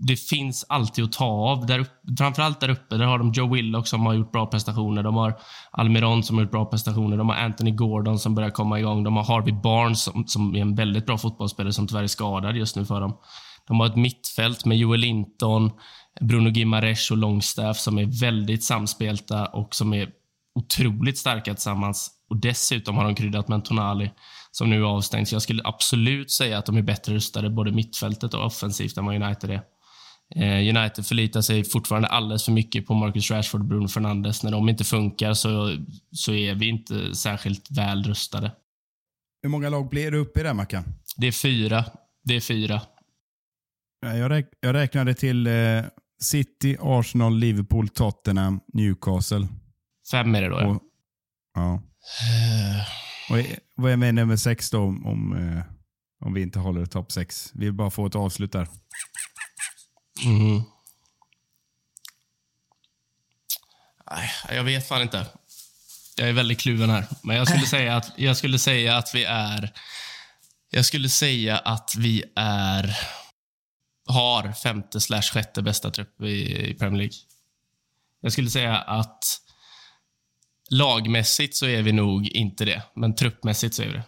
det 0.00 0.16
finns 0.16 0.66
alltid 0.68 1.04
att 1.04 1.12
ta 1.12 1.24
av. 1.24 1.66
Där 1.66 1.78
upp, 1.78 1.92
framförallt 2.18 2.60
där 2.60 2.68
uppe. 2.68 2.96
Där 2.96 3.04
har 3.04 3.18
de 3.18 3.32
Joe 3.32 3.54
Willock 3.54 3.86
som 3.86 4.06
har 4.06 4.14
gjort 4.14 4.32
bra 4.32 4.46
prestationer. 4.46 5.02
De 5.02 5.14
har 5.14 5.38
Almiron 5.70 6.22
som 6.22 6.36
har 6.36 6.42
gjort 6.42 6.52
bra 6.52 6.64
prestationer. 6.64 7.16
De 7.16 7.28
har 7.28 7.36
Anthony 7.36 7.70
Gordon 7.70 8.18
som 8.18 8.34
börjar 8.34 8.50
komma 8.50 8.78
igång. 8.78 9.04
De 9.04 9.16
har 9.16 9.24
Harvey 9.24 9.54
Barnes 9.54 10.02
som, 10.02 10.26
som 10.26 10.56
är 10.56 10.60
en 10.60 10.74
väldigt 10.74 11.06
bra 11.06 11.18
fotbollsspelare 11.18 11.72
som 11.72 11.86
tyvärr 11.86 12.02
är 12.02 12.06
skadad 12.06 12.56
just 12.56 12.76
nu 12.76 12.84
för 12.84 13.00
dem. 13.00 13.16
De 13.68 13.80
har 13.80 13.86
ett 13.86 13.96
mittfält 13.96 14.64
med 14.64 14.78
Joel 14.78 15.00
Linton, 15.00 15.70
Bruno 16.20 16.50
Gimares 16.50 17.10
och 17.10 17.16
Longstaff 17.16 17.78
som 17.78 17.98
är 17.98 18.20
väldigt 18.20 18.64
samspelta 18.64 19.46
och 19.46 19.74
som 19.74 19.94
är 19.94 20.10
otroligt 20.54 21.18
starka 21.18 21.54
tillsammans. 21.54 22.10
Och 22.30 22.36
Dessutom 22.36 22.96
har 22.96 23.04
de 23.04 23.14
kryddat 23.14 23.48
med 23.48 23.56
en 23.56 23.62
Tonali 23.62 24.10
som 24.50 24.70
nu 24.70 24.76
är 24.76 24.86
avstängd. 24.86 25.28
Så 25.28 25.34
jag 25.34 25.42
skulle 25.42 25.62
absolut 25.64 26.30
säga 26.30 26.58
att 26.58 26.66
de 26.66 26.76
är 26.76 26.82
bättre 26.82 27.14
rustade 27.14 27.50
både 27.50 27.72
mittfältet 27.72 28.34
och 28.34 28.46
offensivt 28.46 28.96
än 28.96 29.04
vad 29.04 29.22
United 29.22 29.50
är. 29.50 29.62
Eh, 30.34 30.76
United 30.76 31.06
förlitar 31.06 31.40
sig 31.40 31.64
fortfarande 31.64 32.08
alldeles 32.08 32.44
för 32.44 32.52
mycket 32.52 32.86
på 32.86 32.94
Marcus 32.94 33.30
Rashford 33.30 33.60
och 33.60 33.66
Bruno 33.66 33.88
Fernandes. 33.88 34.42
När 34.42 34.50
de 34.50 34.68
inte 34.68 34.84
funkar 34.84 35.34
så, 35.34 35.76
så 36.12 36.32
är 36.32 36.54
vi 36.54 36.68
inte 36.68 37.14
särskilt 37.14 37.70
väl 37.70 38.02
rustade. 38.02 38.52
Hur 39.42 39.50
många 39.50 39.68
lag 39.68 39.88
blir 39.88 40.10
det 40.10 40.18
uppe 40.18 40.40
i 40.40 40.42
där, 40.42 40.54
Mackan? 40.54 40.84
Det 41.16 41.26
är 41.26 41.32
fyra. 41.32 41.84
Det 42.24 42.36
är 42.36 42.40
fyra. 42.40 42.80
Ja, 44.00 44.16
Jag, 44.16 44.30
räk 44.30 44.46
jag 44.60 44.74
räknade 44.74 45.14
till 45.14 45.46
eh, 45.46 45.52
City, 46.20 46.76
Arsenal, 46.80 47.38
Liverpool, 47.38 47.88
Tottenham, 47.88 48.60
Newcastle. 48.72 49.48
Fem 50.10 50.34
är 50.34 50.42
det 50.42 50.48
då, 50.48 50.60
ja. 50.60 50.66
Och, 50.66 50.82
ja. 51.54 51.82
Och, 53.30 53.38
i- 53.38 53.58
vad 53.74 53.92
är 53.92 53.96
med 53.96 54.14
nummer 54.14 54.36
sex 54.36 54.70
då 54.70 54.78
om, 54.82 55.06
om, 55.06 55.32
eh, 55.56 55.62
om 56.26 56.34
vi 56.34 56.42
inte 56.42 56.58
håller 56.58 56.86
topp 56.86 57.12
sex? 57.12 57.50
Vi 57.54 57.64
vill 57.64 57.74
bara 57.74 57.90
få 57.90 58.06
ett 58.06 58.14
avslut 58.14 58.52
där. 58.52 58.68
Nej, 64.10 64.30
jag 64.52 64.64
vet 64.64 64.88
fan 64.88 65.02
inte. 65.02 65.26
Jag 66.16 66.28
är 66.28 66.32
väldigt 66.32 66.60
kluven 66.60 66.90
här. 66.90 67.06
Men 67.22 67.36
jag 67.36 67.48
skulle 67.48 67.66
säga 67.76 67.96
att, 67.96 68.12
jag 68.16 68.36
skulle 68.36 68.58
säga 68.58 68.96
att 68.96 69.14
vi 69.14 69.24
är... 69.24 69.72
Jag 70.70 70.84
skulle 70.84 71.08
säga 71.08 71.58
att 71.58 71.94
vi 71.98 72.24
är... 72.36 72.96
Har 74.08 74.52
femte 74.52 75.00
slash 75.00 75.22
sjätte 75.22 75.62
bästa 75.62 75.90
trupp 75.90 76.22
i, 76.22 76.70
i 76.70 76.74
Premier 76.74 76.98
League. 76.98 77.16
Jag 78.20 78.32
skulle 78.32 78.50
säga 78.50 78.76
att 78.76 79.24
lagmässigt 80.70 81.56
så 81.56 81.66
är 81.66 81.82
vi 81.82 81.92
nog 81.92 82.28
inte 82.28 82.64
det, 82.64 82.82
men 82.96 83.14
truppmässigt 83.14 83.74
så 83.74 83.82
är 83.82 83.86
vi 83.86 83.92
det. 83.92 84.04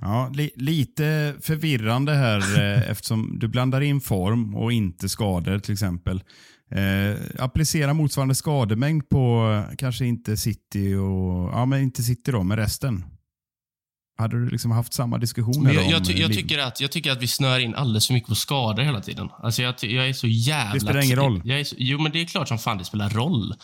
Ja, 0.00 0.30
li 0.34 0.50
lite 0.54 1.34
förvirrande 1.40 2.14
här 2.14 2.38
eh, 2.60 2.90
eftersom 2.90 3.38
du 3.38 3.48
blandar 3.48 3.80
in 3.80 4.00
form 4.00 4.54
och 4.54 4.72
inte 4.72 5.08
skador 5.08 5.58
till 5.58 5.72
exempel. 5.72 6.22
Eh, 6.70 7.16
applicera 7.38 7.94
motsvarande 7.94 8.34
skademängd 8.34 9.08
på 9.08 9.52
eh, 9.70 9.76
kanske 9.76 10.06
inte 10.06 10.36
City 10.36 10.94
och 10.94 11.50
ja, 11.52 11.66
men 11.66 11.82
inte 11.82 12.02
City 12.02 12.30
då, 12.30 12.42
men 12.42 12.56
resten. 12.56 13.04
Hade 14.18 14.44
du 14.44 14.50
liksom 14.50 14.70
haft 14.70 14.92
samma 14.92 15.18
diskussioner 15.18 15.74
jag, 15.74 15.90
jag, 15.90 16.04
ty, 16.04 16.12
jag, 16.12 16.28
Liv? 16.28 16.36
tycker 16.36 16.58
att, 16.58 16.80
jag 16.80 16.92
tycker 16.92 17.12
att 17.12 17.22
vi 17.22 17.26
snör 17.26 17.58
in 17.58 17.74
alldeles 17.74 18.06
för 18.06 18.14
mycket 18.14 18.28
på 18.28 18.34
skador 18.34 18.82
hela 18.82 19.00
tiden. 19.00 19.28
Alltså 19.42 19.62
jag, 19.62 19.74
jag 19.80 20.08
är 20.08 20.12
så 20.12 20.26
jävla... 20.26 20.74
Det 20.74 20.80
spelar 20.80 21.00
ingen 21.04 21.16
roll. 21.16 21.42
Jag 21.44 21.60
är 21.60 21.64
så, 21.64 21.76
jo, 21.78 21.98
men 21.98 22.12
det 22.12 22.20
är 22.20 22.26
klart 22.26 22.48
som 22.48 22.58
fan 22.58 22.78
det 22.78 22.84
spelar 22.84 23.10
roll. 23.10 23.54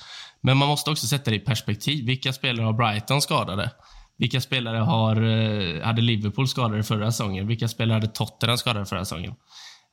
Men 0.40 0.56
man 0.56 0.68
måste 0.68 0.90
också 0.90 1.06
sätta 1.06 1.30
det 1.30 1.36
i 1.36 1.40
perspektiv. 1.40 2.06
Vilka 2.06 2.32
spelare 2.32 2.64
har 2.64 2.72
Brighton 2.72 3.22
skadade? 3.22 3.70
Vilka 4.18 4.40
spelare 4.40 4.78
har, 4.78 5.16
eh, 5.16 5.82
hade 5.82 6.02
Liverpool 6.02 6.48
skadade 6.48 6.82
förra 6.82 7.10
säsongen? 7.12 7.46
Vilka 7.46 7.68
spelare 7.68 7.94
hade 7.94 8.08
Tottenham 8.08 8.58
skadade 8.58 8.86
förra 8.86 9.04
säsongen? 9.04 9.34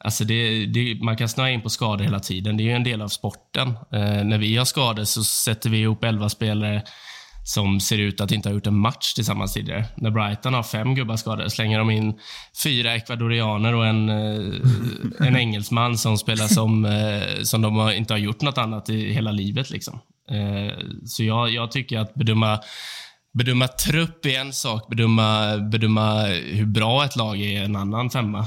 Alltså 0.04 0.24
det, 0.24 0.66
det, 0.66 1.04
man 1.04 1.18
kan 1.18 1.30
snöa 1.30 1.50
in 1.50 1.62
på 1.62 1.70
skador 1.70 2.04
hela 2.04 2.20
tiden. 2.20 2.58
Det 2.58 2.64
är 2.64 2.66
ju 2.66 2.74
en 2.74 2.84
del 2.84 3.02
av 3.02 3.08
sporten. 3.08 3.68
Eh, 3.68 4.24
när 4.24 4.38
vi 4.38 4.58
har 4.58 4.66
skador 4.66 5.04
så 5.04 5.24
sätter 5.24 5.70
vi 5.70 5.78
ihop 5.78 6.04
elva 6.04 6.30
spelare 6.30 6.84
som 7.50 7.80
ser 7.80 7.98
ut 7.98 8.22
att 8.22 8.32
inte 8.32 8.50
ha 8.50 8.54
gjort 8.54 8.68
en 8.68 8.80
match 8.80 9.14
tillsammans 9.14 9.54
tidigare. 9.54 9.86
När 9.98 10.12
Brighton 10.12 10.54
har 10.54 10.64
fem 10.64 10.96
gubbar 10.96 11.16
skadade 11.16 11.50
slänger 11.50 11.80
de 11.80 11.90
in 11.90 12.20
fyra 12.64 12.96
ecuadorianer 12.96 13.76
och 13.76 13.86
en, 13.86 14.10
eh, 14.10 15.28
en 15.28 15.36
engelsman 15.36 15.98
som 15.98 16.18
spelar 16.18 16.48
som, 16.48 16.86
eh, 16.86 17.44
som 17.44 17.62
de 17.62 17.92
inte 17.92 18.14
har 18.14 18.18
gjort 18.18 18.42
något 18.42 18.58
annat 18.58 18.90
i 18.90 19.14
hela 19.14 19.32
livet. 19.32 19.70
Liksom. 19.70 20.00
Eh, 20.32 20.78
så 21.06 21.24
jag, 21.24 21.50
jag 21.50 21.72
tycker 21.72 22.00
att 22.00 22.14
bedöma 22.14 22.60
Bedöma 23.34 23.68
trupp 23.68 24.26
är 24.26 24.40
en 24.40 24.54
sak, 24.54 24.88
bedöma, 24.90 25.58
bedöma 25.58 26.24
hur 26.26 26.66
bra 26.66 27.06
ett 27.06 27.16
lag 27.16 27.42
är 27.42 27.64
en 27.64 27.76
annan 27.76 28.10
femma. 28.10 28.46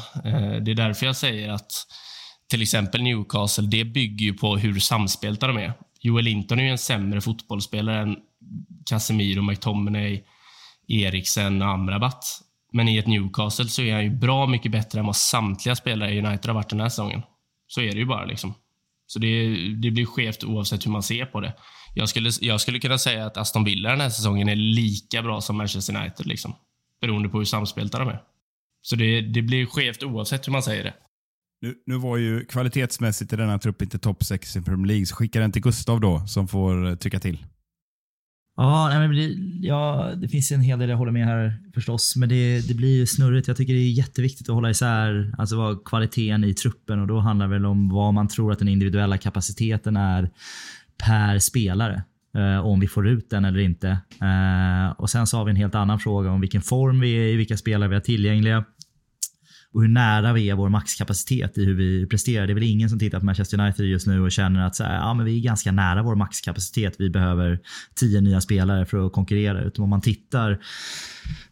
Det 0.61 0.71
är 0.71 0.75
därför 0.75 1.07
jag 1.07 1.17
säger 1.17 1.51
att 1.51 1.73
till 2.51 2.63
exempel 2.63 3.03
Newcastle, 3.03 3.67
det 3.67 3.85
bygger 3.85 4.27
ju 4.27 4.35
på 4.35 4.57
hur 4.57 4.81
samspelta 4.81 5.47
de 5.47 5.57
är. 5.57 5.73
Joel 6.01 6.25
Linton 6.25 6.59
är 6.59 6.65
ju 6.65 6.71
en 6.71 6.79
sämre 6.79 7.21
fotbollsspelare 7.21 8.03
än 8.03 8.17
Casemiro, 8.91 9.43
McTominay, 9.43 10.25
Eriksen 10.89 11.63
och 11.63 11.69
Amrabat. 11.69 12.25
Men 12.73 12.89
i 12.89 12.99
ett 12.99 13.07
Newcastle 13.07 13.69
så 13.69 13.83
är 13.83 13.95
han 13.95 14.05
ju 14.05 14.11
bra 14.11 14.47
mycket 14.47 14.73
bättre 14.73 14.99
än 14.99 15.07
vad 15.07 15.17
samtliga 15.17 15.77
spelare 15.77 16.11
i 16.11 16.19
United 16.19 16.47
har 16.47 16.55
varit 16.55 16.71
den 16.71 16.81
här 16.81 16.89
säsongen. 16.89 17.23
Så 17.67 17.81
är 17.81 17.93
det 17.93 17.99
ju 17.99 18.07
bara. 18.07 18.25
liksom. 18.25 18.55
Så 19.07 19.19
det, 19.19 19.51
det 19.75 19.91
blir 19.91 20.07
skevt 20.07 20.45
oavsett 20.45 20.87
hur 20.87 20.91
man 20.91 21.03
ser 21.03 21.27
på 21.27 21.41
det. 21.41 21.55
Jag 21.95 22.09
skulle, 22.09 22.31
jag 22.41 22.61
skulle 22.61 22.81
kunna 22.81 22.99
säga 22.99 23.27
att 23.27 23.37
Aston 23.37 23.65
Villa 23.65 23.91
den 23.91 24.01
här 24.01 24.11
säsongen 24.11 24.49
är 24.49 24.57
lika 24.57 25.23
bra 25.23 25.41
som 25.41 25.57
Manchester 25.57 25.97
United. 25.97 26.27
Liksom, 26.27 26.55
beroende 27.01 27.29
på 27.29 27.39
hur 27.39 27.45
samspelta 27.45 27.99
de 27.99 28.09
är. 28.09 28.23
Så 28.83 28.97
det, 28.97 29.21
det 29.21 29.43
blir 29.43 29.67
skevt 29.67 30.03
oavsett 30.03 30.47
hur 30.47 30.53
man 30.53 30.63
säger 30.63 30.85
det. 30.85 30.95
Nu, 31.61 31.75
nu 31.87 31.99
var 31.99 32.17
ju 32.17 32.45
kvalitetsmässigt 32.45 33.33
i 33.33 33.37
denna 33.37 33.59
trupp 33.59 33.83
inte 33.83 33.99
topp 33.99 34.25
6 34.25 34.57
i 34.57 34.63
Premier 34.63 34.87
League, 34.87 35.07
så 35.07 35.15
skicka 35.17 35.41
den 35.41 35.53
till 35.53 35.63
Gustav 35.63 36.01
då, 36.01 36.27
som 36.27 36.49
får 36.49 36.89
eh, 36.89 36.95
tycka 36.95 37.21
till. 37.21 37.47
Ja, 38.57 38.89
nej, 38.89 39.09
men 39.09 39.17
det, 39.17 39.67
ja, 39.67 40.11
det 40.17 40.29
finns 40.29 40.53
en 40.53 40.61
hel 40.61 40.79
del 40.79 40.89
jag 40.89 40.97
håller 40.97 41.13
med 41.13 41.27
här 41.27 41.59
förstås, 41.75 42.17
men 42.17 42.29
det, 42.29 42.69
det 42.69 42.75
blir 42.75 42.97
ju 42.97 43.07
snurrigt. 43.07 43.49
Jag 43.49 43.57
tycker 43.57 43.73
det 43.73 43.79
är 43.79 43.93
jätteviktigt 43.93 44.49
att 44.49 44.55
hålla 44.55 44.71
isär 44.71 45.35
alltså 45.39 45.57
vad 45.57 45.85
kvaliteten 45.85 46.45
i 46.45 46.55
truppen 46.55 47.01
och 47.01 47.07
då 47.07 47.19
handlar 47.19 47.47
det 47.47 47.53
väl 47.53 47.67
om 47.67 47.89
vad 47.89 48.15
man 48.15 48.29
tror 48.29 48.53
att 48.53 48.59
den 48.59 48.69
individuella 48.69 49.19
kapaciteten 49.19 49.97
är 49.97 50.31
per 51.07 51.39
spelare. 51.39 52.03
Eh, 52.37 52.67
om 52.67 52.81
vi 52.81 52.89
får 52.89 53.09
ut 53.09 53.31
den 53.31 53.45
eller 53.45 53.61
inte. 53.61 53.89
Eh, 54.21 54.91
och 54.97 55.11
Sen 55.11 55.27
så 55.27 55.37
har 55.37 55.45
vi 55.45 55.51
en 55.51 55.57
helt 55.57 55.75
annan 55.75 55.99
fråga 55.99 56.31
om 56.31 56.41
vilken 56.41 56.63
form 56.63 57.01
vi 57.01 57.13
är 57.13 57.29
i, 57.29 57.37
vilka 57.37 57.57
spelare 57.57 57.89
vi 57.89 57.95
har 57.95 58.01
tillgängliga 58.01 58.65
och 59.75 59.83
hur 59.83 59.89
nära 59.89 60.33
vi 60.33 60.51
är 60.51 60.55
vår 60.55 60.69
maxkapacitet 60.69 61.59
i 61.59 61.65
hur 61.65 61.75
vi 61.75 62.07
presterar. 62.07 62.47
Det 62.47 62.53
är 62.53 62.55
väl 62.55 62.63
ingen 62.63 62.91
som 62.91 62.99
tittar 62.99 63.19
på 63.19 63.25
Manchester 63.25 63.61
United 63.61 63.87
just 63.87 64.07
nu 64.07 64.21
och 64.21 64.33
känner 64.33 64.67
att 64.67 64.77
så 64.77 64.85
här, 64.85 64.95
ja, 64.95 65.15
men 65.15 65.27
vi 65.27 65.39
är 65.39 65.43
ganska 65.43 65.73
nära 65.73 66.03
vår 66.03 66.17
maxkapacitet. 66.17 66.95
Vi 66.99 67.11
behöver 67.11 67.59
tio 67.95 68.21
nya 68.21 68.41
spelare 68.41 68.87
för 68.87 69.07
att 69.07 69.13
konkurrera. 69.13 69.63
Utan 69.63 69.83
om 69.83 69.91
man 69.91 70.01
tittar, 70.01 70.59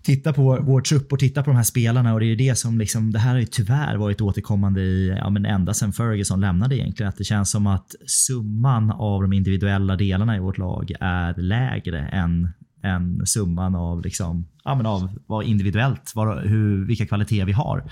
tittar 0.02 0.32
på 0.32 0.42
vår, 0.42 0.60
vår 0.60 0.80
trupp 0.80 1.12
och 1.12 1.18
tittar 1.18 1.42
på 1.42 1.50
de 1.50 1.56
här 1.56 1.62
spelarna 1.62 2.14
och 2.14 2.20
det 2.20 2.26
är 2.26 2.36
det 2.36 2.58
som 2.58 2.78
liksom, 2.78 3.12
det 3.12 3.18
här 3.18 3.32
har 3.32 3.40
ju 3.40 3.46
tyvärr 3.46 3.96
varit 3.96 4.20
återkommande 4.20 4.80
i, 4.80 5.08
ja, 5.08 5.30
men 5.30 5.46
ända 5.46 5.74
sedan 5.74 5.92
Ferguson 5.92 6.40
lämnade 6.40 6.76
egentligen. 6.76 7.08
Att 7.08 7.18
det 7.18 7.24
känns 7.24 7.50
som 7.50 7.66
att 7.66 7.94
summan 8.06 8.90
av 8.90 9.22
de 9.22 9.32
individuella 9.32 9.96
delarna 9.96 10.36
i 10.36 10.40
vårt 10.40 10.58
lag 10.58 10.92
är 11.00 11.34
lägre 11.34 12.08
än 12.08 12.48
än 12.82 13.26
summan 13.26 13.74
av, 13.74 14.02
liksom, 14.02 14.46
ja, 14.64 14.74
men 14.74 14.86
av 14.86 15.18
vad 15.26 15.44
individuellt, 15.44 16.12
vad, 16.14 16.38
hur, 16.38 16.84
vilka 16.84 17.06
kvaliteter 17.06 17.44
vi 17.44 17.52
har. 17.52 17.84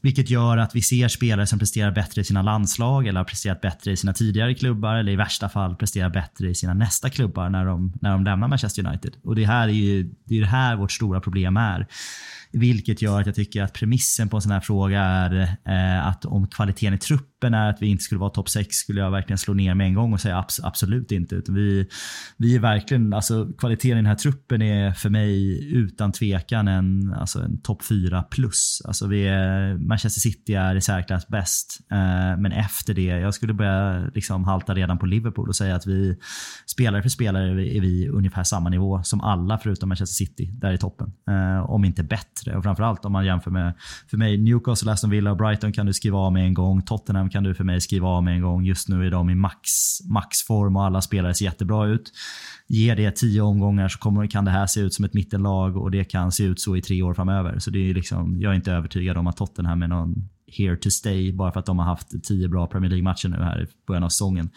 Vilket 0.00 0.30
gör 0.30 0.58
att 0.58 0.74
vi 0.74 0.82
ser 0.82 1.08
spelare 1.08 1.46
som 1.46 1.58
presterar 1.58 1.90
bättre 1.90 2.20
i 2.20 2.24
sina 2.24 2.42
landslag 2.42 3.06
eller 3.06 3.20
har 3.20 3.24
presterat 3.24 3.60
bättre 3.60 3.92
i 3.92 3.96
sina 3.96 4.12
tidigare 4.12 4.54
klubbar 4.54 4.94
eller 4.94 5.12
i 5.12 5.16
värsta 5.16 5.48
fall 5.48 5.76
presterar 5.76 6.10
bättre 6.10 6.48
i 6.48 6.54
sina 6.54 6.74
nästa 6.74 7.10
klubbar 7.10 7.50
när 7.50 7.64
de, 7.64 7.92
när 8.00 8.10
de 8.10 8.24
lämnar 8.24 8.48
Manchester 8.48 8.86
United. 8.86 9.16
Och 9.24 9.34
det 9.34 9.44
här 9.44 9.68
är 9.68 9.72
ju 9.72 10.10
det, 10.24 10.36
är 10.36 10.40
det 10.40 10.46
här 10.46 10.76
vårt 10.76 10.92
stora 10.92 11.20
problem 11.20 11.56
är. 11.56 11.86
Vilket 12.52 13.02
gör 13.02 13.20
att 13.20 13.26
jag 13.26 13.34
tycker 13.34 13.62
att 13.62 13.72
premissen 13.72 14.28
på 14.28 14.36
en 14.36 14.42
sån 14.42 14.52
här 14.52 14.60
fråga 14.60 15.00
är 15.00 15.56
eh, 15.64 16.06
att 16.06 16.24
om 16.24 16.46
kvaliteten 16.46 16.94
i 16.94 16.98
truppen 16.98 17.29
är 17.44 17.70
att 17.70 17.82
vi 17.82 17.86
inte 17.86 18.04
skulle 18.04 18.18
vara 18.18 18.30
topp 18.30 18.48
6 18.48 18.76
skulle 18.76 19.00
jag 19.00 19.10
verkligen 19.10 19.38
slå 19.38 19.54
ner 19.54 19.74
med 19.74 19.86
en 19.86 19.94
gång 19.94 20.12
och 20.12 20.20
säga 20.20 20.38
abs 20.38 20.60
absolut 20.60 21.12
inte. 21.12 21.34
Utan 21.34 21.54
vi, 21.54 21.88
vi 22.36 22.54
är 22.54 22.60
verkligen, 22.60 23.12
alltså 23.12 23.48
kvaliteten 23.58 23.92
i 23.92 23.94
den 23.94 24.06
här 24.06 24.14
truppen 24.14 24.62
är 24.62 24.92
för 24.92 25.10
mig 25.10 25.64
utan 25.74 26.12
tvekan 26.12 26.68
en, 26.68 27.14
alltså 27.14 27.42
en 27.42 27.60
topp 27.60 27.84
4 27.84 28.22
plus. 28.22 28.82
Alltså 28.84 29.06
vi 29.06 29.26
är, 29.26 29.74
Manchester 29.78 30.20
City 30.20 30.54
är 30.54 30.74
i 30.74 30.80
särklass 30.80 31.28
bäst. 31.28 31.80
Eh, 31.90 32.38
men 32.38 32.52
efter 32.52 32.94
det, 32.94 33.02
jag 33.02 33.34
skulle 33.34 33.54
börja 33.54 34.10
liksom 34.14 34.44
halta 34.44 34.74
redan 34.74 34.98
på 34.98 35.06
Liverpool 35.06 35.48
och 35.48 35.56
säga 35.56 35.74
att 35.74 35.86
vi 35.86 36.16
spelare 36.66 37.02
för 37.02 37.08
spelare 37.08 37.50
är 37.50 37.54
vi, 37.54 37.76
är 37.76 37.80
vi 37.80 38.08
ungefär 38.08 38.44
samma 38.44 38.68
nivå 38.68 39.02
som 39.02 39.20
alla 39.20 39.58
förutom 39.58 39.88
Manchester 39.88 40.24
City 40.24 40.50
där 40.52 40.72
i 40.72 40.78
toppen. 40.78 41.12
Eh, 41.28 41.70
om 41.70 41.84
inte 41.84 42.02
bättre. 42.02 42.56
Och 42.56 42.62
framförallt 42.62 43.04
om 43.04 43.12
man 43.12 43.26
jämför 43.26 43.50
med, 43.50 43.74
för 44.10 44.16
mig, 44.16 44.38
Newcastle, 44.38 44.92
Aston 44.92 45.10
Villa 45.10 45.30
och 45.30 45.36
Brighton 45.36 45.72
kan 45.72 45.86
du 45.86 45.92
skriva 45.92 46.18
av 46.18 46.32
med 46.32 46.44
en 46.44 46.54
gång. 46.54 46.82
Tottenham 46.82 47.29
kan 47.30 47.44
du 47.44 47.54
för 47.54 47.64
mig 47.64 47.80
skriva 47.80 48.08
av 48.08 48.22
med 48.24 48.34
en 48.34 48.42
gång. 48.42 48.64
Just 48.64 48.88
nu 48.88 49.06
är 49.06 49.10
de 49.10 49.30
i 49.30 49.34
max, 49.34 49.70
maxform 50.08 50.76
och 50.76 50.84
alla 50.84 51.00
spelare 51.00 51.34
ser 51.34 51.44
jättebra 51.44 51.86
ut. 51.86 52.12
Ger 52.66 52.96
det 52.96 53.16
tio 53.16 53.40
omgångar 53.40 53.88
så 53.88 53.98
kommer, 53.98 54.26
kan 54.26 54.44
det 54.44 54.50
här 54.50 54.66
se 54.66 54.80
ut 54.80 54.94
som 54.94 55.04
ett 55.04 55.14
mittenlag 55.14 55.76
och 55.76 55.90
det 55.90 56.04
kan 56.04 56.32
se 56.32 56.44
ut 56.44 56.60
så 56.60 56.76
i 56.76 56.82
tre 56.82 57.02
år 57.02 57.14
framöver. 57.14 57.58
Så 57.58 57.70
det 57.70 57.90
är 57.90 57.94
liksom, 57.94 58.40
jag 58.40 58.52
är 58.52 58.56
inte 58.56 58.72
övertygad 58.72 59.16
om 59.16 59.26
att 59.26 59.36
Tottenham 59.36 59.82
är 59.82 59.88
någon 59.88 60.28
here 60.58 60.76
to 60.76 60.90
stay 60.90 61.32
bara 61.32 61.52
för 61.52 61.60
att 61.60 61.66
de 61.66 61.78
har 61.78 61.86
haft 61.86 62.24
tio 62.24 62.48
bra 62.48 62.66
Premier 62.66 62.90
League-matcher 62.90 63.28
nu 63.28 63.36
här 63.36 63.62
i 63.62 63.66
början 63.86 64.04
av 64.04 64.08
säsongen. 64.08 64.50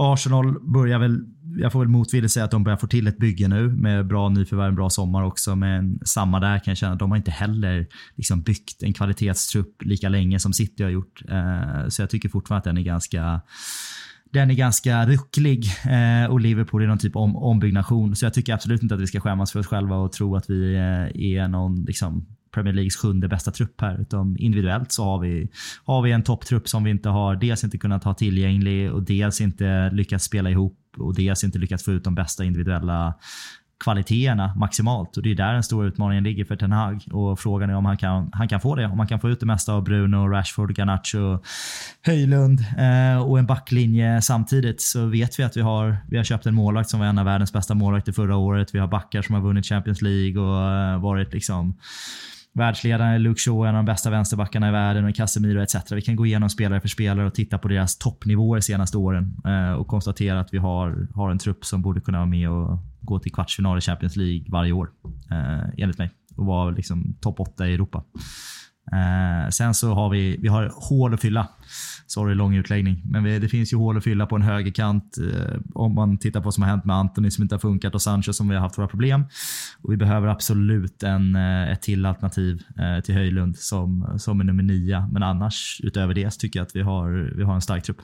Arsenal 0.00 0.60
börjar 0.60 0.98
väl, 0.98 1.20
jag 1.56 1.72
får 1.72 1.78
väl 1.80 1.88
motvilligt 1.88 2.32
säga 2.32 2.44
att 2.44 2.50
de 2.50 2.64
börjar 2.64 2.76
få 2.76 2.86
till 2.86 3.06
ett 3.06 3.18
bygge 3.18 3.48
nu 3.48 3.68
med 3.68 4.06
bra 4.06 4.28
nyförvärv, 4.28 4.68
en 4.68 4.74
bra 4.74 4.90
sommar 4.90 5.22
också. 5.22 5.56
Men 5.56 5.98
samma 6.04 6.40
där 6.40 6.58
kan 6.58 6.70
jag 6.70 6.78
känna 6.78 6.94
de 6.94 7.10
har 7.10 7.16
inte 7.16 7.30
heller 7.30 7.86
liksom 8.16 8.42
byggt 8.42 8.82
en 8.82 8.92
kvalitetstrupp 8.92 9.82
lika 9.84 10.08
länge 10.08 10.38
som 10.38 10.52
City 10.52 10.82
har 10.82 10.90
gjort. 10.90 11.22
Eh, 11.28 11.88
så 11.88 12.02
jag 12.02 12.10
tycker 12.10 12.28
fortfarande 12.28 12.58
att 12.58 12.64
den 12.64 12.78
är 12.78 12.82
ganska 12.82 13.40
den 14.32 14.50
är 14.50 14.54
ganska 14.54 15.06
rucklig 15.06 15.64
eh, 15.84 16.30
och 16.30 16.40
Liverpool 16.40 16.82
är 16.82 16.86
någon 16.86 16.98
typ 16.98 17.16
av 17.16 17.22
om, 17.22 17.36
ombyggnation. 17.36 18.16
Så 18.16 18.26
jag 18.26 18.34
tycker 18.34 18.54
absolut 18.54 18.82
inte 18.82 18.94
att 18.94 19.00
vi 19.00 19.06
ska 19.06 19.20
skämmas 19.20 19.52
för 19.52 19.60
oss 19.60 19.66
själva 19.66 19.96
och 19.96 20.12
tro 20.12 20.36
att 20.36 20.50
vi 20.50 20.74
eh, 20.74 21.22
är 21.22 21.48
någon 21.48 21.84
liksom, 21.84 22.26
Premier 22.54 22.74
Leagues 22.74 22.96
sjunde 22.96 23.28
bästa 23.28 23.50
trupp 23.50 23.80
här. 23.80 24.00
Utan 24.00 24.36
individuellt 24.38 24.92
så 24.92 25.04
har 25.04 25.18
vi, 25.18 25.50
har 25.84 26.02
vi 26.02 26.12
en 26.12 26.22
topptrupp 26.22 26.68
som 26.68 26.84
vi 26.84 26.90
inte 26.90 27.08
har 27.08 27.36
dels 27.36 27.64
inte 27.64 27.78
kunnat 27.78 28.04
ha 28.04 28.14
tillgänglig 28.14 28.92
och 28.92 29.02
dels 29.02 29.40
inte 29.40 29.90
lyckats 29.90 30.24
spela 30.24 30.50
ihop 30.50 30.76
och 30.96 31.14
dels 31.14 31.44
inte 31.44 31.58
lyckats 31.58 31.84
få 31.84 31.92
ut 31.92 32.04
de 32.04 32.14
bästa 32.14 32.44
individuella 32.44 33.14
kvaliteterna 33.84 34.54
maximalt. 34.56 35.16
Och 35.16 35.22
Det 35.22 35.30
är 35.30 35.34
där 35.34 35.52
den 35.52 35.62
stora 35.62 35.86
utmaningen 35.86 36.24
ligger 36.24 36.44
för 36.44 36.56
Ten 36.56 36.72
Hag. 36.72 37.04
Och 37.12 37.40
Frågan 37.40 37.70
är 37.70 37.74
om 37.74 37.84
han 37.84 37.96
kan, 37.96 38.30
han 38.32 38.48
kan 38.48 38.60
få 38.60 38.74
det. 38.74 38.86
Om 38.86 38.98
han 38.98 39.08
kan 39.08 39.20
få 39.20 39.30
ut 39.30 39.40
det 39.40 39.46
mesta 39.46 39.72
av 39.72 39.84
Bruno, 39.84 40.28
Rashford, 40.28 40.78
Garnacho, 40.78 41.38
Höjlund 42.02 42.60
eh, 42.78 43.22
och 43.22 43.38
en 43.38 43.46
backlinje 43.46 44.22
samtidigt 44.22 44.80
så 44.80 45.06
vet 45.06 45.38
vi 45.38 45.42
att 45.42 45.56
vi 45.56 45.60
har, 45.60 45.96
vi 46.08 46.16
har 46.16 46.24
köpt 46.24 46.46
en 46.46 46.54
målvakt 46.54 46.90
som 46.90 47.00
var 47.00 47.06
en 47.06 47.18
av 47.18 47.24
världens 47.24 47.52
bästa 47.52 47.74
målvakter 47.74 48.12
förra 48.12 48.36
året. 48.36 48.74
Vi 48.74 48.78
har 48.78 48.88
backar 48.88 49.22
som 49.22 49.34
har 49.34 49.42
vunnit 49.42 49.66
Champions 49.66 50.02
League 50.02 50.42
och 50.42 50.70
eh, 50.70 51.00
varit 51.00 51.32
liksom 51.32 51.74
Världsledaren 52.52 53.22
Luke 53.22 53.40
Shaw, 53.40 53.68
en 53.68 53.74
av 53.74 53.84
de 53.84 53.92
bästa 53.92 54.10
vänsterbackarna 54.10 54.68
i 54.68 54.72
världen 54.72 55.04
och 55.04 55.14
Casemiro 55.14 55.62
etc. 55.62 55.92
Vi 55.92 56.02
kan 56.02 56.16
gå 56.16 56.26
igenom 56.26 56.50
spelare 56.50 56.80
för 56.80 56.88
spelare 56.88 57.26
och 57.26 57.34
titta 57.34 57.58
på 57.58 57.68
deras 57.68 57.98
toppnivåer 57.98 58.60
senaste 58.60 58.98
åren 58.98 59.36
eh, 59.46 59.72
och 59.72 59.86
konstatera 59.86 60.40
att 60.40 60.54
vi 60.54 60.58
har, 60.58 61.08
har 61.14 61.30
en 61.30 61.38
trupp 61.38 61.64
som 61.64 61.82
borde 61.82 62.00
kunna 62.00 62.18
vara 62.18 62.26
med 62.26 62.50
och 62.50 62.78
gå 63.00 63.18
till 63.18 63.32
kvartsfinal 63.32 63.78
i 63.78 63.80
Champions 63.80 64.16
League 64.16 64.44
varje 64.48 64.72
år. 64.72 64.90
Eh, 65.30 65.68
enligt 65.78 65.98
mig. 65.98 66.10
Och 66.36 66.46
vara 66.46 66.70
liksom 66.70 67.16
topp 67.20 67.40
8 67.40 67.68
i 67.68 67.74
Europa. 67.74 68.04
Eh, 68.92 69.48
sen 69.50 69.74
så 69.74 69.94
har 69.94 70.10
vi, 70.10 70.36
vi 70.36 70.48
har 70.48 70.72
hål 70.74 71.14
att 71.14 71.20
fylla. 71.20 71.48
Sorry, 72.10 72.34
lång 72.34 72.54
utläggning. 72.54 73.02
Men 73.04 73.24
vi, 73.24 73.38
det 73.38 73.48
finns 73.48 73.72
ju 73.72 73.76
hål 73.76 73.96
att 73.96 74.04
fylla 74.04 74.26
på 74.26 74.36
en 74.36 74.42
högerkant. 74.42 75.18
Eh, 75.18 75.60
om 75.74 75.94
man 75.94 76.18
tittar 76.18 76.40
på 76.40 76.44
vad 76.44 76.54
som 76.54 76.62
har 76.62 76.70
hänt 76.70 76.84
med 76.84 76.96
Antoni 76.96 77.30
som 77.30 77.42
inte 77.42 77.54
har 77.54 77.60
funkat 77.60 77.94
och 77.94 78.02
Sancho 78.02 78.32
som 78.32 78.48
vi 78.48 78.54
har 78.54 78.62
haft 78.62 78.78
våra 78.78 78.88
problem. 78.88 79.24
Och 79.82 79.92
vi 79.92 79.96
behöver 79.96 80.28
absolut 80.28 81.02
en, 81.02 81.34
eh, 81.34 81.70
ett 81.70 81.82
till 81.82 82.06
alternativ 82.06 82.62
eh, 82.78 83.04
till 83.04 83.14
Höjlund 83.14 83.58
som, 83.58 84.14
som 84.18 84.40
är 84.40 84.44
nummer 84.44 84.62
nio. 84.62 85.08
Men 85.12 85.22
annars, 85.22 85.80
utöver 85.82 86.14
det, 86.14 86.30
så 86.30 86.38
tycker 86.38 86.58
jag 86.58 86.66
att 86.66 86.76
vi 86.76 86.82
har, 86.82 87.32
vi 87.36 87.42
har 87.42 87.54
en 87.54 87.60
stark 87.60 87.84
trupp. 87.84 88.00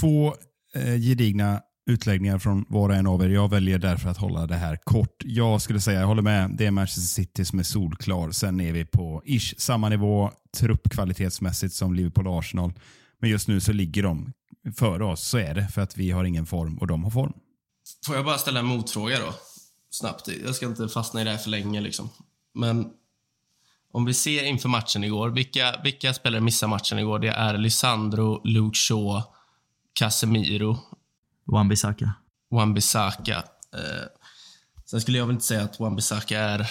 Två 0.00 0.34
eh, 0.74 0.96
gedigna 1.00 1.60
utläggningar 1.88 2.38
från 2.38 2.64
var 2.68 2.88
och 2.88 2.94
en 2.94 3.06
av 3.06 3.22
er. 3.24 3.28
Jag 3.28 3.50
väljer 3.50 3.78
därför 3.78 4.08
att 4.08 4.18
hålla 4.18 4.46
det 4.46 4.56
här 4.56 4.76
kort. 4.84 5.22
Jag 5.24 5.62
skulle 5.62 5.80
säga, 5.80 6.00
jag 6.00 6.06
håller 6.06 6.22
med, 6.22 6.50
det 6.58 6.66
är 6.66 6.70
Manchester 6.70 7.22
City 7.22 7.44
som 7.44 7.58
är 7.58 7.62
solklar. 7.62 8.30
Sen 8.30 8.60
är 8.60 8.72
vi 8.72 8.84
på 8.84 9.22
ish 9.24 9.54
samma 9.58 9.88
nivå 9.88 10.30
truppkvalitetsmässigt 10.56 11.74
som 11.74 11.94
Liverpool 11.94 12.26
och 12.26 12.38
Arsenal. 12.38 12.72
Men 13.20 13.30
just 13.30 13.48
nu 13.48 13.60
så 13.60 13.72
ligger 13.72 14.02
de 14.02 14.32
före 14.76 15.04
oss, 15.04 15.28
så 15.28 15.38
är 15.38 15.54
det. 15.54 15.68
För 15.68 15.82
att 15.82 15.96
vi 15.96 16.10
har 16.10 16.24
ingen 16.24 16.46
form 16.46 16.78
och 16.78 16.86
de 16.86 17.04
har 17.04 17.10
form. 17.10 17.32
Får 18.06 18.16
jag 18.16 18.24
bara 18.24 18.38
ställa 18.38 18.60
en 18.60 18.66
motfråga 18.66 19.18
då? 19.18 19.34
Snabbt. 19.90 20.28
Jag 20.44 20.54
ska 20.54 20.66
inte 20.66 20.88
fastna 20.88 21.20
i 21.20 21.24
det 21.24 21.30
här 21.30 21.38
för 21.38 21.50
länge. 21.50 21.80
Liksom. 21.80 22.08
Men 22.54 22.86
om 23.92 24.04
vi 24.04 24.14
ser 24.14 24.44
inför 24.44 24.68
matchen 24.68 25.04
igår, 25.04 25.28
vilka, 25.28 25.80
vilka 25.84 26.14
spelare 26.14 26.40
missar 26.40 26.68
matchen 26.68 26.98
igår? 26.98 27.18
Det 27.18 27.28
är 27.28 27.58
Lisandro, 27.58 28.40
Luke 28.44 28.76
Shaw, 28.76 29.22
Casemiro, 29.92 30.78
Wan-Bissaka. 31.52 32.12
Wan-Bissaka. 32.50 33.36
Eh, 33.74 34.06
sen 34.84 35.00
skulle 35.00 35.18
jag 35.18 35.26
väl 35.26 35.34
inte 35.34 35.46
säga 35.46 35.62
att 35.62 35.78
Wan-Bissaka 35.80 36.38
är 36.38 36.70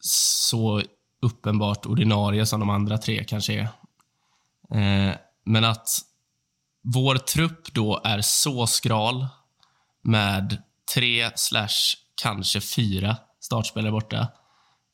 så 0.00 0.82
uppenbart 1.22 1.86
ordinarie 1.86 2.46
som 2.46 2.60
de 2.60 2.70
andra 2.70 2.98
tre 2.98 3.24
kanske 3.24 3.54
är. 3.54 3.68
Eh, 4.80 5.16
men 5.44 5.64
att 5.64 5.88
vår 6.82 7.16
trupp 7.16 7.74
då 7.74 8.00
är 8.04 8.20
så 8.20 8.66
skral 8.66 9.26
med 10.02 10.62
tre 10.94 11.30
slash 11.36 11.96
kanske 12.22 12.60
fyra 12.60 13.16
startspelare 13.40 13.92
borta. 13.92 14.28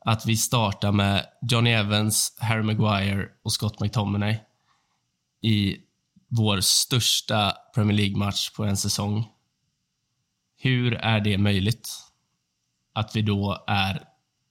Att 0.05 0.27
vi 0.27 0.37
startar 0.37 0.93
med 0.93 1.27
Johnny 1.51 1.70
Evans, 1.70 2.37
Harry 2.41 2.62
Maguire 2.62 3.29
och 3.43 3.53
Scott 3.53 3.81
McTominay 3.81 4.39
i 5.43 5.77
vår 6.29 6.61
största 6.61 7.53
Premier 7.74 7.97
League-match 7.97 8.51
på 8.51 8.64
en 8.64 8.77
säsong. 8.77 9.24
Hur 10.59 10.95
är 10.95 11.20
det 11.20 11.39
möjligt? 11.39 11.89
Att 12.95 13.16
vi 13.16 13.22
då 13.22 13.64
är 13.66 14.03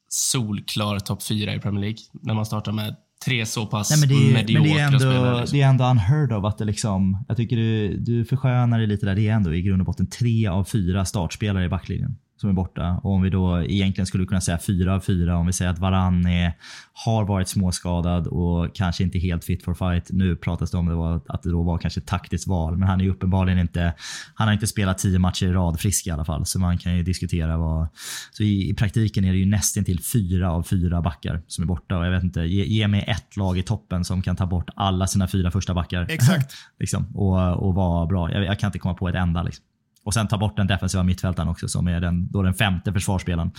solklar 0.09 0.99
topp 0.99 1.23
fyra 1.23 1.55
i 1.55 1.59
Premier 1.59 1.82
League 1.82 1.99
när 2.13 2.34
man 2.34 2.45
startar 2.45 2.71
med 2.71 2.95
tre 3.26 3.45
så 3.45 3.65
pass 3.65 3.89
Nej, 3.89 3.99
men 3.99 4.09
det, 4.09 4.30
är, 4.30 4.34
mediokra 4.34 4.61
men 4.61 4.73
det 4.73 4.80
är 4.80 4.86
ändå, 4.86 4.99
spelare. 4.99 5.39
Liksom. 5.39 5.57
Det 5.57 5.63
är 5.63 5.69
ändå 5.69 5.86
unheard 5.86 6.32
of 6.32 6.45
att 6.45 6.57
det 6.57 6.65
liksom... 6.65 7.26
Jag 7.28 7.38
tycker 7.38 7.55
du, 7.55 7.97
du 7.97 8.26
förskönar 8.26 8.80
det 8.80 8.86
lite 8.86 9.05
där. 9.05 9.15
Det 9.15 9.28
är 9.28 9.34
ändå 9.34 9.53
i 9.53 9.61
grund 9.61 9.82
och 9.82 9.86
botten 9.86 10.09
tre 10.09 10.47
av 10.47 10.63
fyra 10.63 11.05
startspelare 11.05 11.65
i 11.65 11.69
backlinjen 11.69 12.17
som 12.38 12.49
är 12.49 12.53
borta. 12.53 12.99
Och 13.03 13.11
om 13.11 13.21
vi 13.21 13.29
då 13.29 13.61
egentligen 13.61 14.05
skulle 14.05 14.25
kunna 14.25 14.41
säga 14.41 14.59
fyra 14.59 14.95
av 14.95 14.99
fyra, 14.99 15.38
om 15.38 15.45
vi 15.45 15.53
säger 15.53 15.71
att 15.71 15.79
Varann 15.79 16.25
är, 16.27 16.53
har 16.93 17.25
varit 17.25 17.47
småskadad 17.47 18.27
och 18.27 18.75
kanske 18.75 19.03
inte 19.03 19.19
helt 19.19 19.43
fit 19.43 19.63
for 19.63 19.73
fight. 19.73 20.11
Nu 20.11 20.36
pratas 20.36 20.71
det 20.71 20.77
om 20.77 20.86
det 20.86 20.95
var, 20.95 21.21
att 21.27 21.43
det 21.43 21.49
då 21.49 21.63
var 21.63 21.77
kanske 21.77 21.99
ett 21.99 22.07
taktiskt 22.07 22.47
val, 22.47 22.77
men 22.77 22.88
han 22.88 23.01
är 23.01 23.09
uppenbarligen 23.09 23.59
inte, 23.59 23.93
han 24.33 24.47
har 24.47 24.53
inte 24.53 24.67
spelat 24.67 24.97
tio 24.97 25.19
matcher 25.19 25.45
i 25.45 25.51
rad 25.51 25.79
frisk 25.79 26.07
i 26.07 26.11
alla 26.11 26.25
fall, 26.25 26.45
så 26.45 26.59
man 26.59 26.77
kan 26.77 26.97
ju 26.97 27.03
diskutera 27.03 27.57
vad... 27.57 27.88
Så 28.31 28.43
i, 28.43 28.69
i 28.69 28.73
praktiken 28.73 29.25
är 29.25 29.31
det 29.31 29.39
ju 29.39 29.45
nästan 29.45 29.83
till 29.83 30.03
fyra 30.03 30.51
av 30.51 30.63
fyra 30.63 31.01
backar 31.01 31.41
som 31.47 31.61
är 31.61 31.67
borta 31.67 31.97
och 31.97 32.05
jag 32.05 32.11
vet 32.11 32.23
inte, 32.23 32.41
ge, 32.41 32.65
ge 32.65 32.88
mig 32.88 33.03
ett 33.07 33.38
lag 33.38 33.57
i 33.57 33.63
toppen 33.63 34.05
som 34.05 34.21
kan 34.21 34.36
ta 34.36 34.45
bort 34.45 34.69
alla 34.75 35.07
sina 35.07 35.27
fyra 35.27 35.51
första 35.51 35.73
backar. 35.73 36.07
Exakt. 36.09 36.53
liksom, 36.79 37.15
och, 37.15 37.67
och 37.67 37.75
vara 37.75 38.05
bra. 38.05 38.31
Jag, 38.31 38.43
jag 38.43 38.59
kan 38.59 38.67
inte 38.67 38.79
komma 38.79 38.93
på 38.93 39.09
ett 39.09 39.15
enda. 39.15 39.43
Liksom. 39.43 39.65
Och 40.06 40.14
sen 40.14 40.28
ta 40.28 40.38
bort 40.38 40.58
den 40.58 40.68
defensiva 40.68 41.03
mittfältaren 41.03 41.49
också 41.49 41.68
som 41.68 41.88
är 41.88 42.01
den, 42.01 42.32
då 42.32 42.41
den 42.41 42.53
femte 42.53 42.93
försvarsspelaren. 42.93 43.51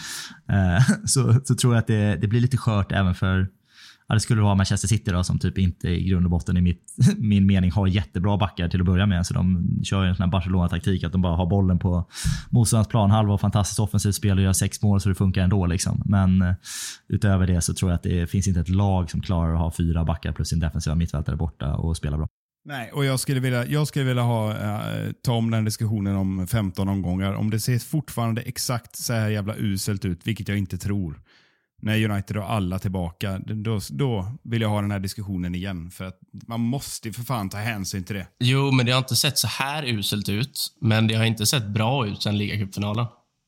Eh, 0.49 0.83
så, 1.05 1.41
så 1.45 1.55
tror 1.55 1.75
jag 1.75 1.81
att 1.81 1.87
det, 1.87 2.17
det 2.17 2.29
blir 2.29 2.41
lite 2.41 2.57
skört 2.57 2.93
även 2.93 3.15
för 3.15 3.49
Ja, 4.09 4.15
det 4.15 4.21
skulle 4.21 4.43
vara 4.43 4.55
Manchester 4.55 4.89
City 4.89 5.11
då, 5.11 5.25
som 5.25 5.39
typ 5.39 5.59
inte 5.59 5.89
i 5.89 6.09
grund 6.09 6.27
och 6.27 6.31
botten 6.31 6.57
i 6.57 6.61
mitt, 6.61 6.95
min 7.19 7.47
mening 7.47 7.71
har 7.71 7.87
jättebra 7.87 8.37
backar 8.37 8.69
till 8.69 8.81
att 8.81 8.87
börja 8.87 9.07
med. 9.07 9.27
Så 9.27 9.35
de 9.35 9.69
kör 9.85 10.03
ju 10.03 10.09
en 10.09 10.17
sån 10.17 10.25
här 10.25 10.31
Barcelona-taktik 10.31 11.05
att 11.05 11.13
de 11.13 11.23
bara 11.23 11.37
har 11.37 11.47
bollen 11.47 11.79
på 11.79 12.09
motståndarens 12.51 12.89
planhalva 12.89 13.35
och 13.35 13.41
fantastiskt 13.41 13.81
offensivt 13.81 14.15
spel 14.15 14.39
och 14.39 14.45
gör 14.45 14.53
sex 14.53 14.83
mål 14.83 15.01
så 15.01 15.09
det 15.09 15.15
funkar 15.15 15.43
ändå. 15.43 15.67
Liksom. 15.67 16.03
Men 16.05 16.43
eh, 16.43 16.55
utöver 17.09 17.47
det 17.47 17.61
så 17.61 17.75
tror 17.75 17.91
jag 17.91 17.97
att 17.97 18.03
det 18.03 18.31
finns 18.31 18.49
inte 18.49 18.61
ett 18.61 18.69
lag 18.69 19.11
som 19.11 19.21
klarar 19.21 19.55
att 19.55 19.61
ha 19.61 19.73
fyra 19.73 20.05
backar 20.05 20.33
plus 20.33 20.49
sin 20.49 20.61
defensiva 20.61 20.95
mittfältare 20.95 21.37
borta 21.37 21.75
och 21.75 21.97
spela 21.97 22.17
bra. 22.17 22.29
Nej, 22.69 22.91
och 22.93 23.05
jag 23.05 23.21
skulle 23.21 23.41
vilja, 23.41 23.67
jag 23.67 23.89
skulle 23.89 24.05
vilja 24.05 24.23
ha, 24.23 24.51
äh, 24.51 25.13
ta 25.23 25.33
om 25.33 25.51
den 25.51 25.65
diskussionen 25.65 26.17
om 26.17 26.47
15 26.47 26.89
omgångar. 26.89 27.35
Om 27.35 27.51
det 27.51 27.61
ser 27.61 27.79
fortfarande 27.79 28.43
exakt 28.43 28.97
så 28.97 29.13
här 29.13 29.29
jävla 29.29 29.55
uselt 29.57 30.05
ut, 30.05 30.27
vilket 30.27 30.49
jag 30.49 30.59
inte 30.59 30.79
tror, 30.79 31.21
när 31.83 32.11
United 32.11 32.37
har 32.37 32.45
alla 32.45 32.79
tillbaka, 32.79 33.39
då, 33.39 33.81
då 33.91 34.33
vill 34.43 34.63
jag 34.63 34.69
ha 34.69 34.81
den 34.81 34.91
här 34.91 34.99
diskussionen 34.99 35.55
igen. 35.55 35.91
För 35.91 36.05
att 36.05 36.19
man 36.47 36.61
måste 36.61 37.13
för 37.13 37.23
fan 37.23 37.49
ta 37.49 37.59
hänsyn 37.59 38.05
till 38.05 38.17
det. 38.17 38.27
Jo, 38.39 38.71
men 38.73 38.87
det 38.87 38.93
har 38.93 38.99
inte 38.99 39.17
sett 39.17 39.39
så 39.39 39.49
här 39.49 39.85
uselt 39.85 40.29
ut, 40.29 40.77
men 40.81 41.07
det 41.07 41.15
har 41.15 41.25
inte 41.25 41.47
sett 41.47 41.67
bra 41.67 42.07
ut 42.07 42.23
sen 42.23 42.39
ligacupfinalen. 42.39 43.07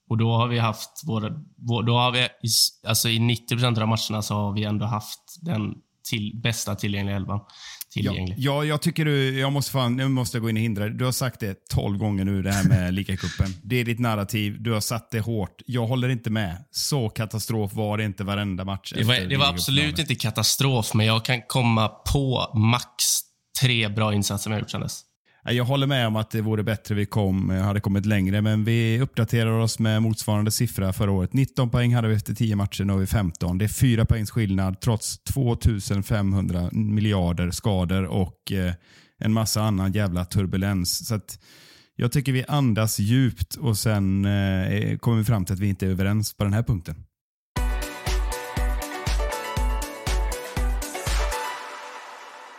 Och 0.09 0.19
då 0.19 0.37
har 0.37 0.49
vi 0.49 0.59
haft 0.59 1.03
våra, 1.07 1.33
vår, 1.57 1.83
då 1.83 1.97
har 1.97 2.13
vi, 2.13 2.19
i, 2.21 2.49
alltså 2.87 3.09
i 3.09 3.19
90 3.19 3.55
procent 3.55 3.79
av 3.79 3.89
matcherna 3.89 4.23
så 4.23 4.35
har 4.35 4.53
vi 4.53 4.65
ändå 4.65 4.87
haft 4.87 5.21
den 5.41 5.75
till, 6.09 6.41
bästa 6.43 6.75
tillgängliga 6.75 7.17
elvan. 7.17 7.41
Ja, 7.95 8.15
ja, 8.37 8.65
jag 8.65 8.83
tycker 8.83 9.05
du, 9.05 9.39
jag 9.39 9.53
måste 9.53 9.73
fan, 9.73 9.97
nu 9.97 10.09
måste 10.09 10.37
jag 10.37 10.43
gå 10.43 10.51
in 10.51 10.57
och 10.57 10.63
hindra 10.63 10.85
dig. 10.85 10.95
Du 10.95 11.05
har 11.05 11.13
sagt 11.13 11.41
det 11.41 11.69
tolv 11.69 11.99
gånger 11.99 12.25
nu, 12.25 12.43
det 12.43 12.53
här 12.53 12.65
med 12.65 12.95
ligacupen. 12.95 13.55
Det 13.63 13.77
är 13.77 13.85
ditt 13.85 13.99
narrativ, 13.99 14.63
du 14.63 14.73
har 14.73 14.81
satt 14.81 15.11
det 15.11 15.21
hårt. 15.21 15.63
Jag 15.67 15.87
håller 15.87 16.09
inte 16.09 16.31
med. 16.31 16.65
Så 16.71 17.09
katastrof 17.09 17.75
var 17.75 17.99
det 17.99 18.05
inte 18.05 18.25
varenda 18.25 18.65
match. 18.65 18.93
Det 18.97 19.05
var, 19.05 19.15
det 19.15 19.37
var 19.37 19.47
absolut 19.47 19.99
inte 19.99 20.15
katastrof, 20.15 20.95
men 20.95 21.07
jag 21.07 21.25
kan 21.25 21.43
komma 21.43 21.89
på 21.89 22.53
max 22.55 23.05
tre 23.61 23.89
bra 23.89 24.15
insatser 24.15 24.43
som 24.43 24.53
jag 24.53 24.61
gjort 24.61 24.71
sedan 24.71 24.81
dess. 24.81 25.05
Jag 25.51 25.65
håller 25.65 25.87
med 25.87 26.07
om 26.07 26.17
att 26.17 26.31
det 26.31 26.41
vore 26.41 26.63
bättre 26.63 26.95
vi 26.95 27.07
kom, 27.07 27.51
eh, 27.51 27.63
hade 27.63 27.81
kommit 27.81 28.07
längre, 28.07 28.43
men 28.43 28.65
vi 28.65 29.01
uppdaterar 29.01 29.51
oss 29.51 29.79
med 29.79 30.03
motsvarande 30.03 30.51
siffra 30.51 30.93
förra 30.93 31.11
året. 31.11 31.33
19 31.33 31.71
poäng 31.71 31.95
hade 31.95 32.09
vi 32.09 32.15
efter 32.15 32.35
10 32.35 32.57
matcher, 32.57 32.85
nu 32.85 32.93
har 32.93 33.01
vi 33.01 33.07
15. 33.07 33.59
Det 33.59 33.65
är 33.65 33.69
4 33.69 34.05
poängs 34.05 34.31
skillnad 34.31 34.81
trots 34.81 35.19
2500 35.19 36.71
miljarder 36.73 37.51
skador 37.51 38.05
och 38.05 38.53
eh, 38.53 38.73
en 39.19 39.33
massa 39.33 39.63
annan 39.63 39.93
jävla 39.93 40.25
turbulens. 40.25 41.07
Så 41.07 41.15
att 41.15 41.39
jag 41.97 42.13
tycker 42.13 42.33
vi 42.33 42.45
andas 42.49 42.99
djupt 42.99 43.55
och 43.55 43.79
sen 43.79 44.25
eh, 44.25 44.99
kommer 44.99 45.19
vi 45.19 45.25
fram 45.25 45.45
till 45.45 45.55
att 45.55 45.61
vi 45.61 45.69
inte 45.69 45.87
är 45.87 45.91
överens 45.91 46.37
på 46.37 46.45
den 46.45 46.53
här 46.53 46.63
punkten. 46.63 47.05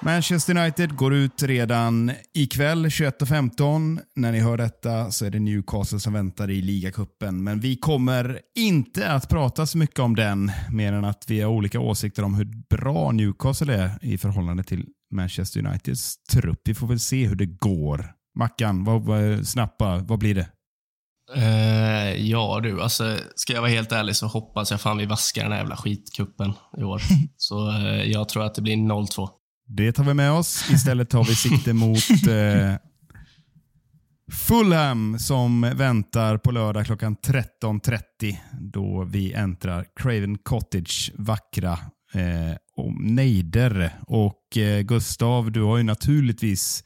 Manchester 0.02 0.58
United 0.58 0.96
går 0.96 1.14
ut 1.14 1.44
redan 1.44 2.12
ikväll 2.34 2.86
21.15. 2.86 4.00
När 4.16 4.32
ni 4.32 4.40
hör 4.40 4.58
detta 4.58 5.12
så 5.12 5.26
är 5.26 5.30
det 5.30 5.40
Newcastle 5.40 6.00
som 6.00 6.14
väntar 6.14 6.50
i 6.50 6.62
ligacupen. 6.62 7.44
Men 7.44 7.60
vi 7.60 7.76
kommer 7.76 8.40
inte 8.56 9.12
att 9.12 9.30
prata 9.30 9.66
så 9.66 9.78
mycket 9.78 10.00
om 10.00 10.16
den, 10.16 10.52
mer 10.72 10.94
än 10.94 11.06
att 11.06 11.24
vi 11.28 11.42
har 11.42 11.52
olika 11.52 11.80
åsikter 11.80 12.24
om 12.24 12.36
hur 12.36 12.46
bra 12.70 13.12
Newcastle 13.12 13.74
är 13.74 13.92
i 14.02 14.18
förhållande 14.18 14.64
till 14.64 14.86
Manchester 15.14 15.66
Uniteds 15.66 16.24
trupp. 16.24 16.62
Vi 16.64 16.76
får 16.76 16.88
väl 16.88 17.00
se 17.00 17.28
hur 17.28 17.36
det 17.36 17.46
går. 17.46 18.12
Mackan, 18.40 18.84
vad, 18.84 19.02
vad, 19.02 19.48
snappa, 19.48 19.98
vad 19.98 20.20
blir 20.20 20.36
det? 20.36 20.48
Uh, 21.38 22.28
ja 22.30 22.60
du, 22.64 22.82
alltså 22.82 23.18
ska 23.36 23.54
jag 23.54 23.62
vara 23.62 23.72
helt 23.72 23.92
ärlig 23.92 24.16
så 24.16 24.28
hoppas 24.28 24.72
jag 24.72 24.82
fan 24.82 24.98
vi 24.98 25.06
vaskar 25.06 25.44
den 25.44 25.52
här 25.52 25.60
jävla 25.60 25.78
skitkuppen 25.78 26.54
i 26.78 26.84
år. 26.84 27.02
så 27.38 27.70
uh, 27.70 28.04
jag 28.04 28.30
tror 28.30 28.44
att 28.44 28.56
det 28.56 28.62
blir 28.62 28.76
0-2. 28.76 29.30
Det 29.72 29.92
tar 29.92 30.04
vi 30.04 30.14
med 30.14 30.32
oss. 30.32 30.72
Istället 30.72 31.10
tar 31.10 31.24
vi 31.24 31.36
sikte 31.36 31.74
mot 31.74 31.98
eh, 32.30 32.76
Fulham 34.32 35.20
som 35.20 35.62
väntar 35.62 36.38
på 36.38 36.52
lördag 36.52 36.86
klockan 36.86 37.16
13.30 37.18 38.36
då 38.60 39.04
vi 39.04 39.34
äntrar 39.34 39.86
Craven 39.96 40.38
Cottage 40.38 41.12
vackra 41.16 41.72
eh, 42.14 42.56
nejder. 43.00 44.00
Och 44.08 44.58
eh, 44.58 44.82
Gustav, 44.82 45.52
du 45.52 45.62
har 45.62 45.78
ju 45.78 45.84
naturligtvis 45.84 46.84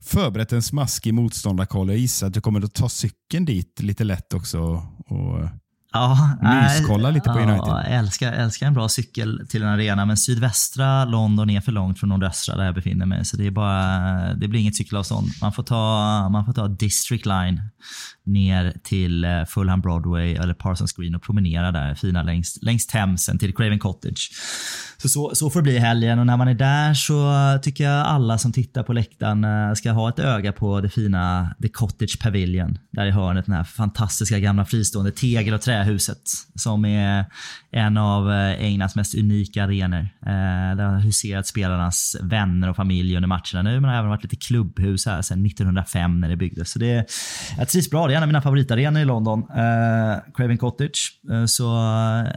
förberett 0.00 0.52
en 0.52 0.62
smaskig 0.62 1.14
motståndarkoll. 1.14 1.88
Jag 1.88 1.98
gissar 1.98 2.26
att 2.26 2.34
du 2.34 2.40
kommer 2.40 2.64
att 2.64 2.74
ta 2.74 2.88
cykeln 2.88 3.44
dit 3.44 3.80
lite 3.80 4.04
lätt 4.04 4.34
också. 4.34 4.86
Och, 5.06 5.48
Ja, 5.94 6.36
Myskolla 6.42 7.10
lite 7.10 7.30
på 7.30 7.38
United. 7.38 7.58
Ja, 7.66 7.82
älskar, 7.82 8.32
älskar 8.32 8.66
en 8.66 8.74
bra 8.74 8.88
cykel 8.88 9.46
till 9.48 9.62
en 9.62 9.68
arena, 9.68 10.06
men 10.06 10.16
sydvästra 10.16 11.04
London 11.04 11.50
är 11.50 11.60
för 11.60 11.72
långt 11.72 11.98
från 12.00 12.08
nordöstra 12.08 12.56
där 12.56 12.64
jag 12.64 12.74
befinner 12.74 13.06
mig. 13.06 13.24
Så 13.24 13.36
det, 13.36 13.46
är 13.46 13.50
bara, 13.50 14.34
det 14.34 14.48
blir 14.48 14.60
inget 14.60 14.76
cykelavstånd. 14.76 15.28
Man 15.40 15.52
får, 15.52 15.62
ta, 15.62 16.28
man 16.28 16.44
får 16.44 16.52
ta 16.52 16.68
District 16.68 17.26
Line 17.26 17.60
ner 18.24 18.76
till 18.84 19.24
eh, 19.24 19.44
Fulham 19.44 19.80
Broadway 19.80 20.34
eller 20.34 20.54
Parsons 20.54 20.92
Green 20.92 21.14
och 21.14 21.22
promenera 21.22 21.72
där 21.72 21.94
fina 21.94 22.22
längs, 22.22 22.58
längs 22.62 22.86
Themsen 22.86 23.38
till 23.38 23.54
Craven 23.54 23.78
Cottage. 23.78 24.30
Så, 25.04 25.08
så, 25.08 25.34
så 25.34 25.50
får 25.50 25.60
det 25.60 25.62
bli 25.62 25.76
i 25.76 25.78
helgen 25.78 26.18
och 26.18 26.26
när 26.26 26.36
man 26.36 26.48
är 26.48 26.54
där 26.54 26.94
så 26.94 27.32
tycker 27.62 27.84
jag 27.84 28.06
alla 28.06 28.38
som 28.38 28.52
tittar 28.52 28.82
på 28.82 28.92
läktaren 28.92 29.44
eh, 29.44 29.74
ska 29.74 29.90
ha 29.90 30.08
ett 30.08 30.18
öga 30.18 30.52
på 30.52 30.80
det 30.80 30.88
fina 30.88 31.54
The 31.62 31.68
Cottage 31.68 32.22
Pavilion. 32.22 32.78
Där 32.90 33.06
i 33.06 33.10
hörnet, 33.10 33.46
den 33.46 33.54
här 33.54 33.64
fantastiska 33.64 34.38
gamla 34.38 34.64
fristående 34.64 35.10
tegel 35.10 35.54
och 35.54 35.60
trähuset 35.60 36.18
som 36.54 36.84
är 36.84 37.24
en 37.70 37.96
av 37.96 38.32
eh, 38.32 38.64
Englands 38.64 38.96
mest 38.96 39.14
unika 39.14 39.64
arenor. 39.64 40.00
Eh, 40.00 40.76
där 40.76 40.84
har 40.84 41.00
huserat 41.00 41.46
spelarnas 41.46 42.16
vänner 42.22 42.70
och 42.70 42.76
familj 42.76 43.16
under 43.16 43.28
matcherna 43.28 43.62
nu 43.62 43.80
men 43.80 43.90
har 43.90 43.96
även 43.96 44.10
varit 44.10 44.22
lite 44.22 44.36
klubbhus 44.36 45.06
här 45.06 45.22
sedan 45.22 45.46
1905 45.46 46.20
när 46.20 46.28
det 46.28 46.36
byggdes. 46.36 46.70
Så 46.70 46.78
det, 46.78 47.06
jag 47.58 47.68
trivs 47.68 47.90
bra. 47.90 48.06
Det 48.06 48.12
är 48.12 48.16
en 48.16 48.22
av 48.22 48.28
mina 48.28 48.42
favoritarenor 48.42 49.00
i 49.00 49.04
London, 49.04 49.38
eh, 49.40 50.32
Craven 50.34 50.58
Cottage. 50.58 51.18
Eh, 51.30 51.44
så 51.44 51.64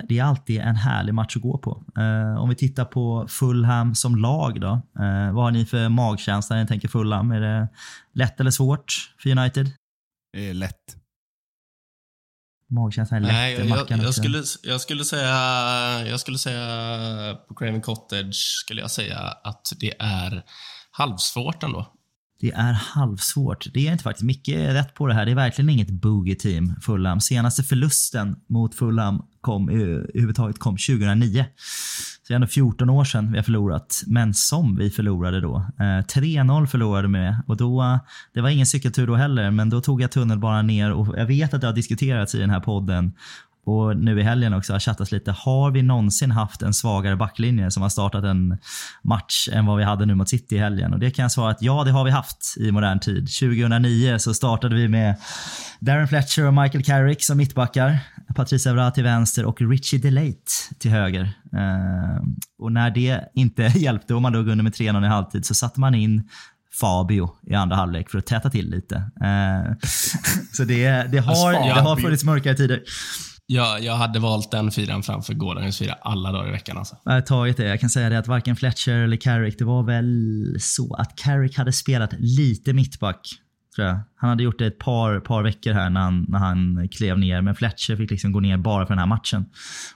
det 0.10 0.19
är 0.19 0.23
alltid 0.23 0.61
en 0.61 0.76
härlig 0.76 1.14
match 1.14 1.35
att 1.35 1.41
gå 1.41 1.57
på. 1.57 1.84
Om 2.39 2.49
vi 2.49 2.56
tittar 2.57 2.85
på 2.85 3.27
Fulham 3.29 3.95
som 3.95 4.15
lag 4.15 4.61
då. 4.61 4.71
Eh, 4.99 5.34
vad 5.34 5.43
har 5.43 5.51
ni 5.51 5.65
för 5.65 5.89
magkänsla 5.89 6.55
när 6.55 6.63
ni 6.63 6.67
tänker 6.67 6.88
Fulham? 6.88 7.31
Är 7.31 7.41
det 7.41 7.67
lätt 8.13 8.39
eller 8.39 8.51
svårt 8.51 9.13
för 9.19 9.29
United? 9.29 9.71
Det 10.34 10.49
är 10.49 10.53
lätt. 10.53 10.95
Magkänslan 12.69 13.17
är 13.17 13.21
lätt. 13.21 13.34
Nej, 13.34 13.53
jag, 13.53 13.89
jag, 13.89 14.03
jag, 14.03 14.13
skulle, 14.13 14.43
jag, 14.63 14.81
skulle 14.81 15.03
säga, 15.03 16.07
jag 16.07 16.19
skulle 16.19 16.38
säga 16.38 17.35
på 17.47 17.55
Craven 17.55 17.81
Cottage 17.81 18.35
skulle 18.35 18.81
jag 18.81 18.91
säga 18.91 19.17
att 19.19 19.73
det 19.79 19.93
är 19.99 20.43
halvsvårt 20.91 21.63
ändå. 21.63 21.97
Det 22.39 22.51
är 22.51 22.73
halvsvårt. 22.73 23.68
Det 23.73 23.88
är 23.88 23.91
inte 23.91 24.03
faktiskt. 24.03 24.23
Micke 24.23 24.47
är 24.49 24.73
rätt 24.73 24.93
på 24.93 25.07
det 25.07 25.14
här. 25.14 25.26
Det 25.26 25.31
är 25.31 25.35
verkligen 25.35 25.69
inget 25.69 25.89
boogie-team, 25.89 26.76
Fulham. 26.81 27.22
Senaste 27.22 27.64
förlusten 27.64 28.35
mot 28.49 28.76
Fulham 28.76 29.22
kom, 29.41 29.69
eh, 29.69 29.76
överhuvudtaget 29.76 30.59
kom 30.59 30.77
2009. 30.77 31.45
Så 32.27 32.34
det 32.34 32.34
är 32.34 32.35
ändå 32.35 32.47
14 32.47 32.89
år 32.89 33.03
sedan 33.03 33.31
vi 33.31 33.38
har 33.38 33.43
förlorat, 33.43 34.03
men 34.07 34.34
som 34.34 34.76
vi 34.76 34.89
förlorade 34.89 35.41
då. 35.41 35.55
Eh, 35.80 36.05
3-0 36.05 36.68
förlorade 36.68 37.07
vi 37.07 37.11
med 37.11 37.41
och 37.47 37.57
då, 37.57 37.99
det 38.34 38.41
var 38.41 38.49
ingen 38.49 38.65
cykeltur 38.65 39.07
då 39.07 39.15
heller, 39.15 39.51
men 39.51 39.69
då 39.69 39.81
tog 39.81 40.01
jag 40.01 40.11
tunnelbanan 40.11 40.68
ner 40.68 40.91
och 40.91 41.18
jag 41.18 41.26
vet 41.26 41.53
att 41.53 41.61
det 41.61 41.68
har 41.68 41.73
diskuterats 41.73 42.35
i 42.35 42.39
den 42.39 42.49
här 42.49 42.59
podden 42.59 43.14
och 43.68 43.98
nu 43.98 44.19
i 44.19 44.23
helgen 44.23 44.53
också 44.53 44.73
har 44.73 44.80
chattats 44.80 45.11
lite. 45.11 45.31
Har 45.31 45.72
vi 45.72 45.81
någonsin 45.81 46.31
haft 46.31 46.61
en 46.61 46.73
svagare 46.73 47.15
backlinje 47.15 47.72
som 47.72 47.84
har 47.84 47.89
startat 47.89 48.23
en 48.23 48.57
match 49.03 49.49
än 49.52 49.65
vad 49.65 49.77
vi 49.77 49.84
hade 49.84 50.06
nu 50.06 50.15
mot 50.15 50.30
City 50.30 50.56
i 50.56 50.60
helgen? 50.60 50.94
Och 50.94 50.99
det 50.99 51.11
kan 51.11 51.23
jag 51.23 51.31
svara 51.31 51.52
att 51.52 51.61
ja, 51.61 51.84
det 51.84 51.91
har 51.91 52.03
vi 52.03 52.11
haft 52.11 52.56
i 52.57 52.72
modern 52.72 52.99
tid. 52.99 53.27
2009 53.39 54.18
så 54.19 54.34
startade 54.34 54.76
vi 54.76 54.88
med 54.88 55.15
Darren 55.80 56.07
Fletcher 56.07 56.48
och 56.48 56.53
Michael 56.53 56.84
Carrick 56.84 57.23
som 57.23 57.38
mittbackar. 57.38 57.99
Patrice 58.35 58.65
Evra 58.65 58.91
till 58.91 59.03
vänster 59.03 59.45
och 59.45 59.61
Richie 59.61 59.99
DeLate 59.99 60.52
till 60.80 60.91
höger. 60.91 61.22
Eh, 61.53 62.23
och 62.60 62.72
när 62.72 62.89
det 62.89 63.31
inte 63.34 63.64
hjälpte 63.76 64.14
och 64.14 64.22
man 64.22 64.34
låg 64.34 64.48
under 64.48 64.64
med 64.64 64.73
3-0 64.73 65.06
i 65.06 65.07
halvtid 65.07 65.45
så 65.45 65.53
satte 65.53 65.80
man 65.80 65.95
in 65.95 66.30
Fabio 66.81 67.30
i 67.48 67.53
andra 67.53 67.76
halvlek 67.76 68.10
för 68.10 68.18
att 68.18 68.26
täta 68.26 68.49
till 68.49 68.69
lite. 68.69 68.95
Eh, 68.95 69.73
så 70.53 70.64
det, 70.64 71.11
det, 71.11 71.18
har, 71.18 71.52
det 71.52 71.81
har 71.81 71.95
funnits 71.95 72.23
mörkare 72.23 72.56
tider. 72.56 72.84
Jag, 73.49 73.84
jag 73.84 73.94
hade 73.94 74.19
valt 74.19 74.52
den 74.52 74.72
fyran 74.72 75.03
framför 75.03 75.34
gårdagens 75.34 75.78
fyra 75.78 75.94
alla 76.02 76.32
dagar 76.32 76.48
i 76.48 76.52
veckan. 76.52 76.78
Alltså. 76.78 76.98
Jag 77.03 77.11
har 77.11 77.22
tagit 77.22 77.57
det. 77.57 77.68
Jag 77.68 77.80
kan 77.80 77.90
säga 77.90 78.10
det 78.10 78.19
att 78.19 78.28
varken 78.28 78.56
Fletcher 78.56 78.91
eller 78.91 79.18
Carrick, 79.18 79.57
det 79.57 79.65
var 79.65 79.84
väl 79.84 80.57
så 80.60 80.94
att 80.94 81.15
Carrick 81.15 81.57
hade 81.57 81.74
spelat 81.74 82.14
lite 82.18 82.74
mittback. 82.74 83.30
Tror 83.78 83.88
jag. 83.88 83.99
Han 84.20 84.30
hade 84.30 84.44
gjort 84.44 84.60
det 84.60 84.66
ett 84.66 84.80
par, 84.80 85.20
par 85.20 85.44
veckor 85.44 85.74
här 85.74 85.90
när 85.90 86.02
han, 86.02 86.26
när 86.30 86.40
han 86.40 86.90
klev 86.91 87.20
ner, 87.20 87.41
men 87.41 87.56
Fletcher 87.56 87.95
fick 87.95 88.12
liksom 88.12 88.32
gå 88.32 88.40
ner 88.40 88.58
bara 88.58 88.86
för 88.86 88.94
den 88.94 88.99
här 88.99 89.06
matchen. 89.06 89.45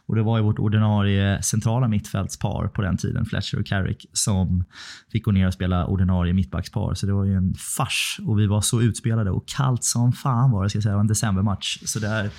Och 0.06 0.16
Det 0.16 0.24
var 0.24 0.38
ju 0.38 0.44
vårt 0.44 0.60
ordinarie 0.60 1.42
centrala 1.42 1.88
mittfältspar 1.88 2.68
på 2.68 2.82
den 2.82 2.98
tiden, 2.98 3.26
Fletcher 3.26 3.60
och 3.60 3.66
Carrick, 3.66 4.06
som 4.14 4.64
fick 5.12 5.26
gå 5.26 5.32
ner 5.32 5.48
och 5.48 5.54
spela 5.54 5.86
ordinarie 5.86 6.34
mittbackspar. 6.34 6.94
Så 6.94 7.06
det 7.06 7.14
var 7.14 7.26
ju 7.26 7.36
en 7.36 7.54
fars 7.54 8.20
och 8.26 8.40
vi 8.40 8.48
var 8.48 8.62
så 8.62 8.82
utspelade 8.82 9.32
och 9.32 9.48
kallt 9.48 9.84
som 9.84 10.14
fan 10.14 10.52
var 10.52 10.64
det, 10.64 10.70
ska 10.70 10.78
jag 10.78 10.84
säga. 10.84 10.92
Det 10.92 10.96
var 10.96 11.02
en 11.02 11.08
decembermatch. 11.08 11.78
Så 11.86 12.00
där, 12.00 12.30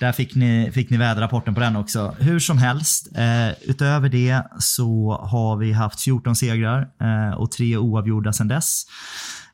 där 0.00 0.12
fick 0.12 0.34
ni, 0.34 0.70
fick 0.72 0.90
ni 0.90 0.96
väderrapporten 0.96 1.54
på 1.54 1.60
den 1.60 1.76
också. 1.76 2.14
Hur 2.18 2.38
som 2.38 2.58
helst, 2.58 3.08
eh, 3.16 3.70
utöver 3.70 4.08
det 4.08 4.42
så 4.58 5.20
har 5.22 5.56
vi 5.56 5.72
haft 5.72 6.00
14 6.00 6.36
segrar 6.36 6.88
eh, 7.00 7.34
och 7.34 7.50
tre 7.50 7.76
oavgjorda 7.76 8.32
sedan 8.32 8.48
dess. 8.48 8.84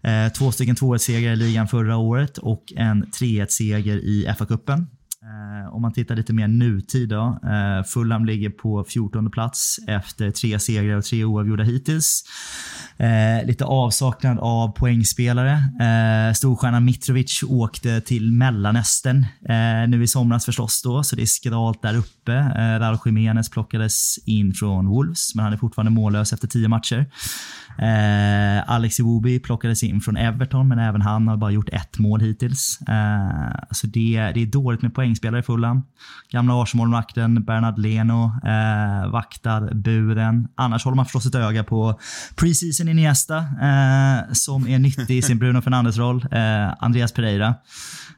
Eh, 0.07 0.33
två 0.33 0.53
stycken 0.53 0.77
2-1-segrar 0.77 1.33
i 1.33 1.37
ligan 1.37 1.69
förra 1.69 1.97
året 1.97 2.39
och 2.39 2.73
en 2.77 3.05
3-1-seger 3.05 3.97
i 3.97 4.27
FA-cupen. 4.39 4.87
Eh, 5.27 5.75
om 5.75 5.83
man 5.83 5.93
tittar 5.93 6.17
lite 6.17 6.33
mer 6.33 6.49
nutid 6.49 7.09
då. 7.09 7.39
Eh, 7.45 7.85
Fulham 7.85 8.25
ligger 8.25 8.51
på 8.51 8.85
14 8.89 9.31
plats 9.31 9.77
efter 9.87 10.31
tre 10.31 10.59
segrar 10.59 10.97
och 10.97 11.05
tre 11.05 11.25
oavgjorda 11.25 11.63
hittills. 11.63 12.25
Eh, 12.97 13.47
lite 13.47 13.65
avsaknad 13.65 14.39
av 14.39 14.69
poängspelare. 14.69 15.53
Eh, 15.81 16.35
storstjärnan 16.35 16.85
Mitrovic 16.85 17.43
åkte 17.49 18.01
till 18.01 18.33
Mellanöstern 18.33 19.27
eh, 19.49 19.89
nu 19.89 20.03
i 20.03 20.09
somras 20.09 20.45
förstås 20.45 20.83
då, 20.83 21.03
så 21.03 21.17
det 21.17 21.23
är 21.23 21.27
skralt 21.27 21.83
där 21.83 21.97
uppe. 21.97 22.33
Eh, 22.33 23.01
Jiménez 23.07 23.51
plockades 23.51 24.19
in 24.25 24.55
från 24.55 24.87
Wolves, 24.87 25.35
men 25.35 25.45
han 25.45 25.53
är 25.53 25.57
fortfarande 25.57 25.91
mållös 25.91 26.33
efter 26.33 26.49
tio 26.49 26.69
matcher. 26.69 27.07
Eh, 27.79 28.71
Alex 28.71 29.01
Iwobi 29.01 29.39
plockades 29.39 29.83
in 29.83 30.01
från 30.01 30.17
Everton, 30.17 30.69
men 30.69 30.79
även 30.79 31.01
han 31.01 31.29
har 31.29 31.37
bara 31.37 31.51
gjort 31.51 31.69
ett 31.73 31.99
mål 31.99 32.21
hittills. 32.21 32.81
Eh, 32.89 33.57
så 33.71 33.87
det, 33.87 34.31
det 34.35 34.43
är 34.43 34.47
dåligt 34.47 34.83
med 34.83 34.95
poängspelare 34.95 35.41
i 35.41 35.43
Fulham. 35.43 35.83
Gamla 36.31 36.63
Arsenal-målvakten 36.63 37.45
Bernard 37.45 37.79
Leno 37.79 38.25
eh, 38.25 39.11
vaktar 39.11 39.75
buren. 39.75 40.49
Annars 40.55 40.85
håller 40.85 40.97
man 40.97 41.05
förstås 41.05 41.27
ett 41.27 41.35
öga 41.35 41.65
på 41.65 42.01
preseason 42.37 42.89
Iniesta, 42.89 43.39
eh, 43.39 44.33
som 44.33 44.69
är 44.69 44.79
nyttig 44.79 45.19
i 45.19 45.23
sin 45.23 45.39
Bruno 45.39 45.61
Fernandes-roll. 45.61 46.27
Eh, 46.33 46.75
Andreas 46.79 47.13
Pereira. 47.13 47.55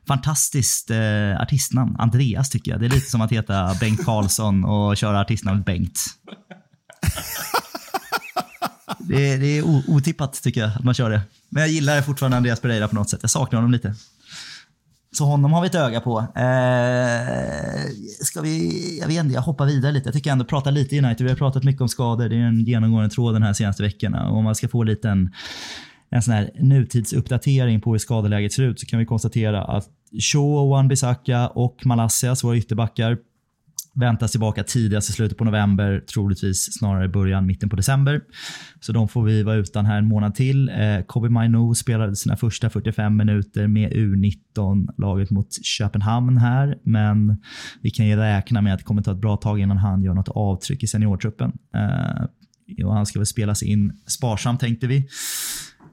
Fantastiskt 0.09 0.91
eh, 0.91 1.41
artistnamn. 1.41 1.97
Andreas 1.99 2.51
tycker 2.51 2.71
jag. 2.71 2.81
Det 2.81 2.87
är 2.87 2.91
lite 2.91 3.11
som 3.11 3.21
att 3.21 3.33
heta 3.33 3.75
Bengt 3.81 4.05
Karlsson 4.05 4.65
och 4.65 4.97
köra 4.97 5.21
artistnamnet 5.21 5.67
Bengt. 5.67 6.01
Det 8.99 9.33
är, 9.33 9.39
det 9.39 9.59
är 9.59 9.91
otippat 9.91 10.43
tycker 10.43 10.61
jag 10.61 10.71
att 10.77 10.85
man 10.85 10.95
kör 10.95 11.11
det. 11.11 11.21
Men 11.49 11.61
jag 11.61 11.71
gillar 11.71 12.03
fortfarande 12.03 12.37
Andreas 12.37 12.61
Pereira 12.61 12.89
på 12.89 12.95
något 12.95 13.11
sätt. 13.11 13.19
Jag 13.23 13.31
saknar 13.31 13.57
honom 13.57 13.73
lite. 13.73 13.95
Så 15.13 15.25
honom 15.25 15.53
har 15.53 15.61
vi 15.61 15.67
ett 15.67 15.75
öga 15.75 16.01
på. 16.01 16.19
Eh, 16.19 16.25
ska 18.25 18.41
vi, 18.41 18.99
jag 19.01 19.09
vet 19.09 19.25
inte, 19.25 19.35
jag 19.35 19.43
hoppar 19.43 19.67
vidare 19.67 19.93
lite. 19.93 20.07
Jag 20.07 20.15
tycker 20.15 20.31
ändå 20.33 20.45
prata 20.45 20.71
lite 20.71 20.99
United. 20.99 21.25
Vi 21.25 21.29
har 21.29 21.37
pratat 21.37 21.65
mycket 21.65 21.83
om 21.83 21.89
skador. 21.89 22.29
Det 22.29 22.37
är 22.37 22.41
en 22.41 22.65
genomgående 22.65 23.11
tråd 23.11 23.35
den 23.35 23.43
här 23.43 23.53
senaste 23.53 23.83
veckorna. 23.83 24.31
Och 24.31 24.37
om 24.37 24.45
man 24.45 24.55
ska 24.55 24.69
få 24.69 24.83
lite 24.83 25.09
en, 25.09 25.31
en 26.11 26.23
sån 26.23 26.35
här 26.35 26.51
nutidsuppdatering 26.61 27.81
på 27.81 27.93
hur 27.93 27.99
skadeläget 27.99 28.53
ser 28.53 28.63
ut 28.63 28.81
så 28.81 28.87
kan 28.87 28.99
vi 28.99 29.07
konstatera 29.07 29.65
att 29.65 29.89
Shaw, 30.33 30.69
Wan-Bissaka 30.71 31.47
och 31.47 31.87
Malassias, 31.87 32.45
våra 32.45 32.57
ytterbackar, 32.57 33.19
väntas 33.99 34.31
tillbaka 34.31 34.65
tidigast 34.65 35.11
i 35.11 35.13
slutet 35.13 35.39
på 35.39 35.45
november, 35.45 36.01
troligtvis 36.01 36.79
snarare 36.79 37.05
i 37.05 37.09
början, 37.09 37.47
mitten 37.47 37.69
på 37.69 37.77
december. 37.77 38.21
Så 38.81 38.93
de 38.93 39.09
får 39.09 39.23
vi 39.23 39.43
vara 39.43 39.57
utan 39.57 39.87
här 39.87 39.99
en 39.99 40.09
månad 40.09 40.35
till. 40.35 40.69
Eh, 40.69 41.01
Kobe 41.07 41.29
Mainu 41.29 41.75
spelade 41.75 42.17
sina 42.17 42.37
första 42.37 42.71
45 42.71 43.17
minuter 43.17 43.67
med 43.67 43.93
U19-laget 43.93 45.31
mot 45.31 45.65
Köpenhamn 45.65 46.39
här, 46.39 46.79
men 46.83 47.37
vi 47.81 47.91
kan 47.91 48.07
ju 48.07 48.17
räkna 48.17 48.63
med 48.63 48.73
att 48.73 48.79
det 48.79 48.85
kommer 48.85 49.03
ta 49.03 49.13
ett 49.13 49.19
bra 49.19 49.37
tag 49.37 49.61
innan 49.61 49.77
han 49.77 50.03
gör 50.03 50.15
något 50.15 50.29
avtryck 50.29 50.83
i 50.83 50.87
seniortruppen. 50.87 51.53
Eh, 51.75 52.25
och 52.85 52.95
han 52.95 53.07
ska 53.07 53.19
väl 53.19 53.27
spelas 53.27 53.63
in 53.63 53.93
sparsamt 54.07 54.61
tänkte 54.61 54.87
vi. 54.87 55.09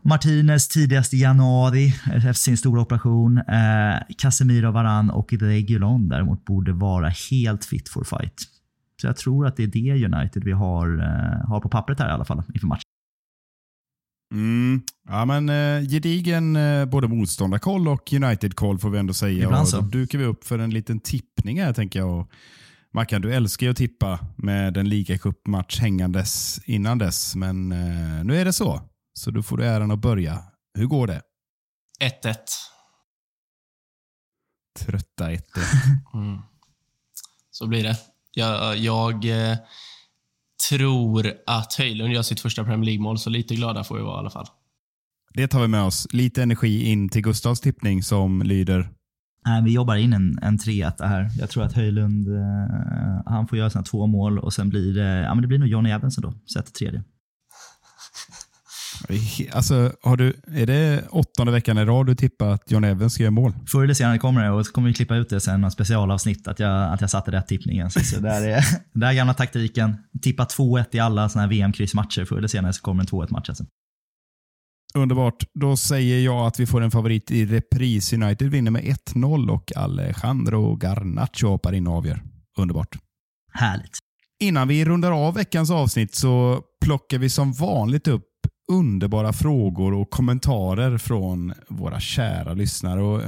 Martinez 0.07 0.67
tidigast 0.67 1.13
i 1.13 1.17
januari 1.17 1.93
efter 2.15 2.33
sin 2.33 2.57
stora 2.57 2.81
operation. 2.81 3.37
Eh, 3.37 4.15
Casemiro, 4.17 4.71
Varan 4.71 5.09
och 5.09 5.33
Regulon 5.33 6.09
däremot 6.09 6.45
borde 6.45 6.73
vara 6.73 7.09
helt 7.31 7.65
fit 7.65 7.89
for 7.89 8.03
fight. 8.03 8.41
Så 9.01 9.07
jag 9.07 9.17
tror 9.17 9.47
att 9.47 9.57
det 9.57 9.63
är 9.63 9.67
det 9.67 10.05
United 10.05 10.43
vi 10.43 10.51
har, 10.51 10.97
eh, 10.97 11.49
har 11.49 11.59
på 11.59 11.69
pappret 11.69 11.99
här 11.99 12.09
i 12.09 12.11
alla 12.11 12.25
fall 12.25 12.43
inför 12.53 12.67
matchen. 12.67 12.81
Mm. 14.33 14.81
Ja, 15.09 15.25
men 15.25 15.49
eh, 15.49 15.89
gedigen 15.89 16.55
eh, 16.55 16.85
både 16.85 17.07
motståndarkoll 17.07 17.87
och 17.87 18.13
United-koll 18.13 18.79
får 18.79 18.89
vi 18.89 18.99
ändå 18.99 19.13
säga. 19.13 19.43
Ibland 19.43 19.61
Och 19.61 19.67
så. 19.67 19.81
Då 19.81 19.87
dukar 19.87 20.19
vi 20.19 20.25
upp 20.25 20.43
för 20.43 20.59
en 20.59 20.69
liten 20.69 20.99
tippning 20.99 21.61
här 21.61 21.73
tänker 21.73 21.99
jag. 21.99 22.19
Och 22.19 22.31
Mackan, 22.93 23.21
du 23.21 23.33
älskar 23.33 23.65
ju 23.65 23.71
att 23.71 23.77
tippa 23.77 24.19
med 24.35 24.77
en 24.77 24.89
ligacupmatch 24.89 25.79
hängandes 25.79 26.61
innan 26.65 26.97
dess, 26.97 27.35
men 27.35 27.71
eh, 27.71 28.23
nu 28.23 28.35
är 28.37 28.45
det 28.45 28.53
så. 28.53 28.81
Så 29.19 29.31
då 29.31 29.43
får 29.43 29.57
du 29.57 29.65
äran 29.65 29.91
att 29.91 29.99
börja. 29.99 30.43
Hur 30.73 30.85
går 30.85 31.07
det? 31.07 31.21
1-1. 32.23 32.35
Trötta 34.79 35.31
1 35.31 35.45
Mm. 36.13 36.41
Så 37.51 37.67
blir 37.67 37.83
det. 37.83 37.97
Jag, 38.31 38.77
jag 38.77 39.25
eh, 39.25 39.57
tror 40.69 41.33
att 41.45 41.73
Höjlund 41.73 42.13
gör 42.13 42.21
sitt 42.21 42.39
första 42.39 42.63
Premier 42.63 42.85
League-mål, 42.85 43.19
så 43.19 43.29
lite 43.29 43.55
glada 43.55 43.83
får 43.83 43.95
vi 43.95 44.01
vara 44.01 44.15
i 44.15 44.19
alla 44.19 44.29
fall. 44.29 44.47
Det 45.33 45.47
tar 45.47 45.61
vi 45.61 45.67
med 45.67 45.83
oss. 45.83 46.07
Lite 46.11 46.43
energi 46.43 46.85
in 46.85 47.09
till 47.09 47.21
Gustavs 47.21 47.59
tippning 47.59 48.03
som 48.03 48.41
lyder 48.41 48.89
Nej, 49.45 49.63
vi 49.63 49.73
jobbar 49.73 49.95
in 49.95 50.13
en, 50.13 50.39
en 50.41 50.57
3 50.57 50.91
här. 50.99 51.29
Jag 51.39 51.49
tror 51.49 51.63
att 51.63 51.73
Höjlund 51.73 52.27
eh, 52.27 53.21
han 53.25 53.47
får 53.47 53.57
göra 53.57 53.69
sina 53.69 53.83
två 53.83 54.07
mål 54.07 54.39
och 54.39 54.53
sen 54.53 54.69
blir 54.69 54.93
det, 54.93 55.21
ja, 55.21 55.35
men 55.35 55.41
det 55.41 55.47
blir 55.47 55.59
nog 55.59 55.67
Johnny 55.67 55.89
Evans 55.89 56.15
då, 56.15 56.33
sätter 56.53 56.71
tredje. 56.71 57.03
Alltså, 59.51 59.91
har 60.03 60.17
du, 60.17 60.33
är 60.47 60.65
det 60.65 61.07
åttonde 61.09 61.51
veckan 61.51 61.77
i 61.77 61.85
rad 61.85 62.05
du 62.05 62.15
tippar 62.15 62.47
att 62.47 62.71
John 62.71 62.83
Evans 62.83 63.13
ska 63.13 63.23
göra 63.23 63.31
mål? 63.31 63.53
Förr 63.67 63.83
eller 63.83 63.93
senare 63.93 64.17
kommer 64.17 64.43
det 64.43 64.49
och 64.49 64.65
så 64.65 64.71
kommer 64.71 64.87
vi 64.87 64.93
klippa 64.93 65.15
ut 65.15 65.29
det 65.29 65.39
sen, 65.39 65.61
något 65.61 65.73
specialavsnitt, 65.73 66.47
att 66.47 66.59
jag, 66.59 66.93
att 66.93 67.01
jag 67.01 67.09
satte 67.09 67.31
rätt 67.31 67.47
tippningen. 67.47 67.91
Så, 67.91 67.99
så 67.99 68.19
där 68.19 68.47
är 68.47 68.63
där 68.93 69.07
är 69.07 69.13
gamla 69.13 69.33
taktiken. 69.33 69.97
Tippa 70.21 70.43
2-1 70.43 70.85
i 70.91 70.99
alla 70.99 71.29
såna 71.29 71.41
här 71.41 71.49
VM-kryssmatcher. 71.49 72.25
Förr 72.25 72.37
eller 72.37 72.47
senare 72.47 72.73
så 72.73 72.81
kommer 72.81 73.03
en 73.03 73.07
2-1-match. 73.07 73.49
Alltså. 73.49 73.65
Underbart. 74.95 75.43
Då 75.59 75.77
säger 75.77 76.19
jag 76.19 76.47
att 76.47 76.59
vi 76.59 76.65
får 76.65 76.81
en 76.81 76.91
favorit 76.91 77.31
i 77.31 77.45
repris. 77.45 78.13
United 78.13 78.49
vinner 78.49 78.71
med 78.71 78.83
1-0 78.83 79.49
och 79.49 79.71
Alejandro 79.75 80.75
Garnacho 80.75 81.47
hoppar 81.47 81.73
in 81.73 81.87
och 81.87 81.93
avgör. 81.93 82.23
Underbart. 82.57 82.97
Härligt. 83.53 83.97
Innan 84.39 84.67
vi 84.67 84.85
rundar 84.85 85.11
av 85.11 85.33
veckans 85.33 85.71
avsnitt 85.71 86.15
så 86.15 86.61
plockar 86.85 87.17
vi 87.17 87.29
som 87.29 87.53
vanligt 87.53 88.07
upp 88.07 88.23
underbara 88.67 89.33
frågor 89.33 89.93
och 89.93 90.09
kommentarer 90.09 90.97
från 90.97 91.53
våra 91.69 91.99
kära 91.99 92.53
lyssnare. 92.53 93.01
Och 93.01 93.21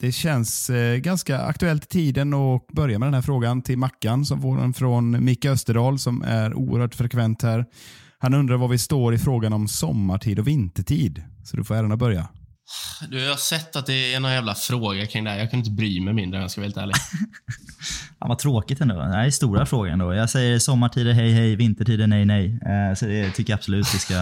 det 0.00 0.12
känns 0.12 0.70
eh, 0.70 0.96
ganska 0.96 1.40
aktuellt 1.40 1.84
i 1.84 1.86
tiden 1.86 2.34
att 2.34 2.66
börja 2.66 2.98
med 2.98 3.06
den 3.06 3.14
här 3.14 3.22
frågan 3.22 3.62
till 3.62 3.78
Mackan 3.78 4.24
som 4.24 4.42
får 4.42 4.56
den 4.56 4.74
från 4.74 5.24
Micke 5.24 5.44
Österdal 5.44 5.98
som 5.98 6.22
är 6.22 6.54
oerhört 6.54 6.94
frekvent 6.94 7.42
här. 7.42 7.64
Han 8.18 8.34
undrar 8.34 8.56
var 8.56 8.68
vi 8.68 8.78
står 8.78 9.14
i 9.14 9.18
frågan 9.18 9.52
om 9.52 9.68
sommartid 9.68 10.38
och 10.38 10.46
vintertid. 10.46 11.22
Så 11.44 11.56
du 11.56 11.64
får 11.64 11.74
äran 11.74 11.92
att 11.92 11.98
börja. 11.98 12.28
Du, 13.10 13.20
jag 13.20 13.30
har 13.30 13.36
sett 13.36 13.76
att 13.76 13.86
det 13.86 14.14
är 14.14 14.20
någon 14.20 14.32
jävla 14.32 14.54
fråga 14.54 15.06
kring 15.06 15.24
det 15.24 15.30
här. 15.30 15.38
Jag 15.38 15.50
kan 15.50 15.58
inte 15.58 15.70
bry 15.70 16.00
mig 16.00 16.14
mindre 16.14 16.38
om 16.38 16.42
jag 16.42 16.50
ska 16.50 16.60
vara 16.60 16.66
helt 16.66 16.76
ärlig. 16.76 16.94
Ja, 18.26 18.28
vad 18.28 18.38
tråkigt 18.38 18.80
ändå. 18.80 18.94
Det 18.94 19.04
här 19.04 19.26
är 19.26 19.30
stora 19.30 19.66
frågor 19.66 19.88
ändå. 19.90 20.14
Jag 20.14 20.30
säger 20.30 20.58
sommartider 20.58 21.12
hej 21.12 21.32
hej, 21.32 21.56
vintertider 21.56 22.06
nej 22.06 22.24
nej. 22.24 22.46
Eh, 22.46 22.94
så 22.94 23.06
det 23.06 23.30
tycker 23.30 23.52
jag 23.52 23.58
absolut 23.58 23.94
vi 23.94 23.98
ska, 23.98 24.14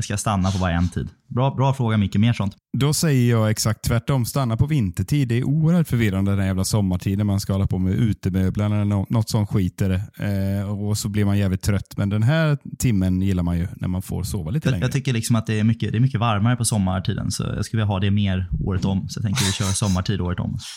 ska 0.00 0.16
stanna 0.16 0.50
på 0.50 0.58
bara 0.58 0.70
en 0.70 0.88
tid. 0.88 1.08
Bra, 1.28 1.54
bra 1.54 1.74
fråga 1.74 1.96
Micke, 1.96 2.16
mer 2.16 2.32
sånt. 2.32 2.56
Då 2.78 2.94
säger 2.94 3.30
jag 3.30 3.50
exakt 3.50 3.84
tvärtom. 3.84 4.24
Stanna 4.24 4.56
på 4.56 4.66
vintertid. 4.66 5.28
Det 5.28 5.38
är 5.38 5.44
oerhört 5.44 5.88
förvirrande 5.88 6.36
den 6.36 6.46
jävla 6.46 6.64
sommartiden 6.64 7.26
man 7.26 7.40
ska 7.40 7.52
hålla 7.52 7.66
på 7.66 7.78
med 7.78 7.92
utemöbler 7.94 8.64
eller 8.64 8.84
något 8.84 9.30
sånt 9.30 9.48
skit. 9.50 9.82
Eh, 9.82 10.70
och 10.70 10.98
så 10.98 11.08
blir 11.08 11.24
man 11.24 11.38
jävligt 11.38 11.62
trött. 11.62 11.94
Men 11.96 12.08
den 12.08 12.22
här 12.22 12.58
timmen 12.78 13.22
gillar 13.22 13.42
man 13.42 13.58
ju 13.58 13.68
när 13.76 13.88
man 13.88 14.02
får 14.02 14.22
sova 14.22 14.50
lite 14.50 14.68
Jag, 14.68 14.72
längre. 14.72 14.84
jag 14.84 14.92
tycker 14.92 15.12
liksom 15.12 15.36
att 15.36 15.46
det 15.46 15.60
är, 15.60 15.64
mycket, 15.64 15.92
det 15.92 15.98
är 15.98 16.00
mycket 16.00 16.20
varmare 16.20 16.56
på 16.56 16.64
sommartiden, 16.64 17.30
så 17.30 17.42
jag 17.42 17.64
skulle 17.64 17.82
vilja 17.82 17.92
ha 17.92 18.00
det 18.00 18.10
mer 18.10 18.48
året 18.64 18.84
om. 18.84 19.08
Så 19.08 19.18
jag 19.18 19.24
tänker 19.24 19.44
vi 19.44 19.52
kör 19.52 19.64
sommartid 19.66 20.20
året 20.20 20.40
om. 20.40 20.58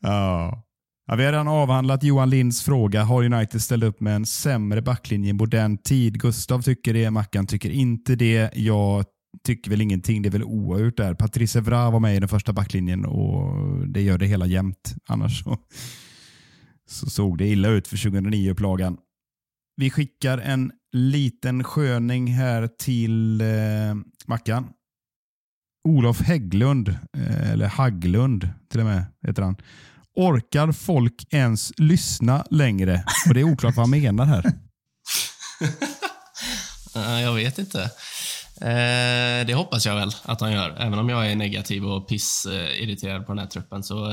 Ja. 0.00 0.64
Ja, 1.10 1.16
vi 1.16 1.24
har 1.24 1.32
redan 1.32 1.48
avhandlat 1.48 2.02
Johan 2.02 2.30
Linds 2.30 2.62
fråga. 2.62 3.02
Har 3.02 3.24
United 3.24 3.62
ställt 3.62 3.84
upp 3.84 4.00
med 4.00 4.16
en 4.16 4.26
sämre 4.26 4.82
backlinje 4.82 5.30
i 5.30 5.32
modern 5.32 5.78
tid? 5.78 6.20
Gustav 6.20 6.62
tycker 6.62 6.94
det, 6.94 7.10
Mackan 7.10 7.46
tycker 7.46 7.70
inte 7.70 8.16
det. 8.16 8.50
Jag 8.54 9.04
tycker 9.46 9.70
väl 9.70 9.80
ingenting. 9.80 10.22
Det 10.22 10.28
är 10.28 10.30
väl 10.30 10.44
oavgjort 10.44 10.96
där. 10.96 11.14
Patrice 11.14 11.56
Evra 11.56 11.90
var 11.90 12.00
med 12.00 12.16
i 12.16 12.20
den 12.20 12.28
första 12.28 12.52
backlinjen 12.52 13.04
och 13.04 13.88
det 13.88 14.02
gör 14.02 14.18
det 14.18 14.26
hela 14.26 14.46
jämnt. 14.46 14.94
Annars 15.08 15.42
så, 15.44 15.58
så 16.88 17.10
såg 17.10 17.38
det 17.38 17.46
illa 17.46 17.68
ut 17.68 17.88
för 17.88 17.96
2009-upplagan. 17.96 18.96
Vi 19.76 19.90
skickar 19.90 20.38
en 20.38 20.72
liten 20.92 21.64
sköning 21.64 22.26
här 22.26 22.68
till 22.78 23.40
eh, 23.40 23.46
Mackan. 24.26 24.68
Olof 25.84 26.20
Hägglund, 26.20 26.88
eh, 26.88 27.50
eller 27.52 27.66
Hagglund 27.66 28.48
till 28.70 28.80
och 28.80 28.86
med, 28.86 29.04
heter 29.26 29.42
han. 29.42 29.56
Orkar 30.14 30.72
folk 30.72 31.26
ens 31.30 31.72
lyssna 31.76 32.44
längre? 32.50 33.04
Och 33.28 33.34
det 33.34 33.40
är 33.40 33.44
oklart 33.44 33.76
vad 33.76 33.88
han 33.88 34.00
menar 34.00 34.24
här. 34.24 34.44
Eh, 36.96 37.20
jag 37.20 37.34
vet 37.34 37.58
inte. 37.58 37.82
Eh, 38.60 39.46
det 39.46 39.54
hoppas 39.54 39.86
jag 39.86 39.94
väl 39.94 40.10
att 40.22 40.40
han 40.40 40.52
gör. 40.52 40.76
Även 40.78 40.98
om 40.98 41.08
jag 41.08 41.30
är 41.30 41.36
negativ 41.36 41.84
och 41.84 42.08
pissirriterad 42.08 43.26
på 43.26 43.32
den 43.32 43.38
här 43.38 43.46
truppen 43.46 43.82
så 43.82 44.06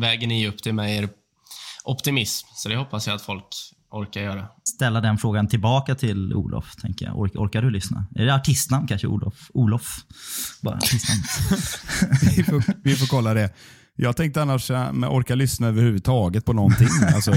väger 0.00 0.26
ni 0.26 0.48
upp 0.48 0.62
till 0.62 0.74
med 0.74 0.96
er 0.96 1.08
optimism. 1.84 2.46
Så 2.54 2.68
det 2.68 2.76
hoppas 2.76 3.06
jag 3.06 3.16
att 3.16 3.22
folk 3.22 3.48
orkar 3.90 4.20
göra. 4.20 4.48
Ställa 4.64 5.00
den 5.00 5.18
frågan 5.18 5.48
tillbaka 5.48 5.94
till 5.94 6.34
Olof, 6.34 6.76
tänker 6.76 7.06
jag. 7.06 7.18
Ork, 7.18 7.32
orkar 7.34 7.62
du 7.62 7.70
lyssna? 7.70 8.06
Är 8.14 8.26
det 8.26 8.34
artistnamn 8.34 8.86
kanske, 8.86 9.06
Olof? 9.06 9.50
Olof? 9.54 9.96
Bara 10.62 10.76
artistnamn. 10.76 11.22
Vi 12.36 12.44
får, 12.44 12.62
vi 12.84 12.96
får 12.96 13.06
kolla 13.06 13.34
det. 13.34 13.50
Jag 14.00 14.16
tänkte 14.16 14.42
annars 14.42 14.70
eh, 14.70 14.92
med 14.92 15.10
orka 15.10 15.34
lyssna 15.34 15.66
överhuvudtaget 15.66 16.44
på 16.44 16.52
någonting. 16.52 16.88
Alltså, 17.14 17.32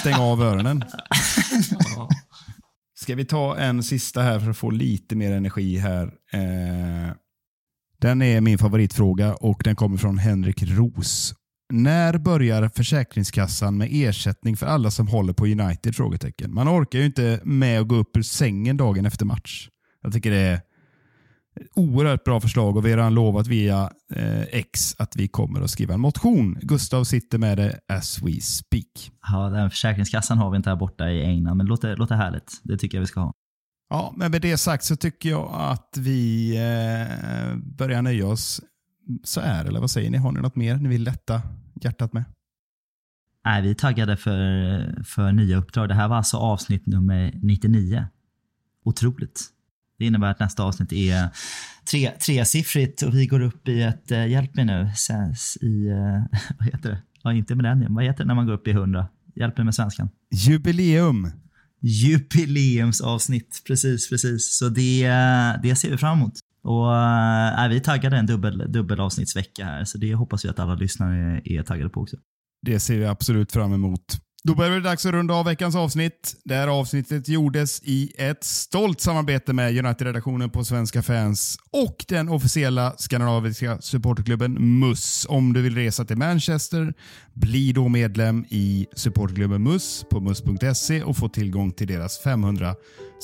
stäng 0.00 0.14
av 0.14 0.42
öronen. 0.42 0.84
Ska 2.94 3.14
vi 3.14 3.24
ta 3.24 3.56
en 3.56 3.82
sista 3.82 4.22
här 4.22 4.40
för 4.40 4.50
att 4.50 4.56
få 4.56 4.70
lite 4.70 5.16
mer 5.16 5.32
energi 5.32 5.76
här. 5.76 6.04
Eh, 6.32 7.12
den 8.00 8.22
är 8.22 8.40
min 8.40 8.58
favoritfråga 8.58 9.34
och 9.34 9.60
den 9.64 9.76
kommer 9.76 9.96
från 9.96 10.18
Henrik 10.18 10.62
Ros. 10.62 11.34
När 11.72 12.18
börjar 12.18 12.68
Försäkringskassan 12.68 13.78
med 13.78 13.88
ersättning 13.92 14.56
för 14.56 14.66
alla 14.66 14.90
som 14.90 15.08
håller 15.08 15.32
på 15.32 15.46
United? 15.46 15.96
Frågetecken. 15.96 16.54
Man 16.54 16.68
orkar 16.68 16.98
ju 16.98 17.06
inte 17.06 17.40
med 17.44 17.80
att 17.80 17.88
gå 17.88 17.94
upp 17.94 18.16
ur 18.16 18.22
sängen 18.22 18.76
dagen 18.76 19.06
efter 19.06 19.24
match. 19.26 19.68
Jag 20.02 20.12
tycker 20.12 20.30
det 20.30 20.36
är 20.36 20.54
ett 20.54 20.62
oerhört 21.74 22.24
bra 22.24 22.40
förslag 22.40 22.76
och 22.76 22.86
vi 22.86 22.90
har 22.90 22.96
redan 22.96 23.14
lovat 23.14 23.46
via 23.46 23.90
eh, 24.14 24.42
X 24.42 24.94
att 24.98 25.16
vi 25.16 25.28
kommer 25.28 25.60
att 25.60 25.70
skriva 25.70 25.94
en 25.94 26.00
motion. 26.00 26.58
Gustav 26.62 27.04
sitter 27.04 27.38
med 27.38 27.58
det 27.58 27.80
as 27.88 28.22
we 28.22 28.40
speak. 28.40 29.10
Ja, 29.32 29.48
den 29.48 29.70
Försäkringskassan 29.70 30.38
har 30.38 30.50
vi 30.50 30.56
inte 30.56 30.70
här 30.70 30.76
borta 30.76 31.10
i 31.10 31.24
England, 31.24 31.56
men 31.56 31.66
låter, 31.66 31.96
låter 31.96 32.14
härligt. 32.14 32.60
Det 32.62 32.78
tycker 32.78 32.98
jag 32.98 33.00
vi 33.02 33.06
ska 33.06 33.20
ha. 33.20 33.32
Ja, 33.90 34.14
men 34.16 34.30
med 34.30 34.42
det 34.42 34.56
sagt 34.56 34.84
så 34.84 34.96
tycker 34.96 35.28
jag 35.28 35.50
att 35.54 35.94
vi 35.98 36.50
eh, 36.56 37.56
börjar 37.56 38.02
nöja 38.02 38.26
oss 38.26 38.60
så 39.24 39.40
är 39.40 39.62
det, 39.64 39.68
eller 39.68 39.80
vad 39.80 39.90
säger 39.90 40.10
ni? 40.10 40.18
Har 40.18 40.32
ni 40.32 40.40
något 40.40 40.56
mer 40.56 40.76
ni 40.76 40.88
vill 40.88 41.02
lätta 41.02 41.42
hjärtat 41.82 42.12
med? 42.12 42.24
Nej, 43.44 43.62
vi 43.62 43.70
är 43.70 43.74
taggade 43.74 44.16
för, 44.16 45.02
för 45.04 45.32
nya 45.32 45.56
uppdrag. 45.56 45.88
Det 45.88 45.94
här 45.94 46.08
var 46.08 46.16
alltså 46.16 46.36
avsnitt 46.36 46.86
nummer 46.86 47.32
99. 47.42 48.06
Otroligt. 48.84 49.44
Det 49.98 50.06
innebär 50.06 50.30
att 50.30 50.40
nästa 50.40 50.62
avsnitt 50.62 50.92
är 50.92 51.28
tre, 51.90 52.10
tresiffrigt 52.10 53.02
och 53.02 53.14
vi 53.14 53.26
går 53.26 53.40
upp 53.40 53.68
i 53.68 53.82
ett, 53.82 54.10
eh, 54.10 54.26
hjälp 54.26 54.54
mig 54.54 54.64
nu, 54.64 54.90
Sens 54.96 55.58
i, 55.60 55.86
eh, 55.86 56.38
vad 56.58 56.66
heter 56.66 56.90
det? 56.90 57.02
Ja, 57.22 57.32
inte 57.32 57.54
millennium. 57.54 57.94
Vad 57.94 58.04
heter 58.04 58.18
det 58.18 58.28
när 58.28 58.34
man 58.34 58.46
går 58.46 58.52
upp 58.52 58.68
i 58.68 58.70
100? 58.70 59.08
Hjälp 59.34 59.56
mig 59.56 59.64
med 59.64 59.74
svenskan. 59.74 60.08
Jubileum! 60.30 61.30
Jubileumsavsnitt, 61.80 63.62
precis, 63.66 64.08
precis. 64.08 64.58
Så 64.58 64.68
det, 64.68 65.08
det 65.62 65.76
ser 65.76 65.90
vi 65.90 65.98
fram 65.98 66.18
emot. 66.18 66.34
Och 66.68 66.94
äh, 66.94 67.68
vi 67.68 67.76
är 67.76 67.80
taggade 67.80 68.16
en 68.16 68.26
dubbel, 68.26 69.00
avsnittsvecka 69.00 69.64
här, 69.64 69.84
så 69.84 69.98
det 69.98 70.14
hoppas 70.14 70.44
vi 70.44 70.48
att 70.48 70.58
alla 70.58 70.74
lyssnare 70.74 71.40
är 71.44 71.62
taggade 71.62 71.90
på 71.90 72.00
också. 72.00 72.16
Det 72.66 72.80
ser 72.80 72.98
vi 72.98 73.06
absolut 73.06 73.52
fram 73.52 73.72
emot. 73.72 74.02
Då 74.44 74.54
börjar 74.54 74.70
det 74.70 74.80
dags 74.80 75.06
att 75.06 75.12
runda 75.12 75.34
av 75.34 75.44
veckans 75.44 75.76
avsnitt. 75.76 76.34
Det 76.44 76.54
här 76.54 76.68
avsnittet 76.68 77.28
gjordes 77.28 77.82
i 77.82 78.12
ett 78.18 78.44
stolt 78.44 79.00
samarbete 79.00 79.52
med 79.52 79.84
United-redaktionen 79.84 80.50
på 80.50 80.64
Svenska 80.64 81.02
fans 81.02 81.58
och 81.70 82.04
den 82.08 82.28
officiella 82.28 82.94
skandinaviska 82.96 83.80
supporterklubben 83.80 84.78
MUS. 84.78 85.26
Om 85.28 85.52
du 85.52 85.62
vill 85.62 85.74
resa 85.74 86.04
till 86.04 86.16
Manchester, 86.16 86.94
bli 87.34 87.72
då 87.72 87.88
medlem 87.88 88.44
i 88.48 88.86
supporterklubben 88.96 89.62
MUS 89.62 90.04
på 90.10 90.20
mus.se 90.20 91.02
och 91.02 91.16
få 91.16 91.28
tillgång 91.28 91.72
till 91.72 91.86
deras 91.86 92.18
500 92.18 92.74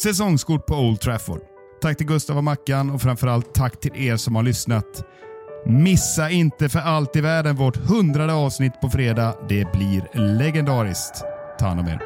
säsongskort 0.02 0.66
på 0.66 0.74
Old 0.74 1.00
Trafford. 1.00 1.53
Tack 1.80 1.96
till 1.96 2.06
Gustav 2.06 2.36
och 2.36 2.44
Mackan 2.44 2.90
och 2.90 3.02
framförallt 3.02 3.54
tack 3.54 3.80
till 3.80 3.96
er 3.96 4.16
som 4.16 4.36
har 4.36 4.42
lyssnat. 4.42 5.04
Missa 5.66 6.30
inte 6.30 6.68
för 6.68 6.78
allt 6.78 7.16
i 7.16 7.20
världen 7.20 7.56
vårt 7.56 7.76
hundrade 7.76 8.32
avsnitt 8.32 8.80
på 8.80 8.90
fredag. 8.90 9.36
Det 9.48 9.72
blir 9.72 10.08
legendariskt. 10.38 11.22
Ta 11.58 11.66
hand 11.66 11.80
om 11.80 11.86
er. 11.86 12.00